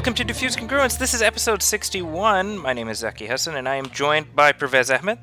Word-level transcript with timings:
Welcome 0.00 0.14
to 0.14 0.24
Diffuse 0.24 0.56
Congruence. 0.56 0.96
This 0.98 1.12
is 1.12 1.20
episode 1.20 1.62
61. 1.62 2.56
My 2.56 2.72
name 2.72 2.88
is 2.88 3.00
Zaki 3.00 3.26
Hasan, 3.26 3.54
and 3.56 3.68
I 3.68 3.74
am 3.74 3.90
joined 3.90 4.34
by 4.34 4.50
Pervez 4.50 4.90
Ahmed. 4.90 5.18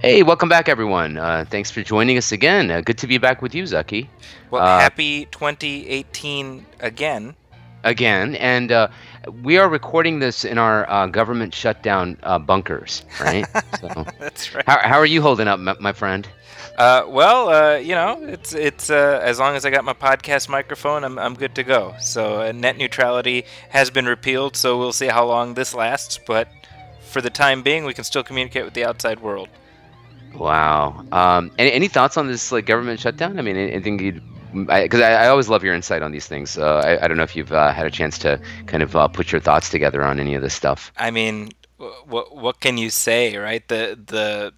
Hey, 0.00 0.24
welcome 0.24 0.48
back, 0.48 0.68
everyone. 0.68 1.16
Uh, 1.16 1.44
thanks 1.48 1.70
for 1.70 1.80
joining 1.84 2.18
us 2.18 2.32
again. 2.32 2.72
Uh, 2.72 2.80
good 2.80 2.98
to 2.98 3.06
be 3.06 3.18
back 3.18 3.42
with 3.42 3.54
you, 3.54 3.64
Zaki. 3.64 4.10
Well, 4.50 4.64
Uh, 4.64 4.80
happy 4.80 5.26
2018 5.26 6.66
again. 6.80 7.36
Again, 7.84 8.34
and 8.34 8.72
uh, 8.72 8.88
we 9.44 9.58
are 9.58 9.68
recording 9.68 10.18
this 10.18 10.44
in 10.44 10.58
our 10.58 10.90
uh, 10.90 11.06
government 11.06 11.54
shutdown 11.54 12.18
uh, 12.24 12.40
bunkers, 12.40 13.04
right? 13.20 13.46
so, 13.80 14.04
That's 14.18 14.52
right. 14.56 14.64
how, 14.66 14.80
how 14.80 14.98
are 14.98 15.06
you 15.06 15.22
holding 15.22 15.46
up, 15.46 15.60
my, 15.60 15.76
my 15.78 15.92
friend? 15.92 16.26
Uh, 16.76 17.06
well, 17.08 17.48
uh, 17.48 17.76
you 17.76 17.94
know, 17.94 18.18
it's 18.22 18.52
it's 18.52 18.90
uh, 18.90 19.20
as 19.22 19.38
long 19.38 19.56
as 19.56 19.64
I 19.64 19.70
got 19.70 19.84
my 19.84 19.94
podcast 19.94 20.48
microphone, 20.48 21.04
I'm 21.04 21.18
I'm 21.18 21.34
good 21.34 21.54
to 21.54 21.62
go. 21.62 21.94
So 22.00 22.42
uh, 22.42 22.52
net 22.52 22.76
neutrality 22.76 23.46
has 23.70 23.88
been 23.90 24.04
repealed, 24.04 24.56
so 24.56 24.78
we'll 24.78 24.92
see 24.92 25.06
how 25.06 25.24
long 25.24 25.54
this 25.54 25.72
lasts. 25.72 26.18
But 26.26 26.48
for 27.00 27.22
the 27.22 27.30
time 27.30 27.62
being, 27.62 27.84
we 27.86 27.94
can 27.94 28.04
still 28.04 28.22
communicate 28.22 28.64
with 28.64 28.74
the 28.74 28.84
outside 28.84 29.20
world. 29.20 29.48
Wow. 30.34 31.04
Um, 31.12 31.50
any, 31.58 31.72
any 31.72 31.88
thoughts 31.88 32.18
on 32.18 32.26
this 32.26 32.52
like 32.52 32.66
government 32.66 33.00
shutdown? 33.00 33.38
I 33.38 33.42
mean, 33.42 33.56
anything 33.56 33.98
you'd 33.98 34.22
because 34.64 35.00
I, 35.00 35.24
I, 35.24 35.28
always 35.28 35.48
love 35.48 35.62
your 35.62 35.74
insight 35.74 36.02
on 36.02 36.12
these 36.12 36.26
things. 36.26 36.56
Uh, 36.56 36.76
I, 36.76 37.04
I 37.04 37.08
don't 37.08 37.18
know 37.18 37.22
if 37.22 37.36
you've 37.36 37.52
uh, 37.52 37.72
had 37.72 37.86
a 37.86 37.90
chance 37.90 38.16
to 38.20 38.40
kind 38.66 38.82
of 38.82 38.96
uh, 38.96 39.08
put 39.08 39.32
your 39.32 39.40
thoughts 39.40 39.68
together 39.68 40.02
on 40.02 40.18
any 40.18 40.34
of 40.34 40.40
this 40.40 40.54
stuff. 40.54 40.92
I 40.96 41.10
mean, 41.10 41.50
what 42.06 42.36
what 42.36 42.60
can 42.60 42.78
you 42.78 42.90
say, 42.90 43.36
right? 43.36 43.66
The 43.66 43.98
the 44.06 44.54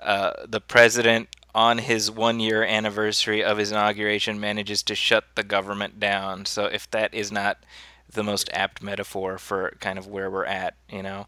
uh, 0.00 0.32
the 0.48 0.60
president 0.60 1.28
on 1.56 1.78
his 1.78 2.10
one 2.10 2.38
year 2.38 2.62
anniversary 2.62 3.42
of 3.42 3.56
his 3.56 3.72
inauguration 3.72 4.38
manages 4.38 4.82
to 4.82 4.94
shut 4.94 5.24
the 5.36 5.42
government 5.42 5.98
down. 5.98 6.44
So 6.44 6.66
if 6.66 6.88
that 6.90 7.14
is 7.14 7.32
not 7.32 7.64
the 8.12 8.22
most 8.22 8.50
apt 8.52 8.82
metaphor 8.82 9.38
for 9.38 9.74
kind 9.80 9.98
of 9.98 10.06
where 10.06 10.30
we're 10.30 10.44
at, 10.44 10.74
you 10.90 11.02
know. 11.02 11.26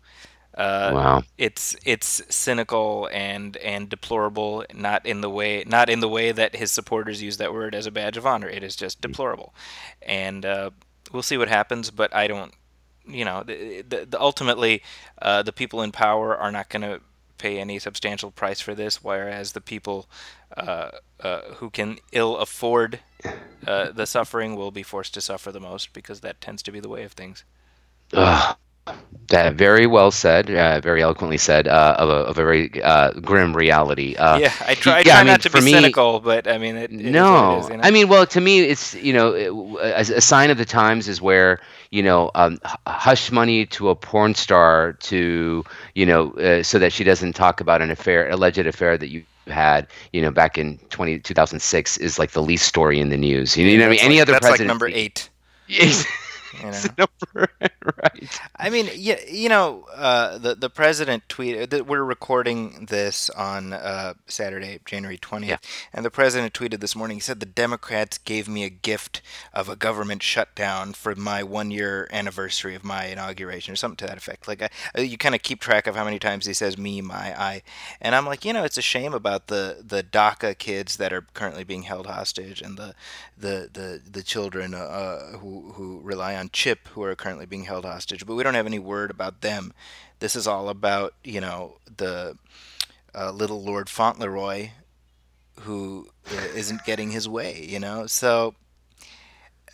Uh, 0.55 0.91
wow. 0.93 1.23
It's 1.39 1.77
it's 1.84 2.21
cynical 2.29 3.09
and 3.12 3.56
and 3.59 3.89
deplorable, 3.89 4.65
not 4.75 5.06
in 5.06 5.23
the 5.23 5.31
way 5.31 5.65
not 5.67 5.89
in 5.89 6.01
the 6.01 6.09
way 6.09 6.33
that 6.33 6.56
his 6.56 6.73
supporters 6.73 7.23
use 7.23 7.39
that 7.39 7.55
word 7.55 7.75
as 7.75 7.87
a 7.87 7.91
badge 7.91 8.17
of 8.17 8.27
honor. 8.27 8.49
It 8.49 8.62
is 8.62 8.77
just 8.77 9.01
deplorable, 9.01 9.55
and 10.03 10.45
uh, 10.45 10.71
we'll 11.12 11.23
see 11.23 11.39
what 11.39 11.49
happens. 11.49 11.91
But 11.91 12.15
I 12.15 12.27
don't, 12.27 12.53
you 13.06 13.25
know, 13.25 13.45
the, 13.45 13.83
the, 13.83 14.06
the 14.06 14.21
ultimately 14.21 14.83
uh, 15.23 15.43
the 15.43 15.53
people 15.53 15.81
in 15.83 15.93
power 15.93 16.37
are 16.37 16.51
not 16.51 16.69
going 16.71 16.83
to 16.83 17.01
pay 17.39 17.58
any 17.58 17.78
substantial 17.78 18.31
price 18.31 18.61
for 18.61 18.75
this, 18.75 19.03
whereas 19.03 19.53
the 19.53 19.61
people 19.61 20.06
uh, 20.56 20.91
uh, 21.20 21.41
who 21.56 21.70
can 21.70 21.98
ill 22.12 22.36
afford 22.36 23.00
uh, 23.67 23.91
the 23.92 24.06
suffering 24.06 24.56
will 24.56 24.70
be 24.70 24.83
forced 24.83 25.14
to 25.14 25.20
suffer 25.20 25.53
the 25.53 25.61
most 25.61 25.92
because 25.92 26.20
that 26.20 26.41
tends 26.41 26.62
to 26.62 26.72
be 26.72 26.81
the 26.81 26.89
way 26.89 27.05
of 27.05 27.12
things. 27.12 27.44
Ugh. 28.12 28.56
That 29.28 29.56
very 29.56 29.86
well 29.86 30.11
said, 30.11 30.50
uh, 30.50 30.81
very 30.81 31.03
eloquently 31.03 31.36
said, 31.36 31.69
uh, 31.69 31.97
of, 31.98 32.09
a, 32.09 32.12
of 32.12 32.39
a 32.39 32.42
very 32.42 32.83
uh, 32.83 33.12
grim 33.20 33.55
reality. 33.55 34.16
Uh, 34.16 34.39
yeah, 34.39 34.53
I 34.66 34.75
try, 34.75 34.98
I 34.98 35.03
yeah, 35.05 35.19
I 35.19 35.25
mean, 35.25 35.33
not 35.33 35.42
to 35.42 35.50
be 35.50 35.61
me- 35.61 35.72
cynical, 35.72 36.20
but 36.20 36.48
I 36.48 36.56
mean, 36.56 36.77
it, 36.77 36.91
it 36.91 36.92
no, 36.92 37.56
it 37.56 37.59
is, 37.59 37.69
you 37.69 37.77
know? 37.77 37.83
I 37.83 37.91
mean, 37.91 38.09
well, 38.09 38.25
to 38.27 38.41
me, 38.41 38.61
it's 38.61 38.94
you 38.94 39.12
know, 39.12 39.34
a, 39.78 40.00
a 40.00 40.20
sign 40.22 40.48
of 40.48 40.56
the 40.56 40.64
times 40.64 41.06
is 41.06 41.20
where 41.20 41.61
you 41.91 42.03
know, 42.03 42.31
um, 42.34 42.58
hush 42.86 43.31
money 43.31 43.67
to 43.67 43.89
a 43.89 43.94
porn 43.94 44.34
star 44.34 44.92
to 44.94 45.64
you 45.94 46.06
know, 46.06 46.33
uh, 46.33 46.62
so 46.62 46.78
that 46.78 46.92
she 46.92 47.05
doesn't 47.05 47.34
talk 47.34 47.61
about 47.61 47.83
an 47.83 47.91
affair, 47.91 48.28
alleged 48.31 48.58
affair 48.58 48.98
that 48.98 49.08
you 49.08 49.25
had, 49.47 49.87
you 50.12 50.21
know, 50.21 50.31
back 50.31 50.59
in 50.59 50.78
20, 50.91 51.21
2006 51.21 51.97
is 51.98 52.19
like 52.19 52.32
the 52.32 52.43
least 52.43 52.66
story 52.66 53.00
in 53.00 53.09
the 53.09 53.16
news. 53.16 53.56
You 53.56 53.65
know, 53.78 53.84
what 53.84 53.87
I 53.87 53.88
mean, 53.88 53.97
That's 53.97 54.04
any 54.04 54.15
like, 54.16 54.22
other 54.22 54.32
that's 54.32 54.47
president. 54.47 54.69
like 54.69 54.75
number 54.75 54.88
eight. 54.88 55.31
You 56.65 56.91
know? 56.99 57.07
Right. 58.03 58.41
I 58.57 58.69
mean, 58.69 58.91
yeah, 58.95 59.19
you 59.31 59.49
know, 59.49 59.87
uh, 59.95 60.37
the 60.39 60.55
the 60.55 60.69
president 60.69 61.27
tweeted 61.29 61.71
that 61.71 61.87
we're 61.87 62.03
recording 62.05 62.87
this 62.91 63.31
on 63.31 63.73
uh, 63.73 64.13
Saturday, 64.27 64.81
January 64.85 65.17
twentieth, 65.17 65.51
Yeah. 65.51 65.89
and 65.95 66.05
the 66.05 66.11
president 66.11 66.53
tweeted 66.53 66.81
this 66.81 66.95
morning. 66.95 67.17
He 67.17 67.21
said 67.21 67.41
the 67.41 67.47
Democrats 67.47 68.19
gave 68.19 68.47
me 68.47 68.65
a 68.65 68.69
gift 68.69 69.23
of 69.55 69.69
a 69.71 69.77
government 69.77 70.23
shutdown 70.23 70.93
for 70.93 71.15
my 71.15 71.43
one 71.43 71.71
year 71.71 72.09
anniversary 72.13 72.75
of 72.75 72.85
my 72.85 73.07
inauguration, 73.07 73.73
or 73.73 73.77
something 73.77 73.97
to 73.99 74.07
that 74.07 74.19
effect. 74.19 74.47
Like, 74.47 74.63
I, 74.63 75.01
you 75.01 75.17
kind 75.17 75.35
of 75.35 75.43
keep 75.43 75.61
track 75.61 75.87
of 75.87 75.97
how 75.97 76.05
many 76.05 76.19
times 76.19 76.45
he 76.47 76.53
says 76.53 76.77
me, 76.77 77.01
my, 77.01 77.35
I, 77.41 77.63
and 78.03 78.15
I'm 78.15 78.27
like, 78.27 78.45
you 78.45 78.53
know, 78.53 78.65
it's 78.65 78.79
a 78.79 78.83
shame 78.83 79.15
about 79.15 79.47
the 79.47 79.83
the 79.87 80.03
DACA 80.03 80.59
kids 80.59 80.97
that 80.99 81.13
are 81.13 81.23
currently 81.33 81.65
being 81.65 81.83
held 81.85 82.07
hostage, 82.07 82.61
and 82.61 82.77
the 82.77 82.95
the 83.37 83.71
the 83.73 84.03
the 84.11 84.23
children 84.23 84.75
uh, 84.75 85.39
who 85.39 85.73
who 85.73 86.01
rely 86.03 86.37
on 86.37 86.47
CHIP 86.48 86.88
who 86.88 87.03
are 87.03 87.14
currently 87.14 87.47
being 87.47 87.64
held 87.64 87.84
hostage. 87.84 88.26
But 88.26 88.34
we 88.34 88.42
don't 88.42 88.54
have 88.54 88.66
any 88.66 88.78
word 88.78 89.10
about 89.10 89.41
them. 89.41 89.72
This 90.20 90.34
is 90.34 90.47
all 90.47 90.69
about 90.69 91.14
you 91.25 91.41
know 91.41 91.78
the 91.97 92.36
uh, 93.14 93.31
little 93.31 93.62
Lord 93.62 93.88
Fauntleroy 93.88 94.70
who 95.60 96.09
uh, 96.31 96.47
isn't 96.54 96.84
getting 96.84 97.10
his 97.10 97.28
way. 97.28 97.64
You 97.69 97.81
know, 97.81 98.06
so 98.06 98.54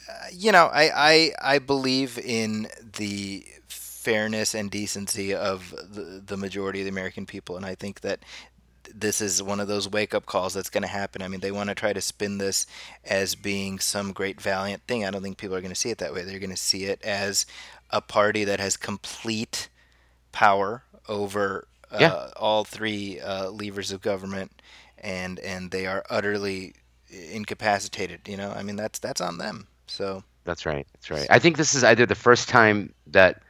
uh, 0.09 0.27
you 0.33 0.53
know 0.53 0.67
I, 0.73 0.91
I 0.95 1.33
I 1.55 1.59
believe 1.59 2.19
in 2.19 2.69
the 2.97 3.47
fairness 3.69 4.55
and 4.55 4.71
decency 4.71 5.35
of 5.35 5.71
the, 5.71 6.23
the 6.25 6.37
majority 6.37 6.81
of 6.81 6.85
the 6.85 6.91
American 6.91 7.25
people, 7.25 7.57
and 7.57 7.65
I 7.65 7.75
think 7.75 8.03
that 8.03 8.21
this 8.97 9.21
is 9.21 9.43
one 9.43 9.59
of 9.61 9.67
those 9.69 9.89
wake 9.91 10.15
up 10.15 10.25
calls 10.25 10.55
that's 10.55 10.71
going 10.71 10.83
to 10.83 10.89
happen. 10.89 11.21
I 11.21 11.29
mean, 11.29 11.41
they 11.41 11.51
want 11.51 11.69
to 11.69 11.75
try 11.75 11.93
to 11.93 12.01
spin 12.01 12.39
this 12.39 12.67
as 13.05 13.35
being 13.35 13.79
some 13.81 14.13
great 14.13 14.41
valiant 14.41 14.83
thing. 14.87 15.05
I 15.05 15.11
don't 15.11 15.23
think 15.23 15.37
people 15.37 15.57
are 15.57 15.61
going 15.61 15.73
to 15.75 15.81
see 15.81 15.91
it 15.91 15.99
that 15.99 16.15
way. 16.15 16.23
They're 16.23 16.39
going 16.39 16.51
to 16.51 16.57
see 16.57 16.85
it 16.85 17.03
as 17.03 17.45
a 17.91 18.01
party 18.01 18.45
that 18.45 18.61
has 18.61 18.77
complete 18.77 19.69
power 20.33 20.85
over 21.09 21.67
uh, 21.91 21.99
Yeah. 22.01 22.31
all 22.37 22.65
three 22.65 23.21
uh, 23.21 23.51
levers 23.51 23.91
of 23.93 24.01
government, 24.01 24.63
and 24.99 25.39
and 25.41 25.71
they 25.71 25.87
are 25.87 26.05
utterly 26.09 26.75
incapacitated. 27.33 28.29
You 28.29 28.37
know, 28.37 28.51
I 28.51 28.63
mean, 28.63 28.77
that's 28.77 28.99
that's 28.99 29.21
on 29.21 29.39
them. 29.39 29.67
So 29.87 30.25
That's 30.45 30.67
right. 30.67 30.87
That's 30.95 31.11
right. 31.11 31.27
I 31.31 31.39
think 31.39 31.57
this 31.57 31.75
is 31.75 31.85
either 31.85 32.07
the 32.07 32.15
first 32.15 32.49
time 32.49 32.93
that 33.09 33.43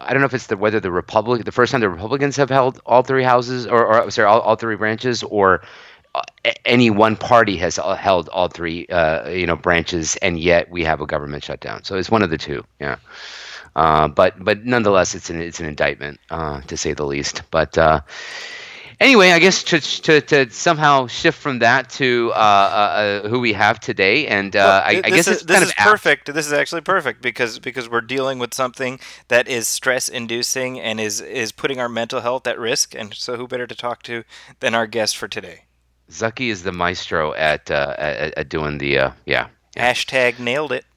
I 0.00 0.12
don't 0.12 0.20
know 0.20 0.26
if 0.26 0.34
it's 0.34 0.46
the 0.46 0.56
whether 0.56 0.80
the 0.80 0.90
Republic 0.90 1.44
the 1.44 1.52
first 1.52 1.72
time 1.72 1.80
the 1.80 1.90
Republicans 1.90 2.36
have 2.36 2.50
held 2.50 2.80
all 2.86 3.02
three 3.02 3.22
houses 3.22 3.66
or, 3.66 3.86
or 3.86 4.10
sorry 4.10 4.28
all, 4.28 4.40
all 4.40 4.56
three 4.56 4.76
branches 4.76 5.22
or 5.22 5.62
uh, 6.14 6.22
any 6.64 6.90
one 6.90 7.16
party 7.16 7.56
has 7.58 7.78
uh, 7.78 7.94
held 7.94 8.28
all 8.30 8.48
three 8.48 8.86
uh, 8.88 9.28
you 9.28 9.46
know 9.46 9.56
branches 9.56 10.16
and 10.16 10.38
yet 10.40 10.70
we 10.70 10.84
have 10.84 11.00
a 11.00 11.06
government 11.06 11.44
shutdown. 11.44 11.84
So 11.84 11.96
it's 11.96 12.10
one 12.10 12.22
of 12.22 12.30
the 12.30 12.38
two. 12.38 12.64
Yeah. 12.80 12.96
Uh, 13.76 14.08
but 14.08 14.42
but 14.42 14.64
nonetheless, 14.64 15.14
it's 15.14 15.30
an 15.30 15.40
it's 15.40 15.60
an 15.60 15.66
indictment 15.66 16.18
uh, 16.30 16.60
to 16.62 16.76
say 16.76 16.92
the 16.92 17.06
least. 17.06 17.42
But 17.50 17.78
uh, 17.78 18.00
anyway, 19.00 19.30
I 19.32 19.38
guess 19.40 19.62
to, 19.64 19.80
to, 19.80 20.20
to 20.20 20.50
somehow 20.50 21.06
shift 21.08 21.38
from 21.38 21.60
that 21.60 21.90
to 21.90 22.32
uh, 22.34 22.38
uh, 22.38 22.40
uh, 23.24 23.28
who 23.28 23.40
we 23.40 23.52
have 23.54 23.80
today, 23.80 24.26
and 24.26 24.54
uh, 24.56 24.58
Well, 24.58 24.82
I, 24.84 25.02
I 25.04 25.10
guess 25.10 25.28
is, 25.28 25.42
it's 25.42 25.42
this 25.42 25.58
kind 25.58 25.64
is 25.64 25.70
of 25.70 25.74
apt. 25.78 25.90
perfect. 25.90 26.32
This 26.34 26.46
is 26.46 26.52
actually 26.52 26.82
perfect 26.82 27.22
because 27.22 27.58
because 27.58 27.88
we're 27.88 28.00
dealing 28.02 28.38
with 28.38 28.54
something 28.54 29.00
that 29.28 29.48
is 29.48 29.68
stress 29.68 30.08
inducing 30.08 30.80
and 30.80 31.00
is 31.00 31.20
is 31.20 31.52
putting 31.52 31.80
our 31.80 31.88
mental 31.88 32.20
health 32.20 32.46
at 32.46 32.58
risk. 32.58 32.94
And 32.94 33.14
so, 33.14 33.36
who 33.36 33.46
better 33.48 33.66
to 33.66 33.74
talk 33.74 34.02
to 34.04 34.24
than 34.60 34.74
our 34.74 34.86
guest 34.86 35.16
for 35.16 35.28
today? 35.28 35.64
Zaki 36.10 36.50
is 36.50 36.62
the 36.64 36.72
maestro 36.72 37.34
at 37.34 37.70
uh, 37.70 37.94
at, 37.98 38.34
at 38.36 38.48
doing 38.48 38.78
the 38.78 38.98
uh, 38.98 39.10
yeah. 39.26 39.48
Hashtag 39.76 40.38
nailed 40.38 40.72
it. 40.72 40.84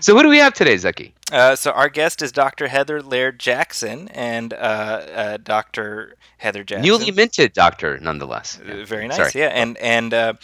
So 0.00 0.14
who 0.16 0.22
do 0.22 0.28
we 0.28 0.38
have 0.38 0.54
today, 0.54 0.76
Zaki? 0.76 1.14
Uh, 1.30 1.54
so 1.56 1.70
our 1.70 1.88
guest 1.88 2.22
is 2.22 2.32
Dr. 2.32 2.68
Heather 2.68 3.00
Laird 3.02 3.38
Jackson, 3.38 4.08
and 4.08 4.52
uh, 4.52 4.56
uh, 4.56 5.36
Dr. 5.36 6.16
Heather 6.38 6.64
Jackson. 6.64 6.86
Newly 6.86 7.10
minted 7.10 7.52
doctor, 7.52 7.98
nonetheless. 8.00 8.58
Uh, 8.58 8.74
Yeah. 8.76 8.84
Very 8.84 9.06
nice, 9.08 9.16
Sorry. 9.16 9.32
yeah, 9.34 9.48
and 9.48 9.76
and 9.78 10.14
uh, 10.14 10.34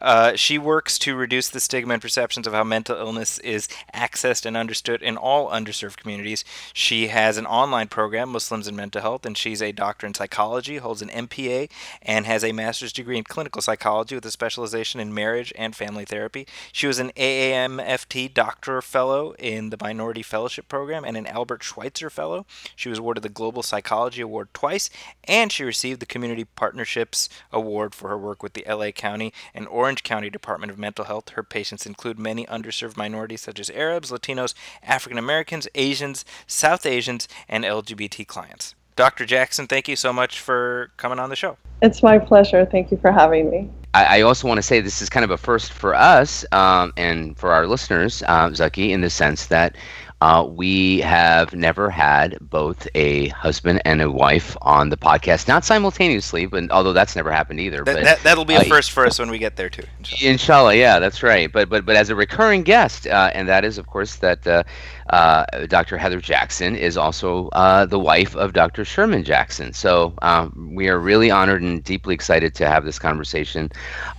uh, 0.00 0.34
she 0.34 0.58
works 0.58 0.98
to 1.00 1.14
reduce 1.14 1.48
the 1.48 1.60
stigma 1.60 1.92
and 1.94 2.02
perceptions 2.02 2.46
of 2.46 2.52
how 2.54 2.64
mental 2.64 2.96
illness 2.96 3.38
is 3.40 3.68
accessed 3.94 4.46
and 4.46 4.56
understood 4.56 5.02
in 5.02 5.16
all 5.16 5.50
underserved 5.50 5.96
communities. 5.96 6.44
She 6.72 7.08
has 7.08 7.36
an 7.38 7.46
online 7.46 7.88
program, 7.88 8.30
Muslims 8.30 8.66
and 8.66 8.76
Mental 8.76 9.02
Health, 9.02 9.26
and 9.26 9.36
she's 9.36 9.62
a 9.62 9.72
doctor 9.72 10.06
in 10.06 10.14
psychology, 10.14 10.78
holds 10.78 11.02
an 11.02 11.08
MPA, 11.10 11.70
and 12.02 12.26
has 12.26 12.42
a 12.42 12.52
master's 12.52 12.92
degree 12.92 13.18
in 13.18 13.24
clinical 13.24 13.62
psychology 13.62 14.14
with 14.14 14.26
a 14.26 14.30
specialization 14.30 15.00
in 15.00 15.12
marriage 15.14 15.52
and 15.56 15.76
family 15.76 16.04
therapy. 16.04 16.46
She 16.72 16.86
was 16.86 16.98
an 16.98 17.10
AAMFT 17.16 18.32
Doctor 18.32 18.80
Fellow 18.82 19.34
in 19.38 19.70
the 19.70 19.76
Minority 19.80 20.22
Fellowship 20.32 20.66
Program 20.66 21.04
and 21.04 21.14
an 21.14 21.26
Albert 21.26 21.62
Schweitzer 21.62 22.08
Fellow. 22.08 22.46
She 22.74 22.88
was 22.88 22.98
awarded 22.98 23.22
the 23.22 23.28
Global 23.28 23.62
Psychology 23.62 24.22
Award 24.22 24.48
twice, 24.54 24.88
and 25.24 25.52
she 25.52 25.62
received 25.62 26.00
the 26.00 26.06
Community 26.06 26.46
Partnerships 26.46 27.28
Award 27.52 27.94
for 27.94 28.08
her 28.08 28.16
work 28.16 28.42
with 28.42 28.54
the 28.54 28.64
LA 28.66 28.92
County 28.92 29.34
and 29.52 29.68
Orange 29.68 30.02
County 30.02 30.30
Department 30.30 30.72
of 30.72 30.78
Mental 30.78 31.04
Health. 31.04 31.28
Her 31.28 31.42
patients 31.42 31.84
include 31.84 32.18
many 32.18 32.46
underserved 32.46 32.96
minorities 32.96 33.42
such 33.42 33.60
as 33.60 33.68
Arabs, 33.68 34.10
Latinos, 34.10 34.54
African 34.82 35.18
Americans, 35.18 35.68
Asians, 35.74 36.24
South 36.46 36.86
Asians, 36.86 37.28
and 37.46 37.62
LGBT 37.62 38.26
clients. 38.26 38.74
Dr. 38.96 39.26
Jackson, 39.26 39.66
thank 39.66 39.86
you 39.86 39.96
so 39.96 40.14
much 40.14 40.40
for 40.40 40.92
coming 40.96 41.18
on 41.18 41.28
the 41.28 41.36
show. 41.36 41.58
It's 41.82 42.02
my 42.02 42.18
pleasure. 42.18 42.64
Thank 42.64 42.90
you 42.90 42.96
for 42.96 43.12
having 43.12 43.50
me. 43.50 43.70
I, 43.94 44.18
I 44.18 44.20
also 44.22 44.48
want 44.48 44.58
to 44.58 44.62
say 44.62 44.80
this 44.80 45.02
is 45.02 45.10
kind 45.10 45.24
of 45.24 45.30
a 45.30 45.36
first 45.36 45.72
for 45.72 45.94
us 45.94 46.44
um, 46.52 46.92
and 46.96 47.36
for 47.36 47.52
our 47.52 47.66
listeners, 47.66 48.22
uh, 48.26 48.52
Zaki, 48.52 48.92
in 48.92 49.00
the 49.00 49.10
sense 49.10 49.46
that 49.46 49.76
uh, 50.22 50.44
we 50.44 51.00
have 51.00 51.52
never 51.52 51.90
had 51.90 52.38
both 52.40 52.86
a 52.94 53.26
husband 53.30 53.82
and 53.84 54.00
a 54.00 54.08
wife 54.08 54.56
on 54.62 54.88
the 54.88 54.96
podcast, 54.96 55.48
not 55.48 55.64
simultaneously, 55.64 56.46
but 56.46 56.70
although 56.70 56.92
that's 56.92 57.16
never 57.16 57.32
happened 57.32 57.58
either. 57.58 57.78
That, 57.78 57.94
but 57.96 58.04
that, 58.04 58.22
that'll 58.22 58.44
be 58.44 58.54
a 58.54 58.60
uh, 58.60 58.64
first 58.64 58.92
for 58.92 59.04
us 59.04 59.18
when 59.18 59.30
we 59.30 59.38
get 59.38 59.56
there 59.56 59.68
too. 59.68 59.82
Inshallah. 59.98 60.30
inshallah, 60.30 60.74
yeah, 60.76 61.00
that's 61.00 61.24
right. 61.24 61.50
But 61.50 61.68
but 61.68 61.84
but 61.84 61.96
as 61.96 62.08
a 62.08 62.14
recurring 62.14 62.62
guest, 62.62 63.08
uh, 63.08 63.32
and 63.34 63.48
that 63.48 63.64
is 63.64 63.78
of 63.78 63.88
course 63.88 64.14
that 64.16 64.46
uh, 64.46 64.62
uh, 65.10 65.44
Dr. 65.66 65.98
Heather 65.98 66.20
Jackson 66.20 66.76
is 66.76 66.96
also 66.96 67.48
uh, 67.48 67.84
the 67.86 67.98
wife 67.98 68.36
of 68.36 68.52
Dr. 68.52 68.84
Sherman 68.84 69.24
Jackson. 69.24 69.72
So 69.72 70.14
um, 70.22 70.70
we 70.72 70.88
are 70.88 71.00
really 71.00 71.32
honored 71.32 71.62
and 71.62 71.82
deeply 71.82 72.14
excited 72.14 72.54
to 72.54 72.68
have 72.68 72.84
this 72.84 73.00
conversation. 73.00 73.72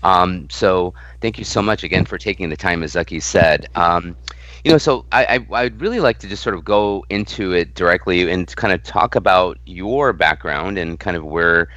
Um, 0.04 0.50
so 0.50 0.94
thank 1.22 1.38
you 1.38 1.46
so 1.46 1.62
much 1.62 1.86
again 1.86 2.04
for 2.04 2.18
taking 2.18 2.50
the 2.50 2.58
time, 2.58 2.84
as 2.84 2.92
Zaki 2.92 3.22
said. 3.22 3.70
Um, 3.76 4.18
you 4.64 4.72
know, 4.72 4.78
so 4.78 5.06
I, 5.12 5.46
I 5.52 5.64
would 5.64 5.82
really 5.82 6.00
like 6.00 6.20
to 6.20 6.28
just 6.28 6.42
sort 6.42 6.56
of 6.56 6.64
go 6.64 7.06
into 7.10 7.52
it 7.54 7.76
directly 7.76 8.30
and 8.32 8.54
kind 8.56 8.74
of 8.74 8.82
talk 8.84 9.16
about 9.16 9.58
your 9.66 10.14
background 10.14 10.78
and 10.78 11.00
kind 11.00 11.18
of 11.18 11.26
where 11.26 11.70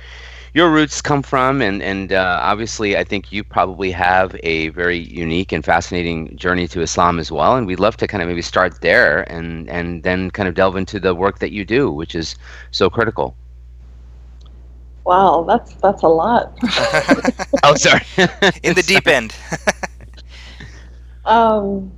your 0.54 0.70
roots 0.70 1.02
come 1.02 1.22
from, 1.22 1.60
and 1.60 1.82
and 1.82 2.12
uh, 2.12 2.38
obviously 2.40 2.96
I 2.96 3.04
think 3.04 3.30
you 3.30 3.44
probably 3.44 3.90
have 3.90 4.34
a 4.42 4.68
very 4.70 4.96
unique 4.96 5.52
and 5.52 5.62
fascinating 5.62 6.34
journey 6.36 6.66
to 6.68 6.80
Islam 6.80 7.18
as 7.18 7.30
well, 7.30 7.56
and 7.56 7.66
we'd 7.66 7.80
love 7.80 7.96
to 7.98 8.06
kind 8.06 8.22
of 8.22 8.28
maybe 8.28 8.40
start 8.40 8.80
there 8.80 9.30
and 9.30 9.68
and 9.68 10.02
then 10.02 10.30
kind 10.30 10.48
of 10.48 10.54
delve 10.54 10.76
into 10.76 10.98
the 10.98 11.14
work 11.14 11.40
that 11.40 11.52
you 11.52 11.64
do, 11.64 11.90
which 11.90 12.14
is 12.14 12.36
so 12.70 12.88
critical. 12.88 13.36
Wow, 15.04 15.44
that's 15.46 15.74
that's 15.74 16.02
a 16.02 16.08
lot. 16.08 16.56
oh, 17.62 17.74
sorry. 17.74 18.02
In 18.62 18.74
the 18.74 18.82
deep 18.86 19.06
end. 19.06 19.34
um, 21.26 21.92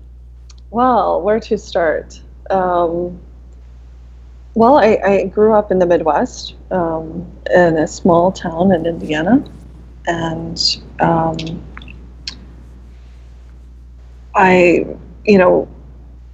well, 0.70 1.22
where 1.22 1.40
to 1.40 1.58
start? 1.58 2.20
Um, 2.50 3.20
well, 4.54 4.78
I, 4.78 4.98
I, 5.04 5.24
grew 5.26 5.52
up 5.52 5.70
in 5.70 5.78
the 5.78 5.86
Midwest 5.86 6.54
um, 6.70 7.30
in 7.54 7.76
a 7.76 7.86
small 7.86 8.32
town 8.32 8.72
in 8.72 8.86
Indiana, 8.86 9.44
and 10.06 10.78
um, 11.00 11.36
I, 14.34 14.86
you 15.24 15.38
know, 15.38 15.68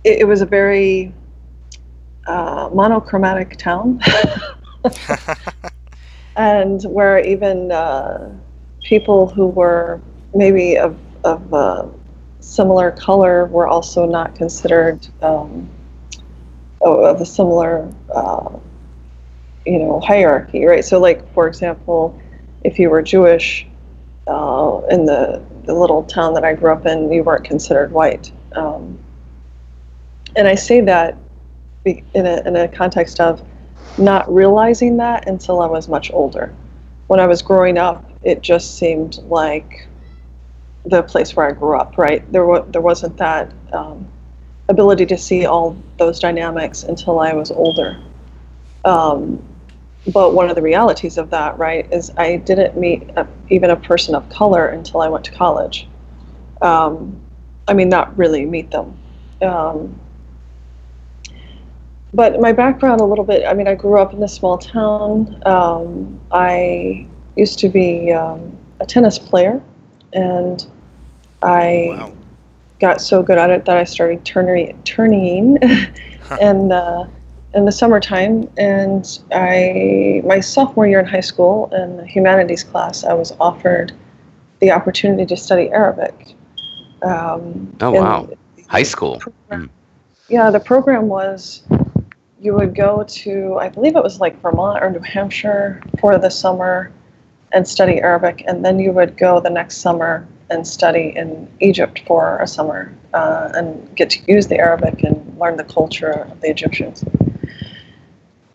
it, 0.04 0.20
it 0.20 0.25
was 0.25 0.40
a 0.40 0.46
very 0.46 1.12
uh, 2.26 2.70
monochromatic 2.72 3.56
town, 3.58 4.00
and 6.37 6.82
where 6.84 7.19
even 7.19 7.72
uh, 7.72 8.32
people 8.82 9.28
who 9.28 9.48
were 9.48 10.00
maybe 10.34 10.78
of, 10.78 10.96
of 11.25 11.52
uh, 11.52 11.87
similar 12.44 12.91
color 12.91 13.46
were 13.46 13.67
also 13.67 14.05
not 14.05 14.35
considered 14.35 15.08
um, 15.23 15.69
of 16.82 17.20
a 17.20 17.26
similar, 17.26 17.91
uh, 18.14 18.50
you 19.64 19.79
know, 19.79 20.00
hierarchy, 20.00 20.64
right? 20.67 20.85
So, 20.85 21.00
like 21.00 21.32
for 21.32 21.49
example, 21.49 22.20
if 22.62 22.79
you 22.79 22.91
were 22.91 23.02
Jewish 23.02 23.67
uh, 24.26 24.81
in 24.91 25.06
the 25.06 25.43
the 25.64 25.75
little 25.75 26.05
town 26.05 26.35
that 26.35 26.44
I 26.44 26.52
grew 26.52 26.73
up 26.73 26.85
in, 26.85 27.11
you 27.11 27.25
weren't 27.25 27.44
considered 27.44 27.93
white. 27.93 28.31
Um, 28.52 28.99
and 30.37 30.47
I 30.47 30.55
say 30.55 30.82
that 30.82 31.17
in 31.87 32.26
a 32.26 32.47
in 32.47 32.56
a 32.56 32.69
context 32.69 33.20
of 33.20 33.43
not 33.99 34.32
realizing 34.32 34.99
that 34.99 35.26
until 35.26 35.61
I 35.62 35.67
was 35.67 35.88
much 35.88 36.12
older. 36.12 36.55
When 37.06 37.20
I 37.20 37.26
was 37.26 37.40
growing 37.43 37.79
up, 37.79 38.11
it 38.23 38.43
just 38.43 38.76
seemed 38.76 39.19
like 39.25 39.88
the 40.84 41.02
place 41.02 41.34
where 41.34 41.46
I 41.46 41.52
grew 41.52 41.76
up, 41.76 41.96
right? 41.96 42.31
There, 42.32 42.44
wa- 42.44 42.64
there 42.69 42.82
wasn't 42.82 43.16
that 43.16 43.52
um, 43.72 44.06
ability 44.69 45.06
to 45.06 45.16
see 45.16 45.46
all 45.46 45.76
those 45.98 46.20
dynamics 46.20 46.82
until 46.82 47.20
I 47.20 47.32
was 47.32 47.50
older. 47.50 47.98
Um, 48.84 49.42
but 50.12 50.34
one 50.34 50.50
of 50.50 50.56
the 50.56 50.62
realities 50.62 51.16
of 51.16 51.31
that, 51.31 51.58
right, 51.58 51.90
is 51.90 52.12
I 52.19 52.36
didn't 52.36 52.76
meet 52.78 53.08
a, 53.16 53.26
even 53.48 53.70
a 53.70 53.76
person 53.76 54.14
of 54.14 54.28
color 54.28 54.69
until 54.69 55.00
I 55.00 55.08
went 55.08 55.25
to 55.25 55.32
college. 55.32 55.88
Um, 56.60 57.20
I 57.66 57.72
mean, 57.72 57.88
not 57.88 58.16
really 58.19 58.44
meet 58.44 58.70
them. 58.70 58.98
Um, 59.40 59.98
but 62.12 62.40
my 62.40 62.52
background 62.52 63.00
a 63.00 63.04
little 63.04 63.25
bit, 63.25 63.44
I 63.46 63.54
mean, 63.54 63.66
I 63.66 63.75
grew 63.75 63.98
up 63.98 64.12
in 64.12 64.22
a 64.22 64.28
small 64.28 64.58
town. 64.58 65.42
Um, 65.46 66.20
I 66.30 67.06
used 67.37 67.58
to 67.60 67.69
be 67.69 68.12
um, 68.12 68.56
a 68.80 68.87
tennis 68.87 69.19
player 69.19 69.60
and 70.12 70.66
I 71.44 71.87
wow. 71.91 72.12
got 72.81 73.00
so 73.00 73.23
good 73.23 73.38
at 73.38 73.50
it 73.50 73.67
that 73.67 73.76
I 73.76 73.85
started 73.85 74.25
turning 74.25 74.81
turning 74.82 75.58
and 76.41 76.73
uh, 76.73 77.05
in 77.55 77.67
the 77.67 77.73
summertime. 77.73 78.50
And 78.56 79.06
I 79.32 80.23
my 80.25 80.41
sophomore 80.41 80.87
year 80.87 81.00
in 81.00 81.06
high 81.06 81.20
school 81.20 81.73
in 81.73 81.99
the 81.99 82.06
humanities 82.06 82.64
class, 82.64 83.05
I 83.05 83.12
was 83.12 83.32
offered 83.41 83.93
the 84.61 84.70
opportunity 84.70 85.26
to 85.26 85.37
study 85.37 85.70
Arabic. 85.70 86.35
Um, 87.02 87.76
oh 87.81 87.90
wow! 87.90 88.31
High 88.69 88.82
school. 88.82 89.19
Program, 89.19 89.69
mm. 89.69 89.70
Yeah, 90.29 90.50
the 90.50 90.61
program 90.61 91.08
was 91.08 91.62
you 92.40 92.55
would 92.55 92.75
go 92.75 93.05
to 93.06 93.58
I 93.61 93.69
believe 93.69 93.97
it 93.97 94.02
was 94.02 94.20
like 94.20 94.40
Vermont 94.40 94.82
or 94.82 94.90
New 94.90 95.00
Hampshire 95.00 95.82
for 96.00 96.19
the 96.19 96.31
summer 96.31 96.90
and 97.52 97.69
study 97.69 98.00
Arabic, 98.00 98.43
and 98.47 98.64
then 98.64 98.79
you 98.79 98.93
would 98.93 99.19
go 99.19 99.40
the 99.40 99.50
next 99.50 99.76
summer 99.79 100.26
and 100.50 100.67
study 100.67 101.12
in 101.17 101.49
Egypt 101.61 102.02
for 102.06 102.38
a 102.38 102.46
summer 102.46 102.93
uh, 103.14 103.50
and 103.55 103.94
get 103.96 104.11
to 104.11 104.20
use 104.32 104.49
the 104.49 104.58
Arabic 104.58 105.02
and 105.02 105.38
learn 105.38 105.56
the 105.56 105.64
culture 105.64 106.11
of 106.11 106.41
the 106.41 106.50
Egyptians. 106.50 107.02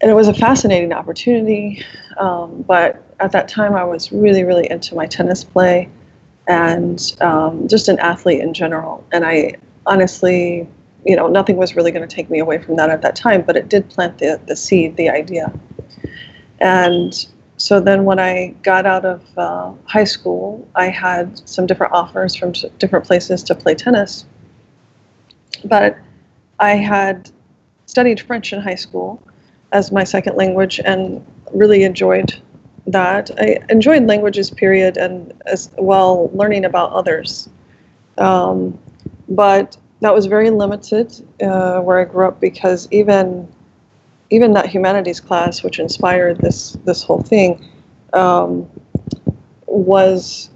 And 0.01 0.09
it 0.09 0.13
was 0.13 0.27
a 0.27 0.33
fascinating 0.33 0.93
opportunity, 0.93 1.83
um, 2.17 2.61
but 2.61 3.03
at 3.19 3.31
that 3.33 3.49
time 3.49 3.75
I 3.75 3.83
was 3.83 4.11
really, 4.11 4.43
really 4.43 4.69
into 4.69 4.95
my 4.95 5.07
tennis 5.07 5.43
play 5.43 5.89
and 6.47 7.15
um, 7.21 7.67
just 7.67 7.89
an 7.89 7.99
athlete 7.99 8.39
in 8.39 8.53
general. 8.53 9.05
And 9.11 9.25
I 9.25 9.55
honestly, 9.85 10.67
you 11.05 11.15
know, 11.15 11.27
nothing 11.27 11.57
was 11.57 11.75
really 11.75 11.91
going 11.91 12.07
to 12.07 12.15
take 12.15 12.29
me 12.29 12.39
away 12.39 12.59
from 12.59 12.75
that 12.77 12.89
at 12.89 13.01
that 13.01 13.15
time, 13.15 13.41
but 13.41 13.57
it 13.57 13.69
did 13.69 13.89
plant 13.89 14.19
the, 14.19 14.39
the 14.47 14.55
seed, 14.55 14.95
the 14.95 15.09
idea. 15.09 15.51
And 16.59 17.13
so 17.59 17.81
then 17.81 18.05
when 18.05 18.19
I 18.19 18.55
got 18.63 18.85
out 18.85 19.03
of 19.03 19.21
uh, 19.37 19.73
high 19.83 20.05
school, 20.05 20.65
I 20.75 20.87
had 20.87 21.47
some 21.47 21.67
different 21.67 21.91
offers 21.91 22.33
from 22.33 22.53
different 22.77 23.05
places 23.05 23.43
to 23.43 23.53
play 23.53 23.75
tennis. 23.75 24.25
But 25.65 25.97
I 26.61 26.75
had 26.75 27.29
studied 27.85 28.21
French 28.21 28.53
in 28.53 28.61
high 28.61 28.75
school 28.75 29.21
as 29.73 29.91
my 29.91 30.05
second 30.05 30.37
language 30.37 30.79
and 30.85 31.25
really 31.53 31.83
enjoyed 31.83 32.41
that. 32.87 33.29
I 33.37 33.57
enjoyed 33.69 34.07
languages, 34.07 34.49
period, 34.49 34.95
and 34.95 35.33
as 35.45 35.69
well 35.77 36.31
learning 36.33 36.63
about 36.63 36.93
others. 36.93 37.49
Um, 38.17 38.79
but 39.27 39.75
that 39.99 40.13
was 40.13 40.27
very 40.27 40.49
limited 40.49 41.13
uh, 41.41 41.81
where 41.81 41.99
I 41.99 42.05
grew 42.05 42.25
up 42.25 42.39
because 42.39 42.87
even 42.91 43.53
even 44.29 44.53
that 44.53 44.67
humanities 44.67 45.19
class, 45.19 45.63
which 45.63 45.79
inspired 45.79 46.39
this 46.39 46.77
this 46.85 47.03
whole 47.03 47.21
thing, 47.21 47.67
um, 48.13 48.69
was 49.67 50.49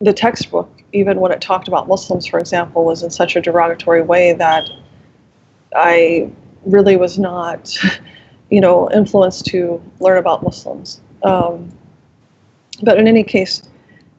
the 0.00 0.12
textbook. 0.12 0.70
Even 0.92 1.20
when 1.20 1.32
it 1.32 1.40
talked 1.40 1.68
about 1.68 1.88
Muslims, 1.88 2.26
for 2.26 2.38
example, 2.38 2.84
was 2.84 3.02
in 3.02 3.10
such 3.10 3.36
a 3.36 3.40
derogatory 3.40 4.02
way 4.02 4.32
that 4.34 4.68
I 5.74 6.30
really 6.64 6.96
was 6.96 7.18
not, 7.18 7.76
you 8.50 8.60
know, 8.60 8.90
influenced 8.90 9.46
to 9.46 9.82
learn 10.00 10.18
about 10.18 10.42
Muslims. 10.42 11.00
Um, 11.22 11.72
but 12.82 12.98
in 12.98 13.08
any 13.08 13.24
case, 13.24 13.62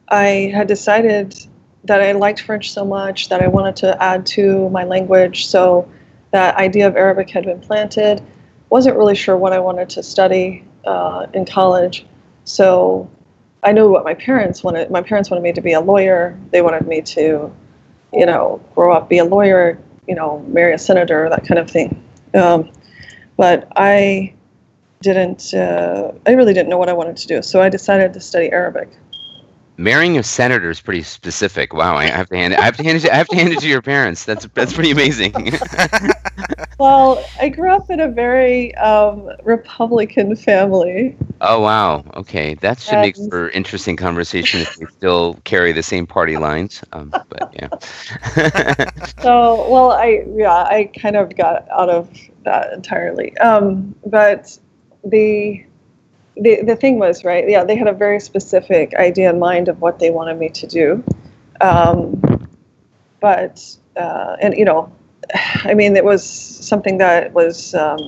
I 0.10 0.52
had 0.54 0.68
decided 0.68 1.36
that 1.84 2.02
I 2.02 2.12
liked 2.12 2.42
French 2.42 2.72
so 2.72 2.84
much 2.84 3.30
that 3.30 3.42
I 3.42 3.48
wanted 3.48 3.76
to 3.78 4.02
add 4.02 4.26
to 4.28 4.70
my 4.70 4.84
language. 4.84 5.48
So 5.48 5.88
that 6.32 6.56
idea 6.56 6.88
of 6.88 6.96
Arabic 6.96 7.30
had 7.30 7.46
been 7.46 7.62
planted 7.62 8.22
wasn't 8.70 8.98
really 8.98 9.16
sure 9.16 9.38
what 9.38 9.54
I 9.54 9.60
wanted 9.60 9.90
to 9.92 10.04
study 10.04 10.64
uh, 10.86 11.28
in 11.34 11.46
college. 11.46 12.06
So 12.44 13.10
I 13.64 13.72
knew 13.72 13.90
what 13.90 14.04
my 14.04 14.14
parents 14.14 14.64
wanted. 14.64 14.90
My 14.92 15.02
parents 15.02 15.30
wanted 15.30 15.42
me 15.42 15.54
to 15.54 15.62
be 15.62 15.74
a 15.74 15.82
lawyer. 15.82 16.38
They 16.52 16.62
wanted 16.62 16.88
me 16.88 17.02
to, 17.02 17.54
you 18.14 18.26
know, 18.26 18.62
grow 18.76 18.94
up, 18.94 19.10
be 19.10 19.18
a 19.18 19.26
lawyer, 19.26 19.80
you 20.08 20.16
know, 20.16 20.40
marry 20.48 20.74
a 20.74 20.78
senator, 20.78 21.30
that 21.30 21.46
kind 21.46 21.60
of 21.60 21.70
thing. 21.70 22.04
Um, 22.34 22.72
but 23.36 23.68
I 23.76 24.34
didn't, 25.02 25.54
uh, 25.54 26.12
I 26.26 26.32
really 26.32 26.54
didn't 26.54 26.70
know 26.70 26.78
what 26.78 26.90
I 26.90 26.94
wanted 26.94 27.18
to 27.18 27.28
do. 27.28 27.42
So 27.42 27.62
I 27.62 27.70
decided 27.70 28.14
to 28.14 28.20
study 28.20 28.52
Arabic. 28.52 28.90
Marrying 29.78 30.18
a 30.18 30.24
senator 30.24 30.70
is 30.70 30.82
pretty 30.82 31.04
specific. 31.04 31.74
Wow, 31.74 31.96
I 31.96 32.06
have 32.06 32.28
to 32.30 32.36
hand 32.36 32.54
it. 32.54 32.60
I 32.60 32.64
have 32.64 32.78
to 32.78 32.84
hand 32.84 32.98
it. 32.98 33.02
To, 33.02 33.14
I 33.14 33.16
have 33.16 33.28
to 33.28 33.36
hand 33.36 33.54
it 33.54 33.60
to 33.60 33.68
your 33.68 33.82
parents. 33.82 34.26
That's 34.26 34.46
that's 34.54 34.74
pretty 34.74 34.92
amazing. 34.92 35.34
well, 36.80 37.24
I 37.40 37.50
grew 37.50 37.72
up 37.72 37.90
in 37.90 38.00
a 38.00 38.08
very 38.08 38.76
um, 38.76 39.30
Republican 39.44 40.36
family. 40.36 41.16
Oh 41.42 41.62
wow. 41.62 42.04
Okay, 42.16 42.56
that 42.56 42.80
should 42.80 42.96
and, 42.96 43.02
make 43.02 43.16
for 43.30 43.50
interesting 43.52 43.96
conversation 43.96 44.62
if 44.62 44.78
we 44.78 44.88
still 44.88 45.36
carry 45.44 45.72
the 45.72 45.84
same 45.84 46.08
party 46.08 46.38
lines. 46.38 46.84
Um, 46.92 47.10
but 47.10 47.54
yeah. 47.54 47.70
so 49.22 49.70
well, 49.70 49.92
I 49.92 50.24
yeah, 50.36 50.64
I 50.64 50.92
kind 51.00 51.16
of 51.16 51.36
got 51.36 51.70
out 51.70 51.90
of 51.90 52.10
that 52.44 52.74
entirely. 52.74 53.38
Um, 53.38 53.96
but 54.06 54.58
the 55.04 55.64
the 56.42 56.62
the 56.64 56.76
thing 56.76 57.00
was 57.00 57.24
right. 57.24 57.48
Yeah, 57.48 57.64
they 57.64 57.76
had 57.76 57.88
a 57.88 57.94
very 57.94 58.20
specific 58.20 58.94
idea 58.96 59.30
in 59.30 59.40
mind 59.40 59.68
of 59.68 59.82
what 59.82 60.00
they 60.00 60.10
wanted 60.10 60.38
me 60.38 60.50
to 60.50 60.68
do. 60.68 61.04
Um, 61.62 62.48
but 63.20 63.64
uh, 63.96 64.38
and 64.42 64.56
you 64.56 64.66
know, 64.66 64.92
I 65.64 65.74
mean, 65.74 65.96
it 65.96 66.06
was 66.06 66.24
something 66.24 66.98
that 66.98 67.34
was 67.34 67.74
um, 67.76 68.00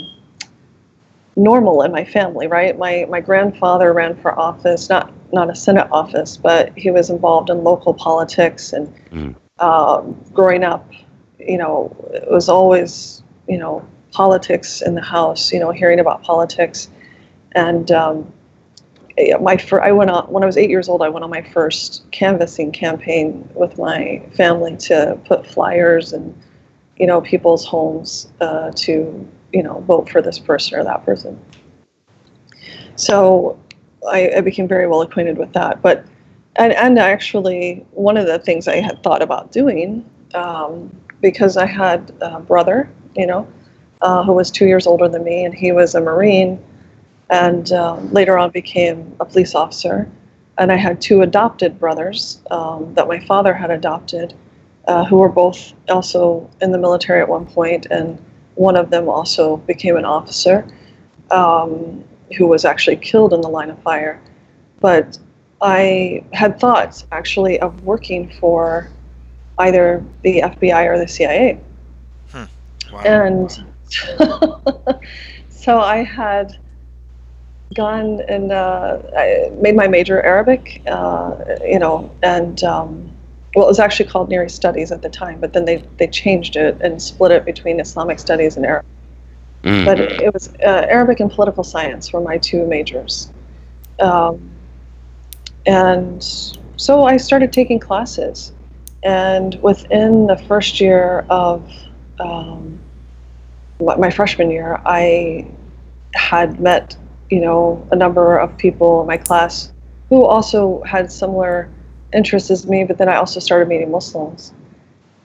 normal 1.36 1.82
in 1.82 1.92
my 1.92 2.06
family, 2.06 2.48
right? 2.48 2.78
My 2.78 3.06
my 3.10 3.22
grandfather 3.22 3.94
ran 3.94 4.16
for 4.22 4.38
office, 4.40 4.90
not 4.90 5.12
not 5.34 5.50
a 5.50 5.56
Senate 5.56 5.88
office, 5.92 6.38
but 6.38 6.76
he 6.78 6.92
was 6.92 7.10
involved 7.10 7.50
in 7.50 7.64
local 7.64 7.94
politics 7.94 8.74
and 8.74 8.94
mm. 9.12 9.36
um, 9.60 10.20
growing 10.34 10.64
up, 10.64 10.90
you 11.38 11.58
know, 11.58 11.96
it 12.14 12.30
was 12.30 12.50
always 12.50 13.24
you 13.48 13.58
know 13.58 13.86
politics 14.12 14.82
in 14.82 14.96
the 14.96 15.02
house, 15.02 15.52
you 15.52 15.60
know, 15.60 15.72
hearing 15.72 16.00
about 16.00 16.24
politics 16.24 16.90
and 17.54 17.92
um, 17.92 18.32
my 19.42 19.58
fir- 19.58 19.82
I 19.82 19.92
went 19.92 20.10
on 20.12 20.26
when 20.28 20.44
I 20.44 20.46
was 20.46 20.58
eight 20.58 20.70
years 20.70 20.88
old. 20.90 21.02
I 21.02 21.10
went 21.10 21.24
on 21.24 21.30
my 21.30 21.42
first 21.42 22.04
canvassing 22.12 22.72
campaign 22.72 23.50
with 23.54 23.78
my 23.78 24.22
family 24.36 24.78
to 24.78 25.20
put 25.26 25.46
flyers 25.46 26.14
and 26.14 26.36
you 26.98 27.08
know 27.08 27.22
people's 27.22 27.66
homes 27.66 28.32
uh, 28.42 28.72
to 28.76 29.28
you 29.54 29.64
know 29.64 29.82
vote 29.82 30.10
for 30.10 30.22
this 30.22 30.40
person 30.40 30.80
or 30.80 30.84
that 30.84 31.06
person. 31.06 31.40
So 32.96 33.60
I, 34.08 34.32
I 34.38 34.42
became 34.42 34.68
very 34.68 34.88
well 34.88 35.02
acquainted 35.02 35.38
with 35.38 35.54
that. 35.54 35.82
But 35.82 36.06
and 36.56 36.74
and 36.74 37.00
actually 37.00 37.86
one 37.92 38.18
of 38.18 38.28
the 38.28 38.40
things 38.40 38.68
I 38.68 38.78
had 38.78 39.02
thought 39.04 39.22
about 39.22 39.52
doing 39.52 40.10
um, 40.34 40.96
because 41.22 41.58
I 41.58 41.66
had 41.66 42.14
a 42.22 42.40
brother, 42.40 42.90
you 43.16 43.26
know, 43.26 43.48
uh, 44.02 44.24
who 44.24 44.34
was 44.34 44.50
two 44.52 44.66
years 44.66 44.88
older 44.88 45.10
than 45.10 45.24
me, 45.24 45.44
and 45.44 45.54
he 45.54 45.72
was 45.72 45.96
a 45.96 46.02
Marine 46.02 46.64
and 47.30 47.72
um, 47.72 48.12
later 48.12 48.38
on 48.38 48.50
became 48.52 49.16
a 49.20 49.26
police 49.26 49.56
officer. 49.56 50.10
And 50.58 50.72
I 50.72 50.76
had 50.76 51.00
two 51.00 51.22
adopted 51.22 51.80
brothers 51.80 52.42
um, 52.52 52.94
that 52.96 53.08
my 53.08 53.20
father 53.20 53.54
had 53.54 53.72
adopted, 53.72 54.34
uh, 54.88 55.06
who 55.06 55.18
were 55.18 55.30
both 55.30 55.74
also 55.88 56.50
in 56.62 56.72
the 56.72 56.78
military 56.78 57.22
at 57.22 57.30
one 57.30 57.46
point, 57.46 57.88
and 57.92 58.24
one 58.56 58.76
of 58.76 58.90
them 58.90 59.08
also 59.08 59.58
became 59.58 59.96
an 59.96 60.06
officer 60.06 60.68
um, 61.32 62.04
who 62.38 62.46
was 62.48 62.66
actually 62.66 62.98
killed 62.98 63.34
in 63.34 63.42
the 63.42 63.48
line 63.48 63.70
of 63.70 63.82
fire. 63.84 64.22
But 64.82 65.18
I 65.62 66.24
had 66.34 66.60
thoughts 66.60 67.06
actually 67.12 67.60
of 67.60 67.84
working 67.84 68.30
for 68.40 68.90
either 69.60 70.04
the 70.24 70.42
FBI 70.42 70.86
or 70.88 70.98
the 70.98 71.08
CIA. 71.08 71.60
Hmm. 72.32 72.44
Wow. 72.92 73.00
And 73.02 73.64
so 75.50 75.80
I 75.80 76.04
had 76.04 76.58
gone 77.76 78.22
and 78.28 78.52
uh, 78.52 79.00
I 79.16 79.52
made 79.62 79.76
my 79.76 79.88
major 79.88 80.22
Arabic, 80.22 80.82
uh, 80.88 81.36
you 81.64 81.80
know, 81.80 82.12
and 82.24 82.64
um, 82.64 83.12
well, 83.56 83.66
it 83.66 83.68
was 83.68 83.80
actually 83.80 84.10
called 84.10 84.30
Near 84.30 84.46
East 84.46 84.56
Studies 84.56 84.92
at 84.92 85.02
the 85.02 85.10
time, 85.10 85.40
but 85.40 85.54
then 85.54 85.66
they, 85.66 85.78
they 85.98 86.08
changed 86.08 86.56
it 86.56 86.80
and 86.82 87.02
split 87.02 87.32
it 87.32 87.46
between 87.46 87.80
Islamic 87.80 88.20
Studies 88.20 88.58
and 88.58 88.66
Arabic. 88.66 88.90
Mm-hmm. 89.64 89.86
But 89.86 90.00
it, 90.00 90.22
it 90.22 90.34
was 90.34 90.50
uh, 90.64 90.86
Arabic 90.90 91.20
and 91.20 91.32
political 91.32 91.64
science 91.64 92.14
were 92.14 92.22
my 92.22 92.38
two 92.38 92.66
majors. 92.66 93.32
Um, 94.00 94.50
and 95.66 96.24
so 96.78 97.04
I 97.06 97.18
started 97.18 97.52
taking 97.52 97.80
classes. 97.80 98.54
And 99.04 99.56
within 99.62 100.28
the 100.28 100.38
first 100.38 100.80
year 100.80 101.26
of 101.30 101.70
um, 102.20 102.80
my 103.80 104.10
freshman 104.10 104.52
year, 104.52 104.82
I 104.86 105.48
had 106.14 106.60
met 106.60 106.98
you 107.30 107.40
know, 107.40 107.86
a 107.92 107.96
number 107.96 108.38
of 108.38 108.58
people 108.58 109.02
in 109.02 109.08
my 109.08 109.18
class 109.18 109.72
who 110.10 110.26
also 110.26 110.82
had 110.84 111.12
similar 111.12 111.70
interests 112.14 112.50
as 112.50 112.68
me, 112.68 112.84
but 112.84 112.98
then 112.98 113.08
I 113.08 113.16
also 113.16 113.40
started 113.40 113.68
meeting 113.68 113.92
Muslims. 113.92 114.54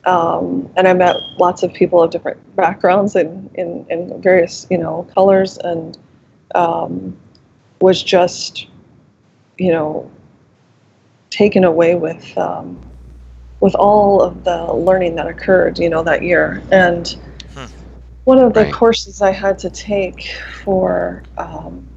Um, 0.04 0.70
and 0.76 0.86
I 0.86 0.92
met 0.92 1.16
lots 1.38 1.62
of 1.62 1.72
people 1.72 2.02
of 2.02 2.10
different 2.10 2.56
backgrounds 2.56 3.16
and 3.16 3.50
in, 3.54 3.86
in, 3.88 4.20
various, 4.20 4.66
you 4.70 4.76
know, 4.76 5.08
colors 5.14 5.56
and 5.58 5.96
um, 6.54 7.16
was 7.80 8.02
just, 8.02 8.66
you 9.56 9.72
know, 9.72 10.10
taken 11.30 11.64
away 11.64 11.94
with 11.94 12.36
um, 12.36 12.78
with 13.60 13.74
all 13.74 14.20
of 14.20 14.44
the 14.44 14.74
learning 14.74 15.14
that 15.14 15.26
occurred, 15.26 15.78
you 15.78 15.88
know, 15.88 16.02
that 16.02 16.22
year. 16.22 16.62
And 16.70 17.08
hmm. 17.54 17.64
one 18.24 18.38
of 18.38 18.52
the 18.52 18.64
right. 18.64 18.72
courses 18.74 19.22
I 19.22 19.30
had 19.30 19.58
to 19.60 19.70
take 19.70 20.28
for 20.62 21.22
um, 21.38 21.88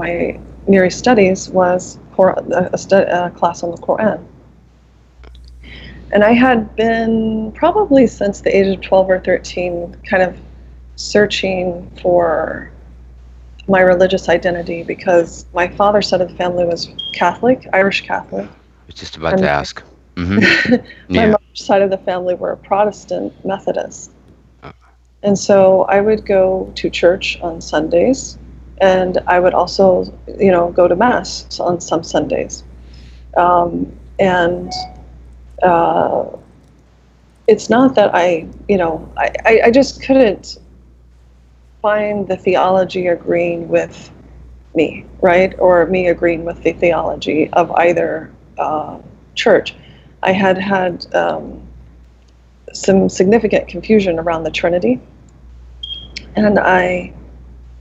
my 0.00 0.40
Near 0.66 0.86
East 0.86 0.98
studies 0.98 1.48
was 1.50 1.98
a, 2.18 2.78
stu- 2.78 2.96
a 2.96 3.30
class 3.30 3.62
on 3.62 3.70
the 3.70 3.76
Quran. 3.76 4.24
And 6.12 6.24
I 6.24 6.32
had 6.32 6.74
been 6.74 7.52
probably 7.52 8.06
since 8.06 8.40
the 8.40 8.54
age 8.56 8.76
of 8.76 8.80
12 8.82 9.10
or 9.10 9.20
13 9.20 9.96
kind 10.08 10.22
of 10.22 10.36
searching 10.96 11.90
for 12.02 12.70
my 13.68 13.80
religious 13.80 14.28
identity 14.28 14.82
because 14.82 15.46
my 15.54 15.68
father's 15.68 16.08
side 16.08 16.20
of 16.20 16.28
the 16.30 16.34
family 16.34 16.64
was 16.64 16.88
Catholic, 17.12 17.68
Irish 17.72 18.00
Catholic. 18.00 18.46
I 18.46 18.86
was 18.86 18.96
just 18.96 19.16
about 19.16 19.38
to 19.38 19.48
ask. 19.48 19.82
Mm-hmm. 20.16 20.74
my 21.14 21.20
yeah. 21.20 21.26
mother's 21.26 21.64
side 21.64 21.82
of 21.82 21.90
the 21.90 21.98
family 21.98 22.34
were 22.34 22.56
Protestant 22.56 23.32
Methodists. 23.44 24.10
Oh. 24.64 24.72
And 25.22 25.38
so 25.38 25.82
I 25.82 26.00
would 26.00 26.26
go 26.26 26.72
to 26.74 26.90
church 26.90 27.38
on 27.40 27.60
Sundays 27.60 28.38
and 28.80 29.18
I 29.26 29.40
would 29.40 29.54
also, 29.54 30.04
you 30.38 30.50
know, 30.50 30.70
go 30.72 30.88
to 30.88 30.96
mass 30.96 31.60
on 31.60 31.80
some 31.80 32.02
Sundays, 32.02 32.64
um, 33.36 33.92
and 34.18 34.72
uh, 35.62 36.24
it's 37.46 37.68
not 37.68 37.94
that 37.96 38.14
I, 38.14 38.46
you 38.68 38.78
know, 38.78 39.12
I, 39.16 39.60
I 39.64 39.70
just 39.70 40.02
couldn't 40.02 40.58
find 41.82 42.28
the 42.28 42.36
theology 42.36 43.06
agreeing 43.06 43.68
with 43.68 44.10
me, 44.74 45.04
right, 45.20 45.54
or 45.58 45.86
me 45.86 46.08
agreeing 46.08 46.44
with 46.44 46.62
the 46.62 46.72
theology 46.72 47.50
of 47.54 47.70
either 47.72 48.32
uh, 48.58 48.98
church. 49.34 49.74
I 50.22 50.32
had 50.32 50.58
had 50.58 51.12
um, 51.14 51.66
some 52.72 53.08
significant 53.08 53.68
confusion 53.68 54.18
around 54.18 54.44
the 54.44 54.50
Trinity, 54.50 55.00
and 56.36 56.58
I 56.58 57.12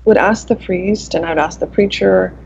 would 0.10 0.18
ask 0.18 0.48
the 0.48 0.56
priest 0.56 1.16
and 1.16 1.26
I 1.26 1.30
would 1.30 1.38
ask 1.38 1.60
the 1.60 1.68
preacher 1.68 2.38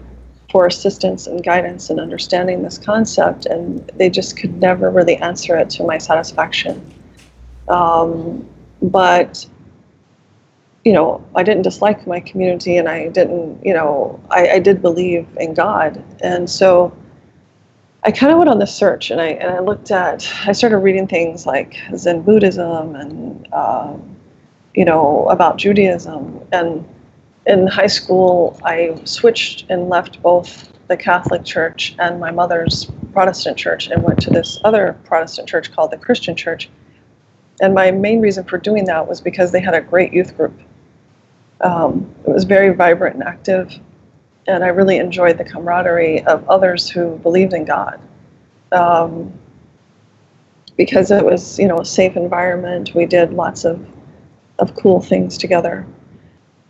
for 0.52 0.68
assistance 0.68 1.26
and 1.26 1.44
guidance 1.44 1.90
in 1.90 2.00
understanding 2.00 2.62
this 2.62 2.78
concept, 2.78 3.48
and 3.48 3.90
they 3.96 4.08
just 4.08 4.38
could 4.38 4.62
never 4.62 4.92
really 4.92 5.18
answer 5.18 5.58
it 5.58 5.70
to 5.72 5.84
my 5.84 5.98
satisfaction. 5.98 6.94
Um, 7.68 8.48
but 8.84 9.48
you 10.86 10.92
know, 10.92 11.26
I 11.34 11.44
didn't 11.44 11.64
dislike 11.64 12.06
my 12.06 12.20
community, 12.20 12.76
and 12.78 12.90
I 12.90 13.08
didn't, 13.08 13.66
you 13.66 13.74
know, 13.74 14.20
I, 14.30 14.50
I 14.50 14.60
did 14.60 14.82
believe 14.82 15.26
in 15.40 15.54
God, 15.54 16.04
and 16.22 16.50
so 16.50 16.96
I 18.04 18.12
kind 18.12 18.32
of 18.34 18.38
went 18.38 18.50
on 18.50 18.60
the 18.60 18.68
search, 18.68 19.10
and 19.10 19.22
I 19.22 19.28
and 19.28 19.50
I 19.50 19.60
looked 19.60 19.90
at, 19.90 20.30
I 20.46 20.52
started 20.52 20.80
reading 20.80 21.08
things 21.08 21.48
like 21.48 21.78
Zen 21.96 22.22
Buddhism 22.22 22.96
and, 22.96 23.48
uh, 23.54 23.96
you 24.76 24.86
know, 24.86 25.26
about 25.30 25.58
Judaism, 25.58 26.46
and 26.52 26.86
in 27.46 27.68
high 27.68 27.88
school, 27.88 28.60
I 28.64 29.00
switched 29.06 29.66
and 29.70 29.90
left 29.90 30.22
both 30.22 30.72
the 30.88 30.98
Catholic 30.98 31.44
Church 31.44 31.96
and 32.00 32.20
my 32.20 32.32
mother's 32.32 32.90
Protestant 33.14 33.58
church 33.58 33.88
and 33.88 34.04
went 34.04 34.22
to 34.22 34.30
this 34.30 34.60
other 34.64 34.98
Protestant 35.06 35.48
church 35.48 35.72
called 35.72 35.92
the 35.92 35.98
Christian 35.98 36.36
Church. 36.36 36.70
And 37.62 37.74
my 37.74 37.92
main 37.92 38.22
reason 38.22 38.44
for 38.44 38.58
doing 38.58 38.86
that 38.86 39.08
was 39.08 39.22
because 39.22 39.52
they 39.52 39.60
had 39.60 39.74
a 39.74 39.82
great 39.82 40.14
youth 40.14 40.36
group. 40.36 40.60
Um, 41.62 42.14
it 42.26 42.32
was 42.32 42.44
very 42.44 42.74
vibrant 42.74 43.16
and 43.16 43.24
active, 43.24 43.80
and 44.48 44.64
I 44.64 44.68
really 44.68 44.98
enjoyed 44.98 45.38
the 45.38 45.46
camaraderie 45.46 46.24
of 46.26 46.48
others 46.50 46.90
who 46.90 47.18
believed 47.20 47.54
in 47.54 47.64
God. 47.66 48.02
Um, 48.72 49.32
because 50.76 51.12
it 51.12 51.24
was, 51.24 51.60
you 51.60 51.68
know, 51.68 51.78
a 51.78 51.86
safe 51.86 52.18
environment. 52.18 52.96
We 52.96 53.06
did 53.06 53.34
lots 53.34 53.64
of, 53.64 53.86
of 54.60 54.76
cool 54.76 55.02
things 55.02 55.38
together. 55.38 55.86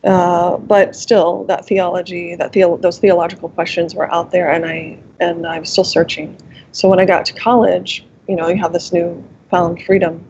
Uh, 0.04 0.58
but 0.58 0.96
still, 0.96 1.46
that 1.46 1.66
theology, 1.66 2.36
that 2.36 2.52
the, 2.52 2.78
those 2.82 3.00
theological 3.00 3.50
questions 3.50 3.96
were 3.96 4.12
out 4.14 4.32
there, 4.32 4.52
and 4.52 4.66
I 4.66 5.00
and 5.20 5.48
I 5.48 5.60
was 5.60 5.70
still 5.70 5.86
searching. 5.86 6.38
So 6.72 6.90
when 6.90 7.00
I 7.00 7.06
got 7.06 7.26
to 7.26 7.34
college, 7.34 8.06
you 8.28 8.36
know, 8.36 8.50
you 8.50 8.58
have 8.58 8.74
this 8.74 8.92
new 8.92 9.24
found 9.50 9.82
freedom, 9.82 10.26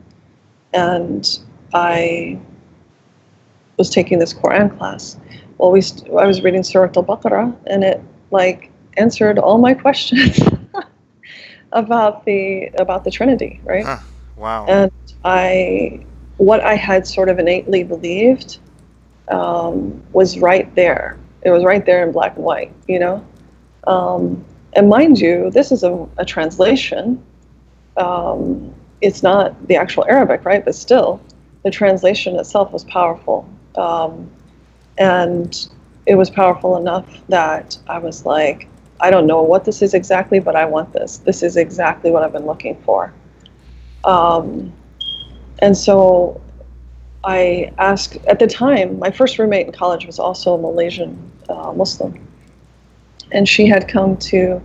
and 0.74 1.40
I 1.74 2.40
was 3.78 3.90
taking 3.90 4.20
this 4.20 4.34
Quran 4.34 4.78
class. 4.78 5.18
Well, 5.58 5.72
we 5.72 5.82
st- 5.82 6.12
I 6.12 6.28
was 6.28 6.44
reading 6.44 6.62
Surah 6.62 6.92
Al-Baqarah, 6.96 7.56
and 7.66 7.84
it 7.84 8.02
like 8.30 8.70
answered 8.98 9.40
all 9.40 9.58
my 9.58 9.74
questions 9.86 10.40
about 11.72 12.26
the 12.26 12.68
about 12.78 13.04
the 13.04 13.12
Trinity, 13.12 13.60
right? 13.64 13.86
Huh. 13.86 14.00
Wow. 14.36 14.66
And 14.66 14.92
I, 15.24 16.06
what 16.38 16.62
I 16.62 16.76
had 16.76 17.08
sort 17.08 17.30
of 17.30 17.40
innately 17.40 17.84
believed, 17.84 18.60
um, 19.30 20.04
was 20.14 20.38
right 20.40 20.74
there. 20.76 21.18
It 21.44 21.52
was 21.52 21.64
right 21.64 21.86
there 21.86 22.06
in 22.06 22.12
black 22.12 22.36
and 22.36 22.46
white, 22.46 22.74
you 22.88 23.00
know. 23.00 23.26
Um, 23.86 24.44
and 24.74 24.90
mind 24.90 25.20
you, 25.20 25.52
this 25.52 25.72
is 25.72 25.84
a, 25.84 26.08
a 26.18 26.26
translation. 26.26 27.24
Um, 27.98 28.74
it's 29.02 29.22
not 29.22 29.68
the 29.68 29.76
actual 29.76 30.06
Arabic, 30.08 30.46
right? 30.46 30.64
But 30.64 30.76
still, 30.76 31.22
the 31.64 31.72
translation 31.72 32.38
itself 32.38 32.72
was 32.72 32.84
powerful. 32.86 33.48
Um, 33.76 34.32
and 34.98 35.68
it 36.06 36.16
was 36.16 36.30
powerful 36.30 36.78
enough 36.78 37.06
that 37.28 37.78
I 37.88 38.00
was 38.00 38.26
like, 38.26 38.68
I 39.00 39.12
don't 39.12 39.28
know 39.28 39.42
what 39.42 39.66
this 39.66 39.82
is 39.82 39.94
exactly, 39.94 40.40
but 40.40 40.56
I 40.56 40.66
want 40.66 40.94
this. 40.94 41.18
This 41.18 41.44
is 41.44 41.58
exactly 41.58 42.12
what 42.12 42.24
I've 42.24 42.32
been 42.32 42.46
looking 42.46 42.82
for. 42.84 43.14
Um, 44.04 44.74
and 45.60 45.78
so 45.78 46.42
I 47.24 47.72
asked, 47.78 48.18
at 48.28 48.40
the 48.40 48.48
time, 48.48 49.00
my 49.00 49.12
first 49.12 49.40
roommate 49.40 49.68
in 49.68 49.72
college 49.72 50.06
was 50.06 50.20
also 50.20 50.56
a 50.56 50.58
Malaysian 50.58 51.32
uh, 51.50 51.72
Muslim. 51.74 52.28
And 53.32 53.48
she 53.48 53.66
had 53.66 53.88
come 53.88 54.18
to 54.18 54.62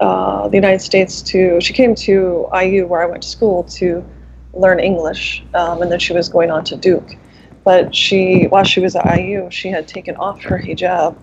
uh, 0.00 0.48
the 0.48 0.56
United 0.56 0.80
States 0.80 1.22
to, 1.22 1.60
she 1.60 1.72
came 1.72 1.94
to 1.94 2.48
IU 2.52 2.86
where 2.86 3.02
I 3.02 3.06
went 3.06 3.22
to 3.22 3.28
school 3.28 3.62
to 3.64 4.04
learn 4.52 4.80
English, 4.80 5.44
um, 5.54 5.80
and 5.80 5.90
then 5.90 5.98
she 5.98 6.12
was 6.12 6.28
going 6.28 6.50
on 6.50 6.64
to 6.64 6.76
Duke. 6.76 7.16
But 7.64 7.94
she, 7.94 8.46
while 8.48 8.64
she 8.64 8.80
was 8.80 8.96
at 8.96 9.18
IU, 9.18 9.48
she 9.50 9.68
had 9.68 9.86
taken 9.86 10.16
off 10.16 10.42
her 10.42 10.58
hijab 10.58 11.16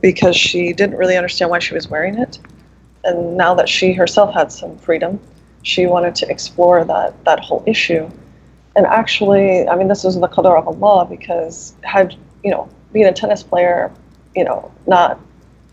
because 0.00 0.36
she 0.36 0.72
didn't 0.72 0.96
really 0.96 1.16
understand 1.16 1.50
why 1.50 1.58
she 1.58 1.74
was 1.74 1.88
wearing 1.88 2.18
it. 2.18 2.38
And 3.04 3.36
now 3.36 3.54
that 3.54 3.68
she 3.68 3.92
herself 3.92 4.32
had 4.32 4.52
some 4.52 4.78
freedom, 4.78 5.18
she 5.62 5.86
wanted 5.86 6.14
to 6.16 6.30
explore 6.30 6.84
that, 6.84 7.24
that 7.24 7.40
whole 7.40 7.64
issue. 7.66 8.08
And 8.76 8.86
actually, 8.86 9.66
I 9.68 9.74
mean, 9.74 9.88
this 9.88 10.04
was 10.04 10.20
the 10.20 10.28
qadar 10.28 10.58
of 10.58 10.68
Allah 10.68 11.06
because 11.06 11.74
had, 11.82 12.14
you 12.44 12.50
know, 12.50 12.68
being 12.92 13.06
a 13.06 13.12
tennis 13.12 13.42
player, 13.42 13.90
you 14.34 14.44
know, 14.44 14.70
not 14.86 15.18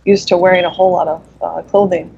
used 0.05 0.27
to 0.29 0.37
wearing 0.37 0.65
a 0.65 0.69
whole 0.69 0.91
lot 0.91 1.07
of 1.07 1.27
uh, 1.41 1.61
clothing, 1.63 2.17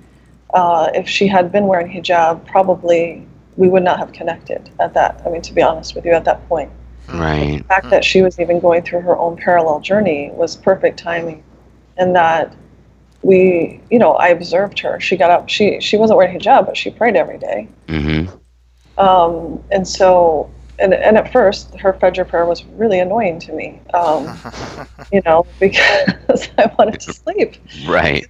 uh, 0.53 0.89
if 0.93 1.07
she 1.07 1.27
had 1.27 1.51
been 1.51 1.67
wearing 1.67 1.91
hijab, 1.91 2.45
probably 2.45 3.27
we 3.57 3.67
would 3.67 3.83
not 3.83 3.99
have 3.99 4.11
connected 4.13 4.69
at 4.79 4.93
that. 4.93 5.21
I 5.25 5.29
mean, 5.29 5.41
to 5.41 5.53
be 5.53 5.61
honest 5.61 5.95
with 5.95 6.05
you, 6.05 6.11
at 6.11 6.25
that 6.25 6.47
point. 6.47 6.71
Right. 7.09 7.57
The 7.59 7.63
fact 7.65 7.89
that 7.89 8.03
she 8.03 8.21
was 8.21 8.39
even 8.39 8.59
going 8.59 8.81
through 8.83 9.01
her 9.01 9.17
own 9.17 9.37
parallel 9.37 9.79
journey 9.79 10.31
was 10.33 10.55
perfect 10.55 10.97
timing, 10.97 11.43
and 11.97 12.15
that 12.15 12.55
we, 13.21 13.81
you 13.91 13.99
know, 13.99 14.13
I 14.13 14.29
observed 14.29 14.79
her. 14.79 14.99
She 14.99 15.17
got 15.17 15.29
up. 15.29 15.49
She 15.49 15.79
she 15.81 15.97
wasn't 15.97 16.17
wearing 16.17 16.39
hijab, 16.39 16.65
but 16.65 16.77
she 16.77 16.89
prayed 16.89 17.15
every 17.15 17.37
day. 17.37 17.67
Mm-hmm. 17.87 18.35
Um, 18.99 19.63
and 19.71 19.87
so, 19.87 20.49
and 20.79 20.93
and 20.93 21.17
at 21.17 21.31
first, 21.31 21.75
her 21.79 21.93
Fajr 21.93 22.27
prayer 22.27 22.45
was 22.45 22.65
really 22.65 22.99
annoying 22.99 23.39
to 23.39 23.53
me. 23.53 23.81
Um, 23.93 24.37
you 25.11 25.21
know, 25.25 25.45
because 25.59 26.49
I 26.57 26.71
wanted 26.77 26.99
to 27.01 27.13
sleep. 27.13 27.55
Right. 27.87 28.27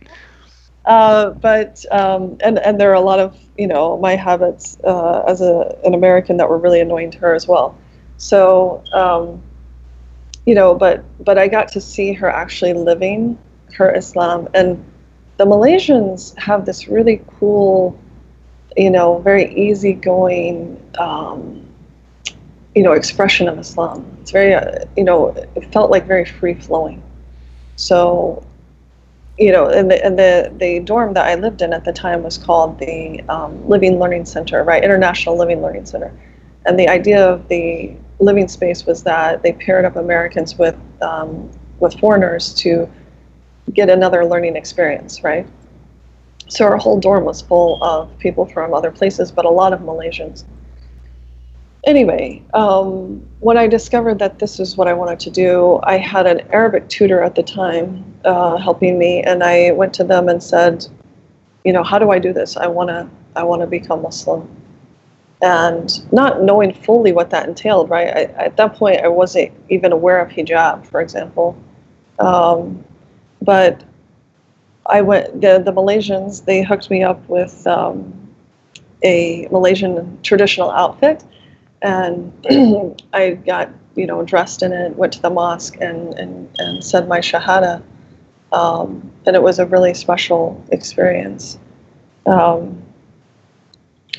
Uh, 0.85 1.31
but 1.31 1.83
um, 1.91 2.37
and 2.41 2.59
and 2.59 2.79
there 2.79 2.91
are 2.91 2.95
a 2.95 3.01
lot 3.01 3.19
of 3.19 3.39
you 3.57 3.67
know 3.67 3.97
my 3.97 4.15
habits 4.15 4.77
uh, 4.83 5.23
as 5.27 5.41
a 5.41 5.75
an 5.83 5.93
American 5.93 6.37
that 6.37 6.49
were 6.49 6.59
really 6.59 6.79
annoying 6.79 7.11
to 7.11 7.17
her 7.19 7.33
as 7.33 7.47
well. 7.47 7.77
So 8.17 8.83
um, 8.93 9.41
you 10.45 10.53
know, 10.53 10.75
but 10.75 11.03
but 11.23 11.37
I 11.37 11.47
got 11.47 11.69
to 11.69 11.81
see 11.81 12.13
her 12.13 12.29
actually 12.29 12.73
living 12.73 13.37
her 13.73 13.93
Islam, 13.95 14.47
and 14.53 14.83
the 15.37 15.45
Malaysians 15.45 16.37
have 16.37 16.65
this 16.65 16.87
really 16.87 17.23
cool, 17.39 17.99
you 18.77 18.91
know, 18.91 19.19
very 19.19 19.53
easygoing. 19.55 20.79
Um, 20.99 21.64
you 22.75 22.83
know, 22.83 22.91
expression 22.91 23.47
of 23.47 23.57
Islam. 23.57 24.05
It's 24.21 24.31
very, 24.31 24.53
uh, 24.53 24.85
you 24.97 25.03
know, 25.03 25.29
it 25.55 25.71
felt 25.71 25.89
like 25.91 26.05
very 26.05 26.25
free 26.25 26.55
flowing. 26.55 27.01
So 27.77 28.45
you 29.37 29.51
know, 29.51 29.67
and 29.67 29.91
the, 29.91 30.03
and 30.05 30.17
the, 30.17 30.53
the 30.57 30.79
dorm 30.79 31.13
that 31.13 31.25
I 31.25 31.35
lived 31.35 31.61
in 31.61 31.73
at 31.73 31.83
the 31.83 31.91
time 31.91 32.23
was 32.23 32.37
called 32.37 32.79
the 32.79 33.21
um, 33.27 33.67
Living 33.67 33.99
Learning 33.99 34.25
Center, 34.25 34.63
right? 34.63 34.83
International 34.83 35.37
Living 35.37 35.61
Learning 35.61 35.85
Center. 35.85 36.17
And 36.65 36.79
the 36.79 36.87
idea 36.87 37.27
of 37.27 37.47
the 37.49 37.95
living 38.19 38.47
space 38.47 38.85
was 38.85 39.03
that 39.03 39.43
they 39.43 39.51
paired 39.53 39.83
up 39.83 39.97
Americans 39.97 40.57
with, 40.57 40.77
um, 41.01 41.51
with 41.79 41.99
foreigners 41.99 42.53
to 42.55 42.89
get 43.73 43.89
another 43.89 44.25
learning 44.25 44.55
experience, 44.55 45.21
right? 45.21 45.45
So 46.47 46.63
our 46.65 46.77
whole 46.77 46.99
dorm 46.99 47.25
was 47.25 47.41
full 47.41 47.83
of 47.83 48.17
people 48.19 48.45
from 48.45 48.73
other 48.73 48.91
places, 48.91 49.31
but 49.31 49.43
a 49.43 49.49
lot 49.49 49.73
of 49.73 49.81
Malaysians 49.81 50.45
anyway, 51.85 52.41
um, 52.53 53.25
when 53.39 53.57
I 53.57 53.67
discovered 53.67 54.19
that 54.19 54.39
this 54.39 54.59
is 54.59 54.77
what 54.77 54.87
I 54.87 54.93
wanted 54.93 55.19
to 55.21 55.29
do, 55.29 55.79
I 55.83 55.97
had 55.97 56.27
an 56.27 56.41
Arabic 56.51 56.89
tutor 56.89 57.21
at 57.21 57.35
the 57.35 57.43
time 57.43 58.03
uh, 58.25 58.57
helping 58.57 58.97
me, 58.97 59.21
and 59.23 59.43
I 59.43 59.71
went 59.71 59.93
to 59.95 60.03
them 60.03 60.27
and 60.27 60.41
said, 60.41 60.85
you 61.63 61.73
know, 61.73 61.83
how 61.83 61.99
do 61.99 62.11
I 62.11 62.19
do 62.19 62.33
this? 62.33 62.57
I 62.57 62.67
want 62.67 62.89
to, 62.89 63.09
I 63.35 63.43
want 63.43 63.61
to 63.61 63.67
become 63.67 64.01
Muslim, 64.01 64.49
and 65.41 66.11
not 66.11 66.43
knowing 66.43 66.73
fully 66.73 67.11
what 67.11 67.29
that 67.31 67.47
entailed. 67.47 67.89
Right, 67.89 68.07
I, 68.07 68.21
at 68.45 68.57
that 68.57 68.75
point, 68.75 69.01
I 69.01 69.07
wasn't 69.07 69.51
even 69.69 69.91
aware 69.91 70.19
of 70.19 70.29
hijab, 70.29 70.85
for 70.87 71.01
example, 71.01 71.57
um, 72.19 72.83
but 73.41 73.83
I 74.85 75.01
went. 75.01 75.41
The 75.41 75.61
the 75.63 75.73
Malaysians 75.73 76.45
they 76.45 76.63
hooked 76.63 76.89
me 76.89 77.03
up 77.03 77.27
with. 77.27 77.65
Um, 77.67 78.21
a 79.03 79.47
Malaysian 79.51 80.17
traditional 80.23 80.71
outfit, 80.71 81.23
and 81.85 82.99
I 83.13 83.31
got 83.31 83.69
you 83.95 84.07
know 84.07 84.23
dressed 84.23 84.63
in 84.63 84.73
it, 84.73 84.95
went 84.95 85.13
to 85.13 85.21
the 85.21 85.29
mosque, 85.29 85.77
and 85.79 86.13
and, 86.15 86.49
and 86.57 86.83
said 86.83 87.07
my 87.07 87.19
shahada, 87.19 87.81
um, 88.51 89.11
and 89.25 89.35
it 89.35 89.43
was 89.43 89.59
a 89.59 89.65
really 89.65 89.93
special 89.93 90.61
experience. 90.71 91.59
Um, 92.25 92.81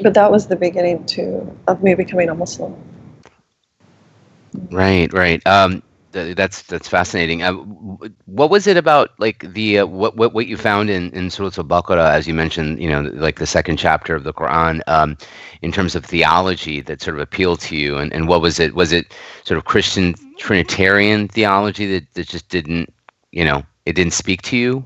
but 0.00 0.14
that 0.14 0.30
was 0.30 0.46
the 0.46 0.56
beginning 0.56 1.04
to 1.06 1.58
of 1.66 1.82
me 1.82 1.94
becoming 1.94 2.28
a 2.28 2.34
Muslim. 2.34 2.74
Right, 4.70 5.12
right. 5.12 5.44
Um, 5.46 5.82
that's 6.34 6.62
that's 6.62 6.88
fascinating. 6.88 7.42
Uh, 7.42 7.52
what 8.26 8.50
was 8.50 8.66
it 8.66 8.76
about 8.76 9.10
like 9.18 9.52
the 9.52 9.80
uh, 9.80 9.86
what 9.86 10.16
what 10.16 10.32
what 10.32 10.46
you 10.46 10.56
found 10.56 10.90
in 10.90 11.10
in 11.12 11.30
Surah 11.30 11.50
Al-Baqarah, 11.56 12.10
as 12.10 12.26
you 12.26 12.34
mentioned, 12.34 12.80
you 12.80 12.88
know, 12.88 13.02
like 13.14 13.38
the 13.38 13.46
second 13.46 13.76
chapter 13.76 14.14
of 14.14 14.24
the 14.24 14.32
Quran, 14.32 14.80
um, 14.86 15.16
in 15.62 15.72
terms 15.72 15.94
of 15.94 16.04
theology 16.04 16.80
that 16.80 17.02
sort 17.02 17.16
of 17.16 17.20
appealed 17.20 17.60
to 17.60 17.76
you, 17.76 17.96
and, 17.98 18.12
and 18.12 18.28
what 18.28 18.40
was 18.40 18.58
it? 18.58 18.74
Was 18.74 18.92
it 18.92 19.14
sort 19.44 19.58
of 19.58 19.64
Christian 19.64 20.14
Trinitarian 20.38 21.28
theology 21.28 21.86
that 21.86 22.14
that 22.14 22.28
just 22.28 22.48
didn't, 22.48 22.92
you 23.32 23.44
know, 23.44 23.62
it 23.84 23.94
didn't 23.94 24.14
speak 24.14 24.42
to 24.42 24.56
you? 24.56 24.84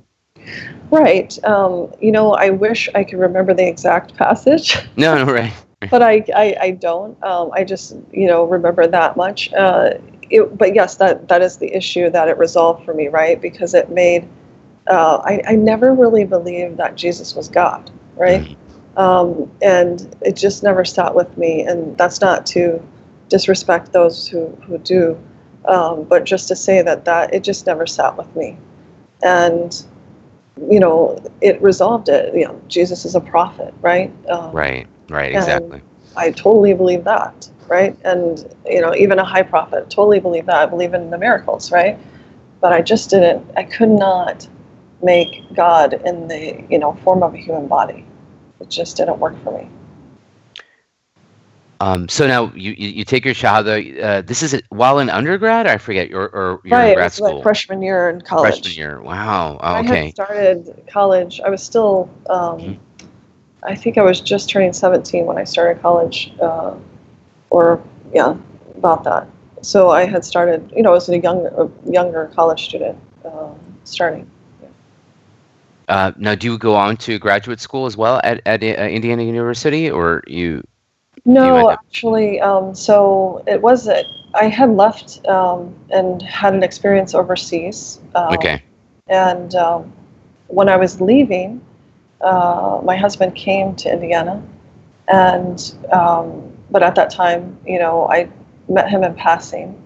Right. 0.91 1.39
Um, 1.45 1.93
you 2.01 2.11
know, 2.11 2.33
I 2.35 2.51
wish 2.51 2.89
I 2.95 3.05
could 3.05 3.19
remember 3.19 3.55
the 3.55 3.67
exact 3.67 4.17
passage. 4.17 4.77
No, 4.97 5.25
no, 5.25 5.33
right. 5.33 5.53
but 5.91 6.03
I, 6.03 6.25
I, 6.35 6.57
I 6.61 6.71
don't. 6.73 7.23
Um, 7.25 7.51
I 7.53 7.65
just, 7.65 7.97
you 8.13 8.27
know, 8.27 8.45
remember 8.45 8.87
that 8.87 9.17
much. 9.17 9.53
Uh, 9.55 9.95
it, 10.29 10.57
but 10.57 10.75
yes, 10.75 10.97
that, 10.97 11.29
that 11.29 11.41
is 11.41 11.57
the 11.57 11.75
issue 11.75 12.11
that 12.11 12.29
it 12.29 12.37
resolved 12.37 12.85
for 12.85 12.93
me, 12.93 13.09
right? 13.09 13.41
Because 13.41 13.73
it 13.73 13.91
made, 13.91 14.29
uh, 14.89 15.23
I, 15.25 15.43
I 15.49 15.57
never 15.57 15.95
really 15.95 16.25
believed 16.25 16.77
that 16.77 16.97
Jesus 16.97 17.35
was 17.35 17.49
God, 17.49 17.91
right? 18.17 18.43
Mm-hmm. 18.43 18.99
Um, 18.99 19.51
and 19.63 20.15
it 20.21 20.37
just 20.37 20.63
never 20.63 20.85
sat 20.85 21.15
with 21.15 21.37
me. 21.39 21.63
And 21.63 21.97
that's 21.97 22.21
not 22.21 22.45
to 22.47 22.83
disrespect 23.31 23.93
those 23.93 24.29
who, 24.29 24.49
who 24.67 24.77
do, 24.79 25.19
um, 25.65 26.05
but 26.05 26.25
just 26.25 26.49
to 26.49 26.57
say 26.57 26.83
that, 26.83 27.07
that 27.07 27.33
it 27.33 27.43
just 27.43 27.67
never 27.67 27.87
sat 27.87 28.19
with 28.19 28.35
me. 28.37 28.59
And, 29.23 29.83
you 30.71 30.79
know, 30.79 31.19
it 31.41 31.61
resolved 31.63 32.11
it. 32.11 32.35
You 32.35 32.47
know, 32.47 32.61
Jesus 32.69 33.07
is 33.07 33.15
a 33.15 33.21
prophet, 33.21 33.73
right? 33.81 34.13
Um, 34.29 34.53
Right, 34.53 34.87
right, 35.11 35.33
And- 35.35 35.37
exactly. 35.37 35.83
I 36.17 36.31
totally 36.33 36.75
believe 36.75 37.05
that, 37.05 37.49
right? 37.69 37.97
And 38.05 38.45
you 38.67 38.81
know, 38.81 38.95
even 38.95 39.19
a 39.19 39.25
high 39.25 39.43
prophet, 39.43 39.91
totally 39.91 40.21
believe 40.21 40.47
that. 40.47 40.57
I 40.57 40.67
believe 40.67 40.95
in 40.95 41.11
the 41.11 41.19
miracles, 41.19 41.71
right? 41.73 41.99
But 42.61 42.73
I 42.73 42.83
just 42.83 43.11
didn't. 43.11 43.47
I 43.57 43.63
could 43.65 43.89
not 43.91 44.49
make 45.03 45.45
God 45.55 45.95
in 46.05 46.29
the 46.29 46.63
you 46.71 46.79
know 46.79 46.95
form 47.05 47.23
of 47.23 47.35
a 47.35 47.39
human 47.39 47.69
body. 47.69 48.05
It 48.61 48.69
just 48.69 48.97
didn't 48.97 49.19
work 49.19 49.37
for 49.45 49.53
me. 49.59 49.69
Um, 51.81 52.09
so 52.09 52.27
now 52.27 52.53
you, 52.55 52.73
you, 52.77 52.89
you 52.89 53.05
take 53.05 53.25
your 53.25 53.35
shahada. 53.35 54.03
Uh, 54.03 54.21
this 54.23 54.43
is 54.43 54.61
while 54.69 54.99
in 54.99 55.09
undergrad. 55.09 55.67
I 55.67 55.79
forget 55.79 56.11
your 56.11 56.29
or 56.29 56.61
your 56.65 56.77
right, 56.79 56.95
grad 56.95 57.13
was 57.13 57.21
like 57.21 57.43
freshman 57.43 57.83
year 57.83 58.11
in 58.11 58.21
college. 58.21 58.61
freshman 58.61 58.77
year. 58.77 59.01
Wow. 59.03 59.59
Oh, 59.63 59.75
I 59.77 59.81
okay. 59.81 60.07
had 60.07 60.15
started 60.15 60.85
college. 60.91 61.41
I 61.45 61.51
was 61.51 61.63
still 61.63 62.11
um, 62.29 62.59
Mhm. 62.61 62.79
I 63.63 63.75
think 63.75 63.99
I 63.99 64.03
was 64.03 64.21
just 64.21 64.49
turning 64.49 64.73
17 64.73 65.27
when 65.27 65.39
I 65.39 65.45
started 65.45 65.83
college, 65.83 66.33
uh, 66.41 66.75
or 67.51 67.83
yeah, 68.13 68.37
about 68.77 69.05
that. 69.05 69.27
So 69.63 69.91
I 69.91 70.07
had 70.07 70.25
started, 70.25 70.73
you 70.75 70.83
know, 70.83 70.95
as 70.95 71.09
a 71.09 71.19
younger, 71.19 71.49
a 71.49 71.91
younger 71.91 72.31
college 72.35 72.65
student 72.65 72.99
uh, 73.25 73.51
starting. 73.85 74.31
Uh, 75.89 76.13
now, 76.17 76.35
do 76.37 76.47
you 76.53 76.57
go 76.57 76.77
on 76.77 76.97
to 76.97 77.19
graduate 77.19 77.59
school 77.61 77.85
as 77.85 77.97
well 77.97 78.21
at, 78.23 78.41
at 78.47 78.63
uh, 78.63 78.67
Indiana 78.67 79.25
University, 79.25 79.91
or 79.91 80.23
you? 80.29 80.63
No, 81.25 81.45
You 81.59 81.67
had- 81.67 81.79
actually, 81.79 82.41
um, 82.41 82.75
so 82.75 83.43
it 83.47 83.61
was 83.61 83.85
that 83.87 84.07
I 84.35 84.45
had 84.45 84.71
left 84.71 85.27
um, 85.27 85.75
and 85.91 86.23
had 86.23 86.55
an 86.55 86.63
experience 86.63 87.15
overseas. 87.15 88.01
Um, 88.15 88.35
Okay. 88.35 88.63
And 89.09 89.57
um, 89.57 89.93
when 90.47 90.69
I 90.69 90.77
was 90.77 91.01
leaving, 91.01 91.61
uh, 92.21 92.81
my 92.85 92.97
husband 92.97 93.35
came 93.35 93.75
to 93.77 93.93
Indiana, 93.93 94.43
and 95.09 95.75
um, 95.93 96.53
but 96.71 96.83
at 96.83 96.95
that 96.95 97.11
time, 97.11 97.59
you 97.67 97.79
know, 97.79 98.09
I 98.09 98.29
met 98.69 98.89
him 98.89 99.03
in 99.03 99.15
passing 99.15 99.81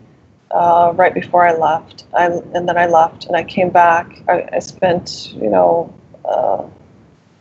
uh, 0.50 0.92
right 0.94 1.14
before 1.14 1.46
I 1.46 1.56
left, 1.56 2.04
I, 2.14 2.26
and 2.26 2.68
then 2.68 2.76
I 2.76 2.86
left, 2.86 3.26
and 3.26 3.36
I 3.36 3.44
came 3.44 3.70
back. 3.70 4.22
I, 4.28 4.48
I 4.52 4.58
spent, 4.58 5.32
you 5.34 5.50
know, 5.50 5.92
uh, 6.24 6.64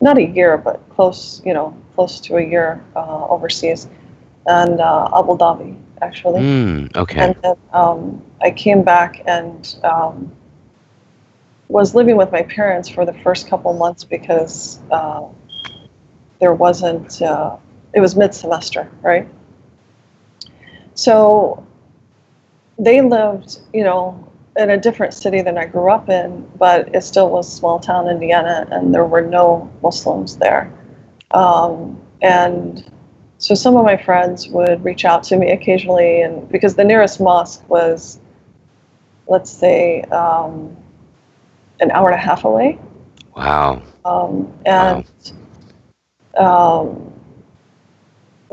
not 0.02 0.18
a 0.18 0.24
year, 0.24 0.58
but 0.58 0.82
close, 0.90 1.42
you 1.46 1.54
know, 1.54 1.76
close 1.96 2.20
to 2.22 2.38
a 2.38 2.42
year 2.42 2.84
uh, 2.96 3.28
overseas, 3.28 3.88
and 4.46 4.80
uh, 4.80 5.10
Abu 5.14 5.38
Dhabi 5.38 5.78
actually. 6.04 6.42
Mm, 6.42 6.96
okay. 6.96 7.20
And 7.20 7.36
then 7.42 7.56
um, 7.72 8.22
I 8.42 8.52
came 8.52 8.84
back 8.84 9.24
and 9.26 9.76
um, 9.84 10.32
was 11.74 11.96
living 11.96 12.16
with 12.16 12.32
my 12.32 12.44
parents 12.44 12.88
for 12.88 13.04
the 13.04 13.14
first 13.24 13.50
couple 13.50 13.74
months 13.74 14.04
because 14.04 14.80
uh, 14.92 15.24
there 16.40 16.54
wasn't, 16.54 17.20
uh, 17.20 17.58
it 17.96 18.00
was 18.00 18.16
mid 18.16 18.32
semester, 18.32 18.92
right? 19.02 19.28
So 20.94 21.66
they 22.78 23.02
lived, 23.02 23.62
you 23.74 23.84
know, 23.84 24.32
in 24.56 24.70
a 24.70 24.78
different 24.78 25.16
city 25.16 25.42
than 25.42 25.58
I 25.58 25.66
grew 25.66 25.90
up 25.90 26.10
in, 26.10 26.48
but 26.60 26.94
it 26.94 27.02
still 27.02 27.32
was 27.32 27.52
small 27.52 27.80
town 27.80 28.08
Indiana, 28.08 28.68
and 28.70 28.94
there 28.94 29.06
were 29.06 29.24
no 29.24 29.68
Muslims 29.82 30.38
there. 30.38 30.72
Um, 31.32 32.00
and 32.22 32.88
so 33.40 33.56
some 33.56 33.76
of 33.78 33.84
my 33.84 33.98
friends 33.98 34.48
would 34.50 34.84
reach 34.86 35.06
out 35.06 35.24
to 35.24 35.38
me 35.38 35.50
occasionally, 35.50 36.22
and 36.22 36.48
because 36.50 36.76
the 36.76 36.84
nearest 36.84 37.20
mosque 37.20 37.68
was, 37.68 38.20
let's 39.28 39.50
say, 39.50 40.04
um, 40.12 40.78
an 41.84 41.92
hour 41.92 42.10
and 42.10 42.16
a 42.16 42.24
half 42.24 42.46
away, 42.46 42.80
wow. 43.36 43.82
um, 44.06 44.52
and 44.66 45.06
um, 46.38 47.14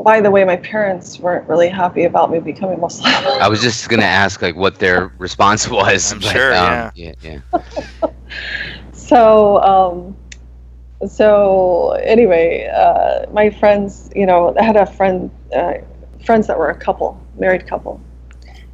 by 0.02 0.20
the 0.20 0.30
way, 0.30 0.44
my 0.44 0.56
parents 0.56 1.18
weren't 1.18 1.48
really 1.48 1.68
happy 1.68 2.04
about 2.04 2.30
me 2.30 2.40
becoming 2.40 2.80
Muslim. 2.80 3.12
I 3.40 3.48
was 3.48 3.60
just 3.60 3.88
gonna 3.88 4.02
ask 4.02 4.42
like 4.42 4.56
what 4.56 4.78
their 4.78 5.12
response 5.18 5.68
was. 5.78 6.12
I'm 6.12 6.20
sure, 6.20 6.52
yeah. 6.52 6.90
Yeah. 6.94 7.14
Yeah. 7.22 7.40
so 8.92 9.62
um, 9.62 10.16
so 11.06 11.92
anyway, 12.02 12.70
uh, 12.74 13.30
my 13.32 13.50
friends, 13.50 14.10
you 14.14 14.26
know, 14.26 14.54
I 14.58 14.62
had 14.62 14.76
a 14.76 14.86
friend, 14.86 15.30
uh, 15.54 15.74
friends 16.24 16.46
that 16.46 16.58
were 16.58 16.70
a 16.70 16.74
couple, 16.74 17.20
married 17.38 17.66
couple, 17.66 18.00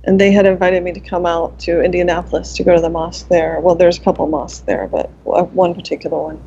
and 0.07 0.21
they 0.21 0.31
had 0.31 0.47
invited 0.47 0.83
me 0.85 0.93
to 0.93 1.01
come 1.01 1.27
out 1.27 1.59
to 1.59 1.83
Indianapolis 1.83 2.55
to 2.55 2.65
go 2.65 2.75
to 2.75 2.81
the 2.81 2.89
mosque 2.89 3.29
there. 3.29 3.61
Well, 3.61 3.75
there's 3.75 3.99
a 3.99 4.01
couple 4.01 4.27
mosques 4.29 4.61
there, 4.61 4.87
but 4.87 5.11
one 5.25 5.75
particular 5.75 6.17
one. 6.17 6.43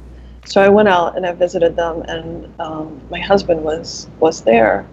So 0.46 0.62
I 0.62 0.70
went 0.70 0.88
out 0.88 1.18
and 1.18 1.26
I 1.26 1.34
visited 1.34 1.76
them, 1.76 2.02
and 2.04 2.52
um, 2.60 3.02
my 3.12 3.20
husband 3.20 3.64
was 3.64 4.08
was 4.20 4.42
there, 4.44 4.88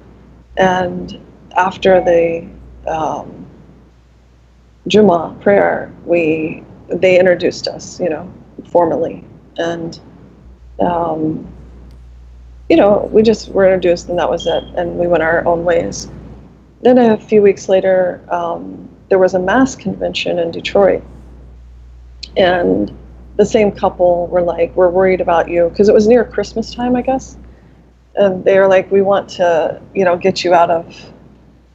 and 0.56 1.18
after 1.56 2.00
the 2.00 2.46
um, 2.86 3.46
Juma 4.88 5.36
prayer, 5.40 5.94
we 6.04 6.64
they 6.88 7.18
introduced 7.18 7.68
us, 7.68 8.00
you 8.00 8.10
know, 8.10 8.30
formally, 8.66 9.24
and 9.56 10.00
um, 10.80 11.46
you 12.68 12.76
know, 12.76 13.08
we 13.12 13.22
just 13.22 13.48
were 13.48 13.64
introduced, 13.64 14.08
and 14.08 14.18
that 14.18 14.28
was 14.28 14.46
it, 14.46 14.64
and 14.76 14.98
we 14.98 15.06
went 15.06 15.22
our 15.22 15.46
own 15.46 15.64
ways. 15.64 16.10
Then 16.86 16.98
a 16.98 17.16
few 17.16 17.42
weeks 17.42 17.68
later, 17.68 18.20
um, 18.28 18.88
there 19.08 19.18
was 19.18 19.34
a 19.34 19.40
mass 19.40 19.74
convention 19.74 20.38
in 20.38 20.52
Detroit, 20.52 21.02
and 22.36 22.96
the 23.34 23.44
same 23.44 23.72
couple 23.72 24.28
were 24.28 24.40
like, 24.40 24.70
"We're 24.76 24.90
worried 24.90 25.20
about 25.20 25.48
you," 25.48 25.68
because 25.68 25.88
it 25.88 25.92
was 25.92 26.06
near 26.06 26.22
Christmas 26.22 26.72
time, 26.72 26.94
I 26.94 27.02
guess, 27.02 27.38
and 28.14 28.44
they 28.44 28.56
were 28.60 28.68
like, 28.68 28.88
"We 28.92 29.02
want 29.02 29.28
to, 29.30 29.82
you 29.96 30.04
know, 30.04 30.16
get 30.16 30.44
you 30.44 30.54
out 30.54 30.70
of, 30.70 31.12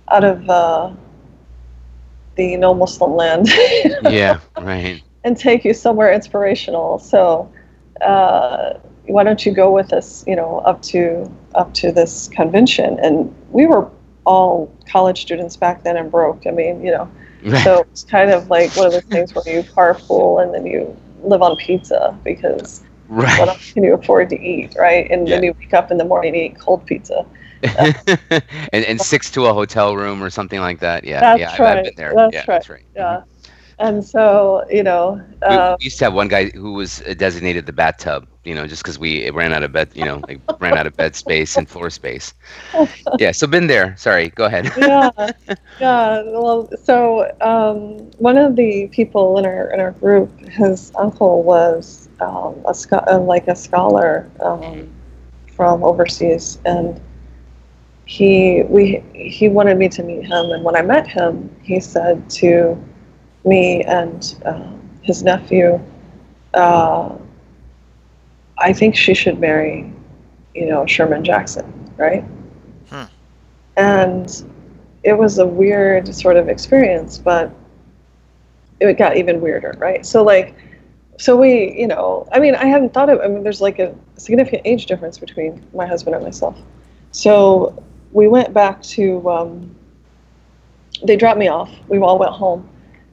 out 0.10 0.24
of 0.24 0.50
uh, 0.50 0.92
the 2.38 2.56
no 2.56 2.74
Muslim 2.74 3.14
land." 3.14 3.50
Yeah. 4.10 4.40
Right. 4.62 5.04
and 5.26 5.36
take 5.36 5.66
you 5.66 5.74
somewhere 5.74 6.14
inspirational. 6.14 7.00
So 7.00 7.52
uh, 8.00 8.76
why 9.08 9.26
don't 9.26 9.46
you 9.46 9.52
go 9.52 9.72
with 9.72 9.92
us? 9.92 10.24
You 10.26 10.38
know, 10.38 10.60
up 10.60 10.82
to 10.84 11.30
up 11.54 11.74
to 11.74 11.92
this 11.92 12.30
convention, 12.30 12.98
and 13.04 13.36
we 13.52 13.68
were 13.68 13.92
all 14.26 14.72
college 14.86 15.22
students 15.22 15.56
back 15.58 15.84
then 15.84 15.98
and 15.98 16.12
broke. 16.12 16.46
I 16.48 16.52
mean, 16.52 16.84
you 16.84 16.92
know, 16.92 17.10
so 17.64 17.80
it's 17.92 18.04
kind 18.04 18.32
of 18.32 18.50
like 18.50 18.76
one 18.76 18.86
of 18.88 18.94
those 18.94 19.04
things 19.04 19.34
where 19.34 19.44
you 19.48 19.64
carpool 19.64 20.44
and 20.44 20.54
then 20.54 20.66
you 20.66 20.96
live 21.24 21.42
on 21.42 21.56
pizza 21.58 22.18
because 22.24 22.84
what 23.08 23.50
else 23.50 23.74
can 23.74 23.84
you 23.84 23.94
afford 23.94 24.30
to 24.30 24.40
eat, 24.40 24.76
right? 24.78 25.10
And 25.12 25.28
then 25.28 25.44
you 25.44 25.54
wake 25.60 25.74
up 25.74 25.92
in 25.92 25.98
the 25.98 26.06
morning 26.06 26.34
and 26.36 26.44
eat 26.54 26.60
cold 26.60 26.86
pizza. 26.86 27.26
and 28.74 28.86
and 28.86 29.00
six 29.02 29.30
to 29.32 29.46
a 29.46 29.54
hotel 29.54 29.96
room 29.96 30.24
or 30.24 30.30
something 30.30 30.60
like 30.60 30.80
that. 30.80 31.04
Yeah. 31.04 31.20
That's 31.22 31.40
yeah. 31.40 31.52
I've- 31.52 31.64
I've 31.64 31.84
been 31.84 31.94
there. 31.98 32.14
That's 32.16 32.34
yeah. 32.34 32.40
right. 32.40 32.48
That's 32.48 32.70
right. 32.70 32.86
Yeah. 32.96 33.22
And 33.80 34.04
so, 34.04 34.64
you 34.70 34.84
know, 34.84 35.22
We, 35.48 35.56
uh, 35.56 35.76
we 35.80 35.86
used 35.86 35.98
to 36.00 36.06
have 36.06 36.14
one 36.14 36.28
guy 36.28 36.50
who 36.50 36.74
was 36.74 37.02
uh, 37.02 37.14
designated 37.16 37.66
the 37.66 37.74
bathtub, 37.74 38.28
you 38.44 38.56
know, 38.56 38.68
just 38.68 38.84
because 38.84 38.98
we 39.00 39.30
ran 39.32 39.54
out 39.54 39.64
of 39.64 39.72
bed, 39.72 39.92
you 39.94 40.04
know, 40.04 40.24
like 40.28 40.42
ran 40.60 40.78
out 40.78 40.88
of 40.88 40.96
bed 40.96 41.16
space 41.16 41.58
and 41.58 41.70
floor 41.70 41.90
space. 41.90 42.34
Yeah, 43.18 43.32
so 43.32 43.48
been 43.48 43.68
there. 43.68 43.96
Sorry, 43.98 44.30
go 44.30 44.46
ahead. 44.46 44.72
yeah, 44.78 45.12
yeah. 45.80 46.22
Well, 46.26 46.70
so 46.84 47.32
um, 47.42 47.98
one 48.18 48.38
of 48.38 48.56
the 48.56 48.88
people 48.92 49.38
in 49.38 49.46
our 49.46 49.72
in 49.74 49.80
our 49.80 49.92
group, 49.92 50.38
his 50.50 50.92
uncle 50.98 51.44
was 51.44 52.10
um, 52.20 52.56
a 52.66 53.14
uh, 53.14 53.20
like 53.20 53.48
a 53.48 53.56
scholar 53.56 54.30
um, 54.40 54.90
from 55.56 55.84
overseas, 55.84 56.60
and 56.66 57.00
he 58.06 58.64
we 58.64 59.04
he 59.14 59.48
wanted 59.50 59.78
me 59.78 59.88
to 59.90 60.04
meet 60.04 60.24
him. 60.24 60.52
And 60.52 60.64
when 60.64 60.76
I 60.76 60.82
met 60.82 61.08
him, 61.08 61.56
he 61.62 61.80
said 61.80 62.30
to 62.42 62.78
me 63.46 63.84
and 63.84 64.36
uh, 64.46 64.72
his 65.02 65.24
nephew, 65.24 65.80
uh, 66.54 67.16
"I 68.58 68.74
think 68.74 68.96
she 68.96 69.14
should 69.14 69.40
marry, 69.40 69.92
you 70.54 70.66
know, 70.66 70.86
Sherman 70.86 71.24
Jackson, 71.24 71.92
right?" 71.98 72.24
Hmm. 72.90 73.04
And 73.78 74.44
it 75.04 75.14
was 75.14 75.40
a 75.40 75.46
weird 75.46 76.14
sort 76.14 76.38
of 76.38 76.48
experience, 76.48 77.18
but 77.18 77.52
it 78.80 78.98
got 78.98 79.18
even 79.18 79.42
weirder, 79.42 79.76
right? 79.80 80.06
So 80.06 80.24
like, 80.24 80.56
so 81.18 81.36
we, 81.36 81.80
you 81.80 81.88
know, 81.88 82.28
I 82.32 82.40
mean, 82.40 82.56
I 82.56 82.66
hadn't 82.66 82.94
thought 82.94 83.10
of. 83.10 83.20
I 83.22 83.28
mean, 83.28 83.44
there's 83.44 83.62
like 83.62 83.80
a 83.80 83.96
significant 84.18 84.64
age 84.66 84.88
difference 84.88 85.18
between 85.20 85.64
my 85.74 85.86
husband 85.86 86.16
and 86.16 86.24
myself. 86.24 86.58
So 87.12 87.84
we 88.12 88.28
went 88.28 88.54
back 88.54 88.82
to. 88.84 89.30
Um, 89.30 89.76
they 91.04 91.16
dropped 91.16 91.40
me 91.40 91.48
off. 91.48 91.72
We 91.88 92.00
all 92.00 92.18
went 92.18 92.32
home, 92.32 92.68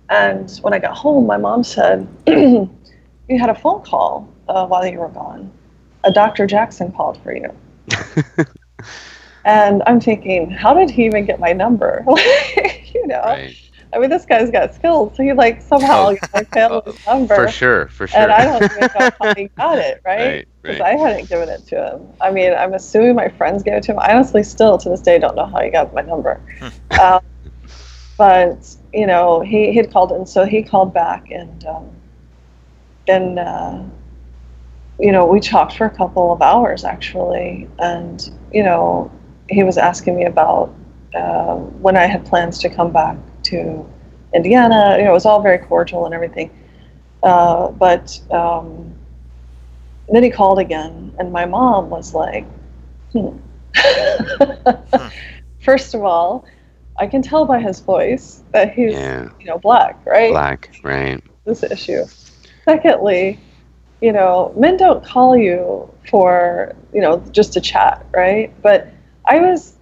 and 0.09 0.51
when 0.63 0.73
I 0.73 0.79
got 0.79 0.97
home, 0.97 1.27
my 1.27 1.37
mom 1.37 1.63
said, 1.65 2.09
"You 2.27 2.69
had 3.39 3.51
a 3.51 3.55
phone 3.55 3.83
call 3.83 4.29
uh, 4.49 4.67
while 4.67 4.87
you 4.87 4.99
were 4.99 5.09
gone. 5.09 5.51
A 6.05 6.13
Dr. 6.13 6.47
Jackson 6.47 6.93
called 6.93 7.23
for 7.23 7.35
you." 7.35 7.51
And 9.45 9.83
I'm 9.87 9.99
thinking, 9.99 10.51
how 10.51 10.75
did 10.75 10.91
he 10.91 11.07
even 11.07 11.25
get 11.25 11.41
my 11.41 11.55
number? 11.55 12.05
you 12.95 13.07
know, 13.07 13.23
Right. 13.25 13.57
I 13.95 13.99
mean, 13.99 14.11
this 14.11 14.27
guy's 14.27 14.51
got 14.51 14.75
skills. 14.75 15.17
So 15.17 15.23
he 15.23 15.33
like 15.33 15.63
somehow 15.63 16.13
got 16.13 16.35
my 16.35 16.45
family's 16.45 16.99
number, 17.07 17.35
For 17.35 17.49
sure, 17.49 17.89
for 17.89 18.07
sure. 18.07 18.21
and 18.21 18.31
I 18.31 18.45
don't 18.45 18.63
even 18.63 18.81
know 18.81 19.11
how 19.19 19.35
he 19.35 19.49
got 19.57 19.79
it, 19.79 20.03
right? 20.05 20.19
Right, 20.19 20.49
Because 20.61 20.81
right. 20.81 20.95
I 20.95 20.99
hadn't 20.99 21.31
given 21.31 21.49
it 21.49 21.67
to 21.69 21.93
him. 21.93 22.09
I 22.21 22.31
mean, 22.31 22.53
I'm 22.53 22.75
assuming 22.75 23.15
my 23.15 23.29
friends 23.29 23.63
gave 23.63 23.75
it 23.75 23.85
to 23.85 23.93
him. 23.93 23.99
I 24.01 24.13
honestly 24.15 24.43
still 24.43 24.77
to 24.77 24.91
this 24.91 25.01
day 25.01 25.19
don't 25.19 25.35
know 25.35 25.47
how 25.47 25.63
he 25.63 25.71
got 25.71 25.95
my 25.95 26.03
number. 26.03 26.41
um, 27.01 27.21
but 28.19 28.77
you 28.93 29.07
know, 29.07 29.41
he 29.41 29.73
he'd 29.73 29.91
called, 29.91 30.13
and 30.13 30.29
so 30.29 30.45
he 30.45 30.63
called 30.63 30.93
back, 30.93 31.31
and 31.31 31.65
um, 31.65 31.91
then 33.07 33.39
uh, 33.39 33.89
you 34.99 35.13
know 35.13 35.27
we 35.27 35.41
talked 35.41 35.77
for 35.77 35.87
a 35.87 35.91
couple 35.91 36.33
of 36.33 36.43
hours 36.43 36.85
actually, 36.85 37.69
and 37.79 38.31
you 38.53 38.63
know 38.63 39.11
he 39.49 39.63
was 39.63 39.79
asking 39.79 40.17
me 40.17 40.25
about 40.25 40.75
uh, 41.15 41.55
when 41.55 41.97
I 41.97 42.07
had 42.07 42.25
plans 42.27 42.59
to 42.61 42.69
come 42.69 42.93
back 42.93 43.17
to 43.45 43.89
Indiana. 44.35 44.97
You 44.99 45.05
know, 45.05 45.11
it 45.11 45.15
was 45.15 45.25
all 45.27 45.41
very 45.43 45.59
cordial 45.59 46.05
and 46.05 46.15
everything. 46.15 46.51
Uh, 47.23 47.71
but 47.71 48.21
um, 48.31 48.95
then 50.09 50.23
he 50.23 50.31
called 50.31 50.59
again, 50.59 51.13
and 51.19 51.33
my 51.33 51.45
mom 51.47 51.91
was 51.91 52.15
like, 52.15 52.47
Hmm. 53.13 53.39
First 55.61 55.95
of 55.95 56.03
all, 56.05 56.45
I 56.99 57.07
can 57.07 57.23
tell 57.23 57.45
by 57.45 57.61
his 57.61 57.81
voice 57.81 58.43
that 58.53 58.73
he's, 58.75 58.93
Yeah. 58.93 59.29
you 59.41 59.47
know, 59.47 59.59
black, 59.59 60.05
right? 60.07 60.31
Black, 60.31 60.71
right? 60.83 61.23
This 61.45 61.63
issue. 61.63 62.05
Secondly, 62.65 63.41
you 64.01 64.13
know, 64.13 64.53
men 64.57 64.77
don't 64.77 65.05
call 65.05 65.37
you 65.37 65.93
for, 66.09 66.75
you 66.93 67.01
know, 67.01 67.19
just 67.33 67.53
to 67.55 67.61
chat, 67.61 68.07
right? 68.15 68.55
But 68.63 68.89
I 69.27 69.41
was, 69.41 69.77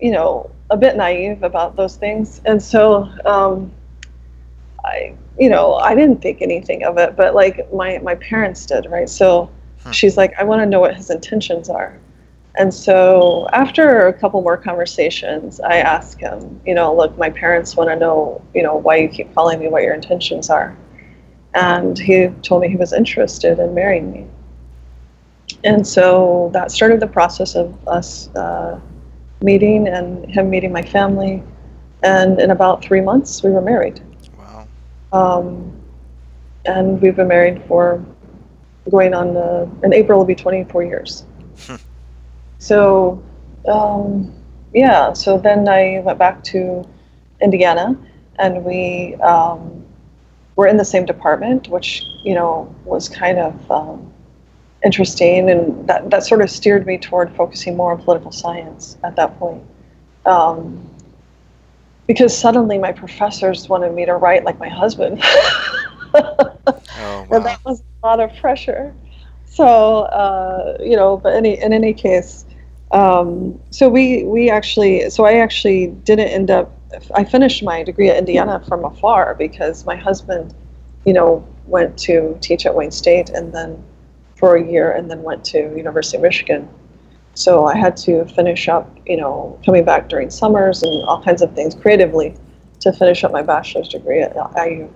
you 0.00 0.12
know, 0.12 0.50
a 0.70 0.76
bit 0.76 0.96
naive 0.96 1.42
about 1.42 1.76
those 1.76 1.96
things, 1.96 2.40
and 2.44 2.62
so 2.62 3.08
um, 3.26 3.72
I, 4.84 5.14
you 5.38 5.48
know, 5.48 5.74
I 5.76 5.94
didn't 5.94 6.22
think 6.22 6.42
anything 6.42 6.84
of 6.84 6.98
it, 6.98 7.16
but 7.16 7.34
like 7.34 7.72
my 7.72 7.98
my 7.98 8.14
parents 8.16 8.66
did, 8.66 8.86
right? 8.90 9.08
So 9.08 9.50
Hmm. 9.82 9.92
she's 9.92 10.16
like, 10.16 10.34
I 10.38 10.44
want 10.44 10.60
to 10.62 10.66
know 10.66 10.80
what 10.80 10.96
his 10.96 11.10
intentions 11.10 11.68
are. 11.68 11.98
And 12.56 12.72
so 12.74 13.48
after 13.52 14.08
a 14.08 14.12
couple 14.12 14.42
more 14.42 14.56
conversations, 14.56 15.60
I 15.60 15.78
asked 15.78 16.20
him, 16.20 16.60
you 16.66 16.74
know, 16.74 16.94
look, 16.94 17.16
my 17.16 17.30
parents 17.30 17.76
want 17.76 17.90
to 17.90 17.96
know, 17.96 18.42
you 18.54 18.62
know, 18.62 18.74
why 18.76 18.96
you 18.96 19.08
keep 19.08 19.32
calling 19.34 19.60
me, 19.60 19.68
what 19.68 19.82
your 19.82 19.94
intentions 19.94 20.50
are. 20.50 20.76
And 21.54 21.98
he 21.98 22.28
told 22.42 22.62
me 22.62 22.68
he 22.68 22.76
was 22.76 22.92
interested 22.92 23.58
in 23.58 23.74
marrying 23.74 24.12
me. 24.12 24.26
And 25.64 25.86
so 25.86 26.50
that 26.52 26.70
started 26.70 27.00
the 27.00 27.06
process 27.06 27.54
of 27.54 27.76
us 27.88 28.28
uh, 28.36 28.80
meeting 29.42 29.88
and 29.88 30.30
him 30.30 30.48
meeting 30.50 30.72
my 30.72 30.82
family. 30.82 31.42
And 32.02 32.40
in 32.40 32.50
about 32.50 32.82
three 32.82 33.00
months, 33.00 33.42
we 33.42 33.50
were 33.50 33.60
married. 33.60 34.00
Wow. 34.38 34.68
Um, 35.12 35.80
and 36.64 37.00
we've 37.00 37.16
been 37.16 37.28
married 37.28 37.62
for 37.66 38.04
going 38.90 39.14
on 39.14 39.36
uh, 39.36 39.68
in 39.82 39.92
April 39.92 40.18
will 40.18 40.26
be 40.26 40.34
24 40.34 40.84
years. 40.84 41.24
Hmm. 41.66 41.76
so, 42.58 43.22
um, 43.68 44.32
yeah. 44.72 45.12
So 45.12 45.38
then 45.38 45.68
I 45.68 46.00
went 46.04 46.18
back 46.18 46.42
to 46.44 46.88
Indiana, 47.40 47.96
and 48.38 48.64
we 48.64 49.16
um, 49.16 49.79
were 50.60 50.66
in 50.66 50.76
the 50.76 50.84
same 50.84 51.06
department, 51.06 51.68
which 51.68 52.04
you 52.22 52.34
know 52.34 52.72
was 52.84 53.08
kind 53.08 53.38
of 53.38 53.70
um, 53.70 54.12
interesting, 54.84 55.48
and 55.48 55.88
that 55.88 56.10
that 56.10 56.22
sort 56.26 56.42
of 56.42 56.50
steered 56.50 56.86
me 56.86 56.98
toward 56.98 57.34
focusing 57.34 57.76
more 57.78 57.92
on 57.92 58.02
political 58.02 58.30
science 58.30 58.98
at 59.02 59.16
that 59.16 59.38
point. 59.38 59.62
Um, 60.26 60.62
because 62.06 62.36
suddenly 62.36 62.76
my 62.76 62.92
professors 62.92 63.68
wanted 63.68 63.94
me 63.94 64.04
to 64.04 64.14
write 64.14 64.44
like 64.44 64.58
my 64.58 64.68
husband. 64.68 65.22
Oh 67.02 67.26
and 67.30 67.46
that 67.46 67.64
was 67.64 67.80
a 67.80 68.06
lot 68.06 68.18
of 68.20 68.34
pressure. 68.36 68.92
So 69.46 69.66
uh, 70.22 70.76
you 70.80 70.96
know, 70.96 71.16
but 71.16 71.34
any 71.34 71.60
in 71.60 71.72
any 71.72 71.94
case, 71.94 72.44
um, 72.90 73.58
so 73.70 73.88
we 73.88 74.24
we 74.24 74.50
actually 74.50 75.08
so 75.08 75.24
I 75.24 75.34
actually 75.34 75.86
didn't 76.08 76.28
end 76.28 76.50
up. 76.50 76.76
I 77.14 77.24
finished 77.24 77.62
my 77.62 77.82
degree 77.82 78.08
at 78.08 78.16
Indiana 78.16 78.62
from 78.66 78.84
afar 78.84 79.34
because 79.34 79.84
my 79.86 79.96
husband, 79.96 80.54
you 81.04 81.12
know, 81.12 81.46
went 81.66 81.96
to 81.98 82.36
teach 82.40 82.66
at 82.66 82.74
Wayne 82.74 82.90
State 82.90 83.30
and 83.30 83.52
then 83.52 83.82
for 84.36 84.56
a 84.56 84.64
year 84.64 84.90
and 84.90 85.10
then 85.10 85.22
went 85.22 85.44
to 85.46 85.58
University 85.76 86.16
of 86.16 86.22
Michigan. 86.22 86.68
So 87.34 87.66
I 87.66 87.76
had 87.76 87.96
to 87.98 88.24
finish 88.26 88.68
up, 88.68 88.90
you 89.06 89.16
know, 89.16 89.58
coming 89.64 89.84
back 89.84 90.08
during 90.08 90.30
summers 90.30 90.82
and 90.82 91.04
all 91.04 91.22
kinds 91.22 91.42
of 91.42 91.54
things 91.54 91.74
creatively 91.74 92.34
to 92.80 92.92
finish 92.92 93.22
up 93.22 93.32
my 93.32 93.42
bachelor's 93.42 93.88
degree 93.88 94.20
at 94.20 94.34
IU. 94.56 94.90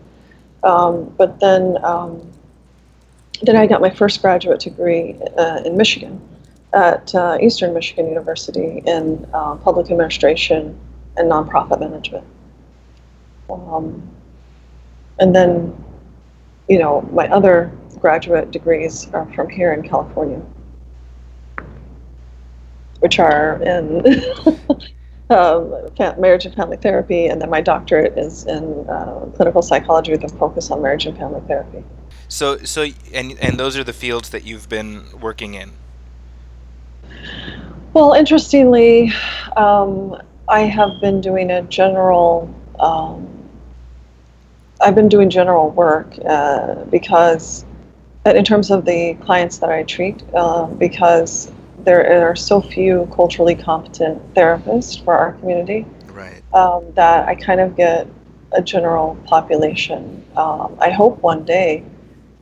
Um, 0.63 1.15
but 1.17 1.39
then, 1.41 1.83
um, 1.85 2.33
then 3.43 3.57
I 3.57 3.67
got 3.67 3.81
my 3.81 3.91
first 3.91 4.21
graduate 4.21 4.61
degree 4.61 5.17
uh, 5.37 5.63
in 5.65 5.77
Michigan 5.77 6.21
at 6.73 7.15
uh, 7.15 7.39
Eastern 7.41 7.73
Michigan 7.73 8.09
University 8.09 8.83
in 8.87 9.29
uh, 9.33 9.55
public 9.57 9.91
administration 9.91 10.79
and 11.17 11.31
nonprofit 11.31 11.81
management. 11.81 12.27
Um, 13.51 14.11
and 15.19 15.35
then, 15.35 15.85
you 16.69 16.79
know, 16.79 17.03
my 17.13 17.29
other 17.29 17.73
graduate 18.01 18.51
degrees 18.51 19.09
are 19.13 19.31
from 19.35 19.49
here 19.49 19.73
in 19.73 19.87
California, 19.89 20.41
which 23.01 23.19
are 23.19 23.63
in 23.63 24.03
um, 25.31 25.75
marriage 26.19 26.45
and 26.45 26.55
family 26.55 26.77
therapy, 26.77 27.27
and 27.27 27.41
then 27.41 27.51
my 27.51 27.61
doctorate 27.61 28.19
is 28.19 28.45
in 28.47 28.89
uh, 28.89 29.27
clinical 29.37 29.63
psychology 29.63 30.13
with 30.13 30.25
a 30.25 30.29
focus 30.37 30.71
on 30.71 30.83
marriage 30.83 31.07
and 31.07 31.17
family 31.17 31.41
therapy. 31.47 31.85
So 32.29 32.59
so 32.59 32.87
and 33.13 33.39
and 33.41 33.59
those 33.59 33.77
are 33.77 33.85
the 33.85 33.93
fields 33.93 34.31
that 34.31 34.45
you've 34.45 34.69
been 34.69 35.05
working 35.21 35.55
in. 35.55 35.73
Well, 37.93 38.13
interestingly, 38.13 39.13
um, 39.57 40.21
I 40.49 40.61
have 40.61 41.01
been 41.01 41.21
doing 41.21 41.51
a 41.51 41.63
general. 41.63 42.53
Um, 42.79 43.29
I've 44.81 44.95
been 44.95 45.09
doing 45.09 45.31
general 45.31 45.71
work 45.71 46.15
uh, 46.27 46.85
because, 46.85 47.65
uh, 48.27 48.31
in 48.31 48.45
terms 48.45 48.71
of 48.71 48.85
the 48.85 49.15
clients 49.23 49.59
that 49.59 49.71
I 49.71 49.85
treat, 49.85 50.23
uh, 50.35 50.67
because 50.67 51.51
there 51.79 52.29
are 52.29 52.37
so 52.37 52.61
few 52.61 53.09
culturally 53.15 53.55
competent 53.55 54.35
therapists 54.35 55.03
for 55.03 55.17
our 55.17 55.33
community 55.33 55.87
Right. 56.13 56.43
um, 56.53 56.85
that 56.95 57.29
I 57.29 57.35
kind 57.35 57.61
of 57.61 57.77
get 57.77 58.07
a 58.53 58.63
general 58.63 59.17
population. 59.27 60.25
Um, 60.37 60.77
I 60.81 60.91
hope 60.91 61.23
one 61.23 61.45
day 61.45 61.85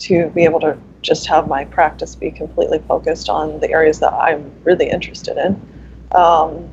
to 0.00 0.28
be 0.30 0.44
able 0.44 0.60
to 0.60 0.76
just 1.00 1.26
have 1.26 1.48
my 1.48 1.64
practice 1.64 2.14
be 2.14 2.30
completely 2.30 2.78
focused 2.86 3.28
on 3.28 3.60
the 3.60 3.70
areas 3.70 4.00
that 4.00 4.12
I'm 4.12 4.52
really 4.64 4.88
interested 4.88 5.36
in. 5.36 5.60
Um, 6.12 6.70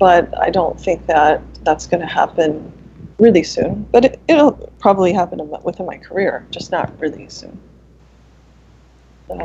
but 0.00 0.36
I 0.40 0.50
don't 0.50 0.80
think 0.80 1.06
that 1.06 1.42
that's 1.62 1.86
going 1.86 2.00
to 2.00 2.06
happen 2.06 2.72
really 3.18 3.44
soon. 3.44 3.86
But 3.92 4.06
it, 4.06 4.20
it'll 4.26 4.52
probably 4.80 5.12
happen 5.12 5.38
within 5.62 5.86
my 5.86 5.98
career, 5.98 6.44
just 6.50 6.72
not 6.72 6.90
really 6.98 7.28
soon. 7.28 7.56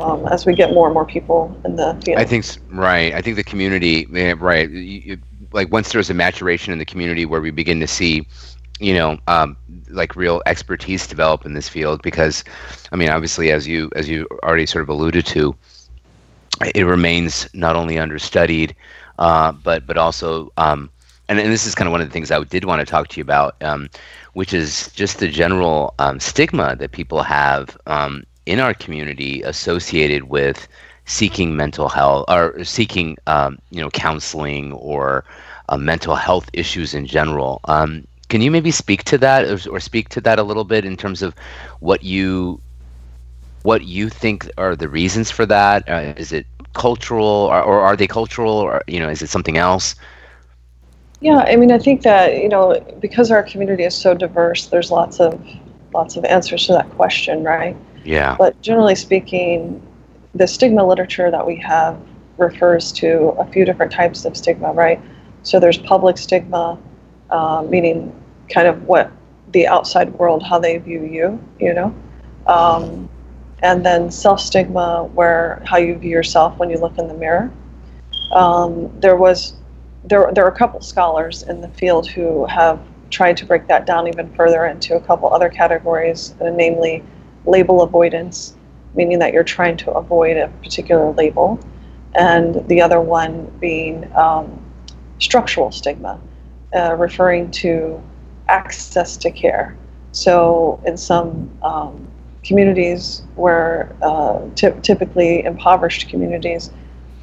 Um, 0.00 0.26
as 0.26 0.46
we 0.46 0.54
get 0.54 0.72
more 0.72 0.86
and 0.86 0.94
more 0.94 1.04
people 1.04 1.56
in 1.64 1.76
the 1.76 1.94
field. 2.04 2.18
I 2.18 2.24
think 2.24 2.44
right. 2.70 3.14
I 3.14 3.22
think 3.22 3.36
the 3.36 3.44
community, 3.44 4.06
right. 4.06 4.68
You, 4.68 5.18
like 5.52 5.70
once 5.70 5.92
there's 5.92 6.10
a 6.10 6.14
maturation 6.14 6.72
in 6.72 6.80
the 6.80 6.84
community 6.84 7.24
where 7.24 7.40
we 7.40 7.52
begin 7.52 7.78
to 7.78 7.86
see, 7.86 8.26
you 8.80 8.94
know, 8.94 9.18
um, 9.28 9.56
like 9.90 10.16
real 10.16 10.42
expertise 10.46 11.06
develop 11.06 11.46
in 11.46 11.54
this 11.54 11.68
field. 11.68 12.02
Because, 12.02 12.42
I 12.90 12.96
mean, 12.96 13.10
obviously, 13.10 13.52
as 13.52 13.68
you 13.68 13.90
as 13.94 14.08
you 14.08 14.26
already 14.42 14.66
sort 14.66 14.82
of 14.82 14.88
alluded 14.88 15.24
to, 15.26 15.54
it 16.74 16.82
remains 16.82 17.48
not 17.54 17.76
only 17.76 17.96
understudied, 17.96 18.74
uh, 19.18 19.52
but 19.52 19.86
but 19.86 19.96
also, 19.96 20.52
um, 20.56 20.90
and, 21.28 21.38
and 21.38 21.52
this 21.52 21.66
is 21.66 21.74
kind 21.74 21.88
of 21.88 21.92
one 21.92 22.00
of 22.00 22.08
the 22.08 22.12
things 22.12 22.30
I 22.30 22.42
did 22.44 22.64
want 22.64 22.80
to 22.80 22.86
talk 22.86 23.08
to 23.08 23.16
you 23.18 23.22
about, 23.22 23.60
um, 23.62 23.88
which 24.34 24.52
is 24.52 24.90
just 24.92 25.18
the 25.18 25.28
general 25.28 25.94
um, 25.98 26.20
stigma 26.20 26.76
that 26.76 26.92
people 26.92 27.22
have 27.22 27.76
um, 27.86 28.24
in 28.46 28.60
our 28.60 28.74
community 28.74 29.42
associated 29.42 30.24
with 30.24 30.68
seeking 31.06 31.56
mental 31.56 31.88
health 31.88 32.24
or 32.28 32.62
seeking 32.64 33.16
um, 33.26 33.58
you 33.70 33.80
know 33.80 33.90
counseling 33.90 34.72
or 34.72 35.24
uh, 35.68 35.76
mental 35.76 36.14
health 36.14 36.48
issues 36.52 36.94
in 36.94 37.06
general. 37.06 37.60
Um, 37.64 38.06
can 38.28 38.40
you 38.40 38.50
maybe 38.50 38.70
speak 38.70 39.04
to 39.04 39.18
that 39.18 39.44
or, 39.44 39.70
or 39.70 39.80
speak 39.80 40.08
to 40.10 40.20
that 40.22 40.38
a 40.38 40.42
little 40.42 40.64
bit 40.64 40.84
in 40.84 40.96
terms 40.96 41.22
of 41.22 41.34
what 41.80 42.02
you 42.02 42.60
what 43.62 43.84
you 43.84 44.08
think 44.08 44.48
are 44.58 44.76
the 44.76 44.88
reasons 44.88 45.30
for 45.30 45.44
that? 45.46 45.88
Uh, 45.88 46.14
is 46.16 46.32
it 46.32 46.46
cultural 46.76 47.48
or, 47.50 47.62
or 47.62 47.80
are 47.80 47.96
they 47.96 48.06
cultural 48.06 48.52
or 48.52 48.82
you 48.86 49.00
know 49.00 49.08
is 49.08 49.22
it 49.22 49.28
something 49.28 49.56
else? 49.56 49.94
Yeah, 51.20 51.38
I 51.38 51.56
mean, 51.56 51.72
I 51.72 51.78
think 51.78 52.02
that 52.02 52.42
you 52.42 52.48
know 52.48 52.78
because 53.00 53.30
our 53.30 53.42
community 53.42 53.84
is 53.84 53.94
so 53.94 54.14
diverse, 54.14 54.66
there's 54.66 54.90
lots 54.90 55.18
of 55.18 55.40
lots 55.94 56.16
of 56.16 56.24
answers 56.24 56.66
to 56.66 56.72
that 56.72 56.88
question, 56.90 57.42
right? 57.42 57.76
Yeah. 58.04 58.36
But 58.38 58.60
generally 58.60 58.94
speaking, 58.94 59.80
the 60.34 60.46
stigma 60.46 60.86
literature 60.86 61.30
that 61.30 61.46
we 61.46 61.56
have 61.56 61.98
refers 62.36 62.92
to 62.92 63.34
a 63.38 63.46
few 63.46 63.64
different 63.64 63.92
types 63.92 64.24
of 64.26 64.36
stigma, 64.36 64.72
right? 64.72 65.00
So 65.42 65.58
there's 65.58 65.78
public 65.78 66.18
stigma, 66.18 66.78
uh, 67.30 67.64
meaning 67.68 68.12
kind 68.50 68.68
of 68.68 68.82
what 68.84 69.10
the 69.52 69.66
outside 69.66 70.12
world, 70.14 70.42
how 70.42 70.58
they 70.58 70.76
view 70.78 71.04
you, 71.04 71.42
you 71.58 71.72
know, 71.72 71.94
um, 72.46 73.08
and 73.62 73.84
then 73.84 74.10
self 74.10 74.40
stigma, 74.40 75.04
where 75.14 75.62
how 75.66 75.78
you 75.78 75.96
view 75.96 76.10
yourself 76.10 76.58
when 76.58 76.70
you 76.70 76.78
look 76.78 76.98
in 76.98 77.08
the 77.08 77.14
mirror. 77.14 77.50
Um, 78.32 78.90
there 79.00 79.16
was 79.16 79.54
there 80.04 80.30
there 80.32 80.44
are 80.44 80.50
a 80.50 80.56
couple 80.56 80.80
scholars 80.80 81.42
in 81.42 81.60
the 81.60 81.68
field 81.68 82.08
who 82.08 82.46
have 82.46 82.80
tried 83.10 83.36
to 83.36 83.46
break 83.46 83.66
that 83.68 83.86
down 83.86 84.08
even 84.08 84.32
further 84.34 84.66
into 84.66 84.96
a 84.96 85.00
couple 85.00 85.32
other 85.32 85.48
categories, 85.48 86.34
uh, 86.40 86.50
namely 86.50 87.02
label 87.46 87.82
avoidance, 87.82 88.56
meaning 88.94 89.18
that 89.18 89.32
you're 89.32 89.44
trying 89.44 89.76
to 89.76 89.90
avoid 89.92 90.36
a 90.36 90.48
particular 90.62 91.12
label, 91.12 91.58
and 92.14 92.66
the 92.68 92.80
other 92.80 93.00
one 93.00 93.50
being 93.60 94.10
um, 94.16 94.62
structural 95.18 95.70
stigma, 95.70 96.20
uh, 96.74 96.94
referring 96.94 97.50
to 97.50 98.02
access 98.48 99.16
to 99.16 99.30
care. 99.30 99.76
So, 100.12 100.80
in 100.86 100.96
some 100.96 101.50
um, 101.62 102.08
communities 102.46 103.22
where 103.34 103.94
uh, 104.02 104.40
ty- 104.54 104.78
typically 104.82 105.44
impoverished 105.44 106.08
communities, 106.08 106.70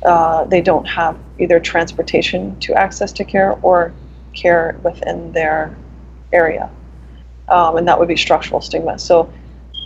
uh, 0.06 0.44
they 0.46 0.62
don't 0.62 0.86
have 0.86 1.18
either 1.40 1.60
transportation 1.60 2.60
to 2.60 2.74
access 2.74 3.12
to 3.14 3.24
care 3.24 3.54
or 3.62 3.94
care 4.34 4.80
within 4.84 5.32
their 5.32 5.78
area. 6.32 6.70
Um, 7.48 7.78
and 7.78 7.88
that 7.88 8.00
would 8.00 8.08
be 8.08 8.16
structural 8.18 8.62
stigma. 8.62 9.00
So 9.00 9.32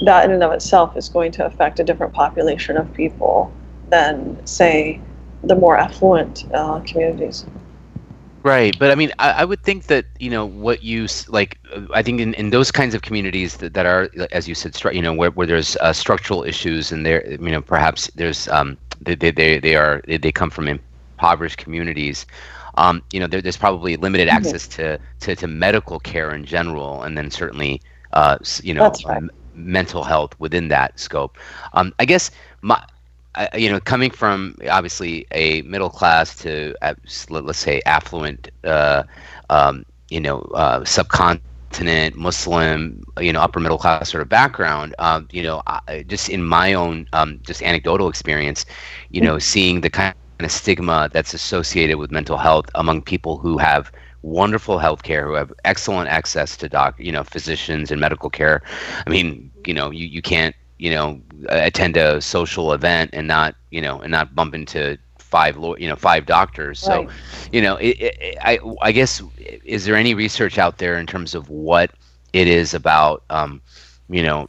that 0.05 0.25
in 0.25 0.31
and 0.31 0.43
of 0.43 0.51
itself 0.51 0.95
is 0.95 1.09
going 1.09 1.31
to 1.33 1.45
affect 1.45 1.79
a 1.79 1.83
different 1.83 2.13
population 2.13 2.77
of 2.77 2.91
people 2.93 3.51
than, 3.89 4.45
say, 4.45 5.01
the 5.43 5.55
more 5.55 5.77
affluent 5.77 6.45
uh, 6.53 6.79
communities. 6.81 7.45
Right, 8.47 8.79
but 8.79 8.91
I 8.91 8.95
mean, 8.95 9.11
I, 9.19 9.31
I, 9.41 9.43
would 9.43 9.61
think 9.61 9.87
that 9.87 10.05
you 10.19 10.29
know 10.29 10.45
what 10.45 10.81
you 10.81 11.07
like. 11.27 11.59
I 11.93 12.01
think 12.01 12.21
in, 12.21 12.33
in 12.35 12.49
those 12.49 12.71
kinds 12.71 12.95
of 12.95 13.01
communities 13.01 13.57
that, 13.57 13.73
that 13.73 13.85
are, 13.85 14.09
as 14.31 14.47
you 14.47 14.55
said, 14.55 14.71
stru- 14.71 14.95
you 14.95 15.01
know, 15.01 15.11
where, 15.11 15.31
where 15.31 15.45
there's 15.45 15.75
uh, 15.77 15.91
structural 15.91 16.45
issues 16.45 16.93
and 16.93 17.05
there, 17.05 17.29
you 17.29 17.51
know, 17.51 17.61
perhaps 17.61 18.09
there's 18.15 18.47
um, 18.47 18.77
they, 19.01 19.15
they, 19.15 19.59
they 19.59 19.75
are 19.75 20.01
they, 20.07 20.15
they 20.15 20.31
come 20.31 20.49
from 20.49 20.69
impoverished 20.69 21.57
communities. 21.57 22.25
Um, 22.75 23.03
you 23.11 23.19
know, 23.19 23.27
there, 23.27 23.41
there's 23.41 23.57
probably 23.57 23.97
limited 23.97 24.29
mm-hmm. 24.29 24.37
access 24.37 24.65
to, 24.77 24.97
to, 25.19 25.35
to 25.35 25.47
medical 25.47 25.99
care 25.99 26.33
in 26.33 26.45
general, 26.45 27.03
and 27.03 27.17
then 27.17 27.29
certainly, 27.29 27.81
uh, 28.13 28.37
you 28.63 28.73
know, 28.73 28.93
right. 29.05 29.17
m- 29.17 29.31
mental 29.55 30.05
health 30.05 30.39
within 30.39 30.69
that 30.69 30.97
scope. 30.97 31.37
Um, 31.73 31.93
I 31.99 32.05
guess 32.05 32.31
my 32.61 32.81
you 33.45 33.59
know, 33.59 33.67
coming 33.67 33.97
from 33.97 34.55
obviously 34.57 35.25
a 35.31 35.61
middle 35.61 35.89
class 35.89 36.35
to 36.35 36.73
uh, 36.81 36.93
let's 37.29 37.57
say 37.59 37.81
affluent, 37.85 38.49
uh, 38.63 39.03
um, 39.49 39.85
you 40.09 40.19
know, 40.19 40.41
uh, 40.53 40.83
subcontinent 40.83 42.15
Muslim, 42.15 43.03
you 43.19 43.31
know, 43.33 43.41
upper 43.41 43.59
middle 43.59 43.77
class 43.77 44.09
sort 44.11 44.21
of 44.21 44.29
background, 44.29 44.93
um, 44.99 45.27
you 45.31 45.43
know, 45.43 45.61
I, 45.67 46.03
just 46.07 46.29
in 46.29 46.43
my 46.43 46.73
own 46.73 47.05
um, 47.13 47.39
just 47.45 47.61
anecdotal 47.63 48.09
experience, 48.09 48.65
you 49.09 49.21
know, 49.21 49.37
seeing 49.37 49.81
the 49.81 49.89
kind 49.89 50.13
of 50.13 50.17
stigma 50.17 51.09
that's 51.11 51.33
associated 51.33 51.97
with 51.97 52.11
mental 52.11 52.37
health 52.37 52.65
among 52.75 53.01
people 53.01 53.37
who 53.37 53.57
have 53.57 53.91
wonderful 54.21 54.79
health 54.79 55.03
care, 55.03 55.25
who 55.27 55.33
have 55.33 55.51
excellent 55.63 56.09
access 56.09 56.57
to 56.57 56.67
doc, 56.69 56.95
you 56.97 57.11
know, 57.11 57.23
physicians 57.23 57.91
and 57.91 57.99
medical 57.99 58.29
care. 58.29 58.61
I 59.05 59.09
mean, 59.09 59.51
you 59.65 59.73
know, 59.73 59.89
you, 59.91 60.05
you 60.05 60.21
can't 60.21 60.55
you 60.77 60.91
know 60.91 61.19
attend 61.49 61.97
a 61.97 62.21
social 62.21 62.73
event 62.73 63.11
and 63.13 63.27
not 63.27 63.55
you 63.71 63.81
know 63.81 63.99
and 63.99 64.11
not 64.11 64.35
bump 64.35 64.53
into 64.53 64.97
five 65.27 65.57
you 65.77 65.87
know 65.87 65.95
five 65.95 66.25
doctors. 66.25 66.79
So 66.79 67.03
right. 67.03 67.09
you 67.51 67.61
know 67.61 67.75
it, 67.75 67.99
it, 67.99 68.37
i 68.41 68.59
i 68.81 68.91
guess 68.91 69.21
is 69.63 69.85
there 69.85 69.95
any 69.95 70.13
research 70.13 70.57
out 70.57 70.77
there 70.77 70.97
in 70.97 71.05
terms 71.05 71.35
of 71.35 71.49
what 71.49 71.91
it 72.33 72.47
is 72.47 72.73
about 72.73 73.23
um 73.29 73.61
you 74.09 74.23
know 74.23 74.47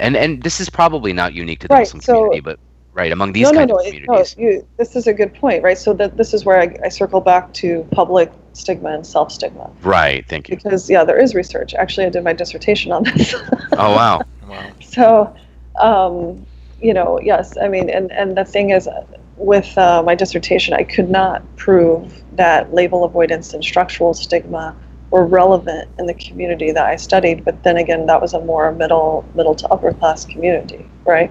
and 0.00 0.16
and 0.16 0.42
this 0.42 0.60
is 0.60 0.68
probably 0.68 1.12
not 1.12 1.34
unique 1.34 1.60
to 1.60 1.68
the 1.68 1.74
right, 1.74 1.80
muslim 1.80 2.00
so, 2.00 2.14
community 2.14 2.40
but 2.40 2.58
right 2.92 3.12
among 3.12 3.32
these 3.32 3.50
no, 3.50 3.52
kind 3.52 3.68
no, 3.68 3.74
no, 3.74 3.80
of 3.80 3.86
communities 3.86 4.32
it, 4.32 4.38
no, 4.38 4.48
you, 4.48 4.66
this 4.78 4.96
is 4.96 5.06
a 5.06 5.12
good 5.12 5.34
point 5.34 5.62
right? 5.62 5.78
So 5.78 5.92
that 5.94 6.16
this 6.16 6.32
is 6.32 6.44
where 6.44 6.60
I, 6.60 6.76
I 6.84 6.88
circle 6.88 7.20
back 7.20 7.52
to 7.54 7.86
public 7.90 8.32
stigma 8.54 8.90
and 8.90 9.06
self 9.06 9.30
stigma 9.30 9.70
right 9.82 10.26
thank 10.28 10.48
you. 10.48 10.56
Because 10.56 10.88
yeah 10.88 11.04
there 11.04 11.18
is 11.18 11.34
research. 11.34 11.74
Actually 11.74 12.06
i 12.06 12.10
did 12.10 12.24
my 12.24 12.32
dissertation 12.32 12.90
on 12.92 13.04
this. 13.04 13.34
Oh 13.72 13.94
wow 13.94 14.22
wow. 14.48 14.70
So 14.80 15.34
um, 15.78 16.46
you 16.80 16.92
know, 16.92 17.18
yes, 17.20 17.56
I 17.60 17.68
mean, 17.68 17.88
and, 17.90 18.12
and 18.12 18.36
the 18.36 18.44
thing 18.44 18.70
is, 18.70 18.88
with 19.36 19.76
uh, 19.76 20.02
my 20.02 20.14
dissertation, 20.14 20.74
I 20.74 20.82
could 20.82 21.10
not 21.10 21.42
prove 21.56 22.22
that 22.32 22.72
label 22.74 23.04
avoidance 23.04 23.52
and 23.54 23.62
structural 23.62 24.14
stigma 24.14 24.74
were 25.10 25.26
relevant 25.26 25.88
in 25.98 26.06
the 26.06 26.14
community 26.14 26.72
that 26.72 26.86
I 26.86 26.96
studied. 26.96 27.44
But 27.44 27.62
then 27.62 27.76
again, 27.76 28.06
that 28.06 28.20
was 28.20 28.34
a 28.34 28.40
more 28.40 28.72
middle 28.72 29.24
middle 29.34 29.54
to 29.54 29.68
upper 29.68 29.92
class 29.92 30.24
community, 30.24 30.86
right? 31.04 31.30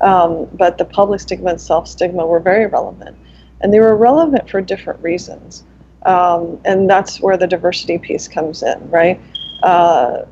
Um, 0.00 0.48
but 0.52 0.78
the 0.78 0.84
public 0.84 1.20
stigma 1.20 1.50
and 1.50 1.60
self 1.60 1.86
stigma 1.88 2.26
were 2.26 2.40
very 2.40 2.66
relevant, 2.66 3.16
and 3.60 3.72
they 3.72 3.80
were 3.80 3.96
relevant 3.96 4.50
for 4.50 4.60
different 4.60 5.00
reasons. 5.02 5.64
Um, 6.04 6.60
and 6.64 6.90
that's 6.90 7.20
where 7.20 7.36
the 7.36 7.46
diversity 7.46 7.98
piece 7.98 8.26
comes 8.26 8.62
in, 8.62 8.90
right? 8.90 9.20
Uh, 9.62 10.22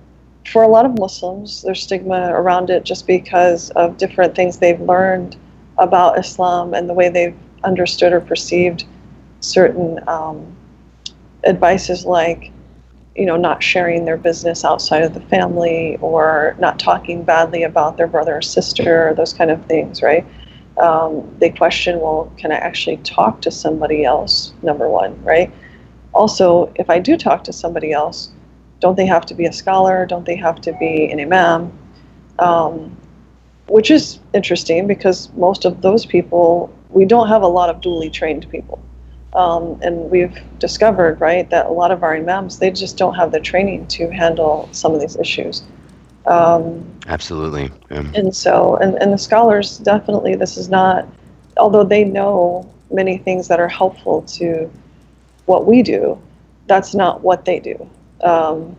for 0.47 0.63
a 0.63 0.69
lot 0.69 0.87
of 0.87 0.99
Muslims, 0.99 1.63
there's 1.63 1.83
stigma 1.83 2.33
around 2.33 2.71
it 2.71 2.85
just 2.85 3.07
because 3.07 3.71
of 3.71 3.97
different 3.97 4.35
things 4.35 4.59
they've 4.59 4.81
learned 4.81 5.37
about 5.79 6.19
Islam 6.19 6.75
and 6.75 6.89
the 6.89 6.95
way 6.95 7.09
they've 7.09 7.37
understood 7.65 8.13
or 8.13 8.21
perceived 8.21 8.85
certain 9.41 10.01
um, 10.09 10.57
advices 11.45 12.05
like, 12.05 12.53
you 13.17 13.27
know, 13.27 13.37
not 13.37 13.63
sharing 13.63 14.05
their 14.05 14.17
business 14.17 14.65
outside 14.65 15.03
of 15.03 15.15
the 15.15 15.21
family 15.21 15.99
or 16.01 16.57
not 16.59 16.79
talking 16.79 17.23
badly 17.23 17.63
about 17.63 17.97
their 17.97 18.07
brother 18.07 18.37
or 18.37 18.43
sister, 18.43 19.09
or 19.09 19.15
those 19.15 19.33
kind 19.33 19.51
of 19.51 19.65
things, 19.67 20.03
right? 20.03 20.25
Um, 20.79 21.35
they 21.39 21.51
question, 21.51 22.01
well, 22.01 22.33
can 22.37 22.53
I 22.53 22.57
actually 22.57 22.97
talk 22.99 23.43
to 23.43 23.51
somebody 23.51 24.05
else? 24.05 24.55
Number 24.63 24.89
one, 24.89 25.23
right? 25.23 25.53
Also, 26.15 26.73
if 26.77 26.89
I 26.89 26.99
do 26.99 27.17
talk 27.17 27.45
to 27.45 27.53
somebody 27.53 27.93
else, 27.93 28.33
don't 28.81 28.97
they 28.97 29.07
have 29.07 29.27
to 29.27 29.35
be 29.35 29.47
a 29.47 29.53
scholar? 29.53 30.07
Don't 30.07 30.27
they 30.27 30.37
have 30.37 30.61
to 30.63 30.73
be 30.75 31.11
an 31.11 31.21
imam? 31.21 31.73
Um, 32.39 32.97
which 33.69 33.91
is 33.91 34.19
interesting 34.35 34.87
because 34.87 35.33
most 35.35 35.65
of 35.65 35.83
those 35.83 36.05
people, 36.05 36.75
we 36.89 37.05
don't 37.05 37.29
have 37.29 37.43
a 37.43 37.47
lot 37.47 37.71
of 37.71 37.81
duly 37.81 38.11
trained 38.11 38.51
people. 38.51 38.83
Um, 39.35 39.79
and 39.81 40.11
we've 40.11 40.37
discovered, 40.59 41.21
right, 41.21 41.49
that 41.51 41.67
a 41.67 41.71
lot 41.71 41.93
of 41.93 42.03
our 42.03 42.17
imams, 42.17 42.59
they 42.59 42.71
just 42.71 42.97
don't 42.97 43.15
have 43.15 43.31
the 43.31 43.39
training 43.39 43.87
to 43.89 44.11
handle 44.11 44.69
some 44.73 44.93
of 44.93 45.01
these 45.01 45.17
issues. 45.17 45.63
Um, 46.27 46.85
Absolutely. 47.07 47.71
Yeah. 47.91 48.11
And 48.15 48.35
so, 48.35 48.77
and, 48.77 49.01
and 49.01 49.13
the 49.13 49.19
scholars 49.19 49.79
definitely, 49.79 50.35
this 50.35 50.57
is 50.57 50.69
not, 50.69 51.07
although 51.59 51.85
they 51.85 52.03
know 52.03 52.69
many 52.91 53.19
things 53.19 53.47
that 53.49 53.61
are 53.61 53.69
helpful 53.69 54.23
to 54.23 54.69
what 55.47 55.67
we 55.67 55.83
do, 55.83 56.21
that's 56.67 56.95
not 56.95 57.23
what 57.23 57.45
they 57.45 57.61
do. 57.61 57.89
Um, 58.23 58.77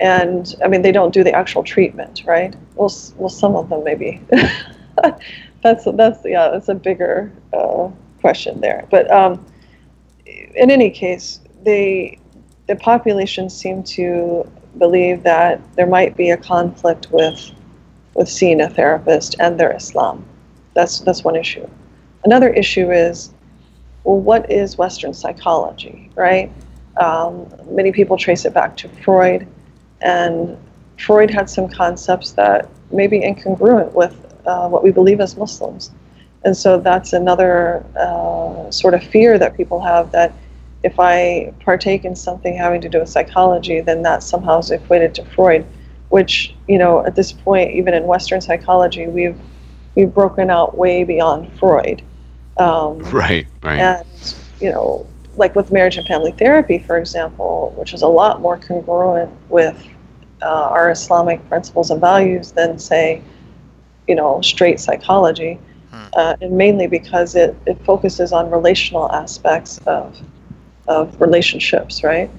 and 0.00 0.54
I 0.64 0.68
mean, 0.68 0.82
they 0.82 0.92
don't 0.92 1.14
do 1.14 1.24
the 1.24 1.32
actual 1.32 1.62
treatment, 1.62 2.24
right? 2.26 2.54
Well, 2.74 2.92
well, 3.16 3.28
some 3.28 3.56
of 3.56 3.68
them 3.68 3.84
maybe. 3.84 4.20
that's 5.62 5.84
that's 5.84 6.24
yeah, 6.24 6.48
that's 6.48 6.68
a 6.68 6.74
bigger 6.74 7.32
uh, 7.52 7.88
question 8.20 8.60
there. 8.60 8.86
But 8.90 9.10
um, 9.10 9.44
in 10.26 10.70
any 10.70 10.90
case, 10.90 11.40
they 11.62 12.18
the 12.66 12.76
population 12.76 13.48
seem 13.50 13.82
to 13.82 14.50
believe 14.78 15.22
that 15.22 15.60
there 15.76 15.86
might 15.86 16.16
be 16.16 16.30
a 16.30 16.36
conflict 16.36 17.10
with 17.10 17.52
with 18.14 18.28
seeing 18.28 18.60
a 18.60 18.68
therapist 18.68 19.36
and 19.38 19.58
their 19.58 19.74
Islam. 19.74 20.24
That's 20.74 21.00
that's 21.00 21.24
one 21.24 21.36
issue. 21.36 21.68
Another 22.24 22.50
issue 22.50 22.90
is, 22.90 23.32
well, 24.04 24.18
what 24.18 24.50
is 24.50 24.78
Western 24.78 25.12
psychology, 25.12 26.10
right? 26.14 26.50
Um, 26.96 27.48
many 27.70 27.92
people 27.92 28.16
trace 28.16 28.44
it 28.44 28.54
back 28.54 28.76
to 28.78 28.88
Freud, 28.88 29.46
and 30.00 30.56
Freud 30.98 31.30
had 31.30 31.50
some 31.50 31.68
concepts 31.68 32.32
that 32.32 32.68
may 32.90 33.06
be 33.06 33.20
incongruent 33.20 33.92
with 33.92 34.14
uh, 34.46 34.68
what 34.68 34.82
we 34.82 34.92
believe 34.92 35.20
as 35.20 35.36
Muslims. 35.36 35.90
And 36.44 36.56
so 36.56 36.78
that's 36.78 37.12
another 37.12 37.84
uh, 37.96 38.70
sort 38.70 38.94
of 38.94 39.02
fear 39.02 39.38
that 39.38 39.56
people 39.56 39.80
have 39.80 40.12
that 40.12 40.32
if 40.82 41.00
I 41.00 41.52
partake 41.60 42.04
in 42.04 42.14
something 42.14 42.54
having 42.54 42.82
to 42.82 42.88
do 42.90 43.00
with 43.00 43.08
psychology, 43.08 43.80
then 43.80 44.02
that 44.02 44.22
somehow 44.22 44.58
is 44.58 44.70
equated 44.70 45.14
to 45.14 45.24
Freud, 45.24 45.66
which, 46.10 46.54
you 46.68 46.76
know, 46.76 47.04
at 47.06 47.16
this 47.16 47.32
point, 47.32 47.70
even 47.70 47.94
in 47.94 48.04
Western 48.04 48.42
psychology, 48.42 49.06
we've, 49.06 49.38
we've 49.94 50.12
broken 50.12 50.50
out 50.50 50.76
way 50.76 51.02
beyond 51.02 51.50
Freud. 51.58 52.02
Um, 52.58 52.98
right, 53.10 53.46
right. 53.62 53.78
And, 53.78 54.34
you 54.60 54.70
know, 54.70 55.06
like 55.36 55.54
with 55.54 55.72
marriage 55.72 55.96
and 55.96 56.06
family 56.06 56.32
therapy, 56.32 56.78
for 56.78 56.98
example, 56.98 57.72
which 57.76 57.94
is 57.94 58.02
a 58.02 58.08
lot 58.08 58.40
more 58.40 58.56
congruent 58.56 59.30
with 59.48 59.86
uh, 60.42 60.46
our 60.46 60.90
Islamic 60.90 61.46
principles 61.48 61.90
and 61.90 62.00
values 62.00 62.52
than, 62.52 62.78
say, 62.78 63.22
you 64.06 64.14
know, 64.14 64.40
straight 64.40 64.78
psychology, 64.80 65.58
hmm. 65.90 66.04
uh, 66.14 66.36
and 66.40 66.52
mainly 66.52 66.86
because 66.86 67.34
it, 67.34 67.56
it 67.66 67.82
focuses 67.84 68.32
on 68.32 68.50
relational 68.50 69.10
aspects 69.12 69.78
of 69.86 70.20
of 70.86 71.18
relationships, 71.18 72.04
right? 72.04 72.30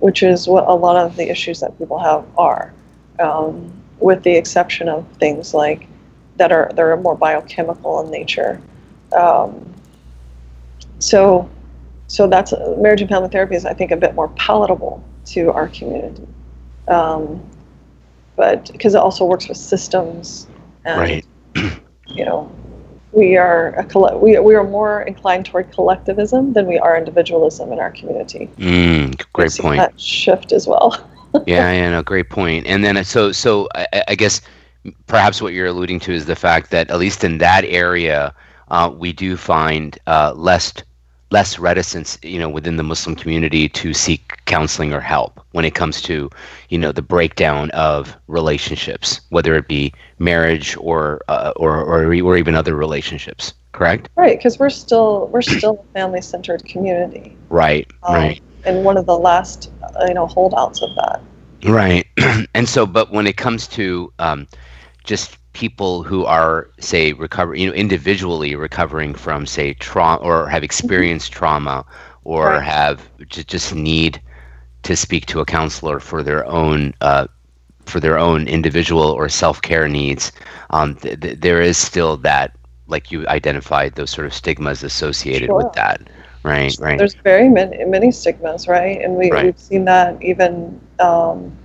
Which 0.00 0.22
is 0.22 0.46
what 0.46 0.66
a 0.68 0.74
lot 0.74 0.96
of 0.96 1.16
the 1.16 1.30
issues 1.30 1.60
that 1.60 1.78
people 1.78 1.98
have 1.98 2.24
are, 2.36 2.74
um, 3.18 3.72
with 3.98 4.22
the 4.22 4.36
exception 4.36 4.88
of 4.88 5.06
things 5.18 5.54
like 5.54 5.86
that 6.36 6.52
are 6.52 6.70
that 6.74 6.80
are 6.80 6.96
more 6.98 7.16
biochemical 7.16 8.00
in 8.00 8.10
nature. 8.10 8.60
Um, 9.12 9.72
so 10.98 11.48
so 12.06 12.26
that's 12.26 12.52
uh, 12.52 12.74
marriage 12.78 13.00
and 13.00 13.10
family 13.10 13.28
therapy 13.28 13.54
is 13.54 13.64
I 13.64 13.74
think 13.74 13.90
a 13.90 13.96
bit 13.96 14.14
more 14.14 14.28
palatable 14.30 15.02
to 15.26 15.52
our 15.52 15.68
community, 15.68 16.26
um, 16.88 17.42
but 18.36 18.70
because 18.72 18.94
it 18.94 18.98
also 18.98 19.24
works 19.24 19.48
with 19.48 19.56
systems 19.56 20.46
and 20.84 21.00
right. 21.00 21.26
you 22.06 22.24
know 22.24 22.50
we 23.14 23.36
are 23.36 23.68
a 23.76 23.84
coll- 23.84 24.18
we, 24.18 24.38
we 24.38 24.54
are 24.54 24.64
more 24.64 25.02
inclined 25.02 25.46
toward 25.46 25.70
collectivism 25.72 26.52
than 26.52 26.66
we 26.66 26.78
are 26.78 26.96
individualism 26.96 27.72
in 27.72 27.78
our 27.78 27.92
community. 27.92 28.50
Mm, 28.58 29.22
great 29.32 29.52
point. 29.52 29.78
That 29.78 29.98
shift 29.98 30.52
as 30.52 30.66
well. 30.66 31.08
yeah, 31.46 31.72
yeah, 31.72 31.90
no, 31.90 32.02
great 32.02 32.28
point. 32.28 32.66
And 32.66 32.84
then 32.84 33.02
so 33.04 33.32
so 33.32 33.68
I, 33.74 34.04
I 34.08 34.14
guess 34.14 34.40
perhaps 35.06 35.40
what 35.40 35.54
you're 35.54 35.68
alluding 35.68 36.00
to 36.00 36.12
is 36.12 36.26
the 36.26 36.36
fact 36.36 36.70
that 36.70 36.90
at 36.90 36.98
least 36.98 37.24
in 37.24 37.38
that 37.38 37.64
area 37.64 38.34
uh, 38.68 38.92
we 38.94 39.12
do 39.12 39.36
find 39.36 39.98
uh, 40.06 40.32
less 40.36 40.72
less 41.34 41.58
reticence, 41.58 42.16
you 42.22 42.38
know, 42.38 42.48
within 42.48 42.76
the 42.76 42.84
Muslim 42.84 43.16
community 43.16 43.68
to 43.68 43.92
seek 43.92 44.22
counseling 44.44 44.92
or 44.94 45.00
help 45.00 45.40
when 45.50 45.64
it 45.64 45.74
comes 45.74 46.00
to, 46.00 46.30
you 46.68 46.78
know, 46.78 46.92
the 46.92 47.02
breakdown 47.02 47.72
of 47.72 48.16
relationships, 48.28 49.20
whether 49.30 49.56
it 49.56 49.66
be 49.66 49.92
marriage 50.20 50.76
or 50.76 51.20
uh, 51.26 51.52
or, 51.56 51.82
or 51.82 52.04
or 52.06 52.36
even 52.36 52.54
other 52.54 52.76
relationships. 52.76 53.52
Correct. 53.72 54.08
Right, 54.14 54.38
because 54.38 54.60
we're 54.60 54.70
still 54.70 55.26
we're 55.32 55.42
still 55.42 55.84
a 55.84 55.92
family-centered 55.92 56.64
community. 56.66 57.36
Right. 57.48 57.90
Um, 58.04 58.14
right. 58.14 58.40
And 58.64 58.84
one 58.84 58.96
of 58.96 59.06
the 59.06 59.18
last, 59.18 59.72
uh, 59.82 60.06
you 60.06 60.14
know, 60.14 60.28
holdouts 60.28 60.82
of 60.82 60.90
that. 60.94 61.20
Right. 61.64 62.06
and 62.54 62.68
so, 62.68 62.86
but 62.86 63.10
when 63.10 63.26
it 63.26 63.36
comes 63.36 63.66
to 63.78 64.12
um, 64.20 64.46
just 65.02 65.36
people 65.54 66.02
who 66.02 66.24
are 66.26 66.68
say 66.78 67.12
recover 67.14 67.54
you 67.54 67.66
know 67.66 67.72
individually 67.72 68.54
recovering 68.54 69.14
from 69.14 69.46
say 69.46 69.72
trauma 69.74 70.22
or 70.22 70.48
have 70.48 70.62
experienced 70.62 71.32
trauma 71.32 71.86
or 72.24 72.48
right. 72.48 72.62
have 72.62 73.08
just, 73.28 73.48
just 73.48 73.74
need 73.74 74.20
to 74.82 74.94
speak 74.94 75.24
to 75.26 75.40
a 75.40 75.44
counselor 75.44 75.98
for 76.00 76.22
their 76.22 76.44
own 76.46 76.92
uh, 77.00 77.26
for 77.86 78.00
their 78.00 78.18
own 78.18 78.46
individual 78.48 79.10
or 79.10 79.28
self-care 79.28 79.88
needs 79.88 80.32
um, 80.70 80.96
th- 80.96 81.20
th- 81.20 81.40
there 81.40 81.62
is 81.62 81.78
still 81.78 82.16
that 82.16 82.56
like 82.88 83.10
you 83.10 83.26
identified 83.28 83.94
those 83.94 84.10
sort 84.10 84.26
of 84.26 84.34
stigmas 84.34 84.82
associated 84.82 85.46
sure. 85.46 85.56
with 85.56 85.72
that 85.72 86.02
right 86.42 86.76
right 86.80 86.98
there's 86.98 87.14
very 87.14 87.48
many 87.48 87.84
many 87.84 88.10
stigmas 88.10 88.66
right 88.66 89.00
and 89.00 89.14
we, 89.14 89.30
right. 89.30 89.44
we've 89.44 89.58
seen 89.58 89.84
that 89.84 90.20
even 90.20 90.78
um, 90.98 91.56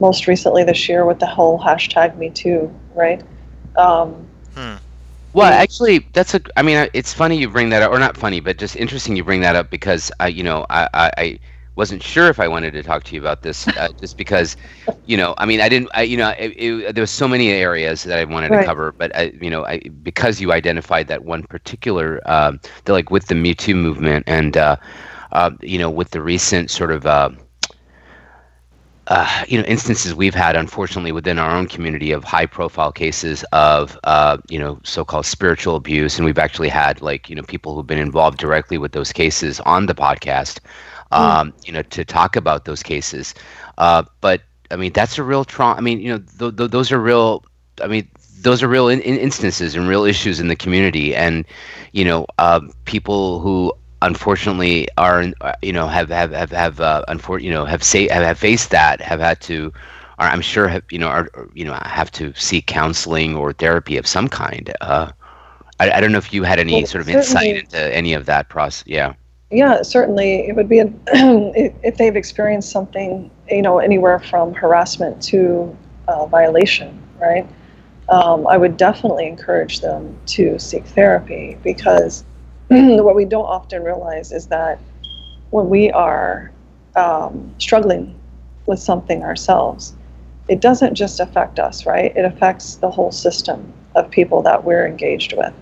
most 0.00 0.26
recently 0.26 0.64
this 0.64 0.88
year 0.88 1.04
with 1.04 1.18
the 1.18 1.26
whole 1.26 1.58
hashtag 1.58 2.16
me 2.16 2.30
too 2.30 2.74
right 2.94 3.22
um, 3.76 4.26
hmm. 4.54 4.74
Well, 5.32 5.52
actually, 5.52 5.98
that's 6.12 6.32
a. 6.34 6.40
I 6.56 6.62
mean, 6.62 6.88
it's 6.94 7.12
funny 7.12 7.36
you 7.36 7.48
bring 7.48 7.70
that 7.70 7.82
up, 7.82 7.90
or 7.90 7.98
not 7.98 8.16
funny, 8.16 8.38
but 8.38 8.56
just 8.56 8.76
interesting 8.76 9.16
you 9.16 9.24
bring 9.24 9.40
that 9.40 9.56
up 9.56 9.68
because 9.68 10.12
I, 10.20 10.28
you 10.28 10.44
know, 10.44 10.64
I, 10.70 10.88
I, 10.94 11.10
I 11.18 11.38
wasn't 11.74 12.04
sure 12.04 12.28
if 12.28 12.38
I 12.38 12.46
wanted 12.46 12.72
to 12.74 12.84
talk 12.84 13.02
to 13.04 13.14
you 13.16 13.20
about 13.20 13.42
this, 13.42 13.66
uh, 13.66 13.88
just 14.00 14.16
because, 14.16 14.56
you 15.06 15.16
know, 15.16 15.34
I 15.38 15.46
mean, 15.46 15.60
I 15.60 15.68
didn't, 15.68 15.90
I, 15.92 16.02
you 16.02 16.16
know, 16.16 16.30
it, 16.38 16.54
it, 16.56 16.94
there 16.94 17.02
was 17.02 17.10
so 17.10 17.26
many 17.26 17.50
areas 17.50 18.04
that 18.04 18.18
I 18.18 18.24
wanted 18.24 18.52
right. 18.52 18.60
to 18.60 18.66
cover, 18.66 18.92
but 18.92 19.14
I, 19.16 19.32
you 19.40 19.50
know, 19.50 19.64
I, 19.64 19.80
because 20.04 20.40
you 20.40 20.52
identified 20.52 21.08
that 21.08 21.24
one 21.24 21.42
particular, 21.42 22.20
um, 22.30 22.60
the, 22.84 22.92
like 22.92 23.10
with 23.10 23.26
the 23.26 23.34
Me 23.34 23.54
Too 23.54 23.74
movement 23.74 24.24
and, 24.28 24.56
uh, 24.56 24.76
uh, 25.32 25.50
you 25.62 25.78
know, 25.78 25.90
with 25.90 26.10
the 26.10 26.22
recent 26.22 26.70
sort 26.70 26.92
of. 26.92 27.06
Uh, 29.06 29.44
you 29.48 29.58
know 29.58 29.64
instances 29.64 30.14
we've 30.14 30.34
had 30.34 30.56
unfortunately 30.56 31.12
within 31.12 31.38
our 31.38 31.50
own 31.56 31.66
community 31.66 32.10
of 32.12 32.24
high 32.24 32.46
profile 32.46 32.92
cases 32.92 33.44
of 33.52 33.98
uh, 34.04 34.38
you 34.48 34.58
know 34.58 34.78
so-called 34.82 35.26
spiritual 35.26 35.76
abuse 35.76 36.16
and 36.16 36.24
we've 36.24 36.38
actually 36.38 36.68
had 36.68 37.00
like 37.02 37.28
you 37.28 37.34
know 37.36 37.42
people 37.42 37.74
who've 37.74 37.86
been 37.86 37.98
involved 37.98 38.38
directly 38.38 38.78
with 38.78 38.92
those 38.92 39.12
cases 39.12 39.60
on 39.60 39.86
the 39.86 39.94
podcast 39.94 40.60
hmm. 41.12 41.16
um, 41.16 41.52
mm. 41.52 41.66
you 41.66 41.72
know 41.72 41.82
to 41.82 42.04
talk 42.04 42.36
about 42.36 42.64
those 42.64 42.82
cases 42.82 43.34
uh, 43.78 44.02
but 44.20 44.42
i 44.70 44.76
mean 44.76 44.92
that's 44.92 45.18
a 45.18 45.22
real 45.22 45.44
trauma 45.44 45.76
i 45.76 45.80
mean 45.80 46.00
you 46.00 46.08
know 46.08 46.18
th- 46.38 46.56
th- 46.56 46.70
those 46.70 46.90
are 46.90 46.98
real 47.00 47.44
i 47.82 47.86
mean 47.86 48.08
those 48.40 48.62
are 48.62 48.68
real 48.68 48.88
in- 48.88 49.00
instances 49.00 49.74
and 49.74 49.88
real 49.88 50.04
issues 50.04 50.40
in 50.40 50.48
the 50.48 50.56
community 50.56 51.14
and 51.14 51.44
you 51.92 52.04
know 52.04 52.26
uh, 52.38 52.60
people 52.84 53.40
who 53.40 53.72
unfortunately 54.02 54.88
are 54.98 55.32
you 55.62 55.72
know 55.72 55.86
have 55.86 56.08
have 56.08 56.30
have 56.30 56.50
have 56.50 56.80
uh, 56.80 57.04
unfor- 57.08 57.42
you 57.42 57.50
know 57.50 57.64
have 57.64 57.82
say 57.82 58.08
have, 58.08 58.22
have 58.22 58.38
faced 58.38 58.70
that 58.70 59.00
have 59.00 59.20
had 59.20 59.40
to 59.40 59.72
are, 60.18 60.28
I'm 60.28 60.40
sure 60.40 60.68
have 60.68 60.84
you 60.90 60.98
know 60.98 61.08
are 61.08 61.28
you 61.54 61.64
know 61.64 61.78
have 61.82 62.10
to 62.12 62.32
seek 62.34 62.66
counseling 62.66 63.36
or 63.36 63.52
therapy 63.52 63.96
of 63.96 64.06
some 64.06 64.28
kind. 64.28 64.72
Uh, 64.80 65.12
I, 65.80 65.90
I 65.90 66.00
don't 66.00 66.12
know 66.12 66.18
if 66.18 66.32
you 66.32 66.44
had 66.44 66.58
any 66.58 66.74
well, 66.74 66.86
sort 66.86 67.02
of 67.02 67.08
insight 67.08 67.56
into 67.56 67.94
any 67.94 68.14
of 68.14 68.26
that 68.26 68.48
process. 68.48 68.84
Yeah. 68.86 69.14
Yeah, 69.50 69.82
certainly 69.82 70.48
it 70.48 70.56
would 70.56 70.68
be 70.68 70.80
a, 70.80 70.92
if 71.12 71.96
they've 71.96 72.16
experienced 72.16 72.70
something, 72.70 73.30
you 73.48 73.62
know, 73.62 73.78
anywhere 73.78 74.18
from 74.18 74.54
harassment 74.54 75.22
to 75.24 75.76
uh, 76.08 76.26
violation, 76.26 77.00
right? 77.20 77.46
Um, 78.08 78.46
I 78.46 78.56
would 78.56 78.76
definitely 78.76 79.26
encourage 79.26 79.80
them 79.80 80.18
to 80.26 80.58
seek 80.58 80.84
therapy 80.86 81.56
because 81.62 82.24
what 83.02 83.14
we 83.14 83.24
don't 83.24 83.46
often 83.46 83.82
realize 83.82 84.32
is 84.32 84.46
that 84.48 84.78
when 85.50 85.68
we 85.68 85.90
are 85.92 86.50
um, 86.96 87.54
struggling 87.58 88.18
with 88.66 88.78
something 88.78 89.22
ourselves, 89.22 89.94
it 90.48 90.60
doesn't 90.60 90.94
just 90.94 91.20
affect 91.20 91.58
us, 91.58 91.86
right? 91.86 92.14
It 92.16 92.24
affects 92.24 92.76
the 92.76 92.90
whole 92.90 93.12
system 93.12 93.72
of 93.94 94.10
people 94.10 94.42
that 94.42 94.64
we're 94.64 94.86
engaged 94.86 95.34
with. 95.36 95.54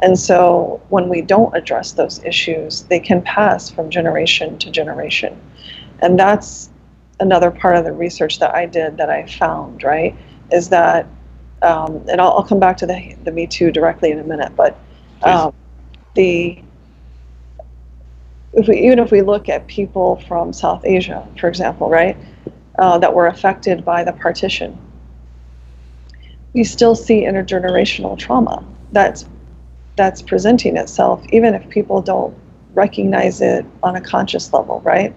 And 0.00 0.18
so 0.18 0.82
when 0.88 1.08
we 1.08 1.22
don't 1.22 1.54
address 1.56 1.92
those 1.92 2.22
issues, 2.24 2.82
they 2.84 3.00
can 3.00 3.22
pass 3.22 3.70
from 3.70 3.90
generation 3.90 4.58
to 4.58 4.70
generation. 4.70 5.40
And 6.00 6.18
that's 6.18 6.70
another 7.20 7.50
part 7.50 7.76
of 7.76 7.84
the 7.84 7.92
research 7.92 8.38
that 8.40 8.54
I 8.54 8.66
did 8.66 8.96
that 8.98 9.08
I 9.08 9.26
found, 9.26 9.82
right? 9.82 10.14
Is 10.52 10.68
that, 10.68 11.06
um, 11.62 12.04
and 12.10 12.20
I'll, 12.20 12.32
I'll, 12.32 12.44
come 12.44 12.60
back 12.60 12.76
to 12.78 12.86
the, 12.86 13.16
the 13.24 13.32
Me 13.32 13.46
Too 13.46 13.70
directly 13.70 14.10
in 14.10 14.18
a 14.18 14.24
minute, 14.24 14.54
but 14.56 14.78
um, 15.22 15.54
the 16.14 16.60
if 18.54 18.68
we, 18.68 18.78
even 18.80 18.98
if 19.00 19.10
we 19.10 19.20
look 19.20 19.48
at 19.48 19.66
people 19.66 20.16
from 20.28 20.52
South 20.52 20.84
Asia, 20.84 21.26
for 21.38 21.48
example, 21.48 21.88
right, 21.88 22.16
uh, 22.78 22.98
that 22.98 23.12
were 23.12 23.26
affected 23.26 23.84
by 23.84 24.04
the 24.04 24.12
partition, 24.12 24.78
we 26.52 26.62
still 26.62 26.94
see 26.94 27.22
intergenerational 27.22 28.16
trauma 28.16 28.64
that's 28.92 29.26
that's 29.96 30.22
presenting 30.22 30.76
itself, 30.76 31.24
even 31.30 31.54
if 31.54 31.68
people 31.68 32.02
don't 32.02 32.36
recognize 32.74 33.40
it 33.40 33.64
on 33.82 33.94
a 33.94 34.00
conscious 34.00 34.52
level, 34.52 34.80
right? 34.80 35.14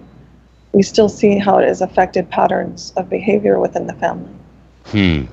We 0.73 0.83
still 0.83 1.09
see 1.09 1.39
how 1.39 1.57
it 1.57 1.67
has 1.67 1.81
affected 1.81 2.29
patterns 2.29 2.93
of 2.95 3.09
behavior 3.09 3.59
within 3.59 3.87
the 3.87 3.93
family. 3.93 4.33
Hmm. 4.85 5.25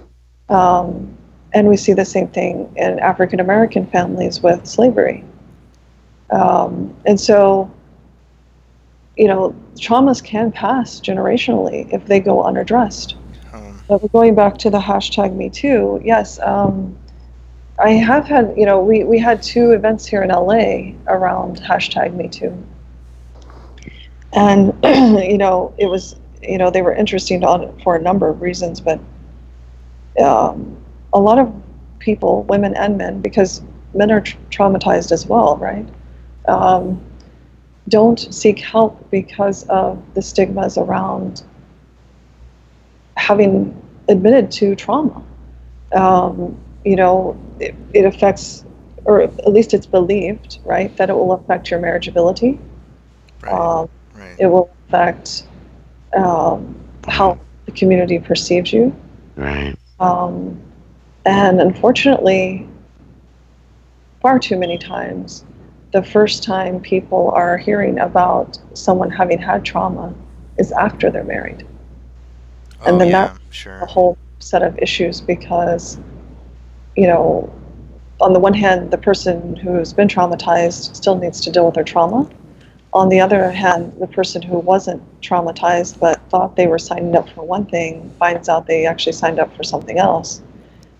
Um, 0.49 1.19
and 1.53 1.69
we 1.69 1.77
see 1.77 1.93
the 1.93 2.05
same 2.05 2.29
thing 2.29 2.73
in 2.77 2.99
African 2.99 3.41
American 3.41 3.87
families 3.87 4.43
with 4.43 4.67
slavery. 4.67 5.25
Um, 6.31 6.95
and 7.07 7.20
so, 7.20 7.70
you 9.16 9.29
know, 9.29 9.55
traumas 9.77 10.22
can 10.22 10.51
pass 10.51 11.01
generationally 11.01 11.93
if 11.93 12.07
they 12.07 12.20
go 12.20 12.43
unaddressed. 12.43 13.16
Um. 13.53 13.81
But 13.89 14.11
going 14.12 14.35
back 14.35 14.59
to 14.59 14.70
the 14.70 14.81
hashtag 14.81 15.35
Me 15.35 15.51
Too, 15.51 16.01
yes, 16.05 16.39
um, 16.41 16.97
I 17.79 17.91
have 17.91 18.27
had, 18.27 18.55
you 18.57 18.66
know, 18.66 18.81
we, 18.81 19.05
we 19.05 19.18
had 19.18 19.43
two 19.43 19.72
events 19.72 20.07
here 20.07 20.22
in 20.22 20.31
LA 20.31 20.93
around 21.07 21.61
hashtag 21.61 22.14
Me 22.14 22.29
Too. 22.29 22.57
And, 24.33 24.72
you 24.85 25.39
know, 25.39 25.75
it 25.79 25.87
was, 25.87 26.16
you 26.43 26.59
know, 26.59 26.70
they 26.70 26.83
were 26.83 26.95
interesting 26.95 27.41
for 27.83 27.97
a 27.97 28.03
number 28.03 28.29
of 28.29 28.41
reasons, 28.41 28.81
but 28.81 29.01
um, 30.20 30.77
a 31.12 31.18
lot 31.18 31.39
of 31.39 31.53
people, 31.99 32.43
women 32.45 32.77
and 32.77 32.99
men, 32.99 33.20
because 33.20 33.62
men 33.95 34.11
are 34.11 34.20
tra- 34.20 34.39
traumatized 34.51 35.12
as 35.12 35.27
well, 35.27 35.57
right? 35.57 35.89
Um, 36.47 37.03
don't 37.88 38.18
seek 38.34 38.61
help 38.61 39.11
because 39.11 39.64
of 39.68 40.03
the 40.14 40.22
stigmas 40.22 40.78
around 40.78 41.42
having 43.16 43.80
admitted 44.09 44.51
to 44.51 44.74
trauma. 44.74 45.22
Um, 45.92 46.59
you 46.84 46.97
know, 46.97 47.38
it, 47.61 47.74
it, 47.92 48.05
affects, 48.05 48.64
or 49.05 49.22
at 49.22 49.53
least 49.53 49.74
it's 49.74 49.86
believed, 49.86 50.59
right, 50.64 50.95
that 50.97 51.11
it 51.11 51.14
will 51.14 51.32
affect 51.32 51.70
your 51.70 51.80
marriageability. 51.80 52.59
Right. 53.42 53.53
Um, 53.53 53.88
right. 54.14 54.36
It 54.38 54.47
will 54.47 54.70
affect 54.88 55.47
um, 56.16 56.74
how 57.07 57.38
the 57.66 57.72
community 57.72 58.18
perceives 58.18 58.72
you. 58.72 58.95
Right. 59.36 59.76
Um, 60.01 60.61
and 61.24 61.61
unfortunately, 61.61 62.68
far 64.20 64.38
too 64.38 64.59
many 64.59 64.76
times, 64.76 65.45
the 65.95 66.03
first 66.03 66.42
time 66.42 66.80
people 66.80 67.30
are 67.30 67.57
hearing 67.57 68.01
about 68.01 68.59
someone 68.72 69.11
having 69.11 69.38
had 69.38 69.64
trauma 69.64 70.12
is 70.59 70.72
after 70.72 71.09
they're 71.09 71.22
married. 71.22 71.64
Oh, 72.80 72.86
and 72.86 73.01
then 73.01 73.09
yeah, 73.11 73.26
that's 73.28 73.38
sure. 73.51 73.78
a 73.78 73.86
whole 73.86 74.18
set 74.40 74.62
of 74.64 74.76
issues 74.80 75.20
because, 75.20 75.97
you 76.97 77.07
know, 77.07 77.49
on 78.20 78.32
the 78.32 78.40
one 78.40 78.55
hand, 78.55 78.90
the 78.90 78.99
person 78.99 79.55
who's 79.55 79.92
been 79.92 80.09
traumatized 80.09 80.97
still 80.97 81.16
needs 81.16 81.40
to 81.42 81.53
deal 81.53 81.64
with 81.64 81.76
their 81.76 81.84
trauma. 81.84 82.28
On 82.92 83.09
the 83.09 83.20
other 83.20 83.53
hand, 83.53 83.92
the 84.01 84.09
person 84.09 84.42
who 84.42 84.59
wasn't 84.59 85.01
traumatized 85.20 86.01
but 86.01 86.20
thought 86.28 86.57
they 86.57 86.66
were 86.66 86.78
signing 86.80 87.14
up 87.14 87.28
for 87.30 87.45
one 87.45 87.66
thing 87.66 88.12
finds 88.18 88.49
out 88.49 88.66
they 88.66 88.84
actually 88.84 89.12
signed 89.12 89.38
up 89.38 89.57
for 89.57 89.62
something 89.62 90.01
else. 90.01 90.42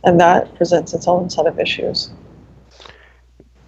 And 0.05 0.20
that 0.20 0.55
presents 0.55 0.95
its 0.95 1.09
own 1.09 1.30
set 1.30 1.49
of 1.49 1.59
issues. 1.59 2.11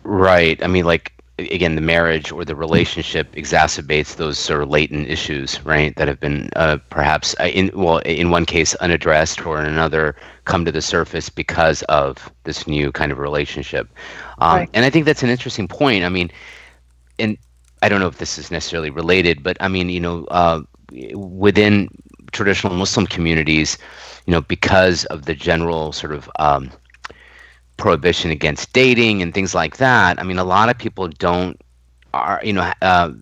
Right. 0.04 0.62
I 0.62 0.68
mean, 0.68 0.84
like, 0.84 1.12
again 1.38 1.74
the 1.74 1.82
marriage 1.82 2.32
or 2.32 2.44
the 2.44 2.56
relationship 2.56 3.30
exacerbates 3.32 4.16
those 4.16 4.38
sort 4.38 4.62
of 4.62 4.70
latent 4.70 5.08
issues 5.08 5.62
right 5.66 5.94
that 5.96 6.08
have 6.08 6.18
been 6.18 6.48
uh, 6.56 6.78
perhaps 6.88 7.34
uh, 7.40 7.44
in 7.44 7.70
well 7.74 7.98
in 7.98 8.30
one 8.30 8.46
case 8.46 8.74
unaddressed 8.76 9.44
or 9.44 9.58
in 9.58 9.66
another 9.66 10.16
come 10.44 10.64
to 10.64 10.72
the 10.72 10.80
surface 10.80 11.28
because 11.28 11.82
of 11.84 12.32
this 12.44 12.66
new 12.66 12.90
kind 12.90 13.12
of 13.12 13.18
relationship 13.18 13.88
um, 14.38 14.56
right. 14.58 14.70
and 14.72 14.84
i 14.84 14.90
think 14.90 15.04
that's 15.04 15.22
an 15.22 15.28
interesting 15.28 15.68
point 15.68 16.04
i 16.04 16.08
mean 16.08 16.30
and 17.18 17.36
i 17.82 17.88
don't 17.88 18.00
know 18.00 18.08
if 18.08 18.18
this 18.18 18.38
is 18.38 18.50
necessarily 18.50 18.90
related 18.90 19.42
but 19.42 19.56
i 19.60 19.68
mean 19.68 19.90
you 19.90 20.00
know 20.00 20.24
uh, 20.26 20.62
within 21.14 21.88
traditional 22.32 22.74
muslim 22.74 23.06
communities 23.06 23.76
you 24.26 24.32
know 24.32 24.40
because 24.40 25.04
of 25.06 25.26
the 25.26 25.34
general 25.34 25.92
sort 25.92 26.12
of 26.14 26.30
um, 26.38 26.70
prohibition 27.76 28.30
against 28.30 28.72
dating 28.72 29.22
and 29.22 29.34
things 29.34 29.54
like 29.54 29.76
that. 29.76 30.18
I 30.18 30.22
mean, 30.22 30.38
a 30.38 30.44
lot 30.44 30.68
of 30.68 30.78
people 30.78 31.08
don't 31.08 31.60
are 32.14 32.40
you 32.42 32.52
know 32.52 32.72
uh, 32.82 33.12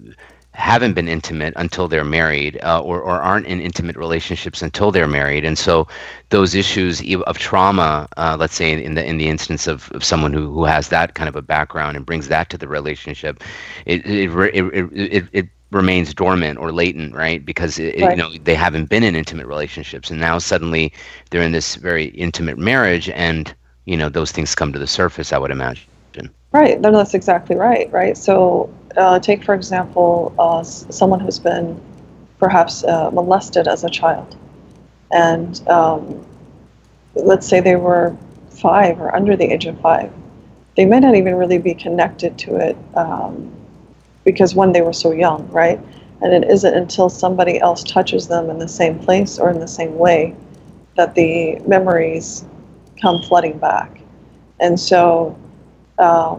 haven't 0.52 0.94
been 0.94 1.08
intimate 1.08 1.52
until 1.56 1.88
they're 1.88 2.04
married 2.04 2.60
uh, 2.62 2.80
or, 2.80 3.00
or 3.00 3.20
aren't 3.20 3.46
in 3.46 3.60
intimate 3.60 3.96
relationships 3.96 4.62
until 4.62 4.92
they're 4.92 5.08
married 5.08 5.44
and 5.44 5.58
so 5.58 5.86
those 6.30 6.54
issues 6.54 7.02
of 7.26 7.38
trauma 7.38 8.08
uh, 8.16 8.36
let's 8.38 8.54
say 8.54 8.72
in 8.72 8.94
the 8.94 9.04
in 9.04 9.18
the 9.18 9.28
instance 9.28 9.66
of, 9.66 9.90
of 9.92 10.04
someone 10.04 10.32
who, 10.32 10.52
who 10.52 10.64
has 10.64 10.88
that 10.88 11.14
kind 11.14 11.28
of 11.28 11.34
a 11.34 11.42
background 11.42 11.96
and 11.96 12.06
brings 12.06 12.28
that 12.28 12.50
to 12.50 12.56
the 12.56 12.68
relationship 12.68 13.42
it 13.84 14.06
it, 14.06 14.30
it, 14.54 14.92
it, 14.92 15.28
it 15.32 15.48
remains 15.72 16.14
dormant 16.14 16.56
or 16.56 16.70
latent 16.70 17.14
right 17.14 17.44
because 17.44 17.80
it, 17.80 18.00
right. 18.00 18.12
you 18.12 18.16
know 18.16 18.30
they 18.44 18.54
haven't 18.54 18.88
been 18.88 19.02
in 19.02 19.16
intimate 19.16 19.46
relationships 19.46 20.08
and 20.08 20.20
now 20.20 20.38
suddenly 20.38 20.92
they're 21.30 21.42
in 21.42 21.52
this 21.52 21.74
very 21.74 22.06
intimate 22.10 22.58
marriage 22.58 23.08
and 23.10 23.54
you 23.84 23.96
know 23.96 24.08
those 24.08 24.32
things 24.32 24.54
come 24.54 24.72
to 24.72 24.78
the 24.78 24.86
surface 24.86 25.32
i 25.32 25.38
would 25.38 25.50
imagine. 25.50 25.88
Right 26.52 26.80
no, 26.80 26.92
that's 26.92 27.14
exactly 27.14 27.56
right 27.56 27.90
right? 27.92 28.16
So 28.16 28.72
uh, 28.96 29.18
take 29.18 29.44
for 29.44 29.54
example 29.54 30.34
uh, 30.38 30.62
someone 30.62 31.20
who's 31.20 31.38
been 31.38 31.80
perhaps 32.38 32.84
uh, 32.84 33.10
molested 33.10 33.66
as 33.66 33.84
a 33.84 33.90
child. 33.90 34.36
And 35.10 35.66
um, 35.68 36.24
let's 37.14 37.46
say 37.48 37.60
they 37.60 37.76
were 37.76 38.16
five 38.50 39.00
or 39.00 39.14
under 39.14 39.36
the 39.36 39.44
age 39.44 39.66
of 39.66 39.80
five 39.80 40.12
they 40.76 40.84
may 40.84 41.00
not 41.00 41.14
even 41.14 41.34
really 41.36 41.58
be 41.58 41.74
connected 41.74 42.38
to 42.38 42.56
it 42.56 42.76
um, 42.94 43.52
because 44.24 44.54
when 44.54 44.72
they 44.72 44.80
were 44.82 44.92
so 44.92 45.12
young 45.12 45.48
right? 45.48 45.80
And 46.22 46.32
it 46.32 46.48
isn't 46.50 46.74
until 46.74 47.08
somebody 47.10 47.58
else 47.60 47.82
touches 47.82 48.28
them 48.28 48.48
in 48.48 48.58
the 48.58 48.68
same 48.68 48.98
place 48.98 49.38
or 49.38 49.50
in 49.50 49.58
the 49.60 49.68
same 49.68 49.98
way 49.98 50.34
that 50.96 51.14
the 51.14 51.58
memories 51.66 52.44
come 53.04 53.20
flooding 53.22 53.58
back. 53.58 54.00
And 54.60 54.80
so, 54.80 55.36
um, 55.98 56.38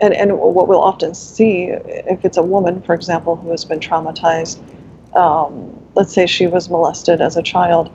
and, 0.00 0.12
and 0.14 0.38
what 0.38 0.66
we'll 0.68 0.86
often 0.92 1.14
see, 1.14 1.68
if 2.14 2.24
it's 2.24 2.36
a 2.36 2.42
woman, 2.42 2.82
for 2.82 2.94
example, 2.94 3.36
who 3.36 3.50
has 3.52 3.64
been 3.64 3.78
traumatized, 3.78 4.58
um, 5.14 5.50
let's 5.94 6.12
say 6.12 6.26
she 6.26 6.46
was 6.48 6.68
molested 6.68 7.20
as 7.20 7.36
a 7.36 7.42
child, 7.42 7.86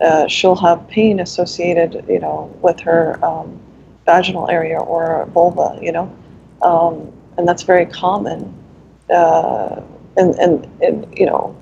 uh, 0.00 0.26
she'll 0.28 0.60
have 0.68 0.78
pain 0.88 1.20
associated, 1.20 2.04
you 2.08 2.20
know, 2.20 2.38
with 2.62 2.78
her 2.80 3.02
um, 3.24 3.60
vaginal 4.06 4.48
area 4.48 4.78
or 4.78 5.26
vulva, 5.34 5.78
you 5.82 5.92
know, 5.92 6.06
um, 6.62 7.12
and 7.36 7.48
that's 7.48 7.64
very 7.64 7.86
common. 7.86 8.38
Uh, 9.10 9.82
and, 10.16 10.34
and, 10.36 10.54
and, 10.80 11.18
you 11.18 11.26
know, 11.26 11.56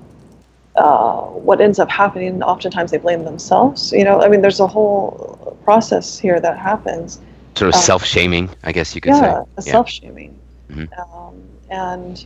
uh, 0.75 1.21
what 1.21 1.59
ends 1.61 1.79
up 1.79 1.89
happening, 1.89 2.41
oftentimes 2.43 2.91
they 2.91 2.97
blame 2.97 3.23
themselves. 3.25 3.91
You 3.91 4.03
know, 4.03 4.21
I 4.21 4.27
mean, 4.29 4.41
there's 4.41 4.59
a 4.59 4.67
whole 4.67 5.57
process 5.63 6.17
here 6.17 6.39
that 6.39 6.57
happens. 6.57 7.19
Sort 7.55 7.69
of 7.69 7.75
um, 7.75 7.81
self-shaming, 7.81 8.49
I 8.63 8.71
guess 8.71 8.95
you 8.95 9.01
could 9.01 9.13
yeah, 9.13 9.43
say. 9.43 9.49
Yeah, 9.65 9.71
self-shaming, 9.71 10.39
mm-hmm. 10.69 11.13
um, 11.13 11.41
and 11.69 12.25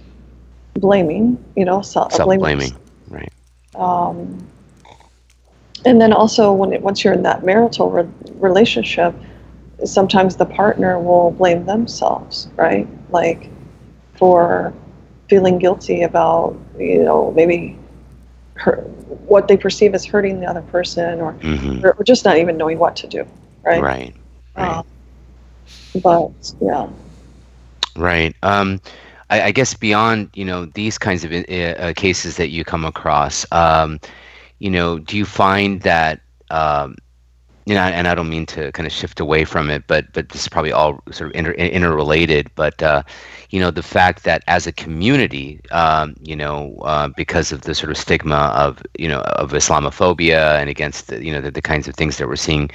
blaming. 0.75 1.43
You 1.55 1.65
know, 1.65 1.81
self- 1.81 2.13
self-blaming, 2.13 2.75
right? 3.09 3.31
Um, 3.73 4.47
and 5.83 5.99
then 5.99 6.13
also, 6.13 6.53
when 6.53 6.73
it, 6.73 6.81
once 6.81 7.03
you're 7.03 7.13
in 7.13 7.23
that 7.23 7.43
marital 7.43 7.89
re- 7.89 8.07
relationship, 8.35 9.15
sometimes 9.83 10.35
the 10.35 10.45
partner 10.45 10.99
will 10.99 11.31
blame 11.31 11.65
themselves, 11.65 12.47
right? 12.55 12.87
Like 13.09 13.49
for 14.13 14.73
feeling 15.29 15.57
guilty 15.57 16.03
about, 16.03 16.57
you 16.77 17.03
know, 17.03 17.31
maybe 17.31 17.77
hurt, 18.55 18.87
what 19.27 19.47
they 19.47 19.57
perceive 19.57 19.93
as 19.93 20.05
hurting 20.05 20.39
the 20.39 20.47
other 20.47 20.61
person 20.63 21.21
or, 21.21 21.33
mm-hmm. 21.33 21.85
or, 21.85 22.03
just 22.03 22.25
not 22.25 22.37
even 22.37 22.57
knowing 22.57 22.79
what 22.79 22.95
to 22.95 23.07
do 23.07 23.25
right 23.63 23.81
right, 23.81 24.15
right. 24.55 24.77
Um, 24.77 24.85
but 26.01 26.53
yeah 26.61 26.87
right 27.95 28.35
um, 28.43 28.81
I, 29.29 29.43
I, 29.43 29.51
guess 29.51 29.73
beyond 29.73 30.29
you 30.33 30.45
know 30.45 30.65
these 30.65 30.97
kinds 30.97 31.23
of 31.23 31.31
uh, 31.31 31.93
cases 31.95 32.37
that 32.37 32.49
you 32.49 32.63
come 32.63 32.85
across 32.85 33.45
um, 33.51 33.99
you 34.59 34.69
know 34.69 34.99
do 34.99 35.17
you 35.17 35.25
find 35.25 35.81
that 35.81 36.21
um, 36.49 36.95
you 37.65 37.73
know, 37.73 37.81
and 37.81 38.07
I 38.07 38.13
don't 38.13 38.29
mean 38.29 38.45
to 38.47 38.71
kind 38.73 38.85
of 38.85 38.93
shift 38.93 39.19
away 39.19 39.43
from 39.43 39.71
it, 39.71 39.87
but 39.87 40.13
but 40.13 40.29
this 40.29 40.43
is 40.43 40.49
probably 40.49 40.71
all 40.71 41.01
sort 41.11 41.31
of 41.31 41.35
inter, 41.35 41.51
interrelated. 41.53 42.51
But 42.53 42.81
uh, 42.83 43.01
you 43.49 43.59
know, 43.59 43.71
the 43.71 43.81
fact 43.81 44.23
that 44.23 44.43
as 44.47 44.67
a 44.67 44.71
community, 44.71 45.59
um, 45.71 46.15
you 46.21 46.35
know, 46.35 46.77
uh, 46.83 47.07
because 47.07 47.51
of 47.51 47.61
the 47.61 47.73
sort 47.73 47.89
of 47.89 47.97
stigma 47.97 48.53
of 48.55 48.83
you 48.99 49.07
know 49.07 49.21
of 49.21 49.51
Islamophobia 49.51 50.59
and 50.59 50.69
against 50.69 51.07
the, 51.07 51.23
you 51.25 51.31
know 51.31 51.41
the, 51.41 51.49
the 51.49 51.61
kinds 51.61 51.87
of 51.87 51.95
things 51.95 52.17
that 52.17 52.27
we're 52.27 52.35
seeing, 52.35 52.69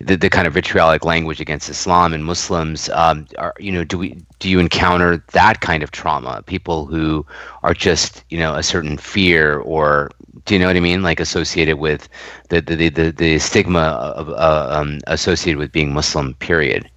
the, 0.00 0.16
the 0.16 0.30
kind 0.30 0.48
of 0.48 0.54
vitriolic 0.54 1.04
language 1.04 1.40
against 1.40 1.68
Islam 1.68 2.12
and 2.12 2.24
Muslims, 2.24 2.88
um, 2.90 3.26
are 3.38 3.54
you 3.60 3.70
know, 3.70 3.84
do 3.84 3.96
we 3.98 4.18
do 4.38 4.48
you 4.48 4.58
encounter 4.58 5.22
that 5.32 5.60
kind 5.60 5.82
of 5.82 5.90
trauma? 5.90 6.42
People 6.46 6.86
who 6.86 7.24
are 7.62 7.74
just 7.74 8.24
you 8.30 8.38
know 8.38 8.54
a 8.54 8.62
certain 8.62 8.98
fear 8.98 9.58
or 9.60 10.10
do 10.44 10.54
you 10.54 10.60
know 10.60 10.66
what 10.66 10.76
I 10.76 10.80
mean? 10.80 11.02
Like 11.02 11.20
associated 11.20 11.76
with 11.76 12.08
the 12.48 12.60
the 12.60 12.88
the, 12.88 13.10
the 13.10 13.38
stigma 13.38 14.12
of 14.16 14.28
uh, 14.30 14.68
um, 14.70 15.00
associated 15.06 15.58
with 15.58 15.72
being 15.72 15.92
Muslim. 15.92 16.34
Period. 16.34 16.90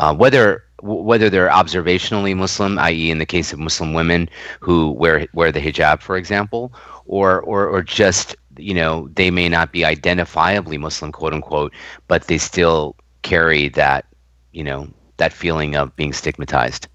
Uh, 0.00 0.14
whether 0.14 0.64
whether 0.82 1.30
they're 1.30 1.48
observationally 1.48 2.36
Muslim, 2.36 2.78
i.e., 2.78 3.10
in 3.10 3.18
the 3.18 3.26
case 3.26 3.52
of 3.52 3.58
Muslim 3.58 3.94
women 3.94 4.28
who 4.60 4.90
wear 4.92 5.26
wear 5.32 5.50
the 5.50 5.60
hijab, 5.60 6.00
for 6.02 6.16
example, 6.16 6.72
or 7.06 7.40
or 7.42 7.66
or 7.66 7.82
just 7.82 8.36
you 8.56 8.74
know 8.74 9.08
they 9.14 9.30
may 9.30 9.48
not 9.48 9.72
be 9.72 9.80
identifiably 9.80 10.78
Muslim, 10.78 11.12
quote 11.12 11.32
unquote, 11.32 11.72
but 12.08 12.26
they 12.26 12.38
still 12.38 12.96
carry 13.22 13.68
that 13.68 14.06
you 14.52 14.62
know 14.64 14.88
that 15.16 15.32
feeling 15.32 15.76
of 15.76 15.94
being 15.96 16.12
stigmatized. 16.12 16.88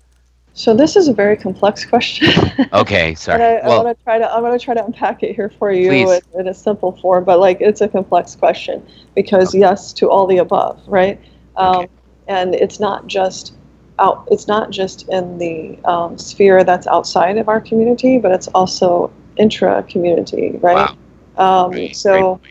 So 0.53 0.73
this 0.73 0.95
is 0.97 1.07
a 1.07 1.13
very 1.13 1.37
complex 1.37 1.85
question. 1.85 2.33
okay, 2.73 3.15
sorry. 3.15 3.41
I, 3.41 3.65
well, 3.65 3.79
I 3.79 3.83
want 3.83 3.97
to 3.97 4.03
try 4.03 4.17
to 4.17 4.29
I'm 4.29 4.41
going 4.41 4.57
to 4.57 4.63
try 4.63 4.73
to 4.73 4.83
unpack 4.83 5.23
it 5.23 5.33
here 5.33 5.49
for 5.49 5.71
you 5.71 5.91
in, 5.91 6.21
in, 6.37 6.47
a 6.49 6.53
simple 6.53 6.97
form, 6.97 7.23
but 7.23 7.39
like 7.39 7.61
it's 7.61 7.79
a 7.79 7.87
complex 7.87 8.35
question 8.35 8.85
because 9.15 9.49
okay. 9.49 9.59
yes 9.59 9.93
to 9.93 10.09
all 10.09 10.27
the 10.27 10.37
above, 10.37 10.81
right? 10.85 11.17
Um, 11.55 11.75
okay. 11.75 11.89
And 12.27 12.55
it's 12.55 12.79
not 12.79 13.07
just 13.07 13.53
out. 13.99 14.27
It's 14.31 14.47
not 14.47 14.69
just 14.69 15.07
in 15.07 15.37
the 15.37 15.79
um, 15.85 16.17
sphere 16.17 16.63
that's 16.65 16.87
outside 16.87 17.37
of 17.37 17.47
our 17.47 17.61
community, 17.61 18.17
but 18.17 18.31
it's 18.33 18.49
also 18.49 19.13
intra 19.37 19.83
community, 19.83 20.59
right? 20.61 20.93
Wow. 21.37 21.65
Um, 21.65 21.71
right. 21.71 21.95
So 21.95 22.41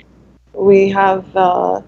we 0.54 0.88
have, 0.88 1.36
uh, 1.36 1.82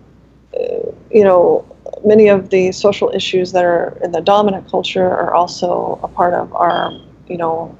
you 1.10 1.24
know 1.24 1.64
many 2.04 2.28
of 2.28 2.50
the 2.50 2.72
social 2.72 3.10
issues 3.14 3.52
that 3.52 3.64
are 3.64 3.98
in 4.02 4.12
the 4.12 4.20
dominant 4.20 4.68
culture 4.70 5.08
are 5.08 5.34
also 5.34 5.98
a 6.02 6.08
part 6.08 6.34
of 6.34 6.52
our, 6.54 6.92
you 7.28 7.36
know, 7.36 7.76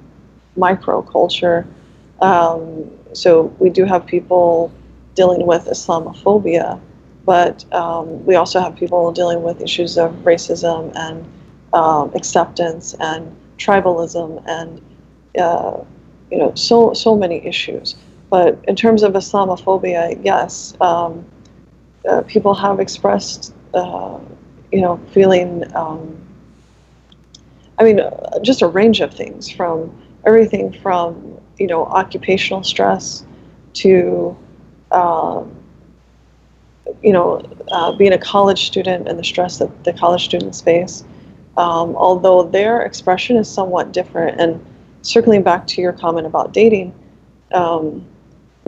micro 0.56 1.02
culture. 1.02 1.66
Um, 2.20 2.90
so 3.12 3.54
we 3.58 3.70
do 3.70 3.84
have 3.84 4.06
people 4.06 4.72
dealing 5.14 5.46
with 5.46 5.66
Islamophobia, 5.66 6.80
but 7.24 7.64
um, 7.72 8.24
we 8.26 8.34
also 8.36 8.60
have 8.60 8.76
people 8.76 9.12
dealing 9.12 9.42
with 9.42 9.60
issues 9.60 9.98
of 9.98 10.12
racism 10.24 10.92
and 10.96 11.24
um, 11.72 12.12
acceptance 12.14 12.94
and 13.00 13.36
tribalism 13.58 14.42
and 14.46 14.80
uh, 15.38 15.78
you 16.30 16.38
know 16.38 16.54
so 16.54 16.92
so 16.92 17.16
many 17.16 17.44
issues. 17.46 17.96
But 18.30 18.58
in 18.68 18.76
terms 18.76 19.02
of 19.02 19.12
Islamophobia, 19.12 20.18
yes, 20.24 20.74
um, 20.80 21.24
uh, 22.08 22.22
people 22.22 22.54
have 22.54 22.78
expressed 22.78 23.54
uh, 23.74 24.18
you 24.72 24.80
know, 24.80 25.00
feeling, 25.12 25.64
um, 25.74 26.16
I 27.78 27.84
mean, 27.84 28.00
uh, 28.00 28.38
just 28.40 28.62
a 28.62 28.68
range 28.68 29.00
of 29.00 29.12
things 29.12 29.50
from 29.50 29.90
everything 30.26 30.72
from, 30.72 31.40
you 31.58 31.66
know, 31.66 31.84
occupational 31.86 32.62
stress 32.62 33.24
to, 33.74 34.36
um, 34.90 35.54
you 37.02 37.12
know, 37.12 37.42
uh, 37.70 37.92
being 37.92 38.12
a 38.12 38.18
college 38.18 38.66
student 38.66 39.08
and 39.08 39.18
the 39.18 39.24
stress 39.24 39.58
that 39.58 39.84
the 39.84 39.92
college 39.92 40.24
students 40.24 40.60
face. 40.60 41.04
Um, 41.56 41.96
although 41.96 42.42
their 42.42 42.82
expression 42.82 43.36
is 43.36 43.48
somewhat 43.48 43.92
different. 43.92 44.40
And 44.40 44.64
circling 45.02 45.42
back 45.42 45.66
to 45.68 45.80
your 45.80 45.92
comment 45.92 46.26
about 46.26 46.52
dating, 46.52 46.94
um, 47.52 48.06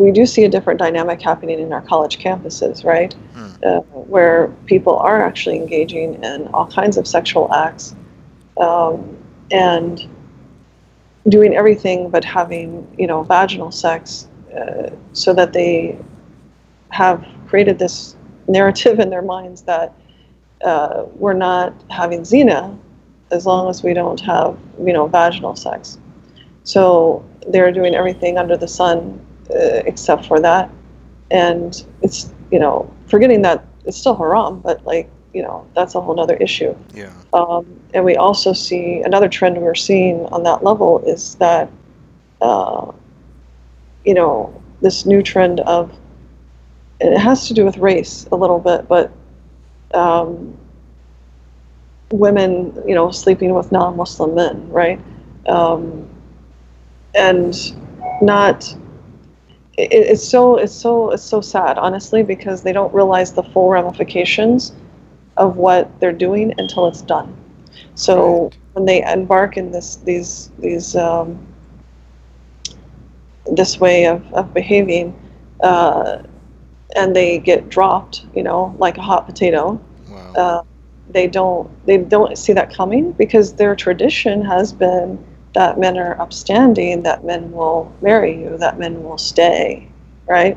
we 0.03 0.11
do 0.11 0.27
see 0.27 0.43
a 0.43 0.49
different 0.49 0.81
dynamic 0.81 1.23
happening 1.23 1.61
in 1.61 1.73
our 1.73 1.81
college 1.81 2.19
campuses, 2.19 2.85
right? 2.85 3.13
Hmm. 3.35 3.51
Uh, 3.65 3.81
where 4.15 4.49
people 4.67 4.97
are 4.97 5.23
actually 5.25 5.57
engaging 5.57 6.23
in 6.25 6.49
all 6.49 6.67
kinds 6.67 6.97
of 6.97 7.07
sexual 7.07 7.55
acts. 7.55 7.95
Um, 8.57 9.17
and 9.53 10.09
doing 11.29 11.55
everything 11.55 12.11
but 12.11 12.25
having 12.25 12.67
you 12.99 13.07
know 13.07 13.23
vaginal 13.23 13.71
sex, 13.71 14.27
uh, 14.59 14.91
so 15.13 15.33
that 15.35 15.53
they 15.53 15.97
have 16.89 17.25
created 17.47 17.79
this 17.79 18.17
narrative 18.49 18.99
in 18.99 19.09
their 19.09 19.23
minds 19.23 19.63
that 19.63 19.95
uh, 20.65 21.05
we're 21.15 21.41
not 21.49 21.73
having 21.91 22.25
zina 22.25 22.77
as 23.31 23.47
long 23.47 23.71
as 23.71 23.85
we 23.85 23.95
don't 23.95 24.21
have 24.21 24.59
you 24.85 24.93
know 24.93 25.07
vaginal 25.07 25.55
sex. 25.55 25.99
So 26.65 27.25
they're 27.49 27.73
doing 27.73 27.95
everything 27.95 28.37
under 28.37 28.57
the 28.57 28.69
sun 28.69 29.21
uh, 29.53 29.83
except 29.87 30.27
for 30.27 30.41
that, 30.41 30.71
and 31.31 31.85
it's 32.03 32.33
you 32.51 32.59
know 32.59 32.93
forgetting 33.07 33.43
that 33.43 33.65
it's 33.85 33.99
still 33.99 34.17
haram, 34.17 34.61
but 34.61 34.85
like 34.85 35.11
you 35.33 35.43
know 35.43 35.67
that's 35.75 35.95
a 35.95 36.01
whole 36.01 36.19
other 36.21 36.37
issue. 36.37 36.75
Yeah. 36.95 37.13
Um, 37.33 37.81
and 37.95 38.05
we 38.05 38.17
also 38.17 38.53
see 38.53 39.01
another 39.05 39.29
trend 39.29 39.57
we're 39.59 39.75
seeing 39.75 40.27
on 40.27 40.43
that 40.43 40.63
level 40.63 41.03
is 41.07 41.37
that 41.37 41.71
uh, 42.41 42.93
you 44.05 44.15
know 44.15 44.63
this 44.81 45.07
new 45.07 45.23
trend 45.23 45.61
of 45.61 45.93
and 47.03 47.13
it 47.13 47.19
has 47.19 47.49
to 47.49 47.55
do 47.55 47.65
with 47.65 47.77
race 47.79 48.27
a 48.31 48.37
little 48.37 48.61
bit, 48.61 48.87
but 48.89 49.11
um, 49.93 50.57
women, 52.13 52.81
you 52.87 52.95
know, 52.95 53.11
sleeping 53.11 53.55
with 53.55 53.73
non-Muslim 53.73 54.35
men, 54.35 54.69
right? 54.71 55.01
Um, 55.47 56.09
and 57.15 57.55
not. 58.23 58.75
It, 59.77 59.93
it's 59.93 60.27
so 60.27 60.57
it's 60.57 60.75
so 60.75 61.11
it's 61.11 61.23
so 61.23 61.41
sad, 61.41 61.79
honestly, 61.79 62.23
because 62.23 62.63
they 62.63 62.73
don't 62.73 62.93
realize 62.95 63.33
the 63.33 63.43
full 63.43 63.69
ramifications 63.71 64.73
of 65.37 65.57
what 65.57 65.91
they're 66.01 66.13
doing 66.13 66.55
until 66.59 66.87
it's 66.89 67.03
done. 67.03 67.37
So 67.95 68.51
Right. 68.51 68.59
when 68.73 68.85
they 68.87 69.03
embark 69.03 69.57
in 69.57 69.71
this 69.73 69.97
these 69.97 70.51
these 70.59 70.97
um, 70.97 71.39
this 73.53 73.79
way 73.81 74.07
of, 74.07 74.23
of 74.33 74.53
behaving, 74.55 75.15
uh, 75.63 76.19
and 76.97 77.15
they 77.15 77.39
get 77.39 77.69
dropped, 77.69 78.27
you 78.35 78.43
know, 78.43 78.75
like 78.79 78.99
a 78.99 79.03
hot 79.03 79.27
potato. 79.27 79.81
Wow. 80.09 80.37
Uh, 80.37 80.63
they 81.11 81.27
don't 81.27 81.69
they 81.87 81.99
don't 81.99 82.37
see 82.39 82.53
that 82.53 82.73
coming 82.73 83.13
because 83.13 83.55
their 83.55 83.75
tradition 83.75 84.45
has 84.45 84.73
been 84.73 85.19
that 85.55 85.79
men 85.79 85.99
are 85.99 86.21
upstanding, 86.21 87.03
that 87.03 87.25
men 87.25 87.53
will 87.53 87.93
marry 88.01 88.41
you, 88.41 88.57
that 88.59 88.79
men 88.79 89.03
will 89.03 89.19
stay, 89.19 89.89
right? 90.27 90.57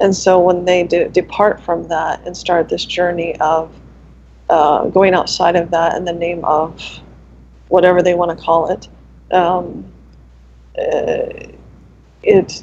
And 0.00 0.14
so 0.14 0.40
when 0.40 0.64
they 0.64 0.84
de- 0.84 1.08
depart 1.08 1.60
from 1.60 1.88
that 1.88 2.24
and 2.26 2.36
start 2.36 2.68
this 2.68 2.84
journey 2.84 3.36
of 3.40 3.74
uh, 4.48 4.86
going 4.86 5.14
outside 5.14 5.56
of 5.56 5.70
that 5.70 5.96
in 5.96 6.04
the 6.04 6.12
name 6.12 6.44
of 6.44 6.82
whatever 7.68 8.02
they 8.02 8.14
want 8.14 8.36
to 8.36 8.44
call 8.44 8.70
it, 8.70 8.88
um, 9.32 9.84
uh, 10.78 11.28
it 12.22 12.62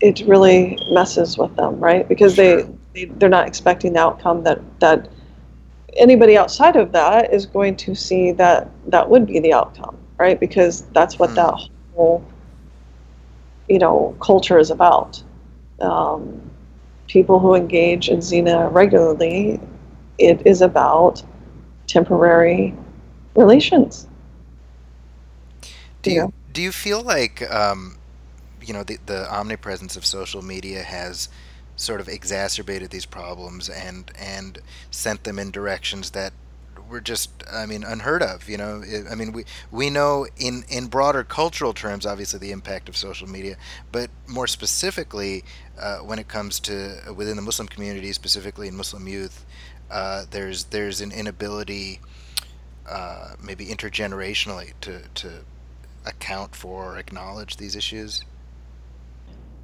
it 0.00 0.20
really 0.26 0.78
messes 0.90 1.38
with 1.38 1.54
them, 1.56 1.80
right? 1.80 2.06
Because 2.08 2.36
they, 2.36 2.66
they 2.94 3.06
they're 3.06 3.28
not 3.28 3.46
expecting 3.46 3.92
the 3.94 4.00
outcome 4.00 4.42
that 4.44 4.60
that 4.80 5.08
anybody 5.96 6.36
outside 6.36 6.76
of 6.76 6.92
that 6.92 7.32
is 7.32 7.46
going 7.46 7.76
to 7.76 7.94
see 7.94 8.32
that 8.32 8.68
that 8.88 9.08
would 9.08 9.26
be 9.26 9.38
the 9.40 9.52
outcome, 9.52 9.96
right? 10.18 10.38
Because 10.38 10.82
that's 10.92 11.18
what 11.18 11.34
Hmm. 11.34 11.36
that 11.36 11.54
whole 11.94 12.24
you 13.68 13.78
know 13.78 14.16
culture 14.20 14.58
is 14.58 14.70
about. 14.70 15.22
Um, 15.80 16.50
people 17.08 17.38
who 17.40 17.54
engage 17.54 18.08
in 18.08 18.22
zina 18.22 18.68
regularly, 18.70 19.60
it 20.18 20.46
is 20.46 20.62
about 20.62 21.22
temporary 21.86 22.74
relations. 23.36 24.08
Do 26.02 26.10
you 26.10 26.32
do 26.52 26.62
you 26.62 26.72
feel 26.72 27.02
like 27.02 27.48
um, 27.50 27.98
you 28.60 28.72
know 28.74 28.82
the 28.84 28.98
the 29.06 29.32
omnipresence 29.32 29.96
of 29.96 30.04
social 30.06 30.42
media 30.42 30.82
has 30.82 31.28
sort 31.76 32.00
of 32.00 32.08
exacerbated 32.08 32.90
these 32.90 33.06
problems 33.06 33.68
and 33.68 34.10
and 34.18 34.58
sent 34.90 35.24
them 35.24 35.38
in 35.38 35.50
directions 35.50 36.10
that 36.10 36.32
were 36.88 37.00
just 37.00 37.30
I 37.50 37.66
mean 37.66 37.84
unheard 37.84 38.22
of 38.22 38.48
you 38.48 38.56
know 38.56 38.82
I- 39.10 39.14
mean 39.14 39.32
we 39.32 39.44
we 39.70 39.90
know 39.90 40.26
in 40.36 40.64
in 40.68 40.86
broader 40.86 41.24
cultural 41.24 41.72
terms 41.72 42.06
obviously 42.06 42.38
the 42.38 42.52
impact 42.52 42.88
of 42.88 42.96
social 42.96 43.28
media 43.28 43.56
but 43.92 44.10
more 44.26 44.46
specifically 44.46 45.44
uh, 45.78 45.98
when 45.98 46.18
it 46.18 46.28
comes 46.28 46.60
to 46.60 47.08
uh, 47.08 47.14
within 47.14 47.36
the 47.36 47.42
Muslim 47.42 47.68
community 47.68 48.12
specifically 48.12 48.68
in 48.68 48.76
Muslim 48.76 49.08
youth 49.08 49.44
uh, 49.90 50.24
there's 50.30 50.64
there's 50.64 51.00
an 51.00 51.12
inability 51.12 52.00
uh, 52.88 53.34
maybe 53.42 53.66
intergenerationally 53.66 54.72
to 54.80 55.02
to 55.14 55.30
account 56.06 56.54
for 56.54 56.94
or 56.94 56.98
acknowledge 56.98 57.56
these 57.56 57.76
issues? 57.76 58.24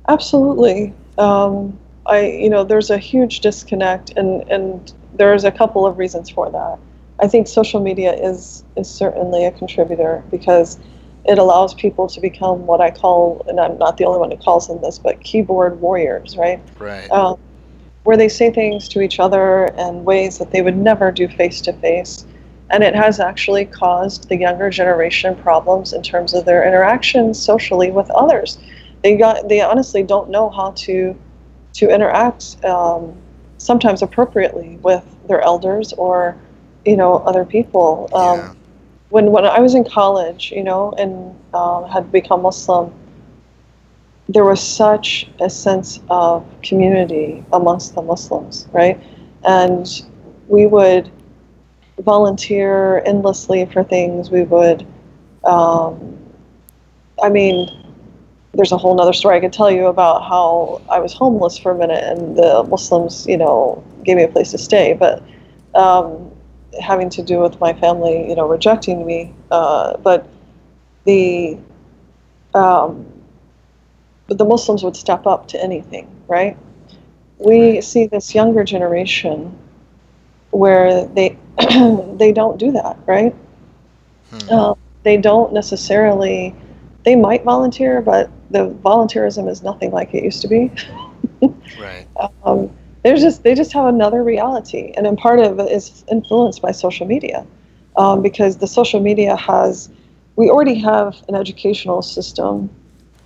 Absolutely. 0.09 0.93
Um, 1.19 1.79
I, 2.07 2.27
you 2.27 2.49
know, 2.51 2.65
there's 2.65 2.91
a 2.91 2.99
huge 2.99 3.41
disconnect, 3.41 4.11
and 4.17 4.49
and 4.51 4.93
there's 5.15 5.45
a 5.45 5.53
couple 5.53 5.87
of 5.87 5.99
reasons 5.99 6.31
for 6.31 6.51
that. 6.51 6.79
I 7.21 7.29
think 7.29 7.47
social 7.49 7.81
media 7.81 8.13
is 8.15 8.65
is 8.77 8.91
certainly 8.91 9.45
a 9.45 9.51
contributor 9.53 10.25
because 10.31 10.79
it 11.27 11.39
allows 11.39 11.75
people 11.75 12.09
to 12.09 12.21
become 12.21 12.67
what 12.67 12.81
I 12.81 12.91
call, 12.91 13.45
and 13.47 13.61
I'm 13.61 13.77
not 13.79 13.99
the 13.99 14.05
only 14.05 14.19
one 14.19 14.31
who 14.31 14.39
calls 14.39 14.69
them 14.69 14.81
this, 14.81 14.99
but 14.99 15.21
keyboard 15.21 15.81
warriors, 15.81 16.37
right? 16.37 16.61
Right. 16.79 17.11
um, 17.11 17.39
where 18.05 18.17
they 18.17 18.29
say 18.29 18.51
things 18.51 18.89
to 18.89 19.01
each 19.01 19.21
other 19.21 19.67
in 19.79 20.05
ways 20.05 20.39
that 20.39 20.51
they 20.51 20.63
would 20.63 20.77
never 20.77 21.13
do 21.13 21.29
face 21.29 21.61
to 21.63 21.73
face. 21.75 22.25
And 22.71 22.83
it 22.83 22.95
has 22.95 23.21
actually 23.21 23.67
caused 23.67 24.29
the 24.29 24.37
younger 24.37 24.71
generation 24.71 25.37
problems 25.37 25.93
in 25.93 26.03
terms 26.03 26.35
of 26.35 26.45
their 26.45 26.67
interactions 26.67 27.43
socially 27.43 27.91
with 27.91 28.09
others. 28.11 28.59
They 29.03 29.17
got 29.17 29.49
they 29.49 29.61
honestly 29.61 30.03
don't 30.03 30.31
know 30.31 30.51
how 30.51 30.71
to 30.73 31.17
to 31.75 31.89
interact 31.89 32.65
um, 32.65 33.15
sometimes 33.59 34.03
appropriately 34.03 34.79
with 34.83 35.05
their 35.29 35.41
elders 35.43 35.93
or 35.95 36.37
you 36.85 36.97
know 36.97 37.17
other 37.19 37.45
people. 37.45 38.09
Um, 38.13 38.39
yeah. 38.39 38.55
when 39.11 39.33
when 39.33 39.45
I 39.45 39.61
was 39.61 39.75
in 39.75 39.85
college, 39.85 40.53
you 40.53 40.63
know, 40.63 40.93
and 40.99 41.37
um, 41.55 41.89
had 41.89 42.11
become 42.13 42.43
Muslim, 42.43 42.93
there 44.29 44.45
was 44.45 44.61
such 44.61 45.29
a 45.41 45.51
sense 45.51 46.01
of 46.09 46.45
community 46.63 47.45
amongst 47.53 47.95
the 47.95 48.03
Muslims, 48.03 48.69
right? 48.73 49.01
And 49.45 49.87
we 50.49 50.67
would 50.67 51.11
volunteer 51.99 53.03
endlessly 53.05 53.67
for 53.67 53.83
things. 53.83 54.31
We 54.31 54.43
would, 54.45 54.87
um, 55.45 56.19
I 57.23 57.29
mean, 57.29 57.69
there's 58.55 58.73
a 58.73 58.77
whole 58.77 58.95
nother 58.95 59.13
story 59.13 59.37
I 59.37 59.41
could 59.41 59.53
tell 59.53 59.71
you 59.71 59.87
about 59.87 60.23
how 60.23 60.81
I 60.89 60.99
was 60.99 61.13
homeless 61.13 61.59
for 61.59 61.73
a 61.73 61.79
minute 61.79 62.03
and 62.05 62.37
the 62.37 62.65
Muslims, 62.69 63.27
you 63.27 63.37
know, 63.37 63.83
gave 64.05 64.17
me 64.17 64.25
a 64.25 64.29
place 64.29 64.51
to 64.53 64.59
stay. 64.59 64.93
But 64.93 65.23
um, 65.75 66.30
having 66.81 67.11
to 67.11 67.23
do 67.23 67.41
with 67.41 67.59
my 67.61 67.73
family, 67.73 68.29
you 68.29 68.35
know, 68.35 68.49
rejecting 68.49 69.07
me. 69.07 69.35
Uh, 69.51 69.97
but 69.99 70.29
the 71.05 71.59
um, 72.55 73.07
but 74.27 74.39
the 74.39 74.45
Muslims 74.45 74.85
would 74.85 74.97
step 74.97 75.27
up 75.27 75.49
to 75.49 75.63
anything, 75.63 76.09
right? 76.29 76.57
We 77.39 77.81
see 77.81 78.07
this 78.07 78.35
younger 78.35 78.65
generation 78.65 79.57
where 80.51 81.07
they 81.07 81.37
they 82.15 82.33
don't 82.33 82.59
do 82.59 82.73
that, 82.73 82.99
right? 83.07 83.35
Hmm. 84.31 84.49
Uh, 84.51 84.75
they 85.03 85.17
don't 85.17 85.53
necessarily. 85.53 86.55
They 87.05 87.17
might 87.17 87.45
volunteer, 87.45 88.03
but 88.03 88.31
the 88.51 88.69
volunteerism 88.85 89.49
is 89.49 89.63
nothing 89.63 89.91
like 89.91 90.13
it 90.13 90.23
used 90.23 90.43
to 90.43 90.49
be. 90.49 90.71
right. 91.81 92.07
um, 92.45 92.71
there's 93.03 93.23
just 93.23 93.43
they 93.43 93.55
just 93.55 93.73
have 93.73 93.87
another 93.87 94.23
reality, 94.23 94.93
and 94.97 95.07
then 95.07 95.17
part 95.17 95.41
of 95.41 95.59
it 95.59 95.71
is 95.71 96.05
influenced 96.11 96.61
by 96.61 96.73
social 96.73 97.07
media, 97.07 97.47
um, 97.97 98.23
because 98.23 98.59
the 98.59 98.67
social 98.67 99.01
media 99.01 99.37
has. 99.37 99.89
We 100.37 100.49
already 100.49 100.77
have 100.77 101.17
an 101.29 101.35
educational 101.35 102.01
system, 102.01 102.71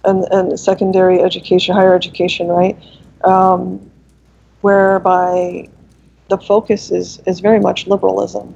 and, 0.05 0.25
and 0.33 0.59
secondary 0.59 1.21
education, 1.21 1.75
higher 1.75 1.95
education, 1.95 2.49
right, 2.49 2.77
um, 3.23 3.79
whereby 4.63 5.69
the 6.29 6.39
focus 6.39 6.91
is 6.91 7.21
is 7.27 7.41
very 7.41 7.61
much 7.61 7.87
liberalism. 7.87 8.55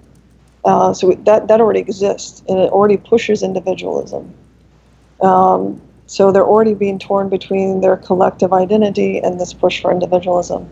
Uh, 0.64 0.92
so 0.92 1.12
that 1.12 1.48
that 1.48 1.60
already 1.60 1.80
exists, 1.80 2.42
and 2.48 2.58
it 2.58 2.70
already 2.70 2.96
pushes 2.96 3.42
individualism. 3.42 4.34
Um, 5.20 5.80
so 6.06 6.32
they're 6.32 6.46
already 6.46 6.74
being 6.74 6.98
torn 6.98 7.28
between 7.28 7.80
their 7.80 7.96
collective 7.96 8.52
identity 8.52 9.18
and 9.18 9.38
this 9.38 9.52
push 9.52 9.82
for 9.82 9.92
individualism. 9.92 10.68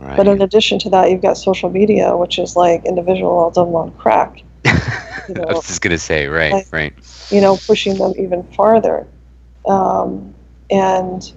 Right. 0.00 0.16
But 0.16 0.28
in 0.28 0.40
addition 0.42 0.78
to 0.80 0.90
that, 0.90 1.10
you've 1.10 1.22
got 1.22 1.36
social 1.36 1.70
media, 1.70 2.16
which 2.16 2.38
is 2.38 2.54
like 2.54 2.84
individualism 2.84 3.74
on 3.74 3.90
crack. 3.92 4.42
you 4.64 4.70
I 5.36 5.52
was 5.52 5.66
just 5.66 5.80
gonna 5.80 5.98
say, 5.98 6.28
right, 6.28 6.52
like- 6.52 6.72
right. 6.72 6.92
you 7.30 7.40
know, 7.40 7.56
pushing 7.56 7.98
them 7.98 8.12
even 8.18 8.44
farther. 8.54 9.06
Um, 9.66 10.34
and 10.70 11.32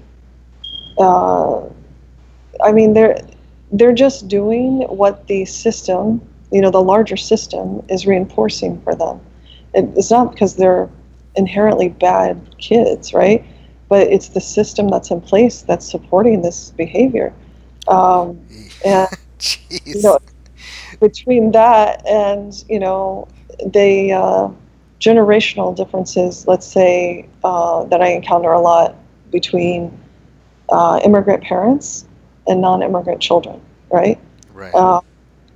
uh, 0.98 1.62
I 2.64 2.72
mean, 2.72 2.94
they're 2.94 3.20
they're 3.72 3.94
just 3.94 4.28
doing 4.28 4.82
what 4.82 5.28
the 5.28 5.46
system, 5.46 6.22
you 6.52 6.62
know, 6.62 6.70
the 6.70 6.82
larger 6.82 7.18
system 7.18 7.84
is 7.90 8.06
reinforcing 8.06 8.82
for 8.82 8.94
them. 8.94 9.20
And 9.74 9.98
it's 9.98 10.12
not 10.12 10.32
because 10.32 10.56
they're 10.56 10.90
inherently 11.36 11.90
bad 11.90 12.56
kids, 12.60 13.14
right? 13.14 13.44
But 13.88 14.08
it's 14.08 14.30
the 14.30 14.42
system 14.42 14.90
that's 14.90 15.10
in 15.10 15.22
place 15.22 15.62
that's 15.62 15.90
supporting 15.90 16.42
this 16.42 16.72
behavior. 16.72 17.34
Um, 17.88 18.40
and 18.86 19.08
Jeez. 19.40 19.86
you 19.86 20.02
know, 20.02 20.20
between 21.00 21.52
that 21.52 22.06
and 22.08 22.64
you 22.70 22.80
know 22.80 23.28
the 23.66 24.14
uh, 24.14 24.50
generational 25.00 25.76
differences, 25.76 26.48
let's 26.48 26.66
say 26.66 27.28
uh, 27.44 27.84
that 27.86 28.02
I 28.02 28.10
encounter 28.10 28.52
a 28.52 28.62
lot 28.62 28.96
between 29.32 29.98
uh, 30.70 31.00
immigrant 31.04 31.44
parents 31.44 32.06
and 32.48 32.62
non-immigrant 32.62 33.22
children, 33.22 33.60
right? 33.92 34.20
right. 34.54 34.74
Uh, 34.74 35.02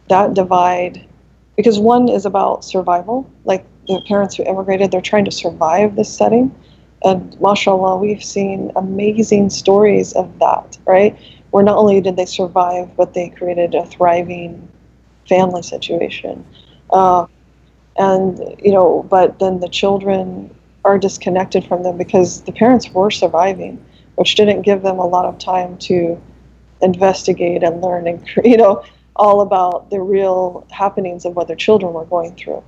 that 0.10 0.34
divide, 0.34 1.06
because 1.56 1.80
one 1.80 2.10
is 2.10 2.26
about 2.26 2.64
survival, 2.64 3.30
like 3.44 3.66
the 3.88 4.02
parents 4.08 4.36
who 4.36 4.44
immigrated, 4.44 4.92
they're 4.92 5.02
trying 5.02 5.26
to 5.26 5.32
survive 5.32 5.96
this 5.96 6.16
setting. 6.16 6.54
And 7.04 7.40
mashallah, 7.40 7.98
we've 7.98 8.24
seen 8.24 8.72
amazing 8.76 9.50
stories 9.52 10.14
of 10.14 10.40
that, 10.40 10.78
right? 10.86 11.18
Where 11.52 11.64
not 11.64 11.78
only 11.78 12.02
did 12.02 12.18
they 12.18 12.26
survive, 12.26 12.96
but 12.96 13.14
they 13.14 13.30
created 13.30 13.76
a 13.76 13.86
thriving 13.86 14.68
family 15.28 15.62
situation. 15.62 16.46
Uh, 16.92 17.28
and, 17.98 18.40
you 18.62 18.72
know, 18.72 19.06
but 19.10 19.40
then 19.40 19.60
the 19.60 19.70
children 19.70 20.54
are 20.84 21.00
disconnected 21.00 21.66
from 21.66 21.84
them 21.84 21.98
because 21.98 22.42
the 22.42 22.52
parents 22.52 22.90
were 22.92 23.10
surviving, 23.10 23.84
which 24.16 24.36
didn't 24.36 24.62
give 24.62 24.82
them 24.82 25.00
a 25.00 25.08
lot 25.08 25.26
of 25.26 25.38
time 25.38 25.78
to 25.78 26.22
investigate 26.82 27.64
and 27.64 27.82
learn 27.82 28.08
and, 28.08 28.28
you 28.44 28.58
know, 28.58 28.84
all 29.16 29.42
about 29.42 29.90
the 29.90 30.00
real 30.00 30.68
happenings 30.72 31.26
of 31.26 31.36
what 31.36 31.48
their 31.48 31.56
children 31.56 31.94
were 31.94 32.06
going 32.06 32.36
through. 32.36 32.64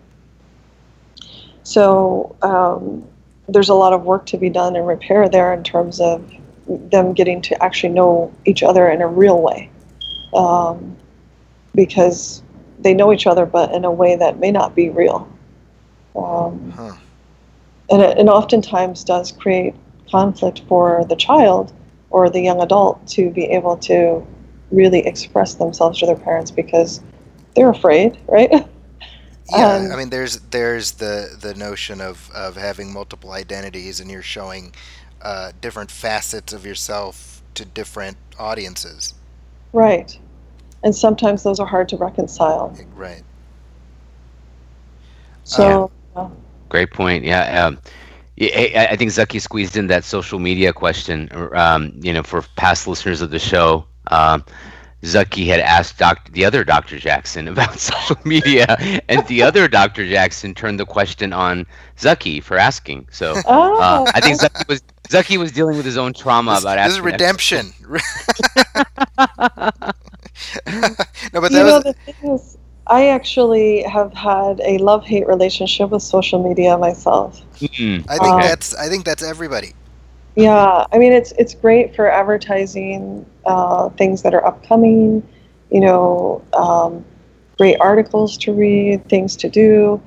So 1.64 2.36
um, 2.42 3.06
there's 3.50 3.70
a 3.70 3.74
lot 3.74 3.92
of 3.92 4.04
work 4.04 4.26
to 4.28 4.38
be 4.38 4.50
done 4.50 4.78
and 4.78 4.88
repair 4.88 5.28
there 5.28 5.54
in 5.54 5.64
terms 5.64 6.00
of 6.00 6.32
them 6.68 7.14
getting 7.14 7.42
to 7.44 7.64
actually 7.64 7.94
know 7.94 8.34
each 8.46 8.64
other 8.64 8.90
in 8.90 9.02
a 9.02 9.08
real 9.08 9.42
way. 9.42 9.70
Um, 10.34 10.98
because 11.76 12.44
they 12.80 12.94
know 12.94 13.14
each 13.14 13.28
other, 13.28 13.46
but 13.46 13.72
in 13.74 13.86
a 13.86 13.92
way 13.92 14.16
that 14.16 14.40
may 14.40 14.52
not 14.52 14.76
be 14.76 14.90
real. 14.90 15.28
Um, 16.16 16.74
Huh. 16.76 16.96
and 17.90 18.02
it 18.02 18.18
and 18.18 18.30
oftentimes 18.30 19.04
does 19.04 19.32
create 19.32 19.76
conflict 20.10 20.62
for 20.68 21.06
the 21.10 21.16
child 21.16 21.74
or 22.10 22.30
the 22.30 22.42
young 22.42 22.62
adult 22.62 23.06
to 23.08 23.30
be 23.32 23.46
able 23.46 23.78
to 23.78 24.26
really 24.72 25.06
express 25.06 25.56
themselves 25.56 26.00
to 26.00 26.06
their 26.06 26.16
parents 26.16 26.52
because 26.52 27.02
they're 27.56 27.70
afraid, 27.70 28.18
right? 28.28 28.52
Yeah, 29.46 29.88
Um, 29.88 29.92
I 29.92 29.96
mean, 29.96 30.10
there's 30.10 30.40
there's 30.42 30.94
the 30.94 31.38
the 31.40 31.54
notion 31.54 32.02
of 32.02 32.30
of 32.32 32.56
having 32.58 32.92
multiple 32.92 33.32
identities, 33.32 34.00
and 34.00 34.12
you're 34.12 34.22
showing 34.22 34.74
uh, 35.22 35.52
different 35.62 35.92
facets 35.92 36.54
of 36.54 36.66
yourself 36.66 37.42
to 37.56 37.66
different 37.66 38.18
audiences. 38.40 39.14
right. 39.74 40.18
And 40.84 40.96
sometimes 40.96 41.42
those 41.42 41.60
are 41.60 41.66
hard 41.66 41.90
to 41.90 41.98
reconcile. 41.98 42.74
Right. 42.96 43.24
So, 45.44 45.90
uh, 46.16 46.30
Great 46.70 46.92
point. 46.92 47.24
Yeah. 47.24 47.66
Um, 47.66 47.80
I 48.40 48.88
I 48.92 48.96
think 48.96 49.12
Zaki 49.12 49.40
squeezed 49.40 49.76
in 49.76 49.88
that 49.88 50.04
social 50.04 50.38
media 50.40 50.72
question. 50.72 51.30
Um, 51.54 51.94
you 52.02 52.14
know, 52.14 52.22
for 52.22 52.44
past 52.56 52.88
listeners 52.88 53.22
of 53.22 53.32
the 53.32 53.40
show, 53.40 53.86
um, 54.12 54.46
Zaki 55.06 55.48
had 55.48 55.60
asked 55.60 55.98
Dr. 55.98 56.32
the 56.32 56.46
other 56.46 56.64
Dr. 56.64 57.00
Jackson 57.00 57.48
about 57.54 57.80
social 57.80 58.18
media, 58.26 59.02
and 59.10 59.26
the 59.28 59.42
other 59.42 59.68
Dr. 59.68 60.08
Jackson 60.08 60.54
turned 60.54 60.80
the 60.80 60.86
question 60.86 61.34
on 61.34 61.66
Zaki 61.98 62.40
for 62.40 62.58
asking. 62.58 63.08
So 63.12 63.36
oh, 63.46 63.82
uh, 63.82 64.06
I 64.14 64.22
think 64.22 64.40
Zaki 64.40 64.64
was 64.68 64.84
Zaki 65.10 65.38
was 65.38 65.52
dealing 65.52 65.78
with 65.78 65.86
his 65.86 65.98
own 65.98 66.14
trauma 66.14 66.52
This, 66.52 66.62
about 66.62 66.78
this 66.84 66.94
is 66.94 67.02
redemption. 67.02 67.74
no, 71.34 71.42
but 71.42 71.52
you 71.52 71.54
that 71.54 71.64
know, 71.64 71.66
was 71.66 71.82
the 71.82 71.94
thing 72.06 72.16
is, 72.34 72.58
I 72.88 73.08
actually 73.10 73.84
have 73.84 74.14
had 74.14 74.62
a 74.62 74.78
love 74.80 75.06
hate 75.06 75.28
relationship 75.28 75.90
with 75.90 76.04
social 76.04 76.42
media 76.44 76.78
myself. 76.78 77.42
question. 77.58 78.06
I 78.08 78.20
think 78.20 78.40
Uh, 78.40 78.42
that's 78.42 78.76
I 78.76 78.90
think 78.90 79.06
that's 79.06 79.24
everybody. 79.24 79.74
Yeah, 80.36 80.86
I 80.92 80.98
mean 80.98 81.14
it's 81.14 81.32
it's 81.38 81.56
great 81.56 81.96
for 81.96 82.10
advertising 82.10 83.26
uh, 83.46 83.90
things 83.90 84.22
that 84.24 84.34
are 84.34 84.46
upcoming, 84.46 85.24
you 85.72 85.82
know, 85.82 86.44
um, 86.54 87.04
great 87.58 87.78
articles 87.80 88.38
to 88.40 88.54
read, 88.54 89.08
things 89.10 89.36
to 89.38 89.50
do. 89.50 90.02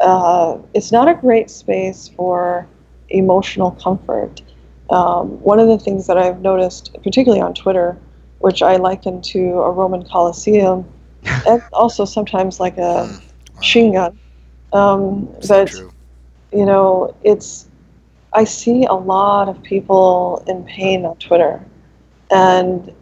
Uh, 0.00 0.58
it's 0.74 0.90
not 0.92 1.08
a 1.08 1.14
great 1.14 1.50
space 1.50 2.08
for 2.08 2.66
emotional 3.12 3.72
comfort. 3.72 4.42
Um, 4.90 5.40
one 5.42 5.58
of 5.60 5.68
the 5.68 5.78
things 5.78 6.06
that 6.06 6.18
I've 6.18 6.40
noticed, 6.40 6.94
particularly 7.02 7.40
on 7.42 7.54
Twitter, 7.54 7.98
which 8.38 8.62
I 8.62 8.76
liken 8.76 9.20
to 9.22 9.40
a 9.62 9.70
Roman 9.70 10.04
Colosseum, 10.04 10.84
and 11.46 11.62
also 11.72 12.04
sometimes 12.04 12.60
like 12.60 12.78
a 12.78 13.10
Mm, 13.10 13.22
wow. 13.56 13.60
machine 13.60 13.92
gun. 13.94 14.18
Um, 14.72 15.28
but 15.46 15.72
true. 15.72 15.92
you 16.52 16.64
know, 16.66 17.14
it's 17.22 17.68
I 18.32 18.44
see 18.44 18.84
a 18.84 18.94
lot 18.94 19.48
of 19.48 19.62
people 19.62 20.42
in 20.46 20.64
pain 20.64 21.04
on 21.06 21.16
Twitter, 21.16 21.64
and 22.30 22.92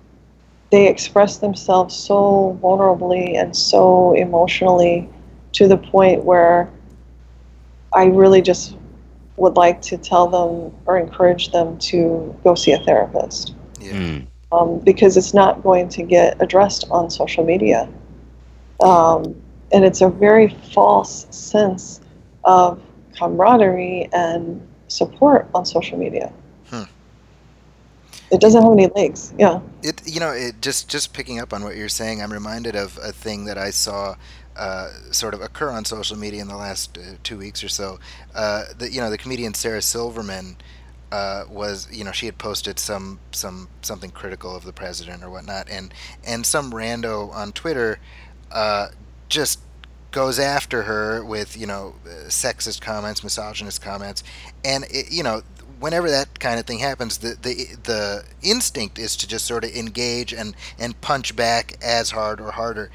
they 0.71 0.89
express 0.89 1.39
themselves 1.39 1.95
so 1.97 2.59
vulnerably 2.63 3.41
and 3.41 3.57
so 3.57 4.13
emotionally 4.15 5.09
to 5.53 5.69
the 5.69 5.77
point 5.77 6.25
where 6.25 6.71
I 7.95 8.05
really 8.07 8.43
just 8.43 8.77
would 9.41 9.57
like 9.57 9.81
to 9.81 9.97
tell 9.97 10.29
them 10.29 10.73
or 10.87 10.99
encourage 10.99 11.51
them 11.51 11.79
to 11.79 12.35
go 12.45 12.55
see 12.55 12.73
a 12.73 12.79
therapist 12.81 13.55
Yeah. 13.81 13.93
Mm. 13.93 14.27
um, 14.53 14.79
because 14.81 15.17
it's 15.17 15.33
not 15.33 15.63
going 15.63 15.89
to 15.91 16.03
get 16.03 16.37
addressed 16.41 16.85
on 16.91 17.11
social 17.11 17.45
media. 17.45 17.89
Um, 18.81 19.35
and 19.73 19.85
it's 19.85 20.01
a 20.03 20.09
very 20.09 20.49
false 20.75 21.27
sense 21.31 22.01
of 22.45 22.83
camaraderie 23.17 24.09
and 24.13 24.67
support 24.89 25.49
on 25.55 25.65
social 25.65 25.99
media. 25.99 26.33
Hmm. 26.69 26.83
It 28.31 28.41
doesn't 28.41 28.63
have 28.63 28.73
any 28.73 28.89
legs. 28.89 29.33
Yeah. 29.39 29.61
It 29.83 30.03
you 30.07 30.21
know 30.21 30.31
it 30.31 30.61
just 30.61 30.89
just 30.89 31.13
picking 31.13 31.39
up 31.41 31.53
on 31.53 31.63
what 31.65 31.77
you're 31.77 31.89
saying. 31.89 32.23
I'm 32.23 32.33
reminded 32.33 32.77
of 32.77 32.99
a 33.03 33.13
thing 33.13 33.45
that 33.47 33.59
I 33.59 33.71
saw 33.71 34.17
uh, 34.61 34.91
sort 35.11 35.33
of 35.33 35.41
occur 35.41 35.71
on 35.71 35.87
social 35.87 36.19
media 36.19 36.43
in 36.43 36.47
the 36.47 36.57
last 36.57 36.99
uh, 36.99 37.17
two 37.23 37.39
weeks 37.39 37.65
or 37.65 37.69
so. 37.69 37.99
Uh, 38.35 38.65
the 38.77 38.93
you 38.93 39.01
know 39.01 39.09
the 39.09 39.17
comedian 39.17 39.55
Sarah 39.55 39.81
Silverman 39.81 40.59
uh, 41.11 41.45
was 41.49 41.89
you 41.91 42.05
know 42.05 42.13
she 42.13 42.27
had 42.27 42.37
posted 42.37 42.79
some 42.79 43.21
some 43.33 43.69
something 43.81 44.11
critical 44.11 44.55
of 44.55 44.65
the 44.65 44.73
president 44.75 45.25
or 45.25 45.31
whatnot, 45.31 45.71
and 45.71 45.95
and 46.27 46.45
some 46.45 46.73
rando 46.73 47.33
on 47.33 47.53
Twitter 47.53 48.01
uh, 48.53 48.89
just 49.31 49.61
goes 50.11 50.39
after 50.39 50.83
her 50.83 51.25
with 51.25 51.57
you 51.57 51.67
know 51.67 51.95
sexist 52.27 52.83
comments, 52.83 53.25
misogynist 53.25 53.81
comments, 53.81 54.23
and 54.63 54.85
it, 54.91 55.11
you 55.11 55.23
know 55.23 55.43
whenever 55.81 56.11
that 56.11 56.39
kind 56.39 56.61
of 56.61 56.67
thing 56.67 56.79
happens, 56.79 57.19
the, 57.19 57.37
the 57.41 57.77
the 57.85 58.25
instinct 58.43 58.99
is 58.99 59.17
to 59.17 59.27
just 59.27 59.47
sort 59.47 59.65
of 59.65 59.71
engage 59.71 60.33
and 60.33 60.55
and 60.79 61.01
punch 61.01 61.35
back 61.35 61.77
as 61.83 62.11
hard 62.11 62.41
or 62.41 62.53
harder. 62.53 62.91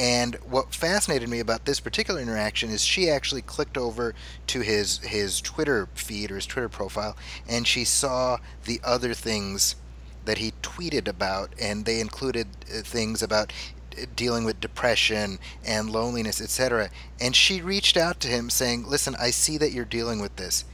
And 0.00 0.36
what 0.48 0.74
fascinated 0.74 1.28
me 1.28 1.40
about 1.40 1.66
this 1.66 1.78
particular 1.78 2.22
interaction 2.22 2.70
is 2.70 2.82
she 2.82 3.10
actually 3.10 3.42
clicked 3.42 3.76
over 3.76 4.14
to 4.46 4.60
his 4.62 4.96
his 5.00 5.42
Twitter 5.42 5.90
feed 5.94 6.30
or 6.30 6.36
his 6.36 6.46
Twitter 6.46 6.70
profile, 6.70 7.18
and 7.46 7.66
she 7.66 7.84
saw 7.84 8.38
the 8.64 8.80
other 8.82 9.12
things 9.12 9.76
that 10.24 10.38
he 10.38 10.54
tweeted 10.62 11.06
about, 11.06 11.52
and 11.60 11.84
they 11.84 12.00
included 12.00 12.46
uh, 12.64 12.80
things 12.80 13.22
about 13.22 13.52
uh, 14.00 14.06
dealing 14.16 14.44
with 14.44 14.58
depression 14.58 15.38
and 15.66 15.90
loneliness, 15.90 16.40
etc. 16.40 16.88
And 17.20 17.36
she 17.36 17.60
reached 17.60 17.98
out 17.98 18.20
to 18.20 18.28
him 18.28 18.48
saying, 18.48 18.88
"Listen, 18.88 19.14
I 19.20 19.28
see 19.28 19.58
that 19.58 19.72
you're 19.72 19.84
dealing 19.84 20.18
with 20.18 20.36
this 20.36 20.64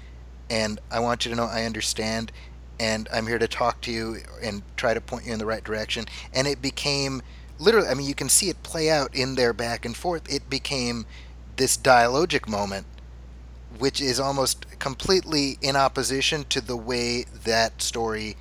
and 0.48 0.80
I 0.88 1.00
want 1.00 1.24
you 1.24 1.30
to 1.30 1.36
know 1.36 1.46
I 1.46 1.64
understand 1.64 2.30
and 2.78 3.08
I'm 3.12 3.26
here 3.26 3.38
to 3.38 3.48
talk 3.48 3.80
to 3.82 3.90
you 3.90 4.18
and 4.42 4.62
try 4.76 4.94
to 4.94 5.00
point 5.00 5.26
you 5.26 5.32
in 5.32 5.38
the 5.38 5.46
right 5.46 5.64
direction. 5.64 6.04
And 6.34 6.46
it 6.46 6.60
became 6.60 7.22
literally, 7.58 7.88
I 7.88 7.94
mean, 7.94 8.06
you 8.06 8.14
can 8.14 8.28
see 8.28 8.48
it 8.48 8.62
play 8.62 8.90
out 8.90 9.14
in 9.14 9.34
their 9.34 9.52
back 9.52 9.84
and 9.84 9.96
forth. 9.96 10.22
It 10.32 10.48
became 10.50 11.06
this 11.56 11.76
dialogic 11.76 12.48
moment, 12.48 12.86
which 13.78 14.00
is 14.00 14.20
almost 14.20 14.78
completely 14.78 15.58
in 15.62 15.76
opposition 15.76 16.44
to 16.50 16.60
the 16.60 16.76
way 16.76 17.24
that 17.44 17.82
story 17.82 18.36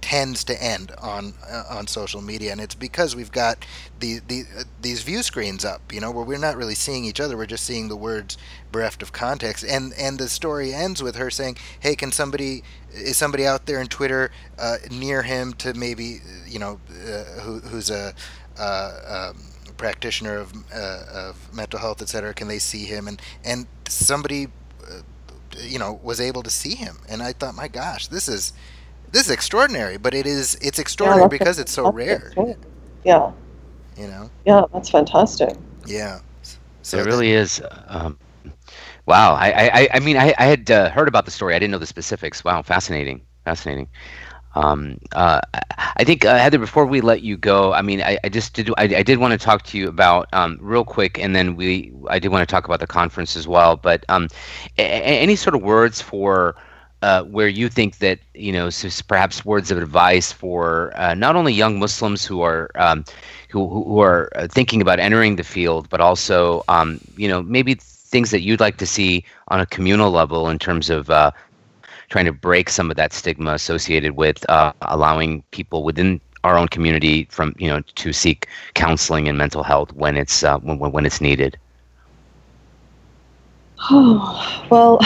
tends 0.00 0.44
to 0.44 0.62
end 0.62 0.92
on 0.98 1.34
uh, 1.48 1.64
on 1.68 1.86
social 1.86 2.20
media 2.20 2.52
and 2.52 2.60
it's 2.60 2.74
because 2.74 3.14
we've 3.14 3.32
got 3.32 3.64
the, 3.98 4.20
the 4.28 4.44
uh, 4.58 4.62
these 4.80 5.02
view 5.02 5.22
screens 5.22 5.64
up 5.64 5.92
you 5.92 6.00
know 6.00 6.10
where 6.10 6.24
we're 6.24 6.38
not 6.38 6.56
really 6.56 6.74
seeing 6.74 7.04
each 7.04 7.20
other 7.20 7.36
we're 7.36 7.46
just 7.46 7.64
seeing 7.64 7.88
the 7.88 7.96
words 7.96 8.36
bereft 8.72 9.02
of 9.02 9.12
context 9.12 9.64
and 9.64 9.92
and 9.98 10.18
the 10.18 10.28
story 10.28 10.72
ends 10.72 11.02
with 11.02 11.16
her 11.16 11.30
saying 11.30 11.56
hey 11.80 11.94
can 11.94 12.10
somebody 12.12 12.62
is 12.92 13.16
somebody 13.16 13.46
out 13.46 13.66
there 13.66 13.80
in 13.80 13.86
twitter 13.86 14.30
uh, 14.58 14.76
near 14.90 15.22
him 15.22 15.52
to 15.52 15.74
maybe 15.74 16.20
you 16.46 16.58
know 16.58 16.80
uh, 16.90 17.40
who, 17.40 17.60
who's 17.60 17.90
a 17.90 18.14
uh, 18.58 19.30
um, 19.30 19.42
practitioner 19.80 20.36
of 20.36 20.52
uh, 20.72 21.04
of 21.12 21.54
mental 21.54 21.80
health, 21.80 22.02
etc. 22.02 22.34
Can 22.34 22.46
they 22.48 22.58
see 22.58 22.84
him? 22.84 23.08
And 23.08 23.20
and 23.42 23.66
somebody, 23.88 24.48
you 25.58 25.78
know, 25.78 25.98
was 26.02 26.20
able 26.20 26.42
to 26.42 26.50
see 26.50 26.74
him, 26.74 26.98
and 27.08 27.22
I 27.22 27.32
thought, 27.32 27.54
my 27.54 27.68
gosh, 27.68 28.06
this 28.08 28.28
is 28.28 28.52
this 29.12 29.24
is 29.26 29.30
extraordinary. 29.30 29.96
But 29.98 30.14
it 30.14 30.26
is 30.26 30.56
it's 30.60 30.78
extraordinary 30.78 31.28
that's 31.28 31.28
because 31.28 31.58
it's 31.58 31.72
so 31.72 31.88
rare. 31.88 32.36
fantastic. 32.36 32.58
Yeah, 33.04 33.32
You 33.96 34.08
know. 34.08 34.30
yeah, 34.44 34.62
that's 34.72 34.90
fantastic. 34.90 35.56
Yeah. 35.86 36.20
So 36.82 36.98
it 36.98 37.06
really 37.06 37.32
is. 37.32 37.62
Um, 37.88 38.18
wow. 39.06 39.34
I, 39.34 39.50
I, 39.50 39.70
I- 39.82 39.88
I 39.94 40.00
mean, 40.00 40.16
I, 40.16 40.34
I 40.38 40.46
had 40.46 40.70
uh, 40.70 40.90
heard 40.90 41.08
about 41.08 41.24
the 41.24 41.30
story. 41.30 41.54
I 41.54 41.58
didn't 41.58 41.72
know 41.72 41.78
the 41.78 41.86
specifics. 41.86 42.44
Wow, 42.44 42.62
fascinating, 42.62 43.22
fascinating. 43.44 43.88
Um, 44.54 44.98
uh, 45.14 45.40
I- 45.54 45.62
I 45.98 46.04
think 46.04 46.24
uh, 46.24 46.36
Heather, 46.38 46.58
before 46.58 46.86
we 46.86 47.00
let 47.00 47.22
you 47.22 47.36
go, 47.36 47.72
I 47.72 47.82
mean, 47.82 48.02
I, 48.02 48.18
I 48.24 48.28
just 48.28 48.54
did. 48.54 48.70
I, 48.78 48.84
I 48.84 49.02
did 49.02 49.18
want 49.18 49.32
to 49.32 49.38
talk 49.38 49.62
to 49.64 49.78
you 49.78 49.88
about 49.88 50.28
um, 50.32 50.58
real 50.60 50.84
quick, 50.84 51.18
and 51.18 51.34
then 51.36 51.56
we. 51.56 51.92
I 52.08 52.18
did 52.18 52.28
want 52.30 52.48
to 52.48 52.52
talk 52.52 52.64
about 52.66 52.80
the 52.80 52.86
conference 52.86 53.36
as 53.36 53.46
well. 53.48 53.76
But 53.76 54.04
um, 54.08 54.28
a- 54.78 54.82
a- 54.82 55.20
any 55.20 55.36
sort 55.36 55.54
of 55.54 55.62
words 55.62 56.00
for 56.00 56.56
uh, 57.02 57.22
where 57.24 57.48
you 57.48 57.68
think 57.68 57.98
that 57.98 58.18
you 58.34 58.52
know, 58.52 58.70
perhaps 59.08 59.44
words 59.44 59.70
of 59.70 59.78
advice 59.78 60.32
for 60.32 60.92
uh, 60.96 61.14
not 61.14 61.36
only 61.36 61.52
young 61.52 61.78
Muslims 61.78 62.24
who 62.24 62.42
are 62.42 62.70
um, 62.74 63.04
who 63.50 63.68
who 63.68 64.00
are 64.00 64.30
uh, 64.36 64.46
thinking 64.50 64.80
about 64.80 64.98
entering 65.00 65.36
the 65.36 65.44
field, 65.44 65.88
but 65.88 66.00
also 66.00 66.62
um, 66.68 67.00
you 67.16 67.28
know 67.28 67.42
maybe 67.42 67.74
things 67.74 68.30
that 68.30 68.42
you'd 68.42 68.60
like 68.60 68.76
to 68.78 68.86
see 68.86 69.24
on 69.48 69.60
a 69.60 69.66
communal 69.66 70.10
level 70.10 70.48
in 70.48 70.58
terms 70.58 70.90
of 70.90 71.10
uh, 71.10 71.30
trying 72.10 72.26
to 72.26 72.32
break 72.32 72.68
some 72.68 72.90
of 72.90 72.96
that 72.96 73.12
stigma 73.12 73.52
associated 73.52 74.16
with 74.16 74.48
uh, 74.50 74.72
allowing 74.82 75.42
people 75.52 75.84
within 75.84 76.20
our 76.44 76.56
own 76.58 76.68
community 76.68 77.26
from 77.30 77.54
you 77.58 77.68
know 77.68 77.80
to 77.96 78.12
seek 78.12 78.46
counseling 78.74 79.28
and 79.28 79.38
mental 79.38 79.62
health 79.62 79.92
when 79.92 80.16
it's 80.16 80.42
when 80.62 80.78
when 80.78 81.06
it's 81.06 81.20
needed. 81.20 81.58
Oh, 83.90 84.66
well, 84.70 84.98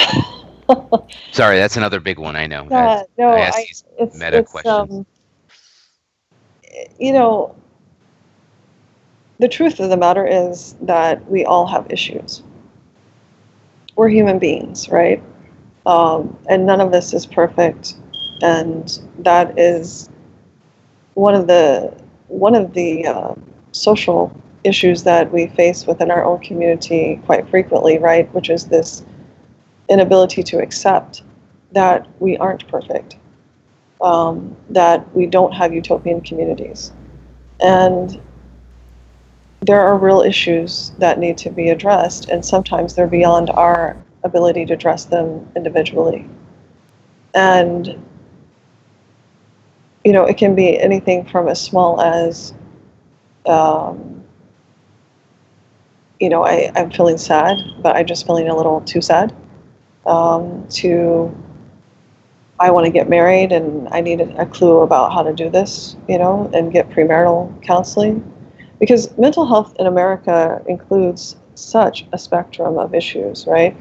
Sorry, 1.33 1.59
that's 1.59 1.77
another 1.77 2.01
big 2.01 2.19
one. 2.19 2.37
I 2.37 2.47
know. 2.47 2.67
yeah, 2.71 3.03
no, 3.19 3.29
I 3.29 3.49
I, 3.49 3.67
it's, 3.99 4.19
meta 4.19 4.39
it's, 4.39 4.51
questions. 4.51 4.91
um, 4.91 5.07
you 6.99 7.13
know, 7.13 7.55
the 9.39 9.49
truth 9.49 9.81
of 9.81 9.91
the 9.91 9.97
matter 9.97 10.27
is 10.27 10.77
that 10.83 11.29
we 11.31 11.45
all 11.45 11.67
have 11.67 11.91
issues. 11.91 12.43
We're 13.97 14.09
human 14.09 14.39
beings, 14.39 14.89
right? 14.89 15.23
Um, 15.87 16.37
and 16.49 16.67
none 16.67 16.81
of 16.81 16.93
this 16.93 17.13
is 17.13 17.27
perfect, 17.27 17.95
and 18.43 19.01
that 19.19 19.59
is 19.59 20.09
one 21.15 21.35
of 21.35 21.47
the 21.47 21.95
one 22.29 22.55
of 22.55 22.73
the 22.73 23.07
uh, 23.07 23.35
social 23.73 24.35
issues 24.65 25.03
that 25.03 25.31
we 25.31 25.47
face 25.49 25.87
within 25.87 26.11
our 26.11 26.25
own 26.25 26.41
community 26.41 27.21
quite 27.27 27.49
frequently, 27.51 27.99
right? 27.99 28.33
Which 28.35 28.49
is 28.51 28.67
this 28.67 29.05
inability 29.89 30.43
to 30.43 30.59
accept 30.59 31.23
that 31.73 32.07
we 32.21 32.37
aren't 32.39 32.67
perfect, 32.69 33.17
um, 34.01 34.57
that 34.71 35.15
we 35.15 35.27
don't 35.27 35.53
have 35.53 35.75
utopian 35.75 36.21
communities. 36.21 36.93
And 37.61 38.21
there 39.61 39.81
are 39.81 39.97
real 39.97 40.21
issues 40.21 40.93
that 40.99 41.19
need 41.19 41.39
to 41.39 41.51
be 41.51 41.71
addressed, 41.71 42.29
and 42.29 42.45
sometimes 42.45 42.95
they're 42.95 43.07
beyond 43.07 43.51
our 43.51 43.97
ability 44.23 44.67
to 44.67 44.75
address 44.75 45.07
them 45.07 45.47
individually. 45.57 46.29
And, 47.35 48.03
you 50.05 50.13
know, 50.13 50.25
it 50.25 50.37
can 50.37 50.55
be 50.55 50.79
anything 50.79 51.25
from 51.27 51.49
as 51.49 51.61
small 51.61 52.01
as, 52.01 52.55
um, 53.47 54.23
you 56.21 56.29
know, 56.29 56.45
I, 56.45 56.71
I'm 56.77 56.91
feeling 56.91 57.19
sad, 57.19 57.59
but 57.81 57.97
I'm 57.97 58.07
just 58.07 58.27
feeling 58.27 58.49
a 58.49 58.57
little 58.57 58.81
too 58.83 59.01
sad 59.01 59.35
um, 60.07 60.67
to 60.69 61.35
I 62.61 62.71
want 62.71 62.87
to 62.87 62.91
get 62.91 63.09
married 63.09 63.51
and 63.51 63.89
I 63.89 64.01
need 64.01 64.21
a, 64.21 64.47
clue 64.47 64.81
about 64.81 65.13
how 65.13 65.23
to 65.23 65.33
do 65.33 65.51
this, 65.51 65.97
you 66.09 66.19
know, 66.19 66.49
and 66.55 66.73
get 66.73 66.89
premarital 66.91 67.63
counseling. 67.63 68.31
Because 68.79 69.17
mental 69.19 69.45
health 69.45 69.75
in 69.79 69.87
America 69.87 70.63
includes 70.69 71.37
such 71.57 72.07
a 72.13 72.19
spectrum 72.19 72.79
of 72.79 72.95
issues, 72.95 73.47
right? 73.47 73.77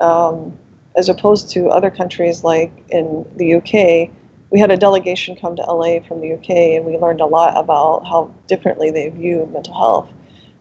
Um, 0.00 0.58
as 0.96 1.08
opposed 1.08 1.50
to 1.50 1.68
other 1.68 1.90
countries 1.90 2.44
like 2.44 2.72
in 2.90 3.24
the 3.36 3.54
UK, 3.54 4.10
we 4.50 4.58
had 4.58 4.70
a 4.70 4.76
delegation 4.76 5.36
come 5.36 5.56
to 5.56 5.62
LA 5.62 6.00
from 6.00 6.20
the 6.20 6.34
UK 6.34 6.50
and 6.50 6.84
we 6.84 6.98
learned 6.98 7.20
a 7.20 7.26
lot 7.26 7.56
about 7.56 8.06
how 8.06 8.34
differently 8.46 8.90
they 8.90 9.08
view 9.08 9.48
mental 9.52 9.74
health. 9.74 10.12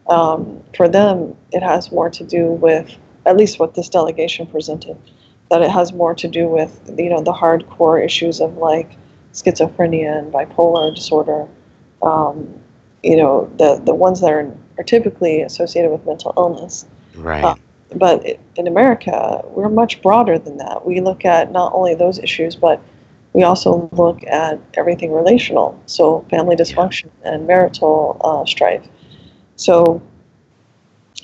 Um, 0.07 0.64
for 0.76 0.88
them, 0.88 1.36
it 1.51 1.62
has 1.62 1.91
more 1.91 2.10
to 2.10 2.24
do 2.24 2.51
with, 2.51 2.95
at 3.26 3.38
least 3.38 3.60
what 3.60 3.74
this 3.76 3.90
delegation 3.90 4.48
presented, 4.48 4.98
that 5.50 5.62
it 5.62 5.72
has 5.72 5.94
more 5.94 6.16
to 6.16 6.28
do 6.28 6.48
with 6.48 6.80
you 6.98 7.10
know 7.10 7.22
the 7.22 7.34
hardcore 7.34 8.04
issues 8.04 8.42
of 8.42 8.58
like 8.58 8.92
schizophrenia 9.34 10.20
and 10.20 10.34
bipolar 10.34 10.94
disorder. 10.94 11.48
Um, 12.02 12.62
you 13.04 13.18
know 13.18 13.52
the 13.58 13.82
the 13.84 13.96
ones 13.96 14.22
that 14.22 14.32
are, 14.32 14.56
are 14.78 14.84
typically 14.84 15.42
associated 15.42 15.92
with 15.92 16.06
mental 16.06 16.34
illness. 16.38 16.86
Right. 17.16 17.44
Uh, 17.44 17.56
But 17.96 18.24
in 18.56 18.68
America, 18.68 19.42
we're 19.56 19.70
much 19.70 20.00
broader 20.04 20.38
than 20.38 20.58
that. 20.58 20.86
We 20.86 21.02
look 21.02 21.26
at 21.26 21.52
not 21.52 21.74
only 21.74 21.96
those 21.96 22.20
issues, 22.20 22.56
but 22.56 22.80
we 23.34 23.42
also 23.44 23.90
look 23.94 24.24
at 24.28 24.60
everything 24.76 25.12
relational, 25.12 25.74
so 25.88 26.24
family 26.30 26.56
dysfunction 26.56 27.10
and 27.24 27.48
marital 27.48 28.18
uh, 28.22 28.46
strife. 28.46 28.86
So 29.56 30.02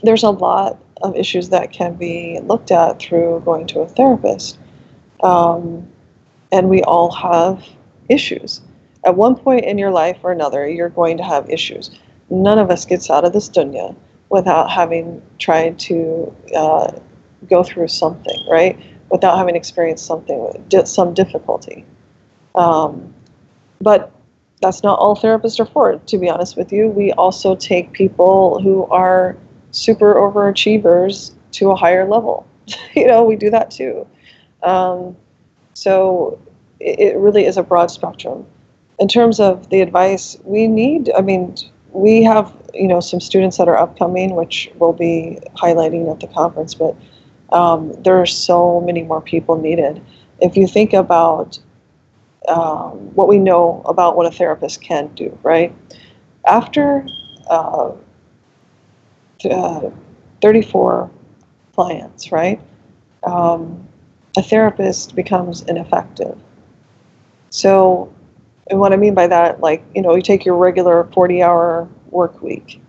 there's 0.02 0.24
a 0.24 0.32
lot 0.32 0.78
of 1.02 1.16
issues 1.16 1.50
that 1.50 1.72
can 1.72 1.96
be 1.96 2.40
looked 2.44 2.72
at 2.72 3.00
through 3.00 3.42
going 3.46 3.68
to 3.68 3.82
a 3.82 3.88
therapist. 3.88 4.58
Um, 5.24 5.88
and 6.52 6.70
we 6.70 6.82
all 6.84 7.12
have 7.12 7.66
issues. 8.10 8.62
At 9.06 9.16
one 9.16 9.36
point 9.36 9.66
in 9.66 9.78
your 9.78 9.92
life 9.92 10.18
or 10.24 10.32
another, 10.32 10.68
you're 10.68 10.90
going 10.90 11.18
to 11.18 11.24
have 11.24 11.50
issues. 11.50 11.92
None 12.30 12.58
of 12.58 12.72
us 12.72 12.86
gets 12.86 13.10
out 13.10 13.26
of 13.26 13.34
this 13.34 13.50
dunya 13.50 13.96
without 14.30 14.72
having 14.72 15.22
tried 15.38 15.78
to 15.80 16.36
uh, 16.56 16.92
go 17.50 17.64
through 17.64 17.88
something, 17.88 18.44
right? 18.50 18.80
Without 19.12 19.38
having 19.38 19.56
experienced 19.56 20.06
something, 20.06 20.66
some 20.86 21.14
difficulty. 21.14 21.86
Um, 22.56 23.14
but 23.82 24.12
that's 24.62 24.82
not 24.82 24.98
all 24.98 25.16
therapists 25.16 25.60
are 25.60 25.66
for, 25.66 25.98
to 25.98 26.18
be 26.18 26.30
honest 26.30 26.58
with 26.58 26.72
you. 26.72 26.88
We 26.88 27.12
also 27.14 27.56
take 27.56 27.92
people 27.92 28.60
who 28.62 28.86
are 28.86 29.38
super 29.76 30.16
overachievers 30.16 31.32
to 31.52 31.72
a 31.72 31.76
higher 31.76 32.08
level. 32.08 32.48
you 32.96 33.08
know, 33.08 33.24
we 33.24 33.36
do 33.36 33.50
that 33.50 33.70
too. 33.70 34.08
Um, 34.64 35.16
so 35.74 36.40
it, 36.80 37.00
it 37.00 37.18
really 37.18 37.46
is 37.46 37.58
a 37.58 37.64
broad 37.64 37.92
spectrum. 37.92 38.46
In 39.00 39.08
terms 39.08 39.40
of 39.40 39.70
the 39.70 39.82
advice, 39.82 40.38
we 40.44 40.68
need, 40.68 41.12
I 41.18 41.22
mean, 41.22 41.56
we 41.92 42.24
have, 42.24 42.54
you 42.74 42.88
know, 42.88 43.02
some 43.02 43.20
students 43.20 43.58
that 43.58 43.68
are 43.68 43.78
upcoming, 43.78 44.36
which 44.36 44.72
we'll 44.76 44.94
be 44.94 45.38
highlighting 45.56 46.10
at 46.10 46.22
the 46.22 46.28
conference, 46.28 46.74
but 46.74 46.96
um, 47.52 47.94
there 48.02 48.20
are 48.20 48.26
so 48.26 48.82
many 48.82 49.04
more 49.04 49.22
people 49.22 49.58
needed. 49.58 50.02
If 50.42 50.56
you 50.56 50.68
think 50.68 50.94
about 50.94 51.60
um, 52.48 53.14
what 53.16 53.28
we 53.28 53.38
know 53.38 53.82
about 53.86 54.16
what 54.16 54.26
a 54.26 54.32
therapist 54.32 54.82
can 54.82 55.08
do, 55.16 55.38
right? 55.44 55.74
After 56.48 57.06
uh, 57.50 57.92
uh, 59.46 59.90
34 60.42 61.10
clients, 61.74 62.32
right? 62.32 62.60
Um, 63.24 63.88
a 64.38 64.44
therapist 64.44 65.16
becomes 65.16 65.62
ineffective. 65.64 66.38
So, 67.50 68.14
and 68.70 68.80
what 68.80 68.94
I 68.94 68.98
mean 68.98 69.14
by 69.14 69.28
that, 69.28 69.62
like, 69.62 69.84
you 69.96 70.02
know, 70.02 70.16
you 70.16 70.22
take 70.22 70.46
your 70.46 70.58
regular 70.58 71.06
40 71.14 71.42
hour 71.42 71.88
work 72.10 72.42
week. 72.42 72.82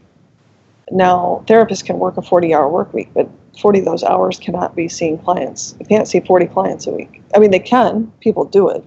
Now, 0.91 1.45
therapists 1.47 1.85
can 1.85 1.99
work 1.99 2.17
a 2.17 2.23
40 2.23 2.55
hour 2.55 2.69
work 2.69 2.93
week, 2.93 3.11
but 3.15 3.29
40 3.61 3.81
of 3.81 3.85
those 3.85 4.05
hours 4.05 4.39
cannot 4.39 4.77
be 4.77 4.89
seeing 4.89 5.19
clients. 5.19 5.75
You 5.81 5.87
can't 5.87 6.07
see 6.07 6.21
40 6.21 6.47
clients 6.47 6.87
a 6.87 6.93
week. 6.93 7.23
I 7.35 7.39
mean, 7.39 7.51
they 7.51 7.59
can, 7.59 8.13
people 8.21 8.45
do 8.45 8.69
it, 8.69 8.85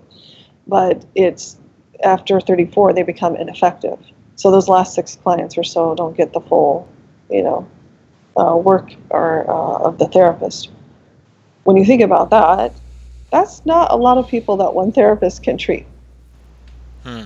but 0.68 1.06
it's 1.16 1.58
after 2.04 2.40
34, 2.40 2.94
they 2.94 3.04
become 3.04 3.36
ineffective. 3.36 4.00
So, 4.36 4.52
those 4.52 4.70
last 4.70 4.94
six 4.94 5.18
clients 5.18 5.58
or 5.58 5.64
so 5.64 5.96
don't 5.96 6.16
get 6.16 6.32
the 6.32 6.40
full, 6.40 6.88
you 7.30 7.44
know, 7.44 7.68
uh, 8.38 8.56
work 8.56 8.94
or 9.10 9.50
uh, 9.50 9.88
of 9.88 9.98
the 9.98 10.08
therapist. 10.08 10.70
When 11.64 11.78
you 11.78 11.86
think 11.86 12.02
about 12.02 12.30
that, 12.32 12.74
that's 13.32 13.66
not 13.66 13.92
a 13.92 13.96
lot 13.96 14.18
of 14.18 14.28
people 14.28 14.58
that 14.58 14.74
one 14.74 14.92
therapist 14.92 15.44
can 15.44 15.58
treat. 15.58 15.86
Hmm. 17.04 17.24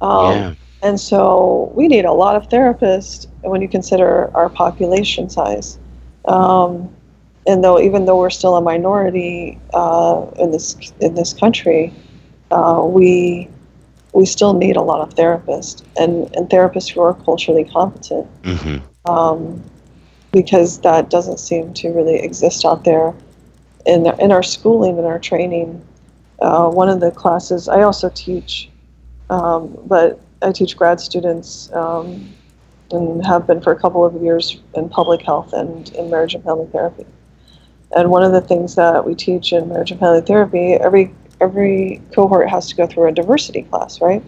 Um, 0.00 0.36
yeah. 0.36 0.54
And 0.82 0.98
so 0.98 1.70
we 1.74 1.88
need 1.88 2.04
a 2.04 2.12
lot 2.12 2.36
of 2.36 2.48
therapists 2.48 3.26
when 3.42 3.60
you 3.60 3.68
consider 3.68 4.34
our 4.34 4.48
population 4.48 5.28
size. 5.28 5.78
Um, 6.26 6.94
and 7.46 7.62
though 7.64 7.80
even 7.80 8.06
though 8.06 8.18
we're 8.18 8.30
still 8.30 8.56
a 8.56 8.62
minority 8.62 9.58
uh, 9.74 10.26
in 10.38 10.52
this 10.52 10.76
in 11.00 11.14
this 11.14 11.32
country, 11.34 11.92
uh, 12.50 12.82
we 12.84 13.48
we 14.12 14.24
still 14.24 14.54
need 14.54 14.76
a 14.76 14.82
lot 14.82 15.00
of 15.00 15.14
therapists 15.14 15.84
and, 15.96 16.34
and 16.36 16.48
therapists 16.48 16.90
who 16.90 17.00
are 17.00 17.14
culturally 17.14 17.64
competent 17.64 18.26
Mm-hmm. 18.42 18.89
Um, 19.06 19.62
because 20.32 20.80
that 20.80 21.10
doesn't 21.10 21.38
seem 21.38 21.72
to 21.74 21.90
really 21.90 22.16
exist 22.16 22.64
out 22.64 22.84
there 22.84 23.14
in, 23.86 24.06
in 24.20 24.32
our 24.32 24.42
schooling 24.42 24.98
and 24.98 25.06
our 25.06 25.18
training. 25.18 25.84
Uh, 26.40 26.68
one 26.68 26.88
of 26.88 27.00
the 27.00 27.10
classes 27.10 27.68
I 27.68 27.82
also 27.82 28.10
teach, 28.10 28.70
um, 29.28 29.76
but 29.86 30.20
I 30.42 30.52
teach 30.52 30.76
grad 30.76 31.00
students 31.00 31.70
um, 31.72 32.32
and 32.90 33.24
have 33.26 33.46
been 33.46 33.60
for 33.60 33.72
a 33.72 33.78
couple 33.78 34.04
of 34.04 34.20
years 34.22 34.60
in 34.74 34.88
public 34.88 35.22
health 35.22 35.52
and 35.52 35.88
in 35.90 36.10
marriage 36.10 36.34
and 36.34 36.44
family 36.44 36.66
therapy. 36.72 37.06
And 37.92 38.10
one 38.10 38.22
of 38.22 38.32
the 38.32 38.40
things 38.40 38.76
that 38.76 39.04
we 39.04 39.14
teach 39.14 39.52
in 39.52 39.68
marriage 39.68 39.90
and 39.90 40.00
family 40.00 40.20
therapy, 40.20 40.74
every 40.74 41.14
every 41.40 42.00
cohort 42.14 42.48
has 42.48 42.68
to 42.68 42.76
go 42.76 42.86
through 42.86 43.08
a 43.08 43.12
diversity 43.12 43.62
class, 43.62 44.00
right? 44.00 44.22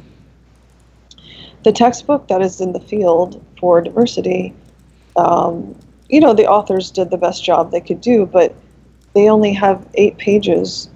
The 1.63 1.73
textbook 1.73 2.27
that 2.29 2.43
is 2.43 2.61
in 2.61 2.73
the 2.73 2.81
field 2.81 3.45
for 3.59 3.81
diversity, 3.81 4.55
um, 5.17 5.75
you 6.09 6.21
know, 6.21 6.35
the 6.35 6.47
authors 6.47 6.91
did 6.91 7.11
the 7.11 7.17
best 7.17 7.45
job 7.45 7.71
they 7.71 7.81
could 7.81 8.01
do, 8.01 8.27
but 8.27 8.55
they 9.15 9.29
only 9.29 9.53
have 9.53 9.87
eight 9.95 10.17
pages 10.19 10.91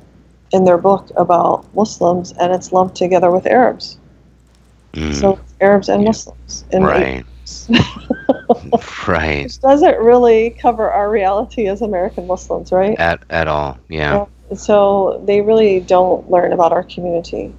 in 0.53 0.65
their 0.65 0.79
book 0.79 1.11
about 1.17 1.67
Muslims, 1.75 2.33
and 2.33 2.53
it's 2.53 2.73
lumped 2.73 2.97
together 2.97 3.31
with 3.31 3.47
Arabs. 3.47 3.99
Mm. 4.93 5.15
So 5.15 5.39
Arabs 5.61 5.89
and 5.89 6.05
Muslims. 6.05 6.65
right. 6.73 7.25
right. 9.07 9.45
Which 9.45 9.61
doesn't 9.61 9.99
really 9.99 10.51
cover 10.51 10.91
our 10.91 11.11
reality 11.11 11.67
as 11.69 11.83
American 11.83 12.27
Muslims, 12.27 12.73
right? 12.73 12.99
At 12.99 13.23
at 13.31 13.49
all. 13.49 13.79
Yeah. 13.89 14.27
So 14.55 15.23
they 15.27 15.41
really 15.41 15.81
don't 15.81 16.29
learn 16.31 16.53
about 16.53 16.73
our 16.73 16.85
community. 16.85 17.55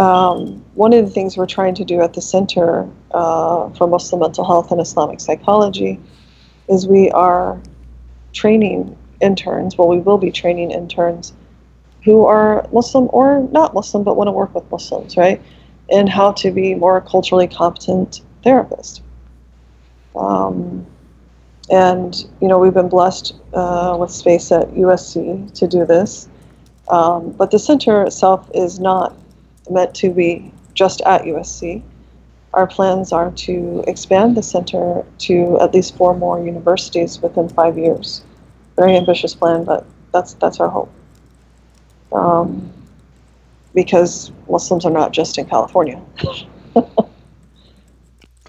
Um, 0.00 0.64
one 0.76 0.94
of 0.94 1.04
the 1.04 1.10
things 1.10 1.36
we're 1.36 1.44
trying 1.44 1.74
to 1.74 1.84
do 1.84 2.00
at 2.00 2.14
the 2.14 2.22
Center 2.22 2.88
uh, 3.10 3.68
for 3.70 3.86
Muslim 3.86 4.20
Mental 4.20 4.46
Health 4.46 4.70
and 4.70 4.80
Islamic 4.80 5.20
Psychology 5.20 6.00
is 6.70 6.88
we 6.88 7.10
are 7.10 7.60
training 8.32 8.96
interns, 9.20 9.76
well, 9.76 9.88
we 9.88 9.98
will 9.98 10.16
be 10.16 10.30
training 10.30 10.70
interns 10.70 11.34
who 12.02 12.24
are 12.24 12.66
Muslim 12.72 13.10
or 13.12 13.46
not 13.52 13.74
Muslim 13.74 14.02
but 14.02 14.16
want 14.16 14.28
to 14.28 14.32
work 14.32 14.54
with 14.54 14.64
Muslims, 14.70 15.18
right? 15.18 15.42
And 15.90 16.08
how 16.08 16.32
to 16.32 16.50
be 16.50 16.74
more 16.74 17.02
culturally 17.02 17.46
competent 17.46 18.22
therapists. 18.42 19.02
Um, 20.16 20.86
and, 21.70 22.24
you 22.40 22.48
know, 22.48 22.58
we've 22.58 22.72
been 22.72 22.88
blessed 22.88 23.34
uh, 23.52 23.98
with 24.00 24.10
space 24.10 24.50
at 24.50 24.70
USC 24.70 25.52
to 25.52 25.68
do 25.68 25.84
this. 25.84 26.26
Um, 26.88 27.32
but 27.32 27.50
the 27.50 27.58
center 27.58 28.02
itself 28.02 28.50
is 28.54 28.80
not 28.80 29.14
meant 29.70 29.94
to 29.96 30.10
be 30.10 30.52
just 30.74 31.00
at 31.02 31.22
USC. 31.22 31.82
Our 32.54 32.66
plans 32.66 33.12
are 33.12 33.30
to 33.30 33.84
expand 33.86 34.36
the 34.36 34.42
center 34.42 35.04
to 35.18 35.60
at 35.60 35.72
least 35.72 35.96
four 35.96 36.16
more 36.16 36.44
universities 36.44 37.20
within 37.22 37.48
five 37.48 37.78
years. 37.78 38.22
Very 38.76 38.96
ambitious 38.96 39.34
plan, 39.34 39.64
but 39.64 39.86
that's 40.12 40.34
that's 40.34 40.58
our 40.58 40.68
hope. 40.68 40.92
Um, 42.12 42.72
because 43.74 44.32
Muslims 44.48 44.84
are 44.84 44.90
not 44.90 45.12
just 45.12 45.38
in 45.38 45.46
California. 45.46 46.02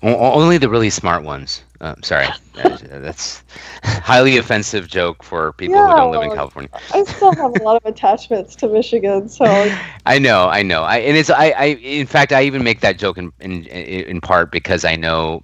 Only 0.02 0.58
the 0.58 0.68
really 0.70 0.90
smart 0.90 1.24
ones. 1.24 1.64
Uh, 1.82 1.96
sorry, 2.04 2.36
Uh, 2.56 2.78
that's 3.00 3.44
highly 3.84 4.38
offensive 4.38 4.88
joke 4.88 5.24
for 5.24 5.54
people 5.54 5.86
who 5.86 5.94
don't 5.94 6.12
live 6.12 6.24
in 6.24 6.32
California. 6.32 6.70
I 6.94 7.04
still 7.04 7.36
have 7.36 7.52
a 7.52 7.56
lot 7.56 7.78
of 7.78 7.86
attachments 7.86 8.56
to 8.58 8.68
Michigan, 8.70 9.30
so 9.30 9.78
I 10.06 10.20
know, 10.20 10.48
I 10.50 10.64
know. 10.64 10.84
I 10.84 10.98
and 11.00 11.18
it's 11.18 11.30
I, 11.30 11.52
I 11.52 11.66
in 11.82 12.08
fact 12.08 12.34
I 12.34 12.44
even 12.44 12.64
make 12.64 12.82
that 12.82 12.98
joke 13.00 13.18
in 13.18 13.32
in, 13.40 13.66
in 13.66 14.22
part 14.22 14.52
because 14.52 14.86
I 14.86 14.96
know, 14.96 15.44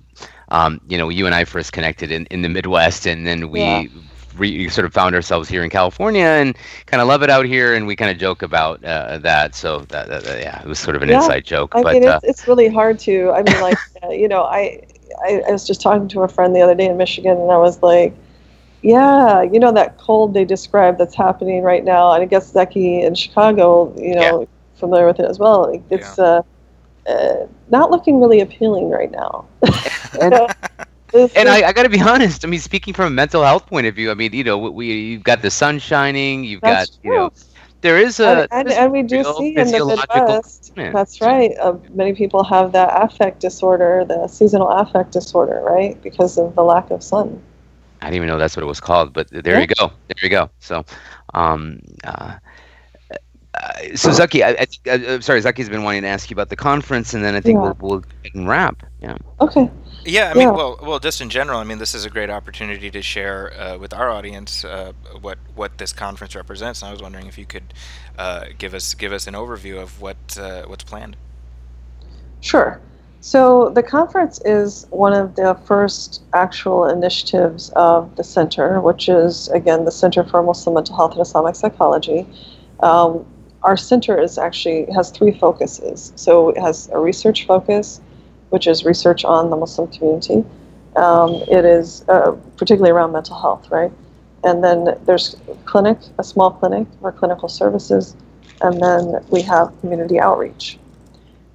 um, 0.50 0.80
you 0.88 0.98
know, 0.98 1.10
you 1.10 1.26
and 1.26 1.36
I 1.36 1.46
first 1.46 1.74
connected 1.74 2.12
in, 2.12 2.26
in 2.28 2.42
the 2.42 2.50
Midwest, 2.50 3.08
and 3.08 3.28
then 3.28 3.50
we. 3.52 3.90
Yeah. 3.90 4.02
Re, 4.38 4.70
sort 4.70 4.86
of 4.86 4.94
found 4.94 5.16
ourselves 5.16 5.50
here 5.50 5.64
in 5.64 5.70
California 5.70 6.24
and 6.26 6.56
kind 6.86 7.02
of 7.02 7.08
love 7.08 7.24
it 7.24 7.30
out 7.30 7.46
here, 7.46 7.74
and 7.74 7.88
we 7.88 7.96
kind 7.96 8.12
of 8.12 8.18
joke 8.18 8.44
about 8.44 8.84
uh, 8.84 9.18
that. 9.20 9.56
So 9.56 9.80
that, 9.90 10.08
that, 10.08 10.24
yeah, 10.40 10.62
it 10.62 10.68
was 10.68 10.80
sort 10.80 10.96
of 10.96 11.02
an 11.02 11.10
Yeah, 11.10 11.20
inside 11.20 11.46
joke. 11.46 11.76
I 11.76 11.84
but 11.84 12.00
mean, 12.00 12.04
uh, 12.06 12.20
it's, 12.20 12.24
it's 12.24 12.48
really 12.48 12.68
hard 12.70 13.00
to. 13.00 13.32
I 13.32 13.44
mean, 13.44 13.60
like, 13.60 13.82
uh, 14.04 14.10
you 14.10 14.28
know, 14.28 14.44
I, 14.44 14.87
I 15.24 15.42
I 15.48 15.52
was 15.52 15.66
just 15.66 15.82
talking 15.82 16.08
to 16.10 16.22
a 16.22 16.28
friend 16.28 16.56
the 16.56 16.62
other 16.62 16.76
day 16.76 16.86
in 16.88 16.98
Michigan, 16.98 17.38
and 17.38 17.52
I 17.52 17.58
was 17.58 17.82
like, 17.82 18.16
yeah, 18.82 19.42
you 19.42 19.60
know, 19.60 19.72
that 19.74 19.98
cold 19.98 20.34
they 20.34 20.46
described 20.46 21.00
that's 21.00 21.16
happening 21.16 21.64
right 21.64 21.84
now, 21.84 22.12
and 22.14 22.24
I 22.24 22.26
guess 22.26 22.52
Zaki 22.52 23.02
in 23.02 23.16
Chicago, 23.16 23.94
you 23.98 24.16
know, 24.16 24.48
familiar 24.76 25.08
with 25.08 25.20
it 25.20 25.26
as 25.30 25.40
well. 25.40 25.72
Like, 25.72 25.84
it's 25.90 26.20
uh, 26.20 26.42
uh, 27.08 27.36
not 27.70 27.92
looking 27.92 28.20
really 28.22 28.42
appealing 28.42 28.90
right 28.90 29.12
now. 29.12 29.46
and, 30.22 30.34
It's- 31.14 31.36
and 31.36 31.48
I, 31.48 31.68
I 31.68 31.74
got 31.74 31.84
to 31.84 31.90
be 31.90 32.02
honest. 32.14 32.44
I 32.46 32.48
mean, 32.48 32.60
speaking 32.60 32.94
from 32.94 33.08
a 33.08 33.12
mental 33.12 33.44
health 33.44 33.66
point 33.68 33.88
of 33.88 33.96
view, 33.96 34.12
I 34.12 34.14
mean, 34.14 34.34
you 34.34 34.44
know, 34.44 34.58
we 34.58 34.92
you've 34.94 35.24
got 35.24 35.42
the 35.42 35.52
sun 35.52 35.80
shining, 35.80 36.44
you've 36.44 36.62
That's 36.62 36.90
got, 36.90 37.00
you 37.04 37.12
know, 37.12 37.32
there 37.82 37.98
is 37.98 38.20
a 38.20 38.48
and, 38.52 38.68
and, 38.68 38.72
and 38.72 38.92
we 38.92 39.04
do 39.04 39.24
see 39.24 39.56
in 39.56 39.68
the 39.72 39.86
Midwest. 39.86 40.72
component. 40.76 40.94
That's 40.94 41.22
right. 41.22 41.52
Uh, 41.60 41.76
many 41.94 42.14
people 42.14 42.44
have 42.44 42.72
that 42.74 42.90
affect 43.02 43.40
disorder, 43.40 44.06
the 44.06 44.28
seasonal 44.28 44.70
affect 44.70 45.12
disorder, 45.12 45.62
right, 45.66 46.02
because 46.02 46.38
of 46.38 46.56
the 46.56 46.64
lack 46.64 46.92
of 46.92 47.04
sun. 47.04 47.42
I 48.02 48.06
didn't 48.06 48.18
even 48.18 48.28
know 48.28 48.38
that's 48.38 48.56
what 48.56 48.64
it 48.64 48.68
was 48.68 48.80
called, 48.80 49.14
but 49.14 49.28
there 49.32 49.56
Yeah. 49.56 49.60
you 49.62 49.68
go. 49.68 49.88
There 50.08 50.24
you 50.24 50.30
go. 50.30 50.50
So, 50.60 50.86
um, 51.34 51.80
uh, 52.04 52.34
uh, 53.54 53.72
so 53.96 54.12
Zaki, 54.12 54.44
I, 54.44 54.50
I 54.50 54.66
think, 54.66 54.82
uh, 54.88 55.08
uh, 55.14 55.22
sorry, 55.22 55.42
Zaki's 55.42 55.70
been 55.70 55.84
wanting 55.84 56.04
to 56.04 56.08
ask 56.08 56.30
you 56.30 56.36
about 56.36 56.50
the 56.50 56.56
conference, 56.56 57.14
and 57.14 57.24
then 57.24 57.34
I 57.36 57.42
think 57.42 57.56
Yeah. 57.58 57.74
we'll 57.80 58.04
we'll 58.34 58.46
wrap. 58.46 58.84
Yeah. 59.02 59.18
Okay. 59.42 59.70
Yeah, 60.08 60.32
I 60.32 60.34
mean, 60.36 60.48
Yeah. 60.48 60.52
well, 60.52 60.80
well, 60.82 61.00
just 61.00 61.20
in 61.20 61.30
general, 61.30 61.60
I 61.60 61.66
mean, 61.66 61.80
this 61.80 61.94
is 61.94 62.06
a 62.06 62.10
great 62.10 62.30
opportunity 62.30 62.90
to 62.90 63.02
share 63.02 63.54
uh, 63.60 63.78
with 63.78 63.94
our 63.94 64.10
audience 64.10 64.64
uh, 64.64 64.94
what 65.20 65.38
what 65.54 65.78
this 65.80 65.92
conference 65.92 66.34
represents. 66.34 66.82
And 66.82 66.88
I 66.90 66.92
was 66.94 67.02
wondering 67.02 67.28
if 67.28 67.38
you 67.38 67.46
could 67.46 67.74
uh, 68.18 68.46
give 68.58 68.74
us 68.74 68.94
give 68.94 69.12
us 69.12 69.28
an 69.28 69.34
overview 69.34 69.82
of 69.82 70.02
what 70.02 70.38
uh, 70.40 70.64
what's 70.64 70.86
planned. 70.86 71.18
Sure. 72.40 72.80
So 73.20 73.70
the 73.70 73.84
conference 73.84 74.40
is 74.46 74.88
one 74.92 75.12
of 75.12 75.36
the 75.36 75.56
first 75.66 76.22
actual 76.34 76.86
initiatives 76.88 77.70
of 77.76 78.16
the 78.16 78.24
center, 78.24 78.80
which 78.80 79.10
is 79.10 79.50
again 79.50 79.84
the 79.84 79.92
Center 79.92 80.24
for 80.24 80.42
Muslim 80.42 80.76
Mental 80.76 80.96
Health 80.96 81.12
and 81.14 81.22
Islamic 81.22 81.56
Psychology. 81.56 82.26
Um, 82.80 83.26
our 83.64 83.76
center 83.76 84.18
is 84.22 84.38
actually 84.38 84.88
has 84.96 85.12
three 85.12 85.32
focuses. 85.38 86.14
So 86.16 86.50
it 86.50 86.60
has 86.60 86.90
a 86.94 87.00
research 87.00 87.46
focus, 87.46 88.00
which 88.50 88.68
is 88.68 88.86
research 88.86 89.26
on 89.26 89.50
the 89.50 89.56
Muslim 89.56 89.88
community. 89.90 90.44
Um, 90.96 91.36
it 91.48 91.66
is 91.66 92.04
uh, 92.10 92.32
particularly 92.58 92.92
around 92.92 93.12
mental 93.12 93.40
health, 93.40 93.70
right? 93.70 93.92
And 94.44 94.64
then 94.64 94.98
there's 95.06 95.36
clinic, 95.66 96.00
a 96.18 96.24
small 96.24 96.52
clinic 96.52 96.88
or 97.02 97.12
clinical 97.12 97.50
services, 97.50 98.16
and 98.62 98.82
then 98.82 99.24
we 99.30 99.42
have 99.44 99.74
community 99.82 100.20
outreach. 100.20 100.80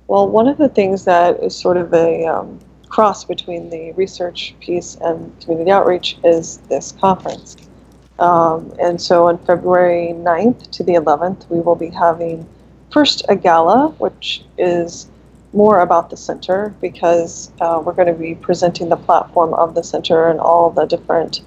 Well, 0.09 0.29
one 0.29 0.47
of 0.47 0.59
the 0.59 0.69
things 0.69 1.05
that 1.05 1.43
is 1.43 1.57
sort 1.57 1.77
of 1.77 1.93
a 1.95 2.27
um, 2.27 2.59
cross 2.89 3.25
between 3.25 3.71
the 3.71 3.93
research 3.93 4.55
piece 4.61 4.97
and 5.01 5.33
community 5.41 5.71
outreach 5.71 6.19
is 6.25 6.59
this 6.69 6.93
conference. 6.93 7.57
Um, 8.19 8.73
and 8.79 9.01
so 9.01 9.27
on 9.27 9.39
February 9.39 10.13
9th 10.15 10.71
to 10.73 10.85
the 10.85 10.93
11th, 10.95 11.49
we 11.49 11.61
will 11.61 11.75
be 11.75 11.89
having 11.89 12.47
first 12.91 13.25
a 13.29 13.35
gala, 13.35 13.89
which 13.99 14.45
is 14.59 15.09
more 15.53 15.81
about 15.81 16.11
the 16.11 16.17
center 16.17 16.75
because 16.81 17.53
uh, 17.61 17.83
we're 17.85 17.93
going 17.93 18.09
to 18.09 18.15
be 18.15 18.35
presenting 18.35 18.89
the 18.89 18.97
platform 18.97 19.53
of 19.55 19.75
the 19.75 19.83
center 19.83 20.29
and 20.29 20.41
all 20.41 20.71
the 20.71 20.87
different 20.87 21.43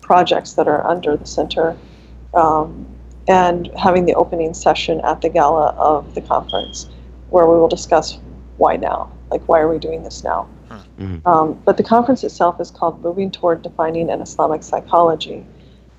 projects 0.00 0.54
that 0.54 0.68
are 0.68 0.86
under 0.86 1.16
the 1.16 1.26
center. 1.26 1.76
Um, 2.34 2.86
and 3.28 3.70
having 3.78 4.06
the 4.06 4.14
opening 4.14 4.54
session 4.54 5.00
at 5.02 5.20
the 5.20 5.28
gala 5.28 5.68
of 5.78 6.14
the 6.14 6.20
conference 6.20 6.88
where 7.28 7.46
we 7.46 7.56
will 7.56 7.68
discuss 7.68 8.18
why 8.56 8.76
now, 8.76 9.10
like 9.30 9.42
why 9.48 9.60
are 9.60 9.68
we 9.68 9.78
doing 9.78 10.02
this 10.02 10.24
now. 10.24 10.48
Mhm. 10.98 11.26
Um, 11.26 11.60
but 11.64 11.76
the 11.76 11.82
conference 11.82 12.24
itself 12.24 12.60
is 12.60 12.70
called 12.70 13.02
Moving 13.02 13.30
Toward 13.30 13.62
Defining 13.62 14.10
an 14.10 14.20
Islamic 14.20 14.62
Psychology. 14.62 15.46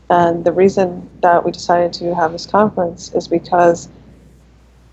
And 0.10 0.44
the 0.44 0.52
reason 0.52 1.10
that 1.22 1.46
we 1.46 1.52
decided 1.52 1.94
to 1.94 2.14
have 2.14 2.34
this 2.34 2.46
conference 2.46 3.14
is 3.14 3.28
because 3.28 3.88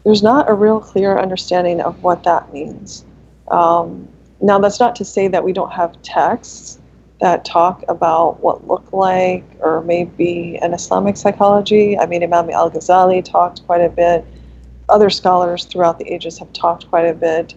there's 0.08 0.22
not 0.22 0.48
a 0.48 0.54
real 0.54 0.80
clear 0.80 1.18
understanding 1.18 1.82
of 1.82 2.02
what 2.02 2.22
that 2.24 2.50
means. 2.50 3.04
Um, 3.48 4.08
now, 4.40 4.58
that's 4.58 4.80
not 4.80 4.96
to 4.96 5.04
say 5.04 5.28
that 5.28 5.44
we 5.44 5.52
don't 5.52 5.70
have 5.70 6.00
texts 6.00 6.78
that 7.20 7.44
talk 7.44 7.84
about 7.88 8.40
what 8.40 8.66
look 8.66 8.90
like 8.90 9.44
or 9.60 9.82
maybe 9.82 10.58
an 10.62 10.72
Islamic 10.72 11.18
psychology. 11.18 11.98
I 11.98 12.06
mean, 12.06 12.22
Imam 12.22 12.48
al 12.48 12.70
Ghazali 12.70 13.22
talked 13.22 13.66
quite 13.66 13.82
a 13.82 13.90
bit. 13.90 14.24
Other 14.88 15.10
scholars 15.10 15.66
throughout 15.66 15.98
the 15.98 16.10
ages 16.10 16.38
have 16.38 16.50
talked 16.54 16.88
quite 16.88 17.04
a 17.04 17.12
bit 17.12 17.54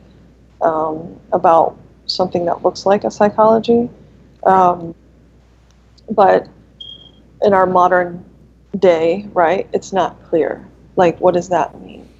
um, 0.60 1.18
about 1.32 1.78
something 2.06 2.43
that 2.47 2.64
looks 2.64 2.86
like 2.86 3.06
a 3.06 3.12
psychology. 3.12 3.89
Um, 4.43 4.93
but 6.10 6.49
in 7.43 7.54
our 7.54 7.66
modern 7.66 8.26
day, 8.78 9.30
right, 9.32 9.70
it's 9.72 9.93
not 9.93 10.22
clear. 10.26 10.68
Like, 10.97 11.18
what 11.22 11.34
does 11.34 11.47
that 11.47 11.80
mean? 11.80 12.11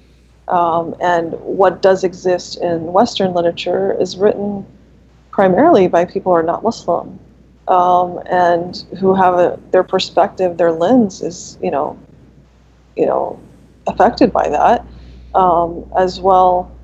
Um, 0.48 0.94
and 1.00 1.32
what 1.34 1.82
does 1.82 2.04
exist 2.04 2.58
in 2.60 2.92
Western 2.92 3.32
literature 3.32 3.96
is 4.00 4.16
written 4.16 4.66
primarily 5.30 5.88
by 5.88 6.04
people 6.04 6.32
who 6.32 6.36
are 6.36 6.42
not 6.42 6.62
Muslim 6.62 7.18
um, 7.68 8.20
and 8.30 8.84
who 8.98 9.14
have 9.14 9.34
a, 9.34 9.58
their 9.70 9.84
perspective, 9.84 10.56
their 10.56 10.72
lens 10.72 11.22
is, 11.22 11.58
you 11.62 11.70
know, 11.70 11.98
you 12.96 13.06
know, 13.06 13.40
affected 13.86 14.32
by 14.32 14.48
that. 14.48 14.84
Um, 15.34 15.90
as 15.96 16.20
well, 16.20 16.76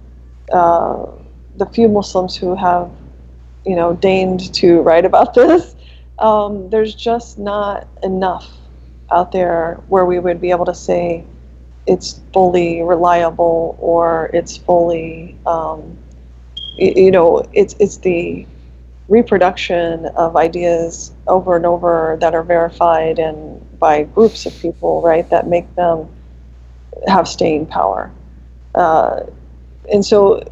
uh, 0.53 1.07
the 1.57 1.67
few 1.67 1.89
Muslims 1.89 2.37
who 2.37 2.55
have, 2.55 2.91
you 3.67 3.77
know, 3.77 3.95
deigned 3.95 4.55
to 4.55 4.81
write 4.81 5.05
about 5.05 5.35
this, 5.35 5.75
um, 6.19 6.71
there's 6.71 6.95
just 6.95 7.39
not 7.39 7.89
enough 8.03 8.57
out 9.11 9.33
there 9.33 9.81
where 9.89 10.05
we 10.05 10.19
would 10.19 10.41
be 10.41 10.51
able 10.51 10.65
to 10.65 10.75
say 10.75 11.25
it's 11.89 12.21
fully 12.33 12.83
reliable 12.83 13.77
or 13.81 14.31
it's 14.35 14.57
fully, 14.57 15.37
um, 15.47 15.99
you 16.77 17.11
know, 17.11 17.43
it's 17.53 17.75
it's 17.81 17.99
the 17.99 18.47
reproduction 19.09 20.07
of 20.17 20.37
ideas 20.37 21.15
over 21.27 21.57
and 21.57 21.65
over 21.65 22.19
that 22.21 22.35
are 22.35 22.43
verified 22.43 23.19
and 23.19 23.65
by 23.79 24.03
groups 24.03 24.45
of 24.45 24.57
people, 24.61 25.01
right, 25.03 25.29
that 25.31 25.49
make 25.49 25.75
them 25.77 26.07
have 27.07 27.27
staying 27.27 27.65
power. 27.67 28.13
Uh, 28.75 29.21
and 29.91 30.05
so 30.05 30.43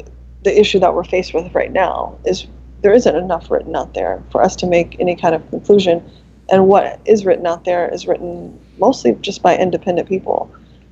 the 0.43 0.59
issue 0.59 0.79
that 0.79 0.93
we're 0.95 1.03
faced 1.03 1.35
with 1.35 1.53
right 1.53 1.71
now 1.71 2.17
is 2.25 2.47
there 2.81 2.93
isn't 2.93 3.15
enough 3.15 3.51
written 3.51 3.75
out 3.75 3.93
there 3.93 4.23
for 4.31 4.41
us 4.41 4.55
to 4.55 4.65
make 4.65 4.99
any 4.99 5.15
kind 5.15 5.35
of 5.35 5.47
conclusion. 5.49 6.03
And 6.49 6.67
what 6.67 6.99
is 7.05 7.25
written 7.25 7.45
out 7.45 7.65
there 7.65 7.93
is 7.93 8.07
written 8.07 8.59
mostly 8.79 9.13
just 9.21 9.43
by 9.43 9.55
independent 9.57 10.07
people, 10.07 10.51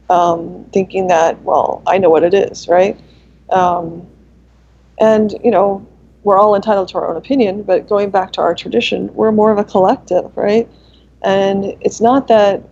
um, 0.10 0.66
thinking 0.72 1.08
that, 1.08 1.41
well, 1.41 1.82
I 1.88 1.97
know 1.97 2.10
what 2.10 2.24
it 2.24 2.34
is, 2.34 2.68
right? 2.68 2.99
Um, 3.49 4.08
and, 4.99 5.36
you 5.43 5.51
know, 5.51 5.86
we're 6.24 6.38
all 6.38 6.56
entitled 6.56 6.88
to 6.89 6.97
our 6.97 7.10
own 7.10 7.18
opinion, 7.18 7.64
but 7.64 7.88
going 7.88 8.10
back 8.10 8.32
to 8.34 8.41
our 8.41 8.56
tradition, 8.56 9.14
we're 9.14 9.32
more 9.32 9.51
of 9.51 9.58
a 9.58 9.64
collective, 9.64 10.36
right? 10.36 10.70
And 11.24 11.76
it's 11.82 12.01
not 12.01 12.28
that, 12.28 12.64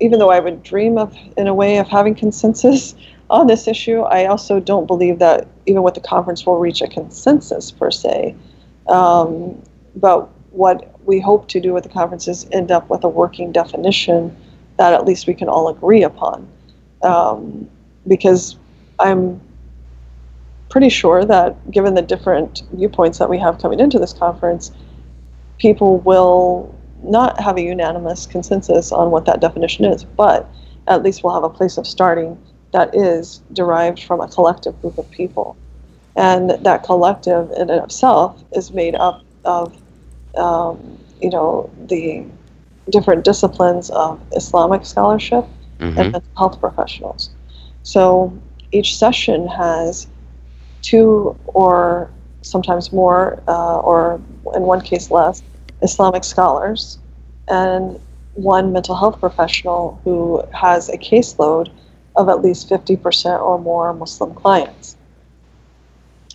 even 0.00 0.18
though 0.18 0.30
I 0.30 0.40
would 0.40 0.62
dream 0.62 0.96
of, 0.96 1.16
in 1.36 1.46
a 1.46 1.54
way, 1.54 1.78
of 1.78 1.88
having 1.88 2.14
consensus 2.14 2.94
on 3.30 3.46
this 3.46 3.68
issue, 3.68 4.00
I 4.02 4.24
also 4.26 4.58
don't 4.58 4.86
believe 4.86 5.18
that 5.18 5.46
even 5.66 5.82
with 5.82 5.94
the 5.94 6.00
conference 6.00 6.46
we'll 6.46 6.56
reach 6.56 6.80
a 6.80 6.88
consensus 6.88 7.70
per 7.70 7.90
se. 7.90 8.34
Um, 8.86 9.62
but 9.96 10.30
what 10.50 10.98
we 11.06 11.20
hope 11.20 11.48
to 11.48 11.60
do 11.60 11.74
with 11.74 11.82
the 11.82 11.90
conference 11.90 12.26
is 12.26 12.48
end 12.52 12.70
up 12.70 12.88
with 12.88 13.04
a 13.04 13.08
working 13.08 13.52
definition 13.52 14.34
that 14.78 14.94
at 14.94 15.04
least 15.04 15.26
we 15.26 15.34
can 15.34 15.48
all 15.48 15.68
agree 15.68 16.02
upon. 16.02 16.48
Um, 17.02 17.68
because 18.06 18.56
I'm 18.98 19.40
pretty 20.70 20.88
sure 20.88 21.24
that 21.24 21.70
given 21.70 21.94
the 21.94 22.02
different 22.02 22.62
viewpoints 22.72 23.18
that 23.18 23.28
we 23.28 23.38
have 23.38 23.58
coming 23.58 23.80
into 23.80 23.98
this 23.98 24.12
conference, 24.12 24.70
people 25.58 25.98
will 26.00 26.74
not 27.02 27.40
have 27.40 27.56
a 27.56 27.62
unanimous 27.62 28.26
consensus 28.26 28.92
on 28.92 29.10
what 29.10 29.24
that 29.26 29.40
definition 29.40 29.84
is, 29.84 30.04
but 30.04 30.52
at 30.86 31.02
least 31.02 31.22
we'll 31.22 31.34
have 31.34 31.44
a 31.44 31.50
place 31.50 31.76
of 31.78 31.86
starting 31.86 32.38
that 32.72 32.94
is 32.94 33.42
derived 33.52 34.02
from 34.02 34.20
a 34.20 34.28
collective 34.28 34.80
group 34.80 34.98
of 34.98 35.10
people. 35.10 35.56
And 36.16 36.50
that 36.50 36.82
collective 36.82 37.50
in 37.52 37.70
itself 37.70 38.42
is 38.52 38.72
made 38.72 38.94
up 38.96 39.22
of, 39.44 39.76
um, 40.36 40.98
you 41.20 41.30
know, 41.30 41.70
the 41.86 42.26
different 42.90 43.24
disciplines 43.24 43.90
of 43.90 44.20
Islamic 44.32 44.84
scholarship 44.86 45.44
mm-hmm. 45.78 45.98
and 45.98 46.12
mental 46.12 46.30
health 46.36 46.60
professionals. 46.60 47.30
So 47.82 48.36
each 48.72 48.96
session 48.96 49.48
has 49.48 50.06
two 50.82 51.36
or 51.46 52.10
sometimes 52.42 52.92
more, 52.92 53.42
uh, 53.48 53.78
or 53.80 54.20
in 54.54 54.62
one 54.62 54.80
case 54.80 55.10
less, 55.10 55.42
Islamic 55.82 56.24
scholars, 56.24 56.98
and 57.48 58.00
one 58.34 58.72
mental 58.72 58.94
health 58.94 59.18
professional 59.20 60.00
who 60.04 60.42
has 60.52 60.88
a 60.88 60.96
caseload 60.96 61.70
of 62.16 62.28
at 62.28 62.42
least 62.42 62.68
50% 62.68 63.40
or 63.40 63.58
more 63.58 63.92
Muslim 63.94 64.34
clients. 64.34 64.96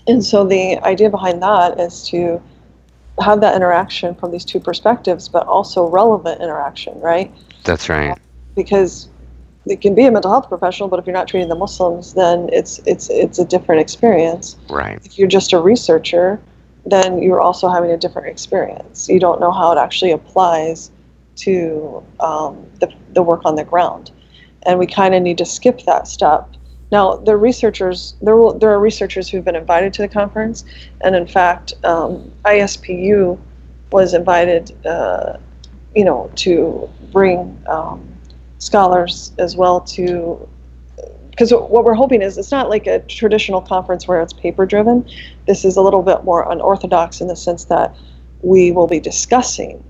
And 0.07 0.23
so 0.23 0.45
the 0.45 0.77
idea 0.79 1.09
behind 1.09 1.41
that 1.41 1.79
is 1.79 2.07
to 2.09 2.41
have 3.21 3.41
that 3.41 3.55
interaction 3.55 4.15
from 4.15 4.31
these 4.31 4.45
two 4.45 4.59
perspectives, 4.59 5.29
but 5.29 5.45
also 5.45 5.87
relevant 5.87 6.41
interaction, 6.41 6.99
right? 6.99 7.33
That's 7.63 7.89
right. 7.89 8.17
Because 8.55 9.09
it 9.65 9.81
can 9.81 9.95
be 9.95 10.05
a 10.05 10.11
mental 10.11 10.31
health 10.31 10.49
professional, 10.49 10.89
but 10.89 10.99
if 10.99 11.05
you're 11.05 11.13
not 11.13 11.27
treating 11.27 11.49
the 11.49 11.55
Muslims, 11.55 12.13
then 12.13 12.49
it's 12.51 12.79
it's 12.85 13.09
it's 13.09 13.39
a 13.39 13.45
different 13.45 13.81
experience. 13.81 14.57
Right. 14.69 14.99
If 15.03 15.17
you're 15.17 15.27
just 15.27 15.53
a 15.53 15.59
researcher, 15.59 16.39
then 16.85 17.21
you're 17.21 17.41
also 17.41 17.69
having 17.69 17.91
a 17.91 17.97
different 17.97 18.27
experience. 18.27 19.07
You 19.07 19.19
don't 19.19 19.39
know 19.39 19.51
how 19.51 19.71
it 19.71 19.77
actually 19.77 20.11
applies 20.11 20.91
to 21.37 22.03
um, 22.19 22.65
the 22.79 22.91
the 23.13 23.23
work 23.23 23.41
on 23.45 23.55
the 23.55 23.63
ground, 23.63 24.11
and 24.63 24.79
we 24.79 24.87
kind 24.87 25.15
of 25.15 25.21
need 25.21 25.37
to 25.37 25.45
skip 25.45 25.81
that 25.85 26.07
step. 26.07 26.49
Now, 26.93 27.17
the 27.17 27.35
researchers 27.35 28.15
there 28.21 28.37
will 28.37 28.53
there 28.57 28.71
are 28.71 28.79
researchers 28.79 29.27
who've 29.27 29.43
been 29.43 29.55
invited 29.55 29.93
to 29.95 30.03
the 30.03 30.07
conference, 30.07 30.63
and 31.01 31.15
in 31.15 31.27
fact, 31.27 31.73
um, 31.83 32.31
ISPU 32.45 33.37
was 33.91 34.13
invited, 34.13 34.63
uh, 34.85 35.37
you 35.95 36.05
know, 36.05 36.31
to 36.35 36.89
bring. 37.11 37.61
Um, 37.67 38.13
scholars 38.63 39.33
as 39.39 39.55
well 39.55 39.81
to 39.81 40.47
because 41.29 41.51
what 41.51 41.83
we're 41.83 41.95
hoping 41.95 42.21
is 42.21 42.37
it's 42.37 42.51
not 42.51 42.69
like 42.69 42.85
a 42.85 42.99
traditional 42.99 43.59
conference 43.59 44.07
where 44.07 44.21
it's 44.21 44.33
paper 44.33 44.67
driven. 44.67 45.03
This 45.47 45.65
is 45.65 45.75
a 45.75 45.81
little 45.81 46.03
bit 46.03 46.23
more 46.23 46.49
unorthodox 46.51 47.21
in 47.21 47.27
the 47.27 47.35
sense 47.35 47.65
that 47.65 47.95
we 48.41 48.71
will 48.71 48.85
be 48.85 48.99
discussing 48.99 49.83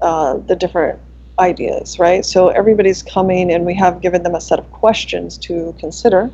uh, 0.00 0.36
the 0.36 0.54
different 0.54 1.00
ideas, 1.40 1.98
right? 1.98 2.24
So 2.24 2.48
everybody's 2.48 3.02
coming 3.02 3.50
and 3.52 3.66
we 3.66 3.74
have 3.74 4.00
given 4.00 4.22
them 4.22 4.34
a 4.34 4.40
set 4.40 4.58
of 4.58 4.70
questions 4.70 5.38
to 5.38 5.74
consider. 5.78 6.30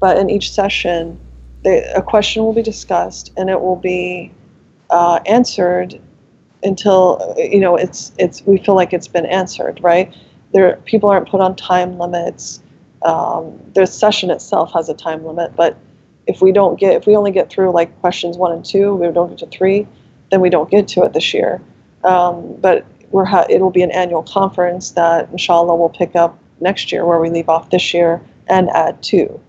But 0.00 0.18
in 0.18 0.28
each 0.28 0.52
session, 0.52 1.18
they, 1.64 1.84
a 1.94 2.02
question 2.02 2.44
will 2.44 2.52
be 2.52 2.62
discussed 2.62 3.32
and 3.36 3.48
it 3.48 3.60
will 3.60 3.76
be 3.76 4.32
uh, 4.90 5.20
answered 5.26 6.00
until 6.64 7.34
you 7.38 7.60
know 7.60 7.76
it's 7.76 8.12
it's 8.18 8.44
we 8.44 8.58
feel 8.58 8.74
like 8.74 8.92
it's 8.92 9.08
been 9.08 9.26
answered, 9.26 9.80
right? 9.82 10.12
there 10.52 10.76
people 10.84 11.08
aren't 11.10 11.28
put 11.28 11.40
on 11.40 11.56
time 11.56 11.98
limits. 11.98 12.62
Um, 13.02 13.58
the 13.74 13.86
session 13.86 14.30
itself 14.30 14.72
has 14.72 14.88
a 14.88 14.94
time 14.94 15.24
limit, 15.24 15.54
but 15.54 15.76
if 16.26 16.42
we 16.42 16.52
don't 16.52 16.78
get 16.78 16.94
if 16.94 17.06
we 17.06 17.16
only 17.16 17.30
get 17.30 17.50
through 17.50 17.72
like 17.72 17.98
questions 18.00 18.36
one 18.36 18.52
and 18.52 18.64
two, 18.64 18.94
we 18.94 19.10
don't 19.12 19.28
get 19.28 19.38
to 19.38 19.46
three, 19.46 19.86
then 20.30 20.40
we 20.40 20.50
don't 20.50 20.70
get 20.70 20.88
to 20.88 21.02
it 21.02 21.12
this 21.12 21.32
year. 21.32 21.60
Um, 22.04 22.56
but 22.60 22.84
we're 23.10 23.24
ha- 23.24 23.46
it'll 23.48 23.70
be 23.70 23.82
an 23.82 23.90
annual 23.90 24.22
conference 24.22 24.92
that 24.92 25.28
inshallah 25.30 25.74
will 25.76 25.88
pick 25.88 26.14
up 26.16 26.38
next 26.60 26.92
year 26.92 27.04
where 27.06 27.20
we 27.20 27.30
leave 27.30 27.48
off 27.48 27.70
this 27.70 27.94
year 27.94 28.20
and 28.48 28.68
add 28.70 29.02
two, 29.02 29.40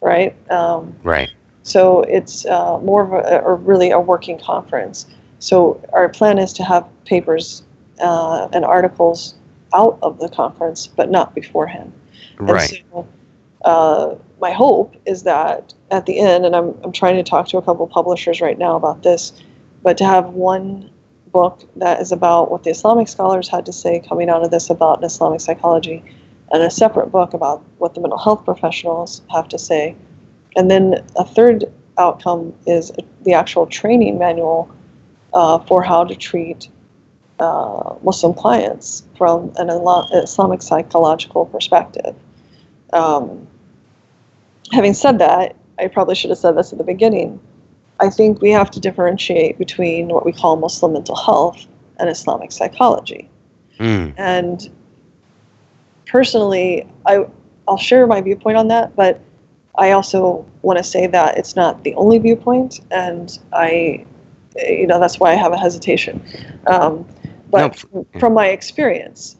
right? 0.00 0.34
Um, 0.50 0.96
right. 1.02 1.30
So 1.62 2.02
it's 2.02 2.44
uh, 2.46 2.78
more 2.80 3.02
of 3.02 3.12
a, 3.12 3.40
or 3.40 3.56
really 3.56 3.90
a 3.90 4.00
working 4.00 4.38
conference. 4.38 5.06
So 5.38 5.80
our 5.92 6.08
plan 6.08 6.38
is 6.38 6.52
to 6.54 6.64
have 6.64 6.88
papers 7.04 7.62
uh, 8.00 8.48
and 8.52 8.64
articles 8.64 9.34
out 9.74 9.98
of 10.02 10.18
the 10.18 10.28
conference, 10.28 10.86
but 10.86 11.10
not 11.10 11.34
beforehand. 11.34 11.92
Right. 12.38 12.84
So, 12.92 13.08
uh, 13.64 14.16
my 14.40 14.50
hope 14.50 14.96
is 15.06 15.22
that 15.22 15.72
at 15.90 16.06
the 16.06 16.18
end, 16.18 16.44
and 16.44 16.56
I'm, 16.56 16.74
I'm 16.82 16.92
trying 16.92 17.16
to 17.16 17.22
talk 17.22 17.48
to 17.48 17.58
a 17.58 17.62
couple 17.62 17.86
publishers 17.86 18.40
right 18.40 18.58
now 18.58 18.74
about 18.74 19.02
this, 19.02 19.32
but 19.82 19.96
to 19.98 20.04
have 20.04 20.30
one 20.30 20.90
book 21.32 21.64
that 21.76 22.00
is 22.00 22.12
about 22.12 22.50
what 22.50 22.64
the 22.64 22.70
Islamic 22.70 23.08
scholars 23.08 23.48
had 23.48 23.66
to 23.66 23.72
say 23.72 24.00
coming 24.00 24.28
out 24.28 24.44
of 24.44 24.50
this 24.50 24.70
about 24.70 25.02
Islamic 25.04 25.40
psychology, 25.40 26.02
and 26.52 26.62
a 26.62 26.70
separate 26.70 27.10
book 27.10 27.34
about 27.34 27.64
what 27.78 27.94
the 27.94 28.00
mental 28.00 28.18
health 28.18 28.44
professionals 28.44 29.22
have 29.30 29.48
to 29.48 29.58
say. 29.58 29.96
And 30.56 30.70
then 30.70 31.04
a 31.16 31.24
third 31.24 31.64
outcome 31.98 32.54
is 32.66 32.92
the 33.22 33.32
actual 33.32 33.66
training 33.66 34.18
manual 34.18 34.70
uh, 35.32 35.58
for 35.60 35.82
how 35.82 36.04
to 36.04 36.14
treat 36.14 36.68
uh, 37.38 37.94
Muslim 38.02 38.34
clients 38.34 39.04
from 39.16 39.52
an 39.56 39.70
Islamic 39.70 40.62
psychological 40.62 41.46
perspective. 41.46 42.14
Um, 42.92 43.46
having 44.72 44.94
said 44.94 45.18
that, 45.18 45.56
I 45.78 45.88
probably 45.88 46.14
should 46.14 46.30
have 46.30 46.38
said 46.38 46.56
this 46.56 46.72
at 46.72 46.78
the 46.78 46.84
beginning. 46.84 47.40
I 48.02 48.10
think 48.10 48.42
we 48.42 48.50
have 48.50 48.68
to 48.72 48.80
differentiate 48.80 49.58
between 49.58 50.08
what 50.08 50.26
we 50.26 50.32
call 50.32 50.56
Muslim 50.56 50.94
mental 50.94 51.14
health 51.14 51.64
and 52.00 52.10
Islamic 52.10 52.50
psychology. 52.50 53.30
Mm. 53.78 54.12
And 54.18 54.68
personally, 56.06 56.84
I, 57.06 57.24
I'll 57.68 57.78
share 57.78 58.08
my 58.08 58.20
viewpoint 58.20 58.56
on 58.56 58.66
that, 58.68 58.96
but 58.96 59.20
I 59.76 59.92
also 59.92 60.44
want 60.62 60.78
to 60.78 60.84
say 60.84 61.06
that 61.06 61.38
it's 61.38 61.54
not 61.54 61.84
the 61.84 61.94
only 61.94 62.18
viewpoint, 62.18 62.80
and 62.90 63.38
I, 63.52 64.04
you 64.56 64.86
know, 64.88 64.98
that's 64.98 65.20
why 65.20 65.30
I 65.30 65.34
have 65.36 65.52
a 65.52 65.56
hesitation. 65.56 66.20
Um, 66.66 67.06
but 67.50 67.84
no. 67.94 68.04
from 68.18 68.34
my 68.34 68.48
experience, 68.48 69.36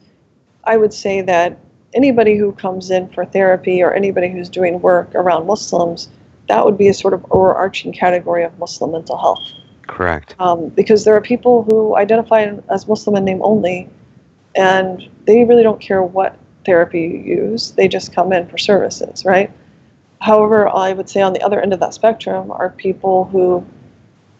I 0.63 0.77
would 0.77 0.93
say 0.93 1.21
that 1.21 1.59
anybody 1.93 2.37
who 2.37 2.53
comes 2.53 2.91
in 2.91 3.09
for 3.09 3.25
therapy 3.25 3.83
or 3.83 3.93
anybody 3.93 4.29
who's 4.29 4.49
doing 4.49 4.81
work 4.81 5.13
around 5.15 5.47
Muslims, 5.47 6.07
that 6.47 6.65
would 6.65 6.77
be 6.77 6.87
a 6.87 6.93
sort 6.93 7.13
of 7.13 7.25
overarching 7.31 7.93
category 7.93 8.43
of 8.43 8.57
Muslim 8.59 8.91
mental 8.91 9.17
health. 9.17 9.43
Correct. 9.87 10.35
Um, 10.39 10.69
because 10.69 11.05
there 11.05 11.15
are 11.15 11.21
people 11.21 11.63
who 11.63 11.95
identify 11.95 12.53
as 12.69 12.87
Muslim 12.87 13.15
in 13.15 13.25
name 13.25 13.41
only, 13.43 13.89
and 14.55 15.09
they 15.25 15.43
really 15.45 15.63
don't 15.63 15.81
care 15.81 16.03
what 16.03 16.37
therapy 16.65 17.01
you 17.01 17.35
use. 17.35 17.71
They 17.71 17.87
just 17.87 18.13
come 18.13 18.31
in 18.33 18.47
for 18.47 18.57
services, 18.57 19.25
right? 19.25 19.51
However, 20.21 20.69
I 20.69 20.93
would 20.93 21.09
say 21.09 21.21
on 21.21 21.33
the 21.33 21.41
other 21.41 21.59
end 21.59 21.73
of 21.73 21.79
that 21.81 21.93
spectrum 21.93 22.51
are 22.51 22.69
people 22.69 23.25
who 23.25 23.65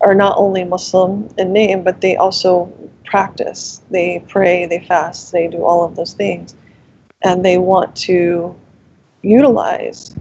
are 0.02 0.16
not 0.16 0.38
only 0.38 0.64
Muslim 0.64 1.30
in 1.38 1.52
name, 1.52 1.84
but 1.84 2.02
they 2.02 2.16
also 2.16 2.72
practice. 3.06 3.82
They 3.90 4.24
pray, 4.28 4.66
they 4.66 4.80
fast, 4.86 5.32
they 5.32 5.48
do 5.48 5.64
all 5.64 5.84
of 5.84 5.96
those 5.96 6.14
things. 6.14 6.56
And 7.22 7.44
they 7.44 7.58
want 7.58 7.96
to 7.98 8.56
utilize 9.22 10.16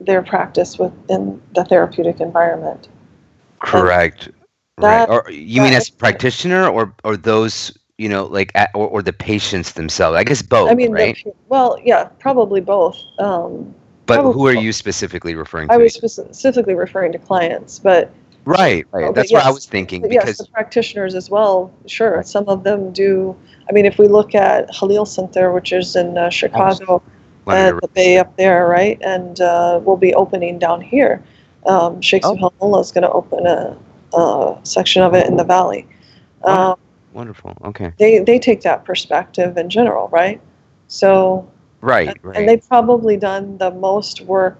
their 0.00 0.22
practice 0.22 0.78
within 0.78 1.40
the 1.54 1.64
therapeutic 1.64 2.20
environment. 2.20 2.88
Correct. 3.60 4.30
That- 4.78 5.08
right. 5.08 5.08
Or 5.08 5.30
you 5.30 5.62
mean 5.62 5.72
as 5.72 5.88
a 5.88 5.92
practitioner, 5.92 6.68
or 6.68 6.94
or 7.04 7.16
those 7.16 7.76
you 7.98 8.08
know 8.08 8.26
like 8.26 8.52
at, 8.54 8.70
or, 8.74 8.86
or 8.88 9.02
the 9.02 9.12
patients 9.12 9.72
themselves? 9.72 10.16
I 10.16 10.24
guess 10.24 10.42
both. 10.42 10.70
I 10.70 10.74
mean, 10.74 10.92
right. 10.92 11.16
pe- 11.16 11.32
well, 11.48 11.78
yeah, 11.84 12.04
probably 12.20 12.60
both. 12.60 12.96
Um, 13.18 13.74
but 14.06 14.22
who 14.22 14.46
are 14.46 14.54
both. 14.54 14.62
you 14.62 14.72
specifically 14.72 15.34
referring 15.34 15.68
to? 15.68 15.74
I 15.74 15.76
was 15.76 15.94
specifically 15.94 16.74
referring 16.74 17.12
to 17.12 17.18
clients, 17.18 17.78
but 17.78 18.10
right. 18.44 18.86
Right. 18.92 19.04
Oh, 19.04 19.12
That's 19.12 19.32
what 19.32 19.44
I 19.44 19.50
was 19.50 19.66
thinking 19.66 20.00
But 20.02 20.12
yes, 20.12 20.24
because 20.24 20.38
the 20.38 20.46
practitioners 20.46 21.14
as 21.14 21.28
well. 21.28 21.72
Sure, 21.86 22.22
some 22.22 22.48
of 22.48 22.62
them 22.62 22.92
do. 22.92 23.36
I 23.68 23.72
mean, 23.72 23.84
if 23.84 23.98
we 23.98 24.06
look 24.08 24.34
at 24.34 24.70
Khalil 24.72 25.04
Center, 25.04 25.52
which 25.52 25.72
is 25.72 25.96
in 25.96 26.16
uh, 26.16 26.30
Chicago, 26.30 26.86
wanted 26.86 27.17
at 27.56 27.80
the 27.80 27.88
Bay 27.88 28.18
up 28.18 28.36
there, 28.36 28.66
right, 28.66 28.98
and 29.02 29.40
uh, 29.40 29.80
we'll 29.82 29.96
be 29.96 30.14
opening 30.14 30.58
down 30.58 30.80
here. 30.80 31.22
Um, 31.66 32.00
Sheikh 32.00 32.22
Oh. 32.24 32.78
Is 32.80 32.92
going 32.92 33.02
to 33.02 33.10
open 33.10 33.46
a, 33.46 33.76
a 34.16 34.58
section 34.62 35.02
of 35.02 35.14
it 35.14 35.26
in 35.26 35.36
the 35.36 35.44
valley. 35.44 35.86
Um, 36.44 36.76
wonderful. 37.12 37.56
Okay. 37.64 37.92
they 37.98 38.20
they 38.20 38.38
take 38.38 38.62
that 38.62 38.84
perspective 38.84 39.56
in 39.56 39.68
general, 39.68 40.08
right? 40.08 40.40
So 40.88 41.48
Right. 41.80 42.08
and, 42.08 42.18
Right. 42.22 42.36
and 42.36 42.48
they've 42.48 42.66
probably 42.68 43.16
done 43.16 43.58
the 43.58 43.70
most 43.70 44.22
work, 44.22 44.58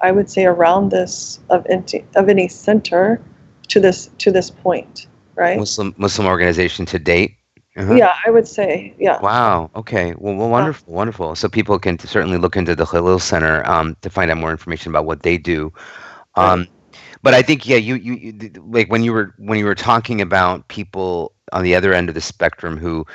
I 0.00 0.12
would 0.12 0.30
say, 0.30 0.44
around 0.44 0.90
this 0.90 1.40
of 1.50 1.66
any, 1.68 2.04
of 2.14 2.28
any 2.28 2.48
center 2.48 3.20
to 3.68 3.80
this 3.80 4.10
to 4.18 4.30
this 4.30 4.50
point, 4.50 5.06
right? 5.34 5.58
Muslim 5.58 5.94
Muslim 5.96 6.26
organization 6.26 6.86
to 6.86 6.98
date. 6.98 7.36
Uh-huh. 7.76 7.94
Yeah, 7.94 8.14
I 8.26 8.30
would 8.30 8.46
say, 8.46 8.94
yeah. 8.98 9.20
Wow. 9.22 9.70
Okay. 9.74 10.14
Well, 10.18 10.34
well 10.34 10.48
wonderful, 10.50 10.92
wonderful. 10.92 11.34
So 11.34 11.48
people 11.48 11.78
can 11.78 11.98
certainly 11.98 12.36
look 12.36 12.56
into 12.56 12.74
the 12.74 12.84
Khalil 12.84 13.18
Center 13.18 13.66
um, 13.68 13.96
to 14.02 14.10
find 14.10 14.30
out 14.30 14.36
more 14.36 14.50
information 14.50 14.92
about 14.92 15.06
what 15.06 15.22
they 15.22 15.38
do. 15.38 15.72
Um, 16.34 16.68
but 17.22 17.34
I 17.34 17.42
think, 17.42 17.66
yeah, 17.66 17.76
you, 17.76 17.94
you, 17.94 18.14
you 18.14 18.50
like 18.66 18.90
when 18.90 19.02
you 19.04 19.12
were 19.12 19.34
when 19.38 19.58
you 19.58 19.64
were 19.64 19.74
talking 19.74 20.20
about 20.20 20.68
people 20.68 21.32
on 21.52 21.62
the 21.62 21.74
other 21.74 21.92
end 21.94 22.08
of 22.08 22.14
the 22.14 22.20
spectrum 22.20 22.76
who, 22.76 23.06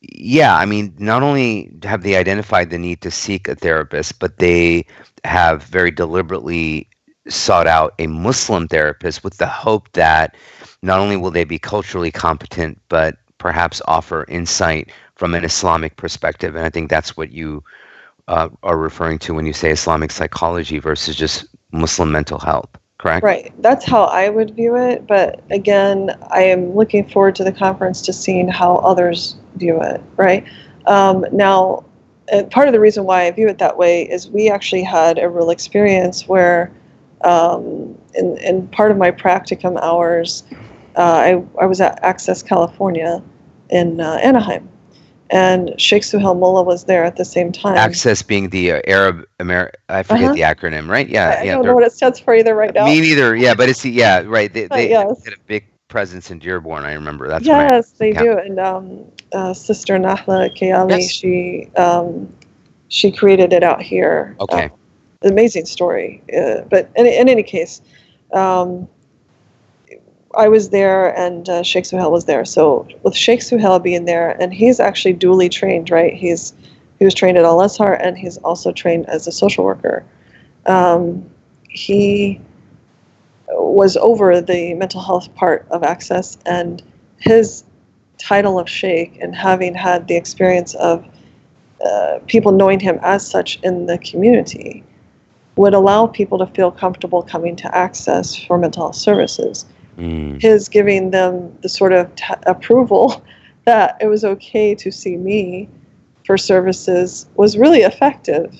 yeah, 0.00 0.56
I 0.56 0.64
mean, 0.66 0.94
not 0.98 1.22
only 1.22 1.70
have 1.84 2.02
they 2.02 2.16
identified 2.16 2.70
the 2.70 2.78
need 2.78 3.02
to 3.02 3.10
seek 3.10 3.46
a 3.48 3.54
therapist, 3.54 4.18
but 4.18 4.38
they 4.38 4.84
have 5.24 5.62
very 5.62 5.90
deliberately 5.92 6.88
sought 7.28 7.68
out 7.68 7.94
a 8.00 8.06
Muslim 8.08 8.66
therapist 8.66 9.22
with 9.22 9.38
the 9.38 9.46
hope 9.46 9.92
that 9.92 10.36
not 10.82 10.98
only 10.98 11.16
will 11.16 11.30
they 11.30 11.44
be 11.44 11.58
culturally 11.58 12.10
competent, 12.10 12.80
but 12.88 13.16
perhaps 13.42 13.82
offer 13.88 14.24
insight 14.28 14.92
from 15.16 15.34
an 15.34 15.44
Islamic 15.44 15.96
perspective. 15.96 16.54
And 16.54 16.64
I 16.64 16.70
think 16.70 16.88
that's 16.88 17.16
what 17.16 17.32
you 17.32 17.62
uh, 18.28 18.48
are 18.62 18.76
referring 18.76 19.18
to 19.18 19.34
when 19.34 19.46
you 19.46 19.52
say 19.52 19.72
Islamic 19.72 20.12
psychology 20.12 20.78
versus 20.78 21.16
just 21.16 21.44
Muslim 21.72 22.12
mental 22.12 22.38
health, 22.38 22.70
correct? 22.98 23.24
Right. 23.24 23.52
That's 23.60 23.84
how 23.84 24.04
I 24.04 24.28
would 24.28 24.54
view 24.54 24.76
it. 24.76 25.08
But 25.08 25.42
again, 25.50 26.16
I 26.30 26.42
am 26.42 26.72
looking 26.76 27.04
forward 27.04 27.34
to 27.34 27.44
the 27.44 27.50
conference 27.50 28.00
to 28.02 28.12
seeing 28.12 28.46
how 28.46 28.76
others 28.76 29.34
view 29.56 29.82
it, 29.82 30.00
right? 30.16 30.44
Um, 30.86 31.26
now, 31.32 31.84
uh, 32.32 32.44
part 32.44 32.68
of 32.68 32.72
the 32.72 32.80
reason 32.80 33.04
why 33.04 33.26
I 33.26 33.32
view 33.32 33.48
it 33.48 33.58
that 33.58 33.76
way 33.76 34.08
is 34.08 34.30
we 34.30 34.48
actually 34.50 34.84
had 34.84 35.18
a 35.18 35.28
real 35.28 35.50
experience 35.50 36.28
where, 36.28 36.70
um, 37.24 37.98
in, 38.14 38.38
in 38.38 38.68
part 38.68 38.92
of 38.92 38.98
my 38.98 39.10
practicum 39.10 39.80
hours, 39.82 40.44
uh, 40.96 41.00
I, 41.00 41.44
I 41.60 41.66
was 41.66 41.80
at 41.80 42.02
Access 42.04 42.40
California 42.42 43.20
in 43.72 44.00
uh, 44.00 44.20
Anaheim. 44.22 44.68
And 45.30 45.80
Sheikh 45.80 46.02
Suhail 46.02 46.38
Mullah 46.38 46.62
was 46.62 46.84
there 46.84 47.04
at 47.04 47.16
the 47.16 47.24
same 47.24 47.52
time. 47.52 47.76
Access 47.76 48.22
being 48.22 48.50
the 48.50 48.72
uh, 48.72 48.82
Arab 48.86 49.24
Amer 49.40 49.72
I 49.88 50.02
forget 50.02 50.24
Uh-huh. 50.24 50.34
the 50.34 50.42
acronym, 50.42 50.88
right? 50.88 51.08
Yeah, 51.08 51.30
I, 51.30 51.32
I 51.40 51.42
yeah. 51.44 51.54
don't 51.54 51.64
know 51.64 51.74
what 51.74 51.84
it 51.84 51.92
stands 51.92 52.20
for 52.20 52.34
either 52.34 52.54
right 52.54 52.74
now. 52.74 52.84
Me 52.84 53.00
neither. 53.00 53.34
Yeah, 53.34 53.54
but 53.54 53.68
it's 53.70 53.82
yeah, 53.84 54.20
right. 54.26 54.52
They, 54.52 54.66
they 54.66 54.90
yes. 54.90 55.24
had 55.24 55.32
a 55.32 55.40
big 55.46 55.64
presence 55.88 56.30
in 56.30 56.38
Dearborn. 56.38 56.84
I 56.84 56.92
remember. 56.92 57.28
That's 57.28 57.46
yes, 57.46 57.92
they 57.92 58.12
do. 58.12 58.36
And 58.36 58.60
um, 58.60 59.04
uh, 59.32 59.54
Sister 59.54 59.98
Nahla 59.98 60.54
Kayali, 60.56 61.00
Yes. 61.00 61.10
she 61.10 61.70
um, 61.76 62.28
she 62.88 63.10
created 63.10 63.54
it 63.54 63.62
out 63.62 63.80
here. 63.80 64.36
Okay. 64.38 64.66
Uh, 64.66 65.28
amazing 65.28 65.64
story. 65.64 66.22
Uh, 66.36 66.60
but 66.68 66.90
in, 66.96 67.06
in 67.06 67.28
any 67.28 67.42
case, 67.42 67.80
um, 68.34 68.86
I 70.34 70.48
was 70.48 70.70
there 70.70 71.16
and 71.18 71.48
uh, 71.48 71.62
Sheikh 71.62 71.84
Suhail 71.84 72.10
was 72.10 72.24
there. 72.24 72.44
So 72.44 72.88
with 73.02 73.14
Sheikh 73.14 73.40
Suhail 73.40 73.82
being 73.82 74.04
there, 74.04 74.30
and 74.40 74.52
he's 74.52 74.80
actually 74.80 75.12
duly 75.14 75.48
trained, 75.48 75.90
right? 75.90 76.14
He's 76.14 76.54
he 76.98 77.04
was 77.04 77.14
trained 77.14 77.36
at 77.36 77.44
Al 77.44 77.60
Azhar 77.60 77.94
and 77.94 78.16
he's 78.16 78.38
also 78.38 78.72
trained 78.72 79.08
as 79.08 79.26
a 79.26 79.32
social 79.32 79.64
worker. 79.64 80.04
Um, 80.66 81.28
he 81.68 82.40
was 83.48 83.96
over 83.96 84.40
the 84.40 84.74
mental 84.74 85.00
health 85.00 85.34
part 85.34 85.66
of 85.70 85.82
Access, 85.82 86.38
and 86.46 86.82
his 87.18 87.64
title 88.18 88.58
of 88.58 88.68
Sheikh 88.68 89.18
and 89.20 89.34
having 89.34 89.74
had 89.74 90.06
the 90.08 90.16
experience 90.16 90.74
of 90.76 91.04
uh, 91.84 92.20
people 92.26 92.52
knowing 92.52 92.78
him 92.78 92.98
as 93.02 93.28
such 93.28 93.58
in 93.62 93.86
the 93.86 93.98
community 93.98 94.84
would 95.56 95.74
allow 95.74 96.06
people 96.06 96.38
to 96.38 96.46
feel 96.46 96.70
comfortable 96.70 97.22
coming 97.22 97.56
to 97.56 97.76
Access 97.76 98.36
for 98.36 98.56
mental 98.56 98.84
health 98.84 98.96
services 98.96 99.66
Mm, 99.98 100.40
his 100.40 100.68
giving 100.68 101.10
them 101.10 101.56
the 101.62 101.68
sort 101.68 101.92
of 101.92 102.14
t- 102.14 102.24
approval 102.46 103.22
that 103.64 103.96
it 104.00 104.06
was 104.06 104.24
okay 104.24 104.74
to 104.74 104.90
see 104.90 105.16
me 105.16 105.68
for 106.24 106.38
services 106.38 107.26
was 107.36 107.58
really 107.58 107.80
effective 107.80 108.54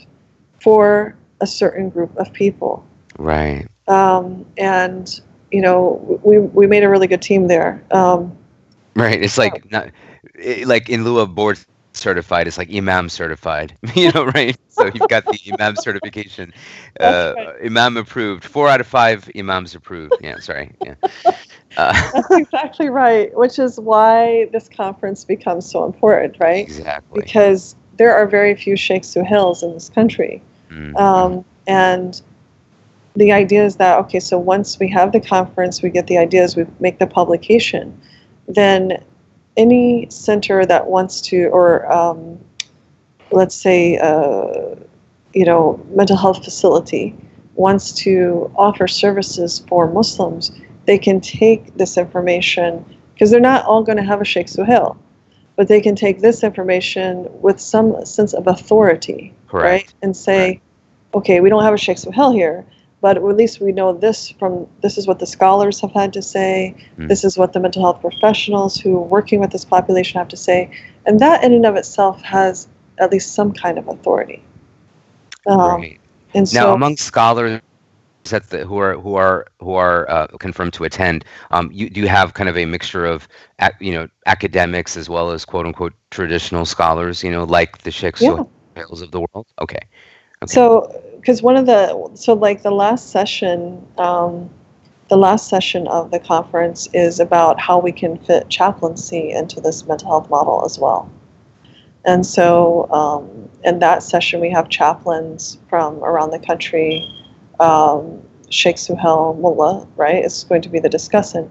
for 0.60 1.16
a 1.40 1.46
certain 1.46 1.90
group 1.90 2.14
of 2.16 2.32
people. 2.32 2.84
right. 3.18 3.66
Um, 3.88 4.46
and, 4.58 5.20
you 5.50 5.60
know, 5.60 6.20
we, 6.22 6.38
we 6.38 6.66
made 6.66 6.84
a 6.84 6.88
really 6.88 7.08
good 7.08 7.22
team 7.22 7.48
there. 7.48 7.82
Um, 7.90 8.36
Right. 8.94 9.22
It's 9.22 9.38
like 9.38 9.70
not 9.70 9.90
like 10.64 10.88
in 10.88 11.04
lieu 11.04 11.18
of 11.18 11.34
board 11.34 11.58
certified, 11.96 12.46
it's 12.46 12.58
like 12.58 12.72
Imam 12.72 13.08
certified. 13.08 13.76
you 13.94 14.10
know, 14.12 14.24
right? 14.26 14.56
So 14.68 14.86
you've 14.86 15.08
got 15.08 15.26
the 15.26 15.38
Imam 15.52 15.76
certification, 15.76 16.52
uh, 17.00 17.34
That's 17.34 17.64
Imam 17.64 17.96
approved. 17.96 18.44
Four 18.44 18.68
out 18.68 18.80
of 18.80 18.86
five 18.86 19.30
Imams 19.36 19.74
approved. 19.74 20.14
Yeah. 20.20 20.38
Sorry. 20.38 20.72
Yeah. 20.84 20.94
Uh, 21.78 21.94
that's 22.12 22.30
exactly 22.30 22.90
right, 22.90 23.34
which 23.34 23.58
is 23.58 23.80
why 23.80 24.46
this 24.52 24.68
conference 24.68 25.24
becomes 25.24 25.70
so 25.70 25.86
important, 25.86 26.36
right? 26.38 26.66
exactly. 26.66 27.22
Because 27.22 27.76
there 27.96 28.14
are 28.14 28.26
very 28.26 28.54
few 28.54 28.76
Sheikh 28.76 29.04
Suhails 29.04 29.62
in 29.62 29.72
this 29.72 29.88
country. 29.88 30.42
Mm, 30.70 30.94
Um, 31.00 31.44
and 31.66 32.20
the 33.16 33.32
idea 33.32 33.64
is 33.64 33.76
that 33.76 33.98
okay, 34.00 34.20
so 34.20 34.38
once 34.38 34.78
we 34.78 34.88
have 34.88 35.12
the 35.12 35.20
conference, 35.20 35.82
we 35.82 35.88
get 35.88 36.06
the 36.08 36.18
ideas, 36.18 36.56
we 36.56 36.66
make 36.80 36.98
the 36.98 37.06
publication, 37.06 37.98
then 38.48 39.02
any 39.56 40.08
center 40.10 40.64
that 40.66 40.86
wants 40.86 41.20
to, 41.20 41.46
or 41.46 41.90
um, 41.92 42.38
let's 43.30 43.54
say, 43.54 43.98
uh, 43.98 44.74
you 45.34 45.44
know, 45.44 45.84
mental 45.90 46.16
health 46.16 46.44
facility 46.44 47.14
wants 47.54 47.92
to 47.92 48.50
offer 48.56 48.88
services 48.88 49.64
for 49.68 49.90
Muslims, 49.90 50.52
they 50.86 50.98
can 50.98 51.20
take 51.20 51.74
this 51.76 51.96
information 51.96 52.84
because 53.14 53.30
they're 53.30 53.40
not 53.40 53.64
all 53.64 53.82
going 53.82 53.98
to 53.98 54.04
have 54.04 54.20
a 54.20 54.24
Sheikh 54.24 54.46
Suhail, 54.46 54.96
but 55.56 55.68
they 55.68 55.80
can 55.80 55.94
take 55.94 56.20
this 56.20 56.42
information 56.42 57.28
with 57.40 57.60
some 57.60 58.04
sense 58.04 58.32
of 58.32 58.46
authority, 58.46 59.32
Correct. 59.48 59.64
right, 59.64 59.94
and 60.02 60.16
say, 60.16 60.60
okay, 61.14 61.40
we 61.40 61.48
don't 61.48 61.62
have 61.62 61.74
a 61.74 61.78
Sheikh 61.78 61.98
Suhail 61.98 62.34
here, 62.34 62.64
but 63.02 63.16
at 63.16 63.24
least 63.36 63.60
we 63.60 63.72
know 63.72 63.92
this 63.92 64.30
from 64.38 64.66
this 64.80 64.96
is 64.96 65.06
what 65.08 65.18
the 65.18 65.26
scholars 65.26 65.80
have 65.80 65.92
had 65.92 66.12
to 66.12 66.22
say. 66.22 66.74
Hmm. 66.96 67.08
This 67.08 67.24
is 67.24 67.36
what 67.36 67.52
the 67.52 67.60
mental 67.60 67.82
health 67.82 68.00
professionals 68.00 68.76
who 68.78 68.96
are 68.96 69.08
working 69.18 69.40
with 69.40 69.50
this 69.50 69.64
population 69.64 70.18
have 70.18 70.28
to 70.28 70.36
say, 70.36 70.70
and 71.04 71.18
that 71.20 71.42
in 71.44 71.52
and 71.52 71.66
of 71.66 71.74
itself 71.74 72.22
has 72.22 72.68
at 72.98 73.10
least 73.10 73.34
some 73.34 73.52
kind 73.52 73.76
of 73.76 73.88
authority. 73.88 74.42
Um, 75.46 75.58
right. 75.58 76.00
And 76.34 76.54
Now, 76.54 76.62
so, 76.62 76.74
among 76.74 76.96
scholars 76.96 77.60
that 78.30 78.50
the, 78.50 78.64
who 78.64 78.76
are 78.76 78.94
who 78.94 79.16
are 79.16 79.48
who 79.58 79.74
are 79.74 80.08
uh, 80.08 80.28
confirmed 80.38 80.72
to 80.74 80.84
attend, 80.84 81.24
um, 81.50 81.70
you 81.72 81.90
do 81.90 82.00
you 82.00 82.08
have 82.08 82.34
kind 82.34 82.48
of 82.48 82.56
a 82.56 82.64
mixture 82.66 83.04
of 83.04 83.26
you 83.80 83.92
know 83.92 84.06
academics 84.26 84.96
as 84.96 85.08
well 85.08 85.32
as 85.32 85.44
quote 85.44 85.66
unquote 85.66 85.92
traditional 86.12 86.64
scholars, 86.64 87.24
you 87.24 87.32
know, 87.32 87.42
like 87.42 87.78
the 87.78 87.90
Sheikh 87.90 88.20
yeah, 88.20 88.44
of 88.76 89.10
the 89.10 89.20
world. 89.20 89.48
Okay. 89.60 89.80
Okay. 90.42 90.52
So, 90.54 91.02
because 91.16 91.42
one 91.42 91.56
of 91.56 91.66
the 91.66 92.10
so 92.14 92.34
like 92.34 92.62
the 92.62 92.70
last 92.70 93.10
session, 93.10 93.86
um, 93.98 94.50
the 95.08 95.16
last 95.16 95.48
session 95.48 95.86
of 95.88 96.10
the 96.10 96.18
conference 96.18 96.88
is 96.92 97.20
about 97.20 97.60
how 97.60 97.78
we 97.78 97.92
can 97.92 98.18
fit 98.18 98.48
chaplaincy 98.48 99.30
into 99.30 99.60
this 99.60 99.86
mental 99.86 100.08
health 100.08 100.30
model 100.30 100.64
as 100.64 100.78
well. 100.78 101.10
And 102.04 102.26
so, 102.26 102.90
um, 102.92 103.48
in 103.64 103.78
that 103.80 104.02
session, 104.02 104.40
we 104.40 104.50
have 104.50 104.68
chaplains 104.68 105.58
from 105.68 106.02
around 106.02 106.30
the 106.30 106.38
country. 106.38 107.06
Um, 107.60 108.20
Sheikh 108.50 108.76
Suhail 108.76 109.38
Mullah, 109.38 109.86
right, 109.96 110.24
is 110.24 110.44
going 110.44 110.62
to 110.62 110.68
be 110.68 110.78
the 110.80 110.88
discussant. 110.90 111.48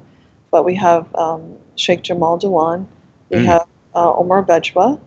But 0.52 0.66
we 0.66 0.76
have 0.76 1.14
um, 1.16 1.58
Sheikh 1.76 2.04
Jamal 2.04 2.38
Diwan, 2.38 2.86
we 3.30 3.38
Mm. 3.38 3.46
have 3.46 3.68
uh, 3.96 4.14
Omar 4.14 4.44
Bajwa, 4.44 5.00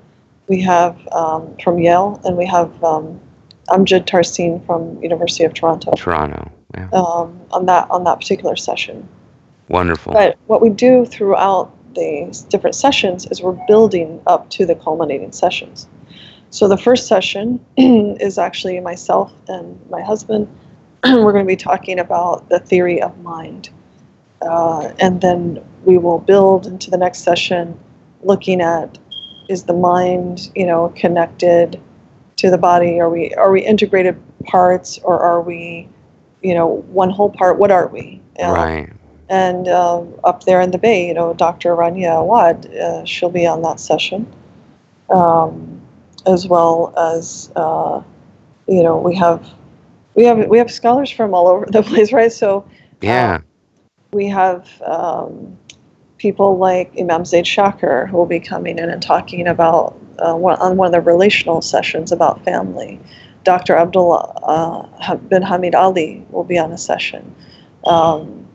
we 0.48 0.61
have 0.62 0.97
um, 1.12 1.55
from 1.62 1.78
Yale, 1.78 2.20
and 2.24 2.36
we 2.36 2.47
have 2.47 2.82
um, 2.82 3.20
Amjad 3.69 4.07
Tarsin 4.07 4.65
from 4.66 5.03
University 5.03 5.45
of 5.45 5.55
Toronto 5.55 5.93
Toronto. 5.93 6.51
Yeah. 6.74 6.89
um, 6.93 7.41
on 7.53 7.66
that 7.66 7.91
on 7.91 8.05
that 8.05 8.20
particular 8.20 8.57
session. 8.57 9.09
Wonderful. 9.69 10.12
But 10.12 10.36
what 10.47 10.61
we 10.61 10.69
do 10.69 11.07
throughout 11.07 11.73
the 11.95 12.47
different 12.49 12.74
sessions 12.74 13.27
is 13.27 13.41
we're 13.41 13.59
building 13.66 14.20
up 14.27 14.51
to 14.51 14.66
the 14.66 14.74
culminating 14.74 15.32
sessions. 15.32 15.89
So 16.51 16.69
the 16.69 16.77
first 16.77 17.07
session 17.07 17.65
is 17.77 18.39
actually 18.39 18.78
myself 18.81 19.32
and 19.49 19.78
my 19.91 20.03
husband. 20.03 20.49
we're 21.05 21.32
going 21.32 21.45
to 21.45 21.49
be 21.49 21.57
talking 21.57 21.99
about 21.99 22.49
the 22.49 22.59
theory 22.59 23.01
of 23.01 23.16
mind. 23.19 23.70
Uh, 24.43 24.93
and 25.01 25.20
then 25.20 25.65
we 25.85 25.99
will 25.99 26.19
build 26.19 26.66
into 26.66 26.91
the 26.91 26.97
next 26.97 27.20
session 27.20 27.78
looking 28.23 28.61
at 28.61 28.99
is 29.49 29.65
the 29.65 29.74
mind, 29.74 30.51
you 30.55 30.66
know, 30.66 30.93
connected 30.97 31.81
to 32.36 32.51
the 32.51 32.59
body? 32.59 33.01
Are 33.01 33.11
we 33.11 33.35
are 33.35 33.51
we 33.51 33.65
integrated 33.65 34.20
parts 34.44 34.98
or 34.98 35.20
are 35.20 35.40
we, 35.40 35.89
you 36.43 36.55
know, 36.55 36.66
one 36.66 37.11
whole 37.11 37.31
part? 37.31 37.59
What 37.59 37.70
are 37.70 37.89
we? 37.89 38.20
Um, 38.40 38.52
right. 38.52 38.93
and 39.28 39.69
um, 39.69 40.12
up 40.24 40.44
there 40.44 40.61
in 40.61 40.70
the 40.70 40.78
bay, 40.78 41.06
you 41.06 41.15
know, 41.15 41.35
Dr. 41.35 41.74
Rania 41.74 42.20
Awad, 42.20 42.66
uh, 42.74 43.05
she'll 43.05 43.31
be 43.31 43.47
on 43.47 43.62
that 43.62 43.81
session, 43.81 44.31
um, 45.11 45.81
as 46.27 46.47
well 46.47 46.93
as 46.97 47.51
uh, 47.56 48.02
you 48.66 48.82
know 48.82 48.98
we 48.98 49.15
have 49.15 49.48
we 50.15 50.24
have 50.24 50.47
we 50.48 50.59
have 50.59 50.70
scholars 50.70 51.11
from 51.11 51.35
all 51.35 51.48
over 51.48 51.66
the 51.66 51.82
place, 51.90 52.12
right? 52.12 52.32
So 52.32 52.69
Yeah. 53.01 53.40
we 54.12 54.28
have 54.28 54.70
um, 54.82 55.59
people 56.24 56.56
like 56.56 56.90
Imam 56.98 57.26
Zaid 57.26 57.44
Shakir 57.44 58.09
who 58.09 58.16
will 58.16 58.24
be 58.24 58.40
coming 58.40 58.78
in 58.78 58.88
and 58.88 59.02
talking 59.02 59.46
about 59.46 59.94
uh, 60.20 60.34
one, 60.34 60.56
on 60.59 60.78
one 60.78 60.86
of 60.86 60.92
the 60.92 61.02
relational 61.02 61.60
sessions 61.60 62.10
about 62.12 62.42
family. 62.46 62.98
Dr. 63.44 63.76
Abdullah 63.76 64.24
uh, 64.42 65.16
bin 65.16 65.42
Hamid 65.42 65.74
Ali 65.74 66.24
will 66.30 66.44
be 66.44 66.59
on 66.59 66.72
a 66.72 66.78
session. 66.78 67.22
Um, 67.84 68.48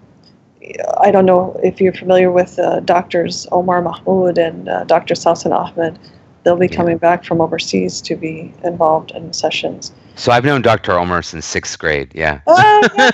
I 0.98 1.12
don't 1.12 1.28
know 1.28 1.60
if 1.64 1.80
you're 1.80 1.94
familiar 1.94 2.32
with 2.32 2.58
uh, 2.58 2.80
doctors 2.80 3.46
Omar 3.52 3.84
Mahmoud 3.84 4.40
and 4.40 4.68
uh, 4.68 4.84
Dr. 4.86 5.14
Sasan 5.14 5.52
Ahmed. 5.52 6.00
They'll 6.44 6.58
be 6.58 6.68
coming 6.68 6.98
back 6.98 7.24
from 7.24 7.40
overseas 7.40 8.02
to 8.02 8.16
be 8.16 8.52
involved 8.64 9.12
in 9.12 9.32
sessions. 9.32 9.92
so 10.16 10.32
I've 10.32 10.46
known 10.46 10.64
Dr. 10.64 10.94
Omar 10.94 11.22
since 11.22 11.46
sixth 11.46 11.78
grade. 11.78 12.12
Yeah. 12.16 12.42
Oh, 12.48 12.58
yeah. 12.96 13.12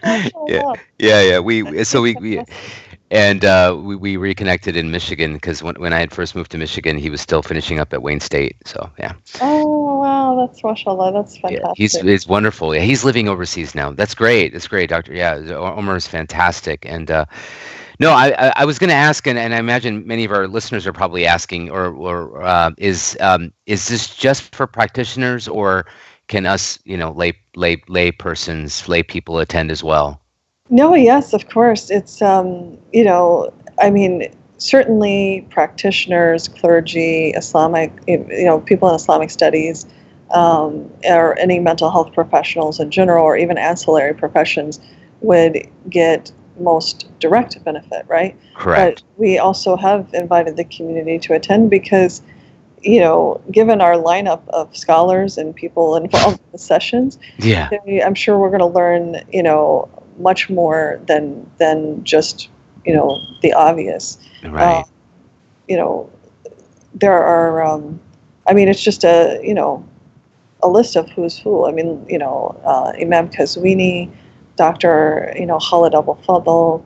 Oh, 0.34 0.48
yeah. 0.48 0.72
Yeah. 0.98 1.20
Yeah. 1.20 1.38
We 1.40 1.84
so 1.84 2.00
we, 2.00 2.14
we. 2.14 2.42
and 3.12 3.44
uh, 3.44 3.78
we, 3.80 3.96
we 3.96 4.16
reconnected 4.18 4.76
in 4.76 4.90
Michigan 4.92 5.34
because 5.34 5.62
when, 5.62 5.76
when 5.76 5.94
I 5.94 6.00
had 6.00 6.12
first 6.12 6.36
moved 6.36 6.52
to 6.52 6.58
Michigan, 6.58 6.98
he 6.98 7.10
was 7.10 7.22
still 7.22 7.42
finishing 7.42 7.80
up 7.80 7.94
at 7.94 8.02
Wayne 8.02 8.20
State. 8.20 8.56
So 8.66 8.92
yeah, 8.98 9.14
Oh 9.40 9.98
wow, 10.00 10.36
that's 10.46 10.62
mashallah, 10.64 11.12
that's 11.12 11.36
yeah 11.48 11.60
fantastic. 11.60 11.74
he's 11.74 12.00
he's 12.00 12.26
wonderful. 12.28 12.74
Yeah, 12.74 12.82
he's 12.82 13.04
living 13.04 13.28
overseas 13.28 13.74
now. 13.74 13.92
That's 13.92 14.14
great. 14.14 14.52
That's 14.52 14.68
great, 14.68 14.90
Doctor. 14.90 15.14
Yeah, 15.14 15.34
Omar 15.54 15.96
is 15.96 16.08
fantastic. 16.08 16.86
And 16.86 17.10
uh, 17.10 17.26
no, 18.00 18.12
I 18.12 18.34
I, 18.38 18.52
I 18.58 18.64
was 18.66 18.78
going 18.78 18.90
to 18.90 18.96
ask, 18.96 19.26
and, 19.28 19.38
and 19.38 19.54
I 19.54 19.58
imagine 19.58 20.06
many 20.06 20.24
of 20.24 20.32
our 20.32 20.48
listeners 20.48 20.86
are 20.86 20.92
probably 20.92 21.26
asking, 21.26 21.70
or 21.70 21.94
or 21.94 22.42
uh, 22.42 22.72
is 22.78 23.18
um, 23.20 23.52
is 23.66 23.88
this 23.88 24.14
just 24.14 24.54
for 24.54 24.60
practitioners, 24.66 25.48
or 25.48 25.80
can 26.20 26.46
us, 26.46 26.78
you 26.84 26.96
know, 26.96 27.10
lay 27.12 27.34
lay 27.56 27.82
lay 27.88 28.12
persons, 28.12 28.88
lay 28.88 29.02
people 29.02 29.38
attend 29.40 29.70
as 29.72 29.84
well? 29.84 30.21
No, 30.72 30.94
yes, 30.94 31.34
of 31.34 31.48
course. 31.50 31.90
It's 31.90 32.22
um, 32.22 32.78
you 32.92 33.04
know, 33.04 33.52
I 33.78 33.90
mean, 33.90 34.34
certainly 34.56 35.46
practitioners, 35.50 36.48
clergy, 36.48 37.30
Islamic, 37.30 37.92
you 38.08 38.44
know, 38.44 38.60
people 38.60 38.88
in 38.88 38.94
Islamic 38.94 39.28
studies, 39.28 39.86
um, 40.30 40.90
or 41.04 41.38
any 41.38 41.58
mental 41.58 41.90
health 41.90 42.12
professionals 42.14 42.80
in 42.80 42.90
general, 42.90 43.22
or 43.22 43.36
even 43.36 43.58
ancillary 43.58 44.14
professions, 44.14 44.80
would 45.20 45.68
get 45.90 46.32
most 46.58 47.06
direct 47.18 47.62
benefit, 47.64 48.06
right? 48.08 48.34
Correct. 48.54 49.02
But 49.02 49.20
we 49.20 49.38
also 49.38 49.76
have 49.76 50.08
invited 50.14 50.56
the 50.56 50.64
community 50.64 51.18
to 51.18 51.34
attend 51.34 51.68
because, 51.68 52.22
you 52.80 52.98
know, 52.98 53.42
given 53.50 53.82
our 53.82 53.94
lineup 53.96 54.46
of 54.48 54.74
scholars 54.74 55.36
and 55.36 55.54
people 55.54 55.96
involved 55.96 56.38
in 56.38 56.52
the 56.52 56.58
sessions, 56.58 57.18
yeah. 57.38 57.68
they- 57.84 58.02
I'm 58.02 58.14
sure 58.14 58.38
we're 58.38 58.48
going 58.50 58.60
to 58.60 58.66
learn, 58.66 59.22
you 59.30 59.42
know, 59.42 59.88
much 60.22 60.48
more 60.48 61.00
than 61.06 61.50
than 61.58 62.02
just, 62.04 62.48
you 62.84 62.94
know, 62.94 63.20
the 63.42 63.52
obvious. 63.52 64.18
Right. 64.44 64.80
Uh, 64.80 64.84
you 65.68 65.76
know, 65.76 66.10
there 66.94 67.22
are. 67.22 67.62
Um, 67.62 68.00
I 68.46 68.54
mean, 68.54 68.68
it's 68.68 68.82
just 68.82 69.04
a 69.04 69.40
you 69.42 69.54
know, 69.54 69.86
a 70.62 70.68
list 70.68 70.96
of 70.96 71.08
who's 71.10 71.38
who. 71.38 71.66
I 71.66 71.72
mean, 71.72 72.04
you 72.08 72.18
know, 72.18 72.58
uh, 72.64 72.92
Imam 73.00 73.28
Kazwini, 73.28 74.10
Doctor, 74.56 75.32
you 75.36 75.46
know, 75.46 75.58
Khalid 75.58 75.94
Abul 75.94 76.18
Fadl, 76.26 76.84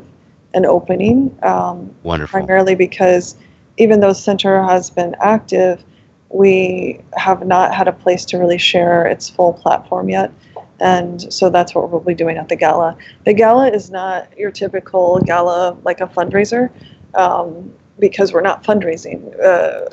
an 0.54 0.66
opening, 0.66 1.36
um, 1.44 1.90
Wonderful. 2.04 2.40
primarily 2.40 2.76
because 2.76 3.36
even 3.78 4.02
though 4.02 4.14
center 4.14 4.62
has 4.64 4.90
been 4.92 5.16
active, 5.20 5.84
we 6.30 7.00
have 7.18 7.46
not 7.48 7.74
had 7.74 7.88
a 7.88 7.92
place 7.92 8.24
to 8.26 8.38
really 8.38 8.58
share 8.60 9.06
its 9.06 9.30
full 9.30 9.54
platform 9.54 10.10
yet, 10.10 10.32
and 10.82 11.32
so 11.34 11.50
that's 11.50 11.74
what 11.76 11.90
we'll 11.92 12.02
be 12.02 12.14
doing 12.16 12.38
at 12.38 12.50
the 12.50 12.56
gala. 12.56 12.98
The 13.26 13.34
gala 13.34 13.70
is 13.70 13.92
not 13.92 14.38
your 14.38 14.52
typical 14.52 15.20
gala 15.20 15.78
like 15.84 16.02
a 16.02 16.08
fundraiser, 16.08 16.70
um, 17.14 17.74
because 18.00 18.34
we're 18.34 18.42
not 18.42 18.64
fundraising. 18.64 19.40
Uh, 19.40 19.90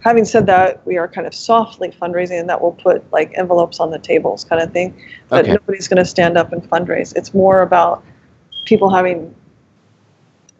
having 0.00 0.24
said 0.24 0.46
that, 0.46 0.84
we 0.86 0.96
are 0.98 1.08
kind 1.08 1.26
of 1.26 1.34
softly 1.34 1.90
fundraising, 1.90 2.40
and 2.40 2.48
that 2.48 2.60
will 2.60 2.72
put 2.72 3.10
like 3.12 3.32
envelopes 3.36 3.80
on 3.80 3.90
the 3.90 3.98
tables, 3.98 4.44
kind 4.44 4.62
of 4.62 4.72
thing. 4.72 5.00
But 5.28 5.44
Okay. 5.44 5.54
nobody's 5.54 5.88
going 5.88 5.98
to 5.98 6.04
stand 6.04 6.36
up 6.36 6.52
and 6.52 6.62
fundraise. 6.62 7.16
It's 7.16 7.34
more 7.34 7.62
about 7.62 8.04
people 8.64 8.90
having 8.90 9.34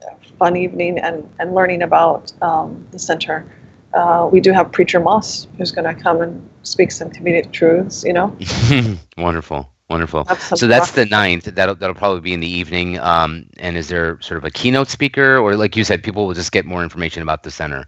a 0.03 0.17
fun 0.39 0.57
evening 0.57 0.99
and, 0.99 1.29
and 1.39 1.55
learning 1.55 1.83
about 1.83 2.33
um, 2.43 2.87
the 2.91 2.99
center. 2.99 3.47
Uh, 3.95 4.29
we 4.31 4.41
do 4.41 4.53
have 4.53 4.71
Preacher 4.71 5.01
Moss 5.01 5.47
who's 5.57 5.73
going 5.73 5.85
to 5.85 6.01
come 6.01 6.21
and 6.21 6.49
speak 6.63 6.91
some 6.91 7.11
comedic 7.11 7.53
truths, 7.53 8.05
you 8.05 8.13
know. 8.13 8.37
wonderful. 9.19 9.71
Wonderful. 9.89 10.27
So 10.55 10.67
that's 10.67 10.93
the 10.93 11.07
ninth. 11.07 11.45
That'll 11.45 11.75
that'll 11.75 11.95
probably 11.95 12.21
be 12.21 12.35
in 12.35 12.41
the 12.41 12.49
evening. 12.49 12.99
Um, 12.99 13.49
and 13.57 13.79
is 13.79 13.89
there 13.89 14.21
sort 14.21 14.37
of 14.37 14.45
a 14.45 14.51
keynote 14.51 14.89
speaker, 14.89 15.39
or 15.39 15.57
like 15.57 15.77
you 15.77 15.85
said, 15.85 16.03
people 16.03 16.27
will 16.27 16.35
just 16.35 16.53
get 16.53 16.67
more 16.67 16.83
information 16.83 17.23
about 17.23 17.43
the 17.43 17.51
center? 17.51 17.87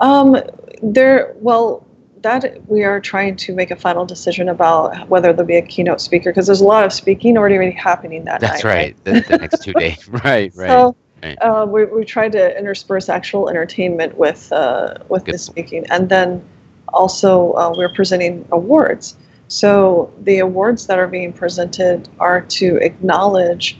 Um, 0.00 0.38
there. 0.82 1.34
Well, 1.40 1.86
that 2.22 2.66
we 2.68 2.84
are 2.84 3.00
trying 3.00 3.36
to 3.36 3.54
make 3.54 3.70
a 3.70 3.76
final 3.76 4.06
decision 4.06 4.48
about 4.48 5.08
whether 5.08 5.32
there'll 5.32 5.46
be 5.46 5.56
a 5.56 5.62
keynote 5.62 6.00
speaker 6.00 6.30
because 6.30 6.46
there's 6.46 6.62
a 6.62 6.66
lot 6.66 6.84
of 6.84 6.92
speaking 6.92 7.36
already, 7.36 7.70
happening 7.70 8.24
that 8.24 8.40
that's 8.40 8.64
night. 8.64 8.70
right. 8.70 8.96
right? 9.04 9.04
The, 9.04 9.20
the, 9.28 9.38
next 9.38 9.62
two 9.62 9.72
days. 9.74 10.08
right. 10.08 10.52
Right. 10.54 10.68
So, 10.68 10.96
uh, 11.22 11.66
we 11.68 11.84
we 11.84 12.04
tried 12.04 12.32
to 12.32 12.58
intersperse 12.58 13.08
actual 13.08 13.48
entertainment 13.48 14.16
with 14.16 14.52
uh, 14.52 14.94
with 15.08 15.24
Good. 15.24 15.34
the 15.34 15.38
speaking, 15.38 15.86
and 15.90 16.08
then 16.08 16.44
also 16.88 17.52
uh, 17.52 17.72
we're 17.76 17.92
presenting 17.92 18.46
awards. 18.52 19.16
So 19.48 20.12
the 20.22 20.38
awards 20.40 20.86
that 20.86 20.98
are 20.98 21.08
being 21.08 21.32
presented 21.32 22.08
are 22.20 22.42
to 22.42 22.76
acknowledge 22.76 23.78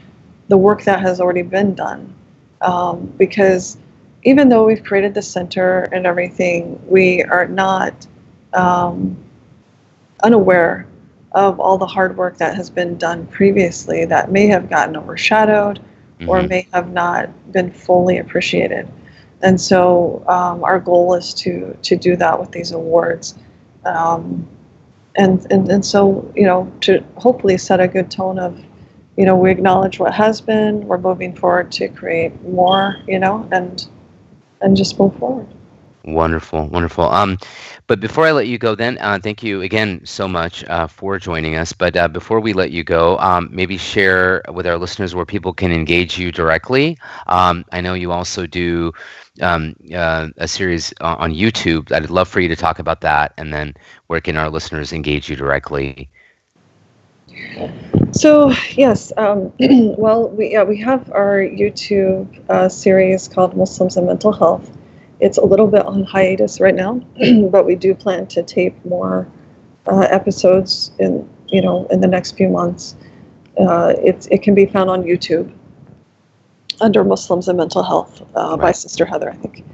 the 0.48 0.56
work 0.56 0.82
that 0.84 1.00
has 1.00 1.20
already 1.20 1.42
been 1.42 1.74
done, 1.74 2.14
um, 2.62 3.12
because 3.18 3.76
even 4.24 4.48
though 4.48 4.66
we've 4.66 4.82
created 4.82 5.14
the 5.14 5.22
center 5.22 5.82
and 5.92 6.06
everything, 6.06 6.80
we 6.88 7.22
are 7.24 7.46
not 7.46 8.06
um, 8.54 9.16
unaware 10.24 10.86
of 11.32 11.60
all 11.60 11.78
the 11.78 11.86
hard 11.86 12.16
work 12.16 12.38
that 12.38 12.56
has 12.56 12.70
been 12.70 12.96
done 12.96 13.26
previously 13.26 14.04
that 14.06 14.32
may 14.32 14.46
have 14.46 14.68
gotten 14.70 14.96
overshadowed 14.96 15.80
mm-hmm. 16.18 16.28
or 16.28 16.42
may 16.42 16.66
have 16.72 16.92
not 16.92 17.30
been 17.52 17.70
fully 17.70 18.18
appreciated. 18.18 18.88
And 19.40 19.60
so 19.60 20.24
um, 20.26 20.64
our 20.64 20.80
goal 20.80 21.14
is 21.14 21.32
to 21.34 21.76
to 21.82 21.96
do 21.96 22.16
that 22.16 22.40
with 22.40 22.50
these 22.50 22.72
awards, 22.72 23.36
um, 23.84 24.48
and, 25.14 25.46
and 25.52 25.70
and 25.70 25.84
so 25.84 26.30
you 26.34 26.44
know 26.44 26.70
to 26.80 27.04
hopefully 27.16 27.56
set 27.56 27.78
a 27.78 27.86
good 27.86 28.10
tone 28.10 28.38
of, 28.40 28.58
you 29.16 29.24
know, 29.24 29.36
we 29.36 29.50
acknowledge 29.50 30.00
what 30.00 30.12
has 30.12 30.40
been, 30.40 30.86
we're 30.88 30.98
moving 30.98 31.36
forward 31.36 31.70
to 31.72 31.88
create 31.88 32.32
more, 32.42 32.96
you 33.06 33.18
know, 33.18 33.48
and 33.52 33.88
and 34.60 34.76
just 34.76 34.98
move 34.98 35.16
forward. 35.18 35.46
Wonderful, 36.04 36.68
wonderful. 36.68 37.04
Um, 37.10 37.38
but 37.86 38.00
before 38.00 38.26
I 38.26 38.32
let 38.32 38.46
you 38.46 38.58
go, 38.58 38.74
then 38.74 38.98
uh, 39.00 39.18
thank 39.22 39.42
you 39.42 39.60
again 39.62 40.00
so 40.04 40.28
much 40.28 40.64
uh, 40.64 40.86
for 40.86 41.18
joining 41.18 41.56
us. 41.56 41.72
But 41.72 41.96
uh, 41.96 42.08
before 42.08 42.40
we 42.40 42.52
let 42.52 42.70
you 42.70 42.84
go, 42.84 43.18
um, 43.18 43.48
maybe 43.52 43.76
share 43.76 44.42
with 44.52 44.66
our 44.66 44.78
listeners 44.78 45.14
where 45.14 45.24
people 45.26 45.52
can 45.52 45.72
engage 45.72 46.18
you 46.18 46.30
directly. 46.32 46.96
Um, 47.26 47.64
I 47.72 47.80
know 47.80 47.94
you 47.94 48.12
also 48.12 48.46
do 48.46 48.92
um, 49.42 49.74
uh, 49.94 50.28
a 50.38 50.48
series 50.48 50.92
on 51.00 51.32
YouTube. 51.34 51.92
I'd 51.92 52.10
love 52.10 52.28
for 52.28 52.40
you 52.40 52.48
to 52.48 52.56
talk 52.56 52.78
about 52.78 53.00
that, 53.02 53.34
and 53.36 53.52
then 53.52 53.74
where 54.06 54.20
can 54.20 54.36
our 54.36 54.50
listeners 54.50 54.92
engage 54.92 55.28
you 55.28 55.36
directly? 55.36 56.00
So 58.12 58.52
yes, 58.76 59.12
um, 59.16 59.52
well, 59.98 60.28
we 60.28 60.52
yeah 60.52 60.64
we 60.64 60.78
have 60.78 61.10
our 61.12 61.38
YouTube 61.40 62.26
uh, 62.48 62.68
series 62.68 63.28
called 63.28 63.56
Muslims 63.56 63.96
and 63.96 64.06
Mental 64.06 64.32
Health 64.32 64.70
it's 65.20 65.38
a 65.38 65.44
little 65.44 65.66
bit 65.66 65.84
on 65.84 66.04
hiatus 66.04 66.60
right 66.60 66.74
now, 66.74 66.94
but 67.50 67.66
we 67.66 67.74
do 67.74 67.94
plan 67.94 68.26
to 68.28 68.42
tape 68.42 68.74
more 68.84 69.26
uh, 69.86 70.06
episodes 70.10 70.92
in 70.98 71.28
you 71.48 71.60
know 71.60 71.86
in 71.86 72.00
the 72.00 72.06
next 72.06 72.32
few 72.32 72.48
months. 72.48 72.96
Uh, 73.58 73.94
it 73.98 74.28
it 74.30 74.42
can 74.42 74.54
be 74.54 74.66
found 74.66 74.90
on 74.90 75.02
YouTube 75.02 75.52
under 76.80 77.02
Muslims 77.02 77.48
and 77.48 77.58
Mental 77.58 77.82
Health 77.82 78.22
uh, 78.36 78.50
right. 78.50 78.60
by 78.60 78.72
Sister 78.72 79.04
Heather, 79.04 79.30
I 79.30 79.36
think. 79.36 79.64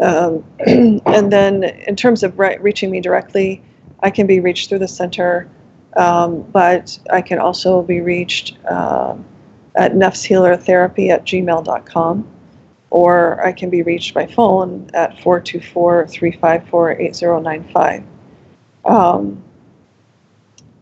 Um, 0.00 0.44
and 1.06 1.32
then 1.32 1.64
in 1.64 1.96
terms 1.96 2.22
of 2.22 2.38
re- 2.38 2.56
reaching 2.58 2.90
me 2.90 3.00
directly, 3.00 3.62
I 4.00 4.10
can 4.10 4.26
be 4.26 4.40
reached 4.40 4.68
through 4.68 4.78
the 4.78 4.88
center, 4.88 5.50
um, 5.96 6.42
but 6.42 6.98
I 7.10 7.20
can 7.20 7.38
also 7.38 7.82
be 7.82 8.00
reached 8.00 8.56
uh, 8.70 9.16
at 9.74 9.92
nefshealertherapy 9.92 11.10
at 11.10 11.24
gmail.com 11.24 12.26
or 12.90 13.44
I 13.44 13.52
can 13.52 13.70
be 13.70 13.82
reached 13.82 14.14
by 14.14 14.26
phone 14.26 14.90
at 14.94 15.20
424 15.20 16.06
354 16.08 16.92
8095. 16.92 18.04
Um, 18.84 19.42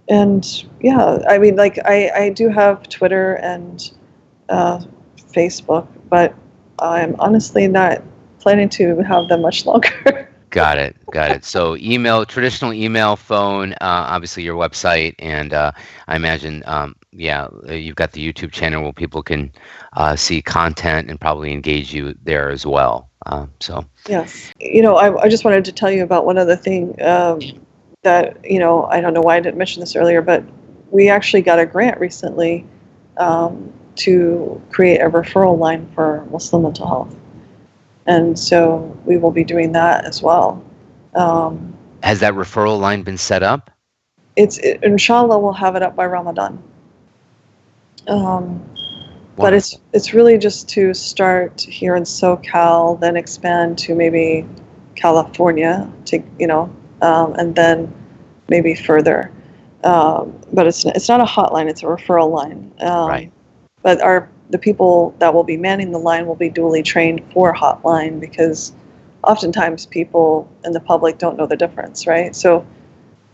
and 0.08 0.64
yeah, 0.80 1.18
I 1.28 1.38
mean, 1.38 1.56
like, 1.56 1.78
I, 1.84 2.10
I 2.10 2.30
do 2.30 2.48
have 2.48 2.88
Twitter 2.88 3.34
and 3.34 3.90
uh, 4.48 4.80
Facebook, 5.32 5.88
but 6.08 6.34
I'm 6.78 7.16
honestly 7.18 7.66
not 7.66 8.02
planning 8.38 8.68
to 8.70 8.98
have 8.98 9.28
them 9.28 9.42
much 9.42 9.66
longer. 9.66 10.30
got 10.50 10.78
it. 10.78 10.96
Got 11.10 11.32
it. 11.32 11.44
So, 11.44 11.76
email, 11.76 12.24
traditional 12.24 12.72
email, 12.72 13.16
phone, 13.16 13.72
uh, 13.74 13.76
obviously 13.80 14.44
your 14.44 14.56
website, 14.56 15.16
and 15.18 15.52
uh, 15.52 15.72
I 16.06 16.14
imagine 16.14 16.62
um, 16.66 16.94
yeah, 17.16 17.48
uh, 17.68 17.72
you've 17.72 17.96
got 17.96 18.12
the 18.12 18.32
YouTube 18.32 18.52
channel 18.52 18.82
where 18.82 18.92
people 18.92 19.22
can 19.22 19.52
uh, 19.94 20.16
see 20.16 20.42
content 20.42 21.10
and 21.10 21.20
probably 21.20 21.52
engage 21.52 21.92
you 21.92 22.14
there 22.22 22.50
as 22.50 22.66
well. 22.66 23.10
Uh, 23.24 23.46
so 23.60 23.84
yes, 24.08 24.52
you 24.60 24.82
know, 24.82 24.96
I, 24.96 25.22
I 25.22 25.28
just 25.28 25.44
wanted 25.44 25.64
to 25.64 25.72
tell 25.72 25.90
you 25.90 26.02
about 26.02 26.26
one 26.26 26.38
other 26.38 26.56
thing 26.56 27.00
um, 27.02 27.40
that 28.02 28.38
you 28.44 28.58
know 28.58 28.84
I 28.84 29.00
don't 29.00 29.14
know 29.14 29.20
why 29.20 29.36
I 29.36 29.40
didn't 29.40 29.58
mention 29.58 29.80
this 29.80 29.96
earlier, 29.96 30.22
but 30.22 30.44
we 30.90 31.08
actually 31.08 31.42
got 31.42 31.58
a 31.58 31.66
grant 31.66 31.98
recently 31.98 32.64
um, 33.16 33.72
to 33.96 34.60
create 34.70 35.00
a 35.00 35.08
referral 35.08 35.58
line 35.58 35.90
for 35.94 36.24
Muslim 36.30 36.62
mental 36.62 36.86
health, 36.86 37.16
and 38.06 38.38
so 38.38 38.96
we 39.04 39.16
will 39.16 39.32
be 39.32 39.44
doing 39.44 39.72
that 39.72 40.04
as 40.04 40.22
well. 40.22 40.62
Um, 41.14 41.76
Has 42.02 42.20
that 42.20 42.34
referral 42.34 42.78
line 42.78 43.02
been 43.02 43.18
set 43.18 43.42
up? 43.42 43.70
It's 44.36 44.58
it, 44.58 44.82
inshallah 44.82 45.38
we'll 45.38 45.52
have 45.52 45.76
it 45.76 45.82
up 45.82 45.96
by 45.96 46.04
Ramadan. 46.06 46.62
Um, 48.08 48.64
but 49.36 49.52
it's 49.52 49.78
it's 49.92 50.14
really 50.14 50.38
just 50.38 50.68
to 50.70 50.94
start 50.94 51.60
here 51.60 51.94
in 51.94 52.04
SoCal, 52.04 52.98
then 53.00 53.16
expand 53.16 53.78
to 53.78 53.94
maybe 53.94 54.46
California, 54.94 55.90
to 56.06 56.22
you 56.38 56.46
know, 56.46 56.74
um, 57.02 57.34
and 57.34 57.54
then 57.54 57.92
maybe 58.48 58.74
further. 58.74 59.30
Um, 59.84 60.38
but 60.52 60.66
it's 60.66 60.84
it's 60.86 61.08
not 61.08 61.20
a 61.20 61.24
hotline; 61.24 61.68
it's 61.68 61.82
a 61.82 61.86
referral 61.86 62.30
line. 62.30 62.72
Um, 62.80 63.08
right. 63.08 63.32
But 63.82 64.00
our 64.00 64.28
the 64.50 64.58
people 64.58 65.14
that 65.18 65.34
will 65.34 65.44
be 65.44 65.56
manning 65.56 65.90
the 65.90 65.98
line 65.98 66.26
will 66.26 66.36
be 66.36 66.48
duly 66.48 66.82
trained 66.82 67.22
for 67.32 67.52
hotline 67.52 68.20
because 68.20 68.72
oftentimes 69.24 69.86
people 69.86 70.48
in 70.64 70.72
the 70.72 70.80
public 70.80 71.18
don't 71.18 71.36
know 71.36 71.46
the 71.46 71.56
difference, 71.56 72.06
right? 72.06 72.34
So 72.34 72.66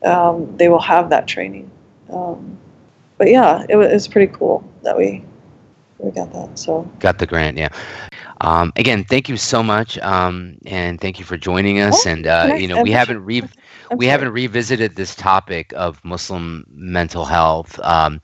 um, 0.04 0.56
they 0.56 0.68
will 0.68 0.80
have 0.80 1.10
that 1.10 1.28
training. 1.28 1.70
But 3.18 3.30
yeah, 3.30 3.64
it 3.68 3.76
was, 3.76 4.08
pretty 4.08 4.32
cool 4.32 4.64
that 4.82 4.96
we 4.96 5.24
we 5.98 6.10
got 6.10 6.32
that. 6.32 6.58
So 6.58 6.82
got 6.98 7.18
the 7.18 7.26
grant, 7.26 7.56
yeah. 7.56 7.68
Um, 8.40 8.72
again, 8.74 9.04
thank 9.04 9.28
you 9.28 9.36
so 9.36 9.62
much, 9.62 9.98
um, 9.98 10.58
and 10.66 11.00
thank 11.00 11.20
you 11.20 11.24
for 11.24 11.36
joining 11.36 11.78
us. 11.78 12.06
And 12.06 12.26
uh, 12.26 12.56
you 12.58 12.66
know, 12.66 12.82
we 12.82 12.90
haven't 12.90 13.24
re- 13.24 13.48
we 13.96 14.06
haven't 14.06 14.30
revisited 14.32 14.96
this 14.96 15.14
topic 15.14 15.72
of 15.76 16.04
Muslim 16.04 16.66
mental 16.70 17.24
health 17.24 17.78
um, 17.80 18.20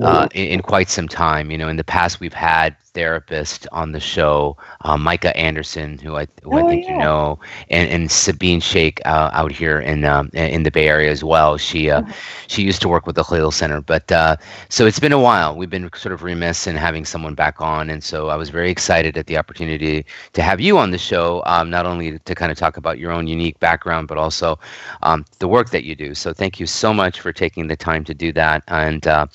uh, 0.00 0.28
in, 0.34 0.46
in, 0.46 0.62
quite 0.62 0.88
some 0.88 1.06
time. 1.08 1.50
You 1.50 1.58
know, 1.58 1.68
in 1.68 1.76
the 1.76 1.84
past, 1.84 2.18
we've 2.18 2.32
had 2.32 2.76
therapists 2.92 3.66
on 3.72 3.92
the 3.92 4.00
show, 4.00 4.56
uh, 4.82 4.96
Micah 4.96 5.36
Anderson, 5.36 5.98
who 5.98 6.16
I, 6.16 6.26
who 6.42 6.52
oh, 6.52 6.66
I 6.66 6.68
think 6.68 6.84
yeah. 6.84 6.92
you 6.92 6.98
know, 6.98 7.38
and, 7.70 7.88
and 7.90 8.10
Sabine 8.10 8.60
Sheikh 8.60 9.00
uh, 9.04 9.30
out 9.32 9.52
here 9.52 9.80
in 9.80 10.04
um, 10.04 10.30
in 10.34 10.62
the 10.62 10.70
Bay 10.70 10.88
Area 10.88 11.10
as 11.10 11.22
well. 11.22 11.56
She 11.56 11.90
uh, 11.90 12.02
mm-hmm. 12.02 12.10
she 12.46 12.62
used 12.62 12.80
to 12.82 12.88
work 12.88 13.06
with 13.06 13.16
the 13.16 13.24
Khalil 13.24 13.50
Center, 13.50 13.80
but 13.80 14.10
uh, 14.10 14.36
so 14.68 14.86
it's 14.86 15.00
been 15.00 15.12
a 15.12 15.18
while. 15.18 15.56
We've 15.56 15.70
been 15.70 15.90
sort 15.94 16.12
of 16.12 16.22
remiss 16.22 16.66
in 16.66 16.76
having 16.76 17.04
someone 17.04 17.34
back 17.34 17.60
on, 17.60 17.90
and 17.90 18.02
so 18.02 18.28
I 18.28 18.36
was 18.36 18.50
very 18.50 18.70
excited 18.70 19.16
at 19.16 19.26
the 19.26 19.36
opportunity 19.36 20.04
to 20.32 20.42
have 20.42 20.60
you 20.60 20.78
on 20.78 20.90
the 20.90 20.98
show, 20.98 21.42
um, 21.46 21.70
not 21.70 21.86
only 21.86 22.18
to 22.18 22.34
kind 22.34 22.50
of 22.50 22.58
talk 22.58 22.76
about 22.76 22.98
your 22.98 23.12
own 23.12 23.26
unique 23.26 23.58
background, 23.60 24.08
but 24.08 24.18
also 24.18 24.58
um, 25.02 25.24
the 25.38 25.48
work 25.48 25.70
that 25.70 25.84
you 25.84 25.94
do. 25.94 26.14
So 26.14 26.32
thank 26.32 26.58
you 26.60 26.66
so 26.66 26.92
much 26.92 27.20
for 27.20 27.32
taking 27.32 27.68
the 27.68 27.76
time 27.76 28.04
to 28.04 28.14
do 28.14 28.32
that, 28.32 28.62
and 28.68 29.06
uh, 29.06 29.26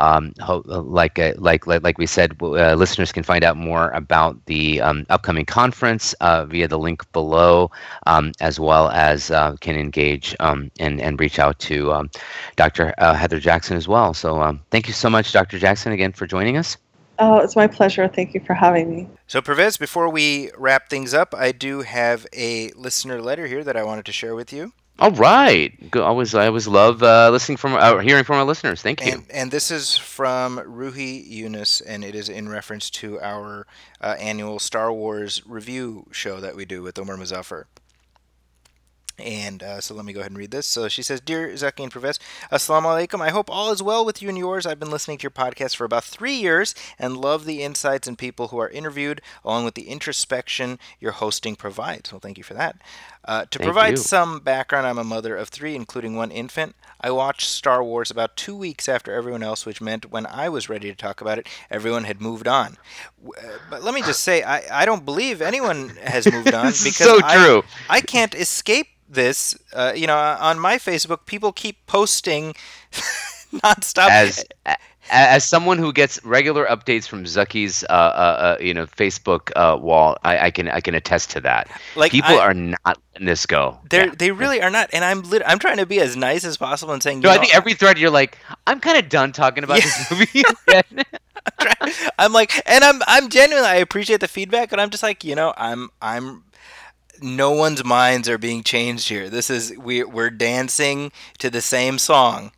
um, 0.00 0.32
ho- 0.40 0.62
like, 0.66 1.18
uh, 1.18 1.34
like, 1.38 1.66
like 1.66 1.82
like 1.82 1.98
we 1.98 2.06
said, 2.06 2.36
uh, 2.42 2.74
listeners 2.74 3.12
can 3.12 3.22
find 3.22 3.44
out 3.44 3.56
more 3.56 3.90
about 3.90 4.44
the 4.46 4.80
um, 4.80 5.06
upcoming 5.10 5.44
conference 5.46 6.12
uh, 6.14 6.44
via 6.46 6.66
the 6.66 6.78
link 6.78 7.10
below, 7.12 7.70
um, 8.06 8.32
as 8.40 8.58
well 8.58 8.90
as 8.90 9.30
uh, 9.30 9.56
can 9.60 9.76
engage 9.76 10.34
um, 10.40 10.70
and 10.80 11.00
and 11.00 11.20
reach 11.20 11.38
out 11.38 11.58
to 11.60 11.92
um, 11.92 12.10
Dr. 12.56 12.94
Uh, 12.98 13.14
Heather 13.14 13.38
Jackson 13.38 13.76
as 13.76 13.86
well. 13.86 14.14
So 14.14 14.40
um, 14.42 14.60
thank 14.70 14.88
you 14.88 14.94
so 14.94 15.10
much, 15.10 15.32
Dr. 15.32 15.58
Jackson, 15.58 15.92
again 15.92 16.12
for 16.12 16.26
joining 16.26 16.56
us. 16.56 16.76
Oh, 17.18 17.38
it's 17.38 17.54
my 17.54 17.66
pleasure. 17.66 18.08
Thank 18.08 18.32
you 18.32 18.40
for 18.40 18.54
having 18.54 18.88
me. 18.88 19.08
So, 19.26 19.42
Pervez, 19.42 19.76
before 19.76 20.08
we 20.08 20.50
wrap 20.56 20.88
things 20.88 21.12
up, 21.12 21.34
I 21.34 21.52
do 21.52 21.82
have 21.82 22.26
a 22.32 22.70
listener 22.72 23.20
letter 23.20 23.46
here 23.46 23.62
that 23.62 23.76
I 23.76 23.84
wanted 23.84 24.06
to 24.06 24.12
share 24.12 24.34
with 24.34 24.54
you. 24.54 24.72
All 25.00 25.12
right. 25.12 25.72
I 25.94 25.98
always 25.98 26.34
I 26.34 26.46
always 26.46 26.68
love 26.68 27.02
uh, 27.02 27.30
listening 27.30 27.56
from 27.56 27.72
uh, 27.72 27.98
hearing 27.98 28.22
from 28.22 28.36
our 28.36 28.44
listeners. 28.44 28.82
Thank 28.82 29.04
you. 29.04 29.12
And, 29.12 29.24
and, 29.30 29.50
this 29.50 29.70
is 29.70 29.96
from 29.96 30.58
Ruhi 30.58 31.26
Yunus, 31.26 31.80
and 31.80 32.04
it 32.04 32.14
is 32.14 32.28
in 32.28 32.50
reference 32.50 32.90
to 32.90 33.18
our 33.20 33.66
uh, 34.02 34.16
annual 34.18 34.58
Star 34.58 34.92
Wars 34.92 35.42
review 35.46 36.06
show 36.12 36.38
that 36.40 36.54
we 36.54 36.66
do 36.66 36.82
with 36.82 36.98
Omar 36.98 37.16
Muzaffar. 37.16 37.64
And 39.20 39.62
uh, 39.62 39.80
so 39.80 39.94
let 39.94 40.04
me 40.04 40.12
go 40.12 40.20
ahead 40.20 40.30
and 40.30 40.38
read 40.38 40.50
this. 40.50 40.66
So 40.66 40.88
she 40.88 41.02
says, 41.02 41.20
Dear 41.20 41.56
Zaki 41.56 41.82
and 41.82 41.92
Pervez, 41.92 42.18
Assalamu 42.50 43.06
alaikum. 43.06 43.20
I 43.20 43.30
hope 43.30 43.50
all 43.50 43.70
is 43.70 43.82
well 43.82 44.04
with 44.04 44.22
you 44.22 44.28
and 44.28 44.38
yours. 44.38 44.66
I've 44.66 44.80
been 44.80 44.90
listening 44.90 45.18
to 45.18 45.22
your 45.24 45.30
podcast 45.30 45.76
for 45.76 45.84
about 45.84 46.04
three 46.04 46.34
years 46.34 46.74
and 46.98 47.16
love 47.16 47.44
the 47.44 47.62
insights 47.62 48.08
and 48.08 48.18
people 48.18 48.48
who 48.48 48.58
are 48.58 48.68
interviewed, 48.68 49.20
along 49.44 49.64
with 49.64 49.74
the 49.74 49.88
introspection 49.88 50.78
your 51.00 51.12
hosting 51.12 51.56
provides. 51.56 52.12
Well, 52.12 52.20
thank 52.20 52.38
you 52.38 52.44
for 52.44 52.54
that. 52.54 52.76
Uh, 53.24 53.44
to 53.50 53.58
Thank 53.58 53.66
provide 53.66 53.90
you. 53.92 53.96
some 53.98 54.40
background, 54.40 54.86
I'm 54.86 54.98
a 54.98 55.04
mother 55.04 55.36
of 55.36 55.50
three, 55.50 55.76
including 55.76 56.16
one 56.16 56.30
infant. 56.30 56.74
I 57.00 57.10
watched 57.10 57.48
Star 57.48 57.84
Wars 57.84 58.10
about 58.10 58.34
two 58.36 58.56
weeks 58.56 58.88
after 58.88 59.12
everyone 59.12 59.42
else, 59.42 59.66
which 59.66 59.80
meant 59.80 60.10
when 60.10 60.24
I 60.26 60.48
was 60.48 60.68
ready 60.70 60.88
to 60.90 60.96
talk 60.96 61.20
about 61.20 61.38
it, 61.38 61.46
everyone 61.70 62.04
had 62.04 62.20
moved 62.20 62.48
on. 62.48 62.78
Uh, 63.24 63.42
But 63.68 63.82
let 63.82 63.92
me 63.94 64.00
just 64.02 64.22
say, 64.22 64.42
I, 64.42 64.82
I 64.82 64.84
don't 64.86 65.04
believe 65.04 65.42
anyone 65.42 65.90
has 66.02 66.30
moved 66.30 66.54
on 66.54 66.66
because 66.84 66.96
so 66.96 67.20
I- 67.22 67.36
true. 67.36 67.62
I 67.90 68.00
can't 68.00 68.34
escape 68.34 68.88
this. 69.08 69.54
Uh, 69.72 69.92
you 69.94 70.06
know, 70.06 70.16
on 70.16 70.58
my 70.58 70.78
Facebook, 70.78 71.26
people 71.26 71.52
keep 71.52 71.86
posting 71.86 72.54
nonstop. 73.52 74.08
as 74.08 74.44
as 75.10 75.44
someone 75.48 75.78
who 75.78 75.92
gets 75.92 76.22
regular 76.24 76.66
updates 76.66 77.06
from 77.06 77.26
Zaki's, 77.26 77.82
uh, 77.84 77.92
uh, 77.92 78.56
uh, 78.58 78.62
you 78.62 78.72
know, 78.72 78.86
Facebook 78.86 79.50
uh, 79.56 79.76
wall, 79.78 80.16
I, 80.22 80.46
I 80.46 80.50
can 80.50 80.68
I 80.68 80.80
can 80.80 80.94
attest 80.94 81.30
to 81.32 81.40
that. 81.42 81.68
like 81.96 82.12
People 82.12 82.36
I- 82.36 82.44
are 82.44 82.54
not 82.54 82.98
letting 83.14 83.26
this 83.26 83.46
go. 83.46 83.78
They're, 83.90 84.06
Yeah. 84.06 84.14
They 84.16 84.30
really 84.30 84.62
are 84.62 84.70
not, 84.70 84.90
and 84.92 85.04
I'm 85.04 85.22
lit- 85.22 85.42
I'm 85.46 85.58
trying 85.58 85.78
to 85.78 85.86
be 85.86 86.00
as 86.00 86.16
nice 86.16 86.44
as 86.44 86.56
possible 86.56 86.92
and 86.92 87.02
saying. 87.02 87.20
No, 87.20 87.30
I 87.30 87.34
know, 87.36 87.40
think 87.42 87.54
every 87.54 87.74
thread 87.74 87.98
you're 87.98 88.10
like, 88.10 88.38
I'm 88.66 88.80
kind 88.80 88.98
of 88.98 89.08
done 89.08 89.32
talking 89.32 89.64
about 89.64 89.78
Yeah. 89.78 89.84
this 89.84 90.10
movie. 90.10 90.42
again." 90.68 91.04
I'm 92.18 92.32
like, 92.32 92.52
and 92.68 92.84
I'm 92.84 93.00
I'm 93.06 93.28
genuinely 93.30 93.68
I 93.68 93.76
appreciate 93.76 94.20
the 94.20 94.28
feedback, 94.28 94.70
but 94.70 94.78
I'm 94.78 94.90
just 94.90 95.02
like, 95.02 95.24
you 95.24 95.34
know, 95.34 95.54
I'm 95.56 95.88
I'm 96.02 96.44
no 97.22 97.50
one's 97.52 97.84
minds 97.84 98.28
are 98.28 98.38
being 98.38 98.62
changed 98.62 99.08
here. 99.08 99.28
This 99.30 99.50
is 99.50 99.72
we 99.78 100.04
we're 100.04 100.30
dancing 100.30 101.12
to 101.38 101.50
the 101.50 101.60
same 101.60 101.98
song. 101.98 102.52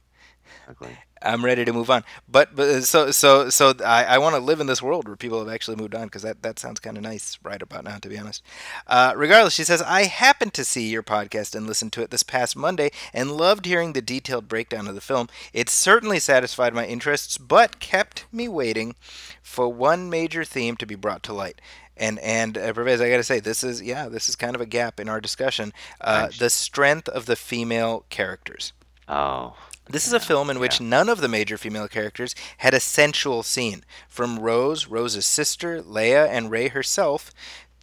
Ugly. 0.68 0.98
I'm 1.24 1.44
ready 1.44 1.64
to 1.64 1.72
move 1.72 1.90
on. 1.90 2.04
But 2.28 2.54
but 2.54 2.82
so 2.82 3.10
so 3.10 3.50
so 3.50 3.74
I, 3.84 4.04
I 4.04 4.18
want 4.18 4.34
to 4.34 4.40
live 4.40 4.60
in 4.60 4.66
this 4.66 4.82
world 4.82 5.06
where 5.06 5.16
people 5.16 5.38
have 5.38 5.52
actually 5.52 5.76
moved 5.76 5.94
on 5.94 6.04
because 6.04 6.22
that, 6.22 6.42
that 6.42 6.58
sounds 6.58 6.80
kind 6.80 6.96
of 6.96 7.02
nice 7.02 7.38
right 7.42 7.60
about 7.60 7.84
now, 7.84 7.98
to 7.98 8.08
be 8.08 8.18
honest. 8.18 8.42
Uh, 8.86 9.12
regardless, 9.16 9.54
she 9.54 9.64
says 9.64 9.82
I 9.82 10.04
happened 10.04 10.54
to 10.54 10.64
see 10.64 10.88
your 10.88 11.02
podcast 11.02 11.54
and 11.54 11.66
listened 11.66 11.92
to 11.94 12.02
it 12.02 12.10
this 12.10 12.22
past 12.22 12.56
Monday 12.56 12.90
and 13.12 13.32
loved 13.32 13.66
hearing 13.66 13.92
the 13.92 14.02
detailed 14.02 14.48
breakdown 14.48 14.86
of 14.86 14.94
the 14.94 15.00
film. 15.00 15.28
It 15.52 15.68
certainly 15.68 16.18
satisfied 16.18 16.74
my 16.74 16.86
interests, 16.86 17.38
but 17.38 17.80
kept 17.80 18.24
me 18.32 18.48
waiting 18.48 18.94
for 19.42 19.68
one 19.68 20.08
major 20.08 20.44
theme 20.44 20.76
to 20.76 20.86
be 20.86 20.94
brought 20.94 21.22
to 21.24 21.32
light. 21.32 21.60
And 21.96 22.18
and 22.20 22.56
uh, 22.56 22.72
Pervez, 22.72 23.00
I 23.00 23.10
got 23.10 23.18
to 23.18 23.24
say, 23.24 23.38
this 23.38 23.62
is 23.62 23.82
yeah, 23.82 24.08
this 24.08 24.28
is 24.28 24.36
kind 24.36 24.54
of 24.54 24.60
a 24.60 24.66
gap 24.66 24.98
in 24.98 25.08
our 25.08 25.20
discussion. 25.20 25.72
Uh, 26.00 26.28
the 26.38 26.50
strength 26.50 27.08
of 27.08 27.26
the 27.26 27.36
female 27.36 28.04
characters. 28.08 28.72
Oh, 29.08 29.56
This 29.88 30.06
is 30.06 30.12
a 30.12 30.20
film 30.20 30.48
in 30.48 30.60
which 30.60 30.80
none 30.80 31.08
of 31.08 31.20
the 31.20 31.28
major 31.28 31.58
female 31.58 31.88
characters 31.88 32.36
had 32.58 32.72
a 32.72 32.78
sensual 32.78 33.42
scene. 33.42 33.84
From 34.08 34.38
Rose, 34.38 34.86
Rose's 34.86 35.26
sister, 35.26 35.82
Leia, 35.82 36.28
and 36.28 36.52
Rey 36.52 36.68
herself, 36.68 37.32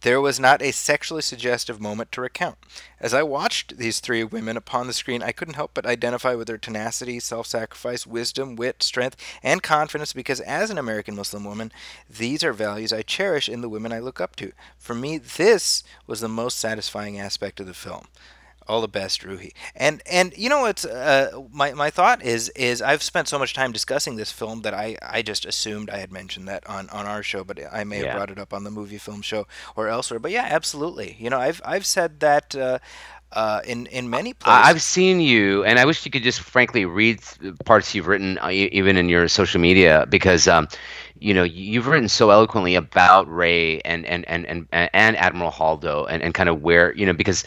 there 0.00 0.20
was 0.20 0.40
not 0.40 0.62
a 0.62 0.72
sexually 0.72 1.20
suggestive 1.20 1.78
moment 1.78 2.10
to 2.12 2.22
recount. 2.22 2.56
As 2.98 3.12
I 3.12 3.22
watched 3.22 3.76
these 3.76 4.00
three 4.00 4.24
women 4.24 4.56
upon 4.56 4.86
the 4.86 4.94
screen, 4.94 5.22
I 5.22 5.32
couldn't 5.32 5.54
help 5.54 5.72
but 5.74 5.84
identify 5.84 6.34
with 6.34 6.46
their 6.46 6.56
tenacity, 6.56 7.20
self 7.20 7.46
sacrifice, 7.46 8.06
wisdom, 8.06 8.56
wit, 8.56 8.82
strength, 8.82 9.16
and 9.42 9.62
confidence 9.62 10.14
because 10.14 10.40
as 10.40 10.70
an 10.70 10.78
American 10.78 11.14
Muslim 11.14 11.44
woman, 11.44 11.70
these 12.08 12.42
are 12.42 12.54
values 12.54 12.94
I 12.94 13.02
cherish 13.02 13.46
in 13.46 13.60
the 13.60 13.68
women 13.68 13.92
I 13.92 13.98
look 13.98 14.22
up 14.22 14.36
to. 14.36 14.52
For 14.78 14.94
me, 14.94 15.18
this 15.18 15.84
was 16.06 16.20
the 16.20 16.28
most 16.28 16.58
satisfying 16.58 17.20
aspect 17.20 17.60
of 17.60 17.66
the 17.66 17.74
film 17.74 18.06
all 18.70 18.80
the 18.80 18.88
best 18.88 19.22
ruhi 19.22 19.52
and 19.74 20.02
and 20.10 20.34
you 20.36 20.48
know 20.48 20.60
what's 20.62 20.84
uh, 20.84 21.30
my, 21.52 21.72
my 21.74 21.90
thought 21.90 22.22
is 22.22 22.48
is 22.50 22.80
i've 22.82 23.02
spent 23.02 23.28
so 23.28 23.38
much 23.38 23.54
time 23.54 23.72
discussing 23.72 24.16
this 24.16 24.32
film 24.32 24.62
that 24.62 24.74
i 24.74 24.96
i 25.02 25.22
just 25.22 25.44
assumed 25.46 25.90
i 25.90 25.98
had 25.98 26.12
mentioned 26.12 26.48
that 26.48 26.66
on 26.68 26.88
on 26.90 27.06
our 27.06 27.22
show 27.22 27.44
but 27.44 27.58
i 27.72 27.84
may 27.84 27.98
have 27.98 28.10
Yeah. 28.10 28.14
brought 28.16 28.30
it 28.30 28.38
up 28.38 28.52
on 28.54 28.64
the 28.64 28.70
movie 28.70 28.98
film 28.98 29.22
show 29.22 29.46
or 29.76 29.88
elsewhere 29.88 30.20
but 30.20 30.30
yeah 30.32 30.46
absolutely 30.50 31.16
you 31.20 31.30
know 31.30 31.38
i've 31.40 31.60
i've 31.64 31.86
said 31.86 32.20
that 32.20 32.54
uh, 32.56 32.78
uh, 33.32 33.60
in 33.64 33.86
in 33.86 34.10
many 34.10 34.32
places 34.34 34.76
I've 34.76 34.82
seen 34.82 35.20
you, 35.20 35.64
and 35.64 35.78
I 35.78 35.84
wish 35.84 36.04
you 36.04 36.10
could 36.10 36.22
just 36.22 36.40
frankly 36.40 36.84
read 36.86 37.20
parts 37.64 37.94
you've 37.94 38.06
written, 38.08 38.38
uh, 38.38 38.48
even 38.50 38.96
in 38.96 39.08
your 39.08 39.28
social 39.28 39.60
media, 39.60 40.06
because 40.08 40.48
um, 40.48 40.68
you 41.18 41.34
know 41.34 41.44
you've 41.44 41.86
written 41.86 42.08
so 42.08 42.30
eloquently 42.30 42.74
about 42.74 43.28
Rey 43.28 43.80
and 43.82 44.06
and 44.06 44.26
and 44.28 44.46
and, 44.46 44.68
and 44.72 45.16
Admiral 45.16 45.50
Haldo, 45.50 46.06
and, 46.08 46.22
and 46.22 46.34
kind 46.34 46.48
of 46.48 46.62
where 46.62 46.94
you 46.94 47.06
know 47.06 47.12
because. 47.12 47.44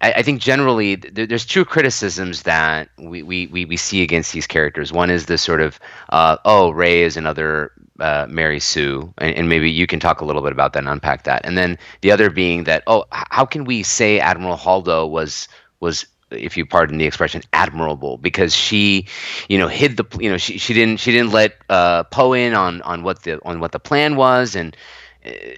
I, 0.00 0.12
I 0.14 0.22
think 0.22 0.40
generally 0.40 0.96
th- 0.96 1.28
there's 1.28 1.46
two 1.46 1.64
criticisms 1.64 2.42
that 2.42 2.88
we, 2.98 3.22
we, 3.22 3.46
we, 3.48 3.64
we 3.64 3.76
see 3.76 4.02
against 4.02 4.32
these 4.32 4.46
characters. 4.46 4.92
One 4.92 5.10
is 5.10 5.26
the 5.26 5.38
sort 5.38 5.60
of, 5.60 5.78
uh, 6.10 6.36
oh, 6.44 6.70
Rey 6.70 7.02
is 7.02 7.16
another 7.16 7.72
uh, 8.00 8.26
Mary 8.28 8.60
Sue, 8.60 9.12
and, 9.18 9.34
and 9.34 9.48
maybe 9.48 9.70
you 9.70 9.86
can 9.86 10.00
talk 10.00 10.20
a 10.20 10.24
little 10.24 10.42
bit 10.42 10.52
about 10.52 10.72
that 10.74 10.80
and 10.80 10.88
unpack 10.88 11.24
that. 11.24 11.44
And 11.44 11.56
then 11.56 11.78
the 12.02 12.10
other 12.10 12.30
being 12.30 12.64
that, 12.64 12.82
oh, 12.86 13.04
how 13.12 13.44
can 13.44 13.64
we 13.64 13.82
say 13.82 14.20
Admiral 14.20 14.56
Haldo 14.56 15.08
was 15.08 15.48
was 15.80 16.06
if 16.30 16.56
you 16.56 16.66
pardon 16.66 16.98
the 16.98 17.06
expression 17.06 17.42
admirable 17.52 18.18
because 18.18 18.54
she 18.54 19.06
you 19.48 19.56
know 19.58 19.68
hid 19.68 19.96
the 19.96 20.04
you 20.20 20.28
know 20.28 20.36
she, 20.36 20.58
she 20.58 20.74
didn't 20.74 20.98
she 20.98 21.12
didn't 21.12 21.30
let 21.32 21.56
uh 21.70 22.02
poe 22.04 22.32
in 22.32 22.52
on 22.54 22.82
on 22.82 23.02
what 23.04 23.22
the 23.22 23.38
on 23.44 23.60
what 23.60 23.72
the 23.72 23.78
plan 23.78 24.16
was 24.16 24.56
and 24.56 24.76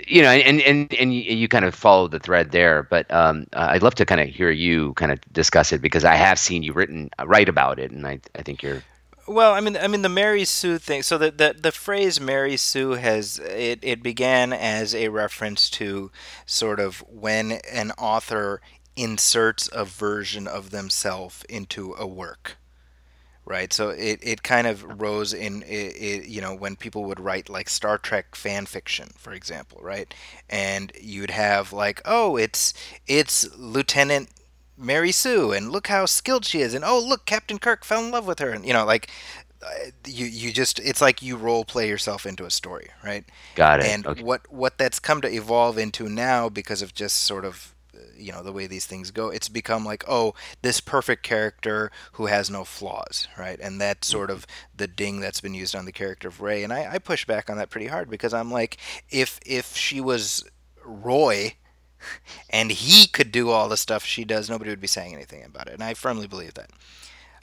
you 0.07 0.23
know 0.23 0.31
and 0.31 0.61
and 0.63 0.93
and 0.95 1.15
you, 1.15 1.49
kind 1.49 1.65
of 1.65 1.75
follow 1.75 2.09
the 2.09 2.19
thread 2.19 2.51
there 2.51 2.83
but 2.85 3.11
um 3.13 3.47
uh, 3.55 3.69
i'd 3.71 3.83
love 3.83 3.95
to 3.95 4.05
kind 4.05 4.21
of 4.21 4.29
hear 4.29 4.51
you 4.51 4.93
kind 4.95 5.13
of 5.13 5.21
discuss 5.33 5.73
it 5.73 5.81
because 5.81 6.05
i 6.05 6.15
have 6.15 6.39
seen 6.39 6.63
you 6.63 6.73
written 6.73 7.11
uh, 7.19 7.27
write 7.27 7.49
about 7.49 7.79
it 7.79 7.91
and 7.91 8.07
i 8.07 8.21
i 8.37 8.43
think 8.43 8.63
you're 8.63 8.83
Well, 9.27 9.53
I 9.53 9.61
mean, 9.61 9.77
I 9.77 9.89
mean 9.89 10.01
the 10.01 10.09
Mary 10.09 10.47
Sue 10.47 10.79
thing. 10.79 11.03
So 11.03 11.19
the 11.19 11.31
the, 11.31 11.55
the 11.61 11.73
phrase 11.73 12.19
Mary 12.19 12.57
Sue 12.57 12.93
has 12.93 13.39
it, 13.39 13.79
it 13.83 14.03
began 14.03 14.55
as 14.55 14.95
a 14.95 15.09
reference 15.09 15.69
to 15.71 16.11
sort 16.47 16.81
of 16.81 17.05
when 17.07 17.61
an 17.71 17.93
author 17.99 18.63
inserts 18.97 19.69
a 19.73 19.85
version 19.85 20.47
of 20.49 20.71
themselves 20.71 21.45
into 21.49 21.95
a 21.99 22.07
work. 22.07 22.57
Right, 23.49 23.73
so 23.73 23.89
it, 23.89 24.19
it 24.23 24.43
kind 24.43 24.67
of 24.67 25.01
rose 25.01 25.33
in 25.33 25.63
it, 25.63 25.97
it, 25.97 26.29
you 26.29 26.43
know 26.43 26.55
when 26.55 26.77
people 26.77 27.05
would 27.05 27.19
write 27.19 27.49
like 27.49 27.71
Star 27.71 27.97
Trek 27.97 28.35
fan 28.35 28.67
fiction, 28.67 29.09
for 29.17 29.33
example, 29.33 29.81
right, 29.83 30.13
and 30.51 30.93
you'd 31.01 31.31
have 31.31 31.73
like 31.73 32.03
oh 32.05 32.37
it's 32.37 32.75
it's 33.07 33.49
Lieutenant 33.57 34.29
Mary 34.77 35.13
Sue, 35.13 35.53
and 35.53 35.73
look 35.73 35.87
how 35.87 36.05
skilled 36.05 36.45
she 36.45 36.61
is, 36.61 36.75
and 36.75 36.85
oh 36.85 37.01
look, 37.01 37.25
Captain 37.25 37.59
Kirk 37.59 37.87
fell 37.87 38.05
in 38.05 38.11
love 38.11 38.27
with 38.27 38.39
her, 38.39 38.51
and 38.51 38.67
you 38.67 38.75
know 38.75 38.85
like 38.85 39.09
uh, 39.63 39.91
you 40.07 40.27
you 40.27 40.53
just 40.53 40.79
it's 40.81 41.01
like 41.01 41.23
you 41.23 41.35
role 41.37 41.65
play 41.65 41.89
yourself 41.89 42.27
into 42.27 42.45
a 42.45 42.51
story, 42.51 42.89
right? 43.03 43.25
got 43.55 43.81
it 43.81 43.87
And 43.87 44.07
okay. 44.07 44.23
what 44.23 44.53
what 44.53 44.77
that's 44.77 44.99
come 44.99 45.23
to 45.23 45.33
evolve 45.33 45.79
into 45.79 46.09
now 46.09 46.51
because 46.51 46.83
of 46.83 46.93
just 46.93 47.17
sort 47.23 47.47
of 47.47 47.75
you 48.19 48.33
know 48.33 48.43
the 48.43 48.53
way 48.53 48.67
these 48.67 48.87
things 48.87 49.11
go 49.11 49.29
it's 49.29 49.49
become 49.49 49.85
like 49.85 50.05
oh 50.09 50.35
this 50.63 50.81
perfect 50.81 51.23
character 51.23 51.91
who 52.13 52.27
has 52.27 52.51
no 52.51 52.65
flaws 52.65 53.29
right? 53.39 53.59
And 53.61 53.81
that's 53.81 54.09
mm-hmm. 54.09 54.17
sort 54.17 54.31
of 54.31 54.47
the 54.77 54.87
ding 54.87 55.21
that's 55.21 55.41
been 55.41 55.55
used 55.55 55.75
on 55.75 55.85
the 55.85 55.93
character 55.93 56.29
of 56.29 56.41
rey 56.41 56.63
and 56.63 56.73
i, 56.73 56.95
I 56.95 56.99
push 56.99 57.25
back 57.25 57.49
on 57.49 57.57
that 57.59 57.71
pretty 57.71 57.87
hard 57.87 58.11
because 58.11 58.35
i'm 58.35 58.51
like 58.51 58.77
if 59.11 59.39
if 59.47 59.77
she 59.77 60.01
was 60.01 60.45
roy 60.85 61.55
and 62.51 62.71
he 62.71 63.07
could 63.07 63.33
do 63.33 63.51
all 63.51 63.69
the 63.69 63.77
stuff 63.77 64.05
she 64.05 64.25
does 64.25 64.49
nobody 64.49 64.71
would 64.71 64.81
be 64.81 64.87
saying 64.87 65.15
anything 65.15 65.45
about 65.45 65.69
it. 65.69 65.75
And 65.75 65.83
i 65.83 65.95
firmly 65.95 66.27
believe 66.27 66.55
that 66.55 66.71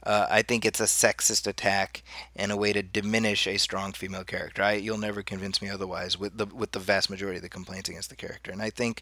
uh, 0.06 0.28
I 0.30 0.42
think 0.42 0.66
it's 0.66 0.80
a 0.80 0.84
sexist 0.84 1.48
attack 1.48 2.04
and 2.36 2.52
a 2.52 2.58
way 2.58 2.74
to 2.74 2.84
diminish 2.84 3.48
a 3.48 3.58
strong 3.58 3.94
female 3.94 4.24
character. 4.24 4.62
I, 4.62 4.74
you'll 4.74 4.98
never 4.98 5.24
convince 5.24 5.62
me 5.62 5.70
otherwise 5.70 6.18
with 6.18 6.38
the 6.38 6.46
with 6.46 6.72
the 6.72 6.80
vast 6.80 7.10
majority 7.10 7.38
of 7.38 7.44
the 7.44 7.50
complaints 7.50 7.90
against 7.90 8.10
the 8.10 8.16
character. 8.16 8.52
And 8.52 8.62
I 8.62 8.70
think 8.70 9.02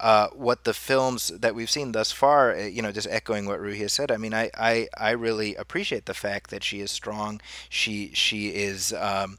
uh, 0.00 0.28
what 0.28 0.64
the 0.64 0.74
films 0.74 1.28
that 1.28 1.54
we've 1.54 1.70
seen 1.70 1.92
thus 1.92 2.12
far, 2.12 2.54
uh, 2.54 2.64
you 2.64 2.82
know, 2.82 2.92
just 2.92 3.08
echoing 3.10 3.46
what 3.46 3.60
Ruhi 3.60 3.78
has 3.78 3.92
said. 3.92 4.10
I 4.10 4.16
mean, 4.16 4.34
I, 4.34 4.50
I, 4.56 4.88
I 4.96 5.10
really 5.10 5.54
appreciate 5.56 6.06
the 6.06 6.14
fact 6.14 6.50
that 6.50 6.62
she 6.62 6.80
is 6.80 6.90
strong. 6.90 7.40
She 7.68 8.10
she 8.14 8.48
is. 8.48 8.92
Um, 8.92 9.38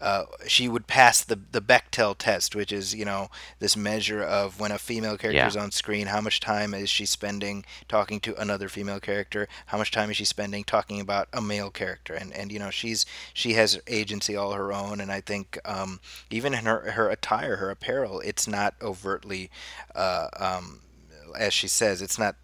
uh, 0.00 0.24
she 0.46 0.68
would 0.68 0.86
pass 0.86 1.24
the 1.24 1.38
the 1.52 1.60
Bechdel 1.62 2.14
test, 2.18 2.54
which 2.54 2.72
is 2.72 2.94
you 2.94 3.04
know 3.04 3.30
this 3.58 3.76
measure 3.76 4.22
of 4.22 4.60
when 4.60 4.72
a 4.72 4.78
female 4.78 5.16
character 5.16 5.38
Yeah. 5.38 5.46
is 5.48 5.56
on 5.56 5.70
screen, 5.70 6.08
how 6.08 6.20
much 6.20 6.40
time 6.40 6.74
is 6.74 6.90
she 6.90 7.06
spending 7.06 7.64
talking 7.88 8.20
to 8.20 8.34
another 8.40 8.68
female 8.68 9.00
character, 9.00 9.48
how 9.66 9.78
much 9.78 9.90
time 9.90 10.10
is 10.10 10.16
she 10.16 10.24
spending 10.24 10.64
talking 10.64 11.00
about 11.00 11.28
a 11.32 11.40
male 11.40 11.70
character, 11.70 12.14
and 12.14 12.32
and 12.32 12.52
you 12.52 12.58
know 12.58 12.70
she's 12.70 13.06
she 13.32 13.54
has 13.54 13.80
agency 13.86 14.36
all 14.36 14.52
her 14.52 14.72
own, 14.72 15.00
and 15.00 15.10
I 15.10 15.20
think 15.20 15.58
um, 15.64 16.00
even 16.30 16.52
in 16.54 16.66
her 16.66 16.90
her 16.92 17.08
attire, 17.08 17.56
her 17.56 17.70
apparel, 17.70 18.20
it's 18.20 18.46
not 18.46 18.74
overtly, 18.82 19.50
uh, 19.94 20.28
um, 20.38 20.80
as 21.38 21.54
she 21.54 21.68
says, 21.68 22.02
it's 22.02 22.18
not. 22.18 22.36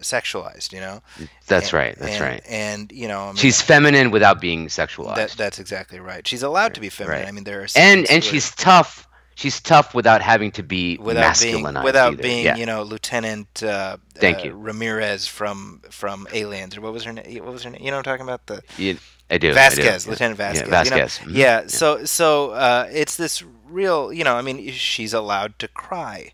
Sexualized, 0.00 0.72
you 0.72 0.80
know. 0.80 1.02
that's 1.46 1.66
And- 1.66 1.72
right 1.74 1.98
that's 1.98 2.12
and- 2.12 2.20
right 2.20 2.42
And 2.48 2.92
you 2.92 3.08
know, 3.08 3.22
I 3.22 3.26
mean, 3.28 3.36
she's 3.36 3.60
feminine 3.60 4.10
without 4.10 4.40
being 4.40 4.66
sexualized 4.68 5.16
that, 5.16 5.30
that's 5.32 5.58
exactly 5.58 5.98
right. 5.98 6.26
She's 6.26 6.42
allowed 6.42 6.74
to 6.74 6.80
be 6.80 6.88
feminine. 6.90 7.20
Right. 7.20 7.28
I 7.28 7.32
mean, 7.32 7.44
there 7.44 7.62
are 7.62 7.66
and 7.74 8.08
and 8.10 8.22
she's 8.22 8.54
tough 8.54 9.08
she's 9.34 9.60
tough 9.60 9.94
without 9.94 10.22
having 10.22 10.50
to 10.52 10.62
be 10.62 10.98
without 10.98 11.38
being 11.40 11.62
without 11.62 12.12
either. 12.14 12.22
being 12.22 12.44
yeah. 12.44 12.56
you 12.56 12.66
know 12.66 12.82
Lieutenant 12.82 13.62
uh, 13.62 13.96
Thank 14.14 14.38
uh, 14.38 14.44
you. 14.44 14.54
Ramirez 14.54 15.26
from 15.26 15.82
from 15.90 16.26
Aliens 16.32 16.76
or 16.76 16.80
what 16.80 16.92
was 16.92 17.04
her 17.04 17.12
name? 17.12 17.44
What 17.44 17.52
was 17.52 17.62
her 17.62 17.70
name? 17.70 17.82
You 17.82 17.90
know 17.90 17.98
what 17.98 18.06
I'm 18.06 18.12
talking 18.18 18.26
about? 18.26 18.46
The 18.46 18.62
You- 18.76 18.98
I 19.28 19.38
do. 19.38 19.48
I 19.48 19.50
do, 19.50 19.54
Vasquez, 19.54 20.04
yeah. 20.06 20.10
Lieutenant 20.12 20.38
Vasquez. 20.38 20.60
You 20.60 20.66
know? 20.66 20.70
Vasquez. 20.70 21.18
mhm. 21.18 21.36
Yeah, 21.36 21.66
so 21.66 22.04
so 22.04 22.50
uh, 22.50 22.88
it's 22.92 23.16
this 23.16 23.42
real, 23.68 24.12
you 24.12 24.22
know, 24.22 24.36
I 24.36 24.42
mean, 24.42 24.70
she's 24.70 25.12
allowed 25.12 25.58
to 25.58 25.66
cry, 25.66 26.32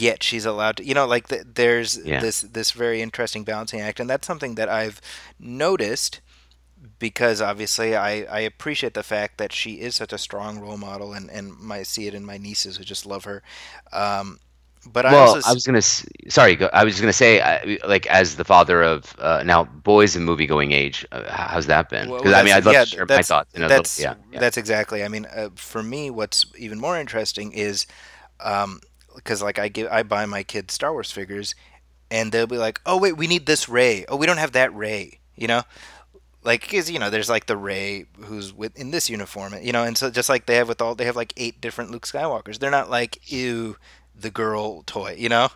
yet 0.00 0.22
she's 0.22 0.46
allowed 0.46 0.76
to, 0.78 0.84
you 0.84 0.94
know, 0.94 1.06
like 1.06 1.28
th- 1.28 1.44
there's 1.54 1.98
Yeah. 2.02 2.24
this 2.24 2.42
this 2.42 2.72
very 2.72 3.02
interesting 3.02 3.44
balancing 3.44 3.80
act, 3.80 4.00
and 4.00 4.08
that's 4.10 4.26
something 4.26 4.54
that 4.56 4.68
I've 4.68 5.00
noticed 5.38 6.20
because 6.98 7.40
obviously 7.40 7.96
I, 7.96 8.22
I 8.24 8.40
appreciate 8.40 8.94
the 8.94 9.02
fact 9.02 9.38
that 9.38 9.52
she 9.52 9.80
is 9.80 9.96
such 9.96 10.12
a 10.12 10.18
strong 10.18 10.58
role 10.60 10.78
model, 10.78 11.12
and 11.12 11.30
and 11.30 11.58
my 11.58 11.82
see 11.84 12.06
it 12.06 12.14
in 12.14 12.24
my 12.24 12.38
nieces 12.38 12.76
who 12.76 12.84
just 12.84 13.06
love 13.06 13.24
her. 13.24 13.42
Um, 13.92 14.40
but 14.86 15.06
I 15.06 15.16
also 15.16 15.40
I 15.44 15.52
was 15.52 15.64
gonna. 15.64 15.82
Sorry, 15.82 16.58
I 16.72 16.84
was 16.84 17.00
gonna 17.00 17.12
say, 17.12 17.40
I, 17.40 17.78
like, 17.86 18.06
as 18.06 18.36
the 18.36 18.44
father 18.44 18.82
of 18.82 19.14
uh, 19.18 19.42
now 19.44 19.64
boys 19.64 20.16
in 20.16 20.24
movie 20.24 20.46
going 20.46 20.72
age, 20.72 21.06
uh, 21.12 21.24
how's 21.30 21.66
that 21.66 21.88
been? 21.88 22.08
Well, 22.08 22.16
Because 22.16 22.32
I 22.34 22.42
mean, 22.42 22.52
I'd 22.52 22.64
love 22.64 22.76
yeah, 22.76 22.80
to 22.80 22.86
share 22.86 23.08
my 23.12 23.22
thoughts. 23.22 23.52
That's 23.54 23.66
little, 23.66 23.84
yeah, 23.96 24.14
yeah. 24.30 24.40
that's 24.40 24.56
exactly. 24.56 25.04
I 25.04 25.08
mean, 25.08 25.26
uh, 25.26 25.50
for 25.54 25.82
me, 25.82 26.10
what's 26.10 26.46
even 26.58 26.80
more 26.80 26.98
interesting 26.98 27.52
is 27.52 27.86
because 29.14 29.42
like 29.42 29.58
I 29.58 29.68
give 29.68 29.88
I 29.90 30.02
buy 30.02 30.26
my 30.26 30.42
kids 30.42 30.74
Star 30.74 30.92
Wars 30.92 31.10
figures, 31.10 31.54
and 32.10 32.32
they'll 32.32 32.46
be 32.46 32.58
like, 32.58 32.80
"Oh 32.86 32.98
wait, 32.98 33.16
we 33.16 33.26
need 33.26 33.46
this 33.46 33.68
Rey. 33.68 34.04
Oh, 34.08 34.16
we 34.16 34.26
don't 34.26 34.38
have 34.38 34.52
that 34.52 34.74
Rey." 34.74 35.20
You 35.36 35.48
know, 35.48 35.62
like 36.44 36.62
because 36.62 36.90
you 36.90 36.98
know 36.98 37.10
there's 37.10 37.30
like 37.30 37.46
the 37.46 37.56
Rey 37.56 38.06
who's 38.24 38.52
with 38.52 38.78
in 38.78 38.90
this 38.90 39.08
uniform, 39.08 39.54
you 39.62 39.72
know, 39.72 39.84
and 39.84 39.96
so 39.96 40.10
just 40.10 40.28
like 40.28 40.46
they 40.46 40.56
have 40.56 40.68
with 40.68 40.80
all 40.82 40.94
they 40.94 41.04
have 41.04 41.16
like 41.16 41.32
eight 41.36 41.60
different 41.60 41.90
Luke 41.90 42.06
Skywalkers. 42.06 42.58
They're 42.58 42.70
not 42.70 42.90
like 42.90 43.30
ew 43.30 43.76
the 44.14 44.30
girl 44.30 44.82
toy, 44.84 45.14
you 45.18 45.28
know, 45.28 45.48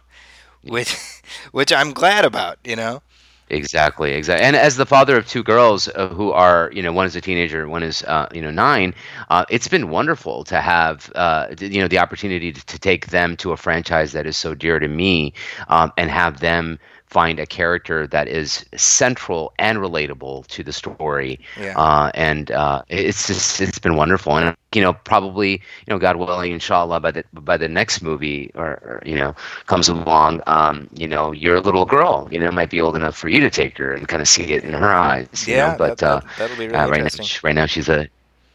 which 0.63 0.97
which 1.53 1.73
I'm 1.73 1.93
glad 1.93 2.25
about, 2.25 2.59
you 2.65 2.77
know. 2.77 3.03
Exactly, 3.49 4.11
exactly. 4.13 4.45
And 4.45 4.57
as 4.57 4.75
the 4.77 4.85
father 4.87 5.17
of 5.17 5.29
two 5.29 5.45
girls 5.45 5.87
uh, 5.95 6.09
who 6.09 6.33
are, 6.33 6.69
you 6.75 6.83
know, 6.83 6.93
one 6.93 7.07
is 7.07 7.15
a 7.15 7.21
teenager, 7.21 7.69
one 7.69 7.85
is, 7.85 8.03
uh, 8.03 8.27
you 8.35 8.43
know, 8.43 8.51
nine, 8.51 8.93
uh, 9.31 9.45
it's 9.49 9.69
been 9.69 9.89
wonderful 9.89 10.43
to 10.45 10.61
have, 10.61 11.13
uh, 11.15 11.47
you 11.61 11.81
know, 11.81 11.87
the 11.87 12.01
opportunity 12.01 12.53
to, 12.53 12.67
to 12.67 12.79
take 12.81 13.07
them 13.07 13.37
to 13.37 13.53
a 13.53 13.57
franchise 13.57 14.11
that 14.13 14.27
is 14.27 14.37
so 14.37 14.53
dear 14.53 14.81
to 14.81 14.89
me 14.89 15.33
um, 15.69 15.93
and 15.97 16.11
have 16.11 16.41
them 16.41 16.81
find 17.07 17.39
a 17.39 17.47
character 17.47 18.07
that 18.09 18.29
is 18.29 18.65
central 18.77 19.53
and 19.59 19.79
relatable 19.79 20.47
to 20.49 20.63
the 20.63 20.73
story. 20.73 21.41
Yeah. 21.59 21.79
Uh, 21.79 22.11
and 22.15 22.51
uh, 22.51 22.83
it's 22.89 23.27
just, 23.29 23.61
it's 23.61 23.79
been 23.79 23.97
wonderful. 23.97 24.37
And, 24.37 24.57
you 24.75 24.83
know, 24.83 24.93
probably, 24.93 25.53
you 25.53 25.61
know, 25.89 25.99
God 25.99 26.17
willing, 26.17 26.53
inshallah, 26.53 27.01
by 27.01 27.13
the, 27.13 27.25
by 27.33 27.57
the 27.57 27.69
next 27.69 28.03
movie 28.03 28.51
or, 28.55 28.67
or 28.83 29.03
you 29.07 29.15
know, 29.17 29.35
comes 29.67 29.89
along, 29.89 30.43
um, 30.47 30.89
you 30.95 31.07
know, 31.09 31.33
your 31.33 31.61
little 31.61 31.85
girl, 31.87 32.29
you 32.31 32.39
know, 32.41 32.51
might 32.51 32.71
be 32.71 32.81
old 32.81 32.97
enough 32.97 33.17
for 33.17 33.29
you 33.29 33.41
to 33.41 33.51
take 33.51 33.79
her 33.79 33.93
and 33.95 34.09
kind 34.09 34.21
of 34.21 34.29
see 34.29 34.43
it 34.53 34.65
in 34.65 34.73
her 34.75 34.93
eyes. 34.93 35.47
You 35.47 35.55
Yeah, 35.55 35.69
know? 35.69 35.75
But 35.79 35.99
that, 35.99 36.03
uh, 36.03 36.21
that, 36.21 36.25
that'll 36.37 36.57
be 36.57 36.69
really 36.69 36.83
uh, 36.83 36.89
right 36.89 37.03
now, 37.03 37.05
interesting. 37.05 37.25
sh- 37.25 37.43
right 37.45 37.55
now 37.55 37.67
she's 37.67 37.89
a 37.89 38.09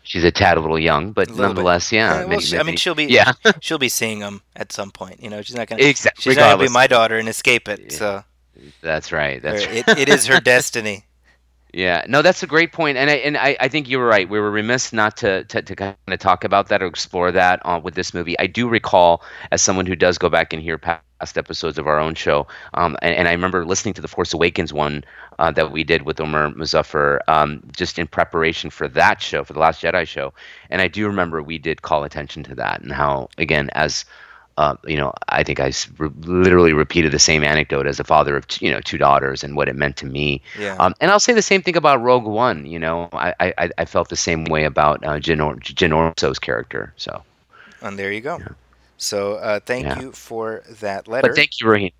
she's 0.04 0.24
a 0.24 0.32
tad 0.32 0.58
a 0.58 0.62
little 0.62 0.80
young, 0.80 1.12
but 1.14 1.30
little 1.30 1.54
bit. 1.54 1.64
nonetheless, 1.64 1.92
yeah. 1.92 2.20
Yeah, 2.20 2.26
well, 2.26 2.28
maybe- 2.28 2.44
she, 2.44 2.58
I 2.58 2.64
mean, 2.64 2.76
she'll 2.76 2.96
be 2.96 3.06
yeah, 3.06 3.34
she'll 3.62 3.78
be 3.80 3.90
seeing 3.90 4.20
them 4.20 4.42
at 4.56 4.72
some 4.72 4.92
point. 4.92 5.22
You 5.24 5.30
know, 5.30 5.42
she's 5.42 5.56
not 5.56 5.68
gonna 5.68 5.82
exactly. 5.84 6.22
she's 6.22 6.38
not 6.38 6.52
gonna 6.52 6.64
be 6.64 6.70
my 6.70 6.88
daughter 6.88 7.18
and 7.18 7.30
escape 7.30 7.68
it. 7.68 7.82
Yeah. 7.90 7.90
So 7.98 8.24
that's 8.82 9.12
right. 9.12 9.42
That's 9.42 9.66
right. 9.66 9.88
it, 9.88 9.98
it 9.98 10.10
is 10.10 10.26
her 10.28 10.40
destiny. 10.44 11.06
Yeah, 11.74 12.04
no, 12.08 12.22
that's 12.22 12.44
a 12.44 12.48
great 12.48 12.74
point, 12.74 12.98
and 12.98 13.10
I 13.10 13.14
and 13.16 13.38
I, 13.38 13.56
I 13.62 13.68
think 13.70 13.88
you 13.88 13.98
were 13.98 14.06
right. 14.06 14.28
We 14.28 14.40
were 14.40 14.52
remiss 14.52 14.92
not 14.92 15.16
to 15.18 15.46
to, 15.46 15.62
to 15.62 15.76
kind 15.76 15.96
of 16.08 16.20
talk 16.20 16.44
about 16.44 16.68
that 16.68 16.84
or 16.84 16.86
explore 16.86 17.32
that 17.32 17.62
uh, 17.64 17.80
with 17.82 17.96
this 17.96 18.14
movie. 18.14 18.38
I 18.40 18.48
do 18.48 18.68
recall, 18.68 19.24
as 19.52 19.62
someone 19.62 19.86
who 19.86 19.96
does 19.96 20.18
go 20.18 20.28
back 20.28 20.52
and 20.52 20.62
hear 20.62 20.78
past 20.78 21.38
episodes 21.38 21.78
of 21.78 21.88
our 21.88 21.98
own 21.98 22.16
show, 22.16 22.46
um, 22.74 22.98
and, 23.02 23.16
and 23.16 23.28
I 23.30 23.32
remember 23.32 23.66
listening 23.66 23.94
to 23.94 24.02
the 24.02 24.10
Force 24.10 24.34
Awakens 24.34 24.74
one 24.74 25.06
uh, 25.40 25.52
that 25.52 25.72
we 25.72 25.86
did 25.86 26.02
with 26.02 26.20
Omar 26.20 26.50
Muzaffar, 26.50 27.20
um, 27.30 27.64
just 27.74 27.98
in 27.98 28.06
preparation 28.06 28.70
for 28.70 28.90
that 28.90 29.22
show, 29.22 29.46
for 29.46 29.54
the 29.54 29.60
Last 29.60 29.82
Jedi 29.82 30.06
show, 30.06 30.34
and 30.70 30.82
I 30.82 30.90
do 30.90 31.08
remember 31.08 31.42
we 31.42 31.58
did 31.58 31.84
call 31.84 32.04
attention 32.04 32.44
to 32.44 32.56
that 32.56 32.82
and 32.82 32.92
how, 32.92 33.30
again, 33.38 33.70
as 33.76 34.04
uh, 34.58 34.76
you 34.86 34.98
know, 34.98 35.14
I 35.30 35.44
think 35.44 35.60
I 35.60 35.72
re- 35.98 36.10
literally 36.22 36.74
repeated 36.74 37.12
the 37.12 37.20
same 37.20 37.44
anecdote 37.44 37.88
as 37.88 38.00
a 38.00 38.04
father 38.04 38.36
of 38.38 38.48
t- 38.48 38.66
you 38.66 38.72
know 38.72 38.80
two 38.82 38.98
daughters 38.98 39.44
and 39.44 39.56
what 39.56 39.68
it 39.70 39.76
meant 39.76 39.98
to 39.98 40.06
me. 40.06 40.42
Yeah. 40.58 40.76
Um, 40.80 40.94
and 41.02 41.12
I'll 41.12 41.20
say 41.20 41.34
the 41.34 41.42
same 41.42 41.62
thing 41.62 41.76
about 41.78 42.02
Rogue 42.02 42.26
One. 42.26 42.66
You 42.66 42.80
know, 42.80 43.10
I 43.14 43.34
I, 43.40 43.70
I 43.78 43.86
felt 43.86 44.10
the 44.10 44.16
same 44.16 44.46
way 44.46 44.64
about 44.66 45.04
uh, 45.04 45.20
Jyn, 45.20 45.44
or- 45.46 45.56
Erso's 45.58 46.40
character. 46.40 46.94
So, 46.98 47.24
and 47.82 47.98
there 47.98 48.12
you 48.12 48.22
go. 48.22 48.40
So 48.98 49.36
uh, 49.36 49.60
thank 49.60 49.86
Yeah. 49.86 50.00
you 50.00 50.12
for 50.12 50.64
that 50.82 51.08
letter. 51.08 51.30
but 51.30 51.36
thank 51.36 51.60
you, 51.60 51.68
Raheem. 51.68 51.92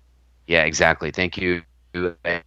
Yeah, 0.46 0.64
exactly. 0.64 1.10
Thank 1.10 1.36
you, 1.36 1.62
and 1.94 2.42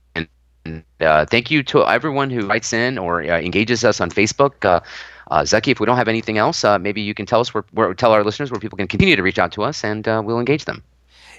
uh, 1.01 1.25
thank 1.25 1.51
you 1.51 1.63
to 1.63 1.85
everyone 1.85 2.29
who 2.29 2.47
writes 2.47 2.73
in 2.73 2.97
or 2.97 3.21
uh, 3.21 3.39
engages 3.39 3.83
us 3.83 4.01
on 4.01 4.09
Facebook. 4.09 4.65
Uh, 4.65 4.79
uh, 5.31 5.45
if 5.67 5.79
we 5.79 5.85
don't 5.85 5.97
have 5.97 6.07
anything 6.07 6.37
else, 6.37 6.63
uh, 6.63 6.77
maybe 6.77 7.01
you 7.01 7.13
can 7.13 7.25
tell 7.25 7.39
us 7.39 7.53
where, 7.53 7.63
where 7.71 7.93
tell 7.93 8.11
our 8.11 8.23
listeners 8.23 8.51
where 8.51 8.59
people 8.59 8.77
can 8.77 8.87
continue 8.87 9.15
to 9.15 9.23
reach 9.23 9.39
out 9.39 9.51
to 9.51 9.63
us, 9.63 9.83
and 9.83 10.07
uh, 10.07 10.21
we'll 10.23 10.39
engage 10.39 10.65
them. 10.65 10.83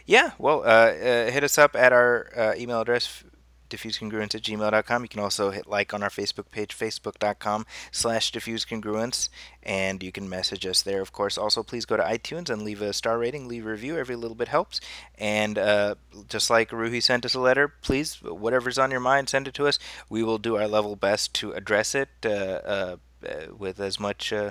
Yeah, 0.06 0.32
well, 0.38 0.62
hit 0.62 1.42
us 1.42 1.58
up 1.58 1.74
at 1.74 1.92
our 1.92 2.54
email 2.56 2.80
address, 2.80 3.24
diffusecongruence 3.68 4.34
at 4.34 4.42
gmail.com. 4.42 5.02
You 5.02 5.08
can 5.08 5.20
also 5.20 5.50
hit 5.50 5.66
like 5.66 5.94
on 5.94 6.02
our 6.02 6.08
Facebook 6.08 6.50
page, 6.50 6.76
facebook.com 6.76 7.66
slash 7.90 8.32
diffusecongruence, 8.32 9.28
and 9.62 10.02
you 10.02 10.12
can 10.12 10.28
message 10.28 10.66
us 10.66 10.82
there, 10.82 11.00
of 11.00 11.12
course. 11.12 11.38
Also, 11.38 11.62
please 11.62 11.84
go 11.84 11.96
to 11.96 12.02
iTunes 12.02 12.50
and 12.50 12.62
leave 12.62 12.82
a 12.82 12.92
star 12.92 13.18
rating, 13.18 13.48
leave 13.48 13.66
a 13.66 13.70
review. 13.70 13.98
Every 13.98 14.16
little 14.16 14.36
bit 14.36 14.48
helps. 14.48 14.80
And 15.18 15.58
uh, 15.58 15.96
just 16.28 16.50
like 16.50 16.70
Ruhi 16.70 17.02
sent 17.02 17.24
us 17.24 17.34
a 17.34 17.40
letter, 17.40 17.68
please, 17.68 18.22
whatever's 18.22 18.78
on 18.78 18.90
your 18.90 19.00
mind, 19.00 19.28
send 19.28 19.48
it 19.48 19.54
to 19.54 19.66
us. 19.66 19.78
We 20.08 20.22
will 20.22 20.38
do 20.38 20.56
our 20.56 20.68
level 20.68 20.96
best 20.96 21.34
to 21.34 21.52
address 21.52 21.94
it 21.94 22.08
uh, 22.24 22.28
uh, 22.28 22.96
uh, 23.26 23.54
with 23.56 23.80
as 23.80 23.98
much 23.98 24.32
uh, 24.32 24.50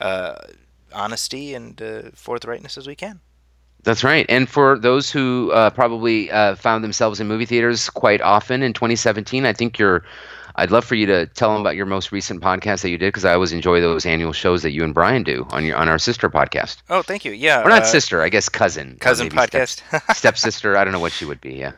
uh, 0.00 0.36
honesty 0.92 1.54
and 1.54 1.76
forthrightness 1.76 2.76
as 2.76 2.86
we 2.86 2.94
can. 2.94 3.20
That's 3.84 4.04
right. 4.04 4.24
And 4.28 4.48
for 4.48 4.78
those 4.78 5.10
who 5.10 5.50
uh, 5.52 5.70
probably 5.70 6.30
uh, 6.30 6.54
found 6.54 6.84
themselves 6.84 7.20
in 7.20 7.26
movie 7.26 7.46
theaters 7.46 7.90
quite 7.90 8.20
often 8.20 8.62
in 8.62 8.72
2017, 8.72 9.44
I 9.44 9.52
think 9.52 9.78
you're. 9.78 10.04
I'd 10.54 10.70
love 10.70 10.84
for 10.84 10.96
you 10.96 11.06
to 11.06 11.24
tell 11.28 11.50
them 11.50 11.62
about 11.62 11.76
your 11.76 11.86
most 11.86 12.12
recent 12.12 12.42
podcast 12.42 12.82
that 12.82 12.90
you 12.90 12.98
did 12.98 13.08
because 13.08 13.24
I 13.24 13.32
always 13.32 13.52
enjoy 13.52 13.80
those 13.80 14.04
annual 14.04 14.34
shows 14.34 14.62
that 14.62 14.72
you 14.72 14.84
and 14.84 14.92
Brian 14.92 15.22
do 15.22 15.46
on 15.50 15.64
your 15.64 15.76
on 15.78 15.88
our 15.88 15.98
sister 15.98 16.28
podcast. 16.28 16.82
Oh, 16.90 17.00
thank 17.00 17.24
you. 17.24 17.32
Yeah. 17.32 17.62
Or 17.62 17.70
not 17.70 17.82
uh, 17.82 17.86
sister, 17.86 18.20
I 18.20 18.28
guess 18.28 18.50
cousin. 18.50 18.98
cousin 19.00 19.28
maybe 19.34 19.46
step- 19.46 19.68
podcast. 19.68 20.14
stepsister. 20.14 20.76
I 20.76 20.84
don't 20.84 20.92
know 20.92 21.00
what 21.00 21.12
she 21.12 21.24
would 21.24 21.40
be. 21.40 21.54
Yeah. 21.54 21.72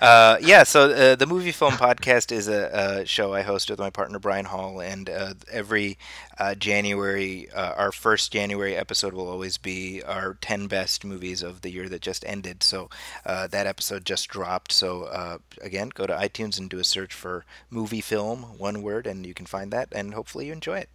Uh, 0.00 0.36
yeah, 0.40 0.62
so 0.64 0.90
uh, 0.90 1.14
the 1.14 1.26
movie 1.26 1.52
film 1.52 1.74
podcast 1.74 2.32
is 2.32 2.48
a, 2.48 3.00
a 3.02 3.06
show 3.06 3.32
I 3.32 3.42
host 3.42 3.70
with 3.70 3.78
my 3.78 3.90
partner 3.90 4.18
Brian 4.18 4.44
Hall, 4.46 4.80
and 4.80 5.08
uh, 5.08 5.34
every 5.50 5.98
uh, 6.38 6.54
January, 6.54 7.48
uh, 7.50 7.72
our 7.76 7.92
first 7.92 8.32
January 8.32 8.76
episode 8.76 9.14
will 9.14 9.28
always 9.28 9.58
be 9.58 10.02
our 10.02 10.34
ten 10.40 10.66
best 10.66 11.04
movies 11.04 11.42
of 11.42 11.60
the 11.62 11.70
year 11.70 11.88
that 11.88 12.02
just 12.02 12.24
ended. 12.26 12.62
So 12.62 12.90
uh, 13.24 13.46
that 13.48 13.66
episode 13.66 14.04
just 14.04 14.28
dropped. 14.28 14.72
So 14.72 15.40
again, 15.60 15.90
go 15.94 16.06
to 16.06 16.14
iTunes 16.14 16.58
and 16.58 16.68
do 16.68 16.78
a 16.78 16.84
search 16.84 17.14
for 17.14 17.44
movie 17.70 18.00
film, 18.00 18.58
one 18.58 18.82
word, 18.82 19.06
and 19.06 19.26
you 19.26 19.34
can 19.34 19.46
find 19.46 19.72
that, 19.72 19.88
and 19.92 20.14
hopefully 20.14 20.46
you 20.46 20.52
enjoy 20.52 20.78
it. 20.78 20.88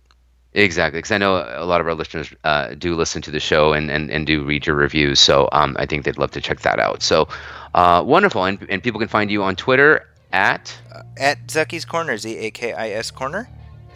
Exactly, 0.54 0.98
because 0.98 1.12
I 1.12 1.18
know 1.20 1.36
a 1.36 1.66
lot 1.66 1.82
of 1.82 1.88
our 1.88 1.94
listeners 1.94 2.34
uh, 2.44 2.74
do 2.74 2.96
listen 2.96 3.22
to 3.24 3.32
the 3.32 3.40
show 3.40 3.74
and, 3.74 3.92
and, 3.92 4.10
and 4.10 4.26
do 4.26 4.44
read 4.44 4.66
your 4.66 4.76
reviews, 4.76 5.20
so 5.20 5.48
um, 5.52 5.76
I 5.78 5.86
think 5.86 6.04
they'd 6.04 6.18
love 6.18 6.32
to 6.32 6.42
check 6.42 6.62
that 6.62 6.80
out. 6.80 7.04
So 7.04 7.28
uh, 7.76 8.02
wonderful, 8.06 8.44
and, 8.44 8.66
and 8.70 8.82
people 8.82 9.00
can 9.00 9.10
find 9.10 9.30
you 9.30 9.44
on 9.44 9.56
Twitter 9.56 10.08
at, 10.32 10.76
At 11.18 11.52
Zaki's 11.52 11.86
Corner, 11.86 12.18
Z 12.18 12.36
A 12.38 12.50
K 12.52 12.74
I 12.74 12.90
S 12.90 13.12
Corner, 13.12 13.48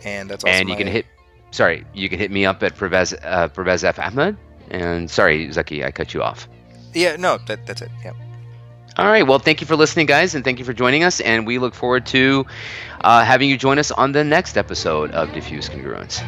and 0.04 0.30
that's 0.30 0.44
also 0.44 0.54
and 0.56 0.70
you 0.70 0.76
my- 0.76 0.78
can 0.78 0.88
hit, 0.88 1.06
sorry, 1.50 1.84
you 1.94 2.10
can 2.10 2.20
hit 2.20 2.30
me 2.30 2.46
up 2.46 2.62
at 2.62 2.76
Pervez, 2.76 3.14
uh, 3.24 3.48
Pervez 3.48 3.84
F. 3.84 3.98
Ahmed, 3.98 4.38
and 4.70 5.10
sorry, 5.10 5.52
Zaki, 5.52 5.84
I 5.84 5.90
cut 5.92 6.14
you 6.14 6.22
off. 6.22 6.48
Yeah, 6.94 7.16
no, 7.16 7.40
that, 7.48 7.66
that's 7.66 7.82
it. 7.82 7.90
Yeah. 8.04 8.12
All 8.98 9.08
right, 9.08 9.26
well, 9.26 9.40
thank 9.40 9.62
you 9.62 9.68
for 9.68 9.78
listening, 9.78 10.06
guys, 10.06 10.36
and 10.36 10.44
thank 10.44 10.60
you 10.60 10.66
for 10.66 10.74
joining 10.74 11.06
us, 11.06 11.22
and 11.22 11.48
we 11.48 11.60
look 11.60 11.74
forward 11.74 12.06
to 12.08 12.46
uh, 13.04 13.24
having 13.24 13.50
you 13.50 13.58
join 13.58 13.80
us 13.80 13.92
on 13.92 14.12
the 14.12 14.24
next 14.24 14.58
episode 14.58 15.12
of 15.12 15.32
Diffuse 15.34 15.70
Congruence. 15.70 16.22